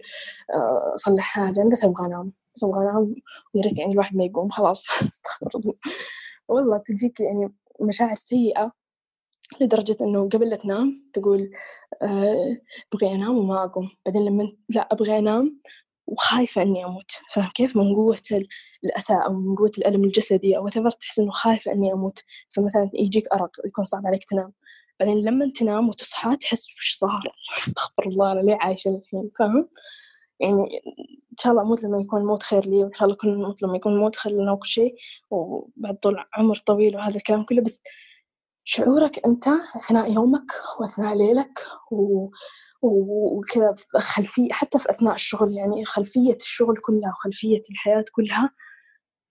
آه، 0.54 0.94
أصلح 0.96 1.24
حاجة 1.24 1.62
أنا 1.62 1.70
بس 1.70 1.84
أبغى 1.84 2.06
أنام 2.06 2.34
بس 2.56 2.64
أبغى 2.64 2.82
أنام 2.84 3.16
ويا 3.54 3.64
ريت 3.64 3.80
يعني 3.80 3.94
الواحد 3.94 4.16
ما 4.16 4.24
يقوم 4.24 4.50
خلاص. 4.50 4.88
استغفر 5.14 5.60
الله. 5.60 5.74
والله 6.48 6.78
تجيك 6.78 7.20
يعني 7.20 7.54
مشاعر 7.82 8.16
سيئة 8.16 8.72
لدرجة 9.62 9.98
إنه 10.02 10.30
قبل 10.30 10.50
لا 10.50 10.56
تنام 10.56 11.10
تقول 11.14 11.52
أه 12.02 12.58
أبغى 12.94 13.16
أنام 13.16 13.38
وما 13.38 13.64
أقوم. 13.64 13.90
بعدين 14.06 14.26
لما 14.26 14.52
لا 14.70 14.82
أبغى 14.92 15.20
أنام 15.20 15.60
وخايفة 16.12 16.62
إني 16.62 16.86
أموت 16.86 17.12
فاهم 17.34 17.50
كيف؟ 17.50 17.78
من 17.78 17.96
قوة 17.96 18.18
الأسى 18.84 19.14
أو 19.14 19.34
من 19.34 19.56
قوة 19.56 19.72
الألم 19.78 20.04
الجسدي 20.04 20.58
أو 20.58 20.70
whatever 20.70 20.98
تحس 21.00 21.20
إنه 21.20 21.32
خايفة 21.32 21.72
إني 21.72 21.94
أموت. 21.94 22.24
فمثلا 22.50 22.90
يجيك 22.94 23.28
أرق 23.34 23.52
يكون 23.66 23.86
صعب 23.86 24.08
عليك 24.08 24.24
تنام. 24.24 24.54
بعدين 25.00 25.24
لما 25.24 25.52
تنام 25.56 25.90
وتصحى 25.90 26.38
تحس 26.38 26.68
وش 26.78 26.96
صار؟ 26.98 27.24
أستغفر 27.58 28.08
الله 28.08 28.32
أنا 28.32 28.40
ليه 28.40 28.58
عايشة 28.62 28.90
الحين؟ 28.90 29.32
فاهم؟ 29.40 29.70
يعني 30.40 30.82
إن 31.32 31.38
شاء 31.40 31.52
الله 31.52 31.64
أموت 31.64 31.84
لما 31.84 32.02
يكون 32.02 32.22
الموت 32.22 32.44
خير 32.44 32.66
لي 32.66 32.84
وإن 32.84 32.94
شاء 32.94 33.06
الله 33.06 33.16
كل 33.18 33.30
نموت 33.30 33.62
لما 33.64 33.76
يكون 33.76 33.94
الموت 33.94 34.16
خير 34.16 34.32
لنا 34.34 34.52
وكل 34.52 34.68
شيء. 34.68 34.96
وبعد 35.32 35.96
طول 35.96 36.26
عمر 36.34 36.56
طويل 36.58 36.96
وهذا 36.96 37.16
الكلام 37.16 37.44
كله 37.44 37.62
بس 37.62 37.82
شعورك 38.64 39.26
أنت 39.26 39.48
أثناء 39.76 40.14
يومك 40.14 40.52
وأثناء 40.80 41.16
ليلك 41.16 41.60
و... 41.92 42.30
وكذا 42.82 43.76
خلفية 43.98 44.52
حتى 44.52 44.80
في 44.80 44.90
أثناء 44.90 45.16
الشغل 45.16 45.58
يعني 45.58 45.86
خلفية 45.86 46.36
الشغل 46.36 46.78
كلها 46.78 47.10
وخلفية 47.10 47.62
الحياة 47.72 48.06
كلها 48.12 48.52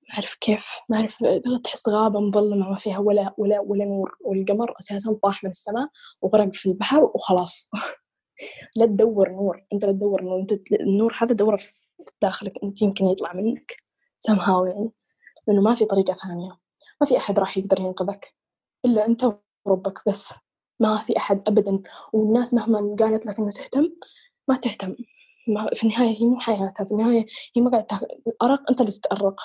ما 0.08 0.14
أعرف 0.14 0.34
كيف 0.40 0.66
ما 0.88 0.96
أعرف 0.96 1.18
تحس 1.64 1.88
غابة 1.88 2.20
مظلمة 2.20 2.70
ما 2.70 2.76
فيها 2.76 2.98
ولا 2.98 3.34
ولا 3.38 3.60
ولا 3.60 3.84
نور 3.84 4.16
والقمر 4.20 4.74
أساسا 4.80 5.18
طاح 5.22 5.44
من 5.44 5.50
السماء 5.50 5.88
وغرق 6.22 6.54
في 6.54 6.66
البحر 6.66 7.10
وخلاص. 7.14 7.70
لا 8.76 8.86
تدور 8.86 9.30
نور 9.30 9.66
أنت 9.72 9.84
لا 9.84 9.92
تدور 9.92 10.22
نور 10.22 10.40
أنت 10.40 10.52
النور 10.72 11.16
هذا 11.18 11.34
دوره 11.34 11.56
في 11.56 11.72
داخلك 12.22 12.52
أنت 12.64 12.82
يمكن 12.82 13.06
يطلع 13.06 13.32
منك 13.32 13.72
somehow 14.30 14.66
يعني 14.66 14.90
لأنه 15.46 15.60
ما 15.60 15.74
في 15.74 15.84
طريقة 15.84 16.14
ثانية 16.14 16.58
ما 17.00 17.06
في 17.06 17.16
أحد 17.16 17.38
راح 17.38 17.58
يقدر 17.58 17.80
ينقذك 17.80 18.34
إلا 18.84 19.06
أنت 19.06 19.38
وربك 19.64 20.02
بس. 20.08 20.32
ما 20.80 20.96
في 21.06 21.16
أحد 21.16 21.42
أبدا. 21.46 21.82
والناس 22.12 22.54
مهما 22.54 22.96
قالت 22.98 23.26
لك 23.26 23.38
إنه 23.38 23.50
تهتم 23.50 23.90
ما 24.48 24.56
تهتم. 24.56 24.96
ما 25.48 25.70
في 25.74 25.84
النهاية 25.84 26.20
هي 26.20 26.26
مو 26.26 26.38
حياتها. 26.38 26.84
في 26.84 26.92
النهاية 26.92 27.26
هي 27.56 27.62
ما 27.62 27.70
قاعدة 27.70 28.06
الأرق 28.26 28.70
أنت 28.70 28.80
اللي 28.80 28.92
تتأرق. 28.92 29.40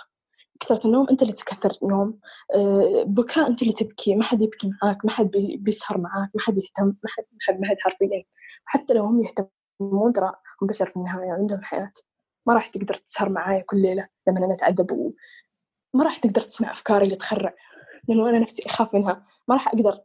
كثرة 0.60 0.88
النوم 0.88 1.08
أنت 1.10 1.22
اللي 1.22 1.34
تكثر 1.34 1.78
النوم 1.84 2.20
أه 2.56 3.04
بكاء 3.04 3.48
أنت 3.48 3.62
اللي 3.62 3.74
تبكي. 3.74 4.16
ما 4.16 4.24
حد 4.24 4.42
يبكي 4.42 4.72
معاك. 4.84 5.06
ما 5.06 5.12
حد 5.12 5.32
بيسهر 5.60 5.98
معاك. 5.98 6.30
ما 6.36 6.42
حد 6.42 6.58
يهتم. 6.58 6.86
ما 6.86 7.10
حد 7.10 7.24
ما 7.32 7.38
حد 7.42 7.60
ما 7.60 7.68
حد 7.68 7.76
حرفيا. 7.80 8.24
حتى 8.66 8.94
لو 8.94 9.04
هم 9.06 9.22
يهتمون 9.22 10.14
ترى 10.14 10.32
هم 10.62 10.68
بشر 10.68 10.86
في 10.86 10.96
النهاية. 10.96 11.32
عندهم 11.32 11.62
حياة. 11.64 11.92
ما 12.46 12.54
راح 12.54 12.68
تقدر 12.68 12.94
تسهر 12.96 13.30
معايا 13.30 13.62
كل 13.62 13.82
ليلة 13.82 14.08
لما 14.28 14.46
أنا 14.46 14.54
أتعذب. 14.54 15.14
ما 15.94 16.04
راح 16.04 16.18
تقدر 16.18 16.42
تسمع 16.42 16.72
أفكاري 16.72 17.06
اللي 17.06 17.16
تخرع. 17.16 17.54
لأنه 18.08 18.30
أنا 18.30 18.40
نفسي 18.40 18.64
أخاف 18.66 18.94
منها. 18.94 19.26
ما 19.48 19.56
راح 19.56 19.68
أقدر 19.68 20.00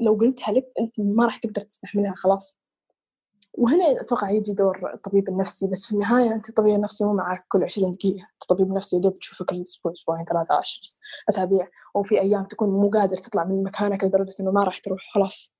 لو 0.00 0.14
قلتها 0.14 0.52
لك 0.52 0.72
أنت 0.80 1.00
ما 1.00 1.24
راح 1.24 1.36
تقدر 1.36 1.60
تستحملها 1.60 2.14
خلاص. 2.14 2.58
وهنا 3.58 4.00
أتوقع 4.00 4.30
يجي 4.30 4.52
دور 4.52 4.94
الطبيب 4.94 5.28
النفسي 5.28 5.66
بس 5.66 5.86
في 5.86 5.92
النهاية 5.92 6.34
أنت 6.34 6.48
الطبيب 6.48 6.74
النفسي 6.74 7.04
مو 7.04 7.12
معك 7.12 7.44
كل 7.48 7.64
عشرين 7.64 7.92
دقيقة. 7.92 8.26
الطبيب 8.42 8.66
النفسي 8.66 8.98
دوب 8.98 9.18
تشوفه 9.18 9.44
كل 9.44 9.62
أسبوع 9.62 9.92
أسبوعين 9.92 10.24
ثلاثة 10.24 10.54
عشر 10.54 10.80
أسابيع. 11.28 11.68
وفي 11.94 12.20
أيام 12.20 12.44
تكون 12.44 12.68
مو 12.68 12.90
قادر 12.90 13.16
تطلع 13.16 13.44
من 13.44 13.62
مكانك 13.62 14.04
لدرجة 14.04 14.34
إنه 14.40 14.50
ما 14.50 14.64
راح 14.64 14.78
تروح 14.78 15.00
خلاص. 15.14 15.54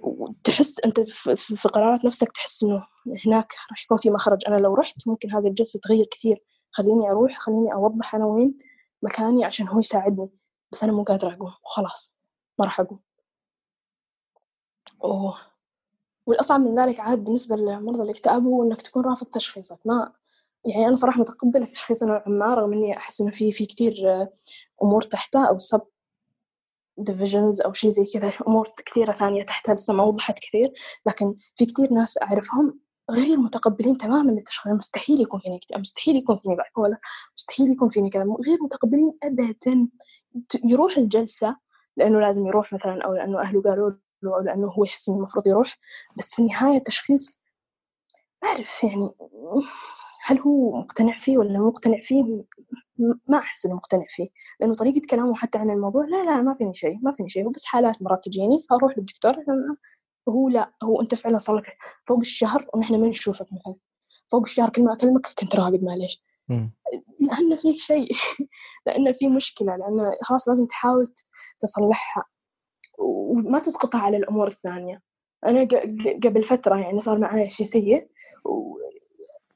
وتحس 0.00 0.80
أنت 0.84 1.00
في 1.00 1.68
قرارات 1.68 2.04
نفسك 2.04 2.32
تحس 2.32 2.62
إنه 2.62 2.82
هناك 3.26 3.52
راح 3.70 3.84
يكون 3.84 3.98
في 3.98 4.10
مخرج. 4.10 4.38
أنا 4.46 4.56
لو 4.56 4.74
رحت 4.74 5.08
ممكن 5.08 5.30
هذه 5.30 5.46
الجلسة 5.46 5.80
تغير 5.82 6.06
كثير. 6.10 6.44
خليني 6.70 7.10
أروح 7.10 7.38
خليني 7.38 7.74
أوضح 7.74 8.14
أنا 8.14 8.26
وين. 8.26 8.58
مكاني 9.02 9.44
عشان 9.44 9.68
هو 9.68 9.78
يساعدني 9.78 10.30
بس 10.72 10.84
أنا 10.84 10.92
مو 10.92 11.02
قادرة 11.02 11.34
أقوم 11.34 11.52
وخلاص 11.64 12.14
ما 12.58 12.64
راح 12.64 12.80
أقوم 12.80 13.00
أوه. 15.04 15.38
والأصعب 16.26 16.60
من 16.60 16.78
ذلك 16.78 17.00
عاد 17.00 17.24
بالنسبة 17.24 17.56
لمرضى 17.56 18.02
الاكتئاب 18.02 18.44
هو 18.44 18.62
إنك 18.62 18.82
تكون 18.82 19.04
رافض 19.04 19.26
تشخيصك 19.26 19.78
ما 19.84 20.12
يعني 20.64 20.86
أنا 20.88 20.96
صراحة 20.96 21.20
متقبلة 21.20 21.64
تشخيص 21.64 22.02
نوعا 22.02 22.22
ما 22.26 22.54
رغم 22.54 22.72
إني 22.72 22.96
أحس 22.96 23.20
إنه 23.20 23.30
في 23.30 23.52
في 23.52 23.66
كثير 23.66 23.94
أمور 24.82 25.02
تحته 25.02 25.48
أو 25.48 25.58
subdivisions 25.58 27.60
أو 27.60 27.72
شيء 27.72 27.90
زي 27.90 28.04
كذا 28.04 28.32
أمور 28.48 28.68
كثيرة 28.86 29.12
ثانية 29.12 29.44
تحتها 29.44 29.74
لسه 29.74 29.92
ما 29.94 30.02
وضحت 30.02 30.38
كثير 30.38 30.72
لكن 31.06 31.34
في 31.54 31.66
كثير 31.66 31.92
ناس 31.92 32.18
أعرفهم 32.22 32.80
غير 33.10 33.38
متقبلين 33.38 33.96
تماما 33.96 34.30
للتشخيص 34.30 34.72
مستحيل 34.72 35.20
يكون 35.20 35.40
فيني 35.40 35.56
اكتئاب 35.56 35.80
مستحيل 35.80 36.16
يكون 36.16 36.38
فيني 36.38 36.56
bipolar 36.56 36.98
مستحيل 37.36 37.72
يكون 37.72 37.88
فيني 37.88 38.10
كذا 38.10 38.24
غير 38.46 38.58
متقبلين 38.62 39.12
ابدا. 39.22 39.88
يروح 40.64 40.96
الجلسة 40.96 41.56
لأنه 41.96 42.20
لازم 42.20 42.46
يروح 42.46 42.72
مثلا 42.72 43.04
أو 43.04 43.14
لأنه 43.14 43.40
أهله 43.40 43.62
قالوا 43.62 43.90
له 44.22 44.36
أو 44.36 44.40
لأنه 44.40 44.68
هو 44.68 44.84
يحس 44.84 45.08
إنه 45.08 45.18
المفروض 45.18 45.48
يروح 45.48 45.78
بس 46.16 46.34
في 46.34 46.42
النهاية 46.42 46.76
التشخيص 46.76 47.40
ما 48.42 48.48
أعرف 48.48 48.84
يعني 48.84 49.10
هل 50.24 50.38
هو 50.40 50.76
مقتنع 50.80 51.16
فيه 51.16 51.38
ولا 51.38 51.58
مو 51.58 51.68
مقتنع 51.68 52.00
فيه؟ 52.00 52.44
ما 53.26 53.38
أحس 53.38 53.66
إنه 53.66 53.74
مقتنع 53.74 54.04
فيه 54.08 54.28
لأنه 54.60 54.74
طريقة 54.74 55.00
كلامه 55.10 55.34
حتى 55.34 55.58
عن 55.58 55.70
الموضوع 55.70 56.04
لا 56.04 56.24
لا 56.24 56.42
ما 56.42 56.54
فيني 56.54 56.74
شيء 56.74 56.98
ما 57.02 57.12
فيني 57.12 57.28
شيء 57.28 57.46
هو 57.46 57.50
بس 57.50 57.64
حالات 57.64 58.02
مرات 58.02 58.24
تجيني 58.24 58.62
فأروح 58.70 58.98
للدكتور 58.98 59.34
هو 60.28 60.48
لا 60.48 60.72
هو 60.82 61.00
أنت 61.00 61.14
فعلا 61.14 61.38
صار 61.38 61.56
لك 61.56 61.76
فوق 62.06 62.18
الشهر 62.18 62.66
ونحن 62.74 63.00
ما 63.00 63.08
نشوفك 63.08 63.46
مثلا. 63.52 63.74
فوق 64.30 64.42
الشهر 64.42 64.70
كل 64.70 64.84
ما 64.84 64.92
أكلمك 64.92 65.26
كنت 65.38 65.56
راقد 65.56 65.84
معليش. 65.84 66.22
لأن 67.20 67.56
فيك 67.56 67.76
شيء 67.76 68.08
لأن 68.86 69.12
في 69.12 69.28
مشكلة 69.28 69.76
لأن 69.76 70.12
خلاص 70.22 70.48
لازم 70.48 70.66
تحاول 70.66 71.06
تصلحها 71.60 72.24
وما 72.98 73.58
تسقطها 73.58 74.00
على 74.00 74.16
الأمور 74.16 74.46
الثانية. 74.46 75.02
أنا 75.46 75.68
قبل 76.24 76.44
فترة 76.44 76.76
يعني 76.76 76.98
صار 76.98 77.18
معي 77.18 77.50
شيء 77.50 77.66
سيء 77.66 78.08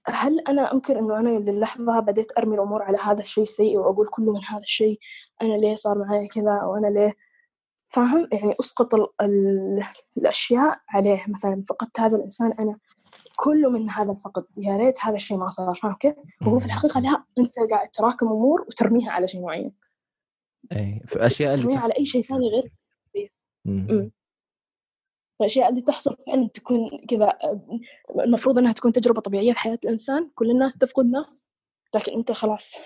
هل 0.07 0.41
أنا 0.41 0.73
أنكر 0.73 0.99
إنه 0.99 1.19
أنا 1.19 1.29
للحظة 1.29 2.01
بديت 2.01 2.39
أرمي 2.39 2.55
الأمور 2.55 2.83
على 2.83 2.99
هذا 2.99 3.21
الشيء 3.21 3.43
السيء 3.43 3.79
وأقول 3.79 4.07
كله 4.07 4.33
من 4.33 4.45
هذا 4.45 4.63
الشيء؟ 4.63 4.99
أنا 5.43 5.55
ليه 5.55 5.75
صار 5.75 5.99
معي 5.99 6.27
كذا؟ 6.27 6.61
أو 6.63 6.77
أنا 6.77 6.87
ليه 6.87 7.15
فاهم 7.93 8.29
يعني 8.33 8.55
أسقط 8.61 8.95
ال 8.95 9.07
ال 9.21 9.83
الأشياء 10.17 10.81
عليه 10.89 11.25
مثلا 11.29 11.63
فقدت 11.69 12.01
هذا 12.01 12.17
الإنسان 12.17 12.53
أنا 12.53 12.79
كله 13.37 13.71
من 13.71 13.91
هذا 13.91 14.13
الفقد 14.13 14.45
يا 14.57 14.77
ريت 14.77 15.05
هذا 15.05 15.17
الشيء 15.17 15.37
ما 15.37 15.51
صار 15.51 15.75
فاهم 15.75 15.95
كيف؟ 15.95 16.15
وهو 16.43 16.59
في 16.59 16.67
الحقيقة 16.67 17.01
لا 17.01 17.25
أنت 17.39 17.59
قاعد 17.71 17.89
تراكم 17.89 18.27
أمور 18.27 18.61
وترميها 18.61 19.11
على 19.11 19.29
شيء 19.29 19.41
معين. 19.41 19.73
أي 20.73 21.01
في 21.07 21.23
أشياء 21.23 21.57
ترميها 21.57 21.81
على 21.81 21.95
أي 21.99 22.05
شيء 22.05 22.23
ثاني 22.23 22.49
غير 22.49 22.73
الأشياء 25.41 25.69
اللي 25.69 25.81
تحصل 25.81 26.17
فعلا 26.27 26.49
تكون 26.55 26.91
كذا 27.09 27.39
المفروض 28.21 28.59
أنها 28.59 28.73
تكون 28.73 28.93
تجربة 28.93 29.21
طبيعية 29.21 29.53
في 29.53 29.59
حياة 29.59 29.79
الإنسان. 29.85 30.31
كل 30.35 30.51
الناس 30.51 30.79
تفقد 30.79 31.07
ناس 31.07 31.49
لكن 31.95 32.13
أنت 32.13 32.33
خلاص. 32.33 32.77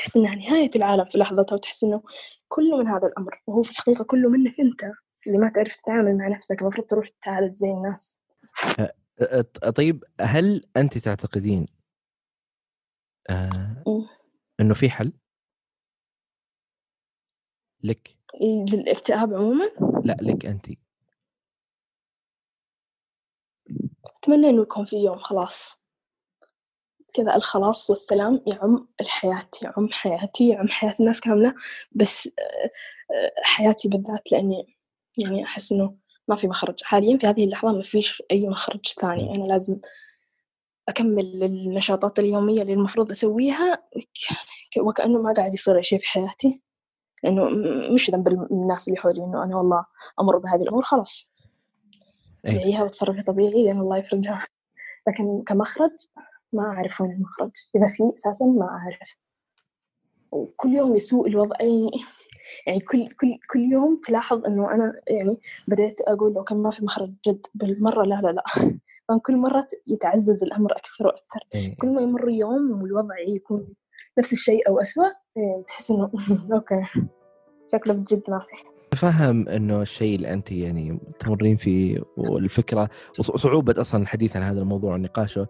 تحس 0.00 0.16
إنها 0.16 0.34
نهاية 0.34 0.70
العالم 0.76 1.04
في 1.04 1.18
لحظتها 1.18 1.54
وتحس 1.56 1.84
إنه 1.84 2.02
كله 2.48 2.76
من 2.78 2.86
هذا 2.86 3.08
الأمر 3.08 3.42
وهو 3.46 3.62
في 3.62 3.70
الحقيقة 3.70 4.04
كله 4.04 4.28
منك 4.28 4.60
أنت 4.60 4.84
اللي 5.26 5.38
ما 5.38 5.48
تعرف 5.48 5.76
تتعامل 5.76 6.18
مع 6.18 6.28
نفسك 6.28 6.62
المفروض 6.62 6.86
تروح 6.86 7.08
تعالج 7.08 7.54
زي 7.54 7.70
الناس. 7.70 8.20
طيب 9.76 10.04
هل 10.20 10.66
أنت 10.76 10.98
تعتقدين 10.98 11.66
آه 13.30 13.84
إنه 14.60 14.74
في 14.74 14.90
حل؟ 14.90 15.12
لك. 17.84 18.16
للاكتئاب 18.72 19.34
عموما؟ 19.34 19.70
لا 20.04 20.16
لك 20.20 20.46
أنت. 20.46 20.66
أتمنى 24.16 24.50
إنه 24.50 24.62
يكون 24.62 24.84
في 24.84 24.96
يوم 24.96 25.18
خلاص. 25.18 25.79
كذا 27.14 27.36
الخلاص 27.36 27.90
والسلام 27.90 28.42
يعم 28.46 28.88
الحياة 29.00 29.48
يعم 29.62 29.88
حياتي 29.92 30.48
يعم 30.48 30.68
حياة 30.68 30.94
الناس 31.00 31.20
كاملة. 31.20 31.54
بس 31.92 32.28
آه، 32.38 33.32
حياتي 33.42 33.88
بالذات 33.88 34.32
لأني 34.32 34.76
يعني 35.18 35.44
أحس 35.44 35.72
إنه 35.72 35.94
ما 36.28 36.36
في 36.36 36.48
مخرج. 36.48 36.82
حاليا 36.82 37.18
في 37.18 37.26
هذه 37.26 37.44
اللحظة 37.44 37.72
ما 37.72 37.82
فيش 37.82 38.22
أي 38.30 38.48
مخرج 38.48 38.86
ثاني. 39.00 39.34
أنا 39.34 39.44
لازم 39.44 39.80
أكمل 40.88 41.44
النشاطات 41.44 42.18
اليومية 42.18 42.62
اللي 42.62 42.72
المفروض 42.72 43.10
أسويها 43.10 43.82
وكأنه 44.78 45.22
ما 45.22 45.32
قاعد 45.32 45.54
يصير 45.54 45.82
شيء 45.82 45.98
في 45.98 46.08
حياتي. 46.08 46.60
لأنه 47.24 47.44
مش 47.94 48.10
ذنب 48.10 48.28
الناس 48.28 48.88
اللي 48.88 49.00
حولي 49.00 49.24
إنه 49.24 49.44
أنا 49.44 49.56
والله 49.56 49.84
أمر 50.20 50.38
بهذه 50.38 50.62
الأمور 50.62 50.82
خلاص. 50.82 51.30
أعيها 52.46 52.82
وتصرفي 52.84 53.22
طبيعي 53.22 53.64
لأن 53.64 53.80
الله 53.80 53.96
يفرجها. 53.96 54.46
لكن 55.08 55.42
كمخرج 55.46 55.90
ما 56.52 56.62
أعرف 56.62 57.00
وين 57.00 57.10
المخرج 57.10 57.50
إذا 57.76 57.88
في 57.88 58.02
أساسا 58.16 58.46
ما 58.46 58.68
أعرف. 58.68 59.16
وكل 60.32 60.68
يوم 60.68 60.96
يسوء 60.96 61.28
الوضع. 61.28 61.56
يعني 62.66 62.80
كل 62.80 63.08
كل 63.08 63.38
كل 63.50 63.60
يوم 63.60 64.00
تلاحظ 64.04 64.46
إنه 64.46 64.74
أنا 64.74 65.00
يعني 65.08 65.38
بديت 65.68 66.00
أقول 66.00 66.32
لو 66.34 66.44
كان 66.44 66.58
ما 66.58 66.70
في 66.70 66.84
مخرج 66.84 67.12
جد. 67.26 67.46
بالمرة 67.54 68.04
لا 68.04 68.14
لا 68.14 68.28
لا. 68.28 68.44
كل 69.26 69.36
مرة 69.36 69.66
يتعزز 69.86 70.44
الأمر 70.44 70.72
أكثر 70.72 71.06
وأكثر. 71.06 71.40
إيه. 71.54 71.76
كل 71.76 71.88
ما 71.88 72.02
يمر 72.02 72.28
يوم 72.28 72.82
والوضع 72.82 73.18
يكون 73.18 73.74
نفس 74.18 74.32
الشيء 74.32 74.68
أو 74.68 74.80
أسوأ 74.80 75.04
إيه، 75.36 75.64
تحس 75.66 75.90
إنه 75.90 76.10
أوكي. 76.54 76.82
شكله 77.72 77.94
بجد 77.94 78.22
ما 78.28 78.38
في 78.38 78.96
فهم 78.96 79.48
إنه 79.48 79.82
الشيء 79.82 80.16
اللي 80.16 80.32
أنت 80.32 80.52
يعني 80.52 81.00
تمرين 81.18 81.56
فيه 81.56 82.02
والفكرة 82.16 82.90
وصعوبة 83.18 83.74
أصلا 83.80 84.02
الحديث 84.02 84.36
عن 84.36 84.42
هذا 84.42 84.60
الموضوع 84.60 84.94
ونقاشه 84.94 85.48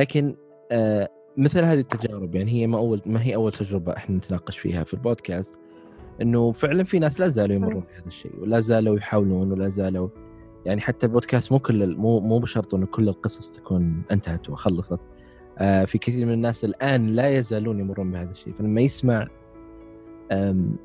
لكن 0.00 0.36
آه 0.72 1.08
مثل 1.36 1.64
هذه 1.64 1.80
التجارب 1.80 2.34
يعني 2.34 2.52
هي 2.52 2.66
ما 2.66 2.78
أول 2.78 3.00
ما 3.06 3.22
هي 3.22 3.34
أول 3.34 3.52
تجربة 3.52 3.96
إحنا 3.96 4.16
نتناقش 4.16 4.58
فيها 4.58 4.84
في 4.84 4.94
البودكاست 4.94 5.60
إنه 6.22 6.52
فعلا 6.52 6.84
في 6.84 6.98
ناس 6.98 7.20
لا 7.20 7.28
زالوا 7.28 7.56
يمرون 7.56 7.84
بهذا 7.92 8.06
الشيء 8.06 8.32
ولا 8.40 8.60
زالوا 8.60 8.96
يحاولون 8.96 9.52
ولا 9.52 9.68
زالوا 9.68 10.08
يعني 10.66 10.80
حتى 10.80 11.06
البودكاست 11.06 11.52
مو 11.52 11.58
كل 11.58 11.96
مو 11.96 12.20
مو 12.20 12.38
بشرط 12.38 12.74
إنه 12.74 12.86
كل 12.86 13.08
القصص 13.08 13.52
تكون 13.52 14.02
انتهت 14.10 14.50
وخلصت 14.50 15.00
آه 15.58 15.84
في 15.84 15.98
كثير 15.98 16.26
من 16.26 16.32
الناس 16.32 16.64
الآن 16.64 17.06
لا 17.06 17.28
يزالون 17.28 17.80
يمرون 17.80 18.10
بهذا 18.10 18.30
الشيء 18.30 18.52
فلما 18.52 18.80
يسمع 18.80 19.28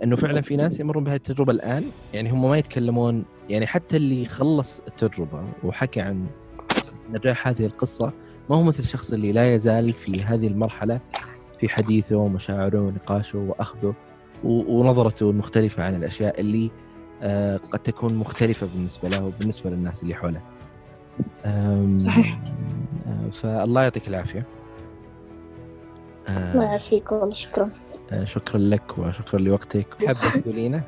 إنه 0.03 0.15
فعلا 0.15 0.41
في 0.41 0.55
ناس 0.55 0.79
يمرون 0.79 1.03
بهذه 1.03 1.15
التجربة 1.15 1.51
الآن 1.51 1.83
يعني 2.13 2.31
هم 2.31 2.49
ما 2.49 2.57
يتكلمون 2.57 3.25
يعني 3.49 3.67
حتى 3.67 3.97
اللي 3.97 4.25
خلص 4.25 4.81
التجربة 4.87 5.43
وحكى 5.63 6.01
عن 6.01 6.25
نجاح 7.09 7.47
هذه 7.47 7.65
القصة 7.65 8.13
ما 8.49 8.55
هو 8.55 8.63
مثل 8.63 8.79
الشخص 8.79 9.13
اللي 9.13 9.31
لا 9.31 9.55
يزال 9.55 9.93
في 9.93 10.23
هذه 10.23 10.47
المرحلة 10.47 10.99
في 11.59 11.69
حديثه 11.69 12.15
ومشاعره 12.15 12.79
ونقاشه 12.79 13.39
وأخذه 13.39 13.93
ونظرته 14.43 15.29
المختلفة 15.29 15.83
عن 15.83 15.95
الأشياء 15.95 16.41
اللي 16.41 16.71
آه، 17.21 17.57
قد 17.57 17.79
تكون 17.79 18.15
مختلفة 18.15 18.67
بالنسبة 18.75 19.09
له 19.09 19.25
وبالنسبة 19.25 19.69
للناس 19.69 20.03
اللي 20.03 20.15
حوله. 20.15 20.41
صحيح. 21.97 22.39
آه، 23.07 23.29
فالله 23.29 23.81
يعطيك 23.83 24.07
العافية. 24.07 24.45
الله 26.29 26.63
يعافيك 26.63 27.11
والله 27.11 27.33
شكرا. 27.33 27.69
شكرا 28.23 28.59
لك 28.59 28.97
وشكرا 28.97 29.39
لوقتك. 29.39 29.87
حابة 30.07 30.41
تقولينه؟ 30.41 30.83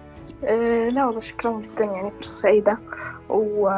لا 0.94 1.06
والله 1.06 1.20
شكرا 1.20 1.62
جدا 1.62 1.86
يعني 1.86 2.12
فرصة 2.12 2.42
سعيدة. 2.42 2.78
و 3.30 3.70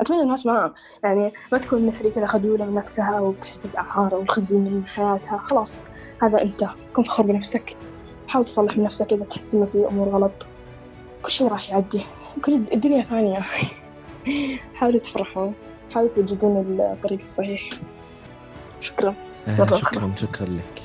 أتمنى 0.00 0.22
الناس 0.22 0.46
ما 0.46 0.72
يعني 1.04 1.32
ما 1.52 1.58
تكون 1.58 1.86
مثلي 1.86 2.10
كذا 2.10 2.26
خجولة 2.26 2.64
من 2.64 2.74
نفسها 2.74 3.20
وبتحس 3.20 3.56
بالأعار 3.56 4.14
والخزي 4.14 4.56
من 4.56 4.86
حياتها. 4.86 5.38
خلاص 5.38 5.82
هذا 6.22 6.42
أنت 6.42 6.68
كن 6.94 7.02
فخور 7.02 7.26
بنفسك. 7.26 7.76
حاول 8.28 8.44
تصلح 8.44 8.76
من 8.76 8.84
نفسك 8.84 9.12
إذا 9.12 9.24
تحس 9.24 9.54
إنه 9.54 9.64
في 9.64 9.86
أمور 9.90 10.08
غلط. 10.08 10.46
كل 11.22 11.30
شيء 11.30 11.48
راح 11.48 11.70
يعدي. 11.70 12.00
كل 12.44 12.54
الدنيا 12.54 13.02
فانية 13.02 13.40
حاولوا 14.78 14.98
تفرحوا. 14.98 15.50
حاولوا 15.90 16.12
تجدون 16.12 16.80
الطريق 16.80 17.20
الصحيح. 17.20 17.70
شكرا. 18.80 19.14
آه 19.48 19.76
شكرا 19.76 20.12
شكرا 20.16 20.46
لك. 20.46 20.82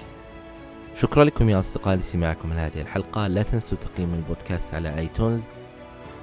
شكرا 0.96 1.24
لكم 1.24 1.50
يا 1.50 1.60
أصدقائي 1.60 1.98
لسماعكم 1.98 2.54
لهذه 2.54 2.82
الحلقة. 2.82 3.28
لا 3.28 3.44
تنسوا 3.44 3.78
تقييم 3.78 4.14
البودكاست 4.14 4.74
على 4.74 4.98
آيتونز. 4.98 5.44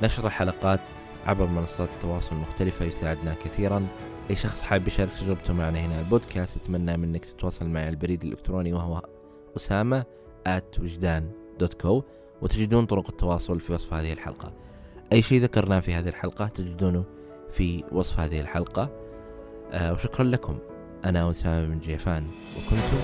نشر 0.03 0.27
الحلقات 0.27 0.81
عبر 1.27 1.47
منصات 1.47 1.89
التواصل 1.89 2.37
المختلفة 2.37 2.85
يساعدنا 2.85 3.35
كثيرا. 3.45 3.87
أي 4.31 4.37
شخص 4.37 4.63
حاب 4.63 4.89
يشارك 4.89 5.11
تجربته 5.21 5.53
معنا 5.55 5.79
هنا 5.79 6.01
البودكاست 6.01 6.57
أتمنى 6.57 6.97
منك 6.97 7.25
تتواصل 7.25 7.69
معي 7.69 7.83
على 7.83 7.91
البريد 7.91 8.25
الإلكتروني 8.25 8.73
وهو 8.73 9.03
أسامة 9.57 10.05
at 10.49 10.81
وجدان 10.81 11.31
دوت 11.59 11.75
كو 11.75 12.03
وتجدون 12.43 12.87
طرق 12.87 13.09
التواصل 13.09 13.61
في 13.61 13.73
وصف 13.73 13.95
هذه 13.95 14.13
الحلقة. 14.13 14.53
أي 15.13 15.23
شيء 15.23 15.43
ذكرناه 15.43 15.81
في 15.81 15.95
هذه 15.95 16.09
الحلقة 16.09 16.47
تجدونه 16.47 17.05
في 17.51 17.85
وصف 17.93 18.21
هذه 18.21 18.41
الحلقة. 18.41 18.91
آه 19.73 19.93
وشكرا 19.93 20.25
لكم. 20.25 20.59
أنا 21.05 21.31
أسامة 21.31 21.67
بن 21.67 21.79
جيفان 21.79 22.27
وكنتم 22.57 22.99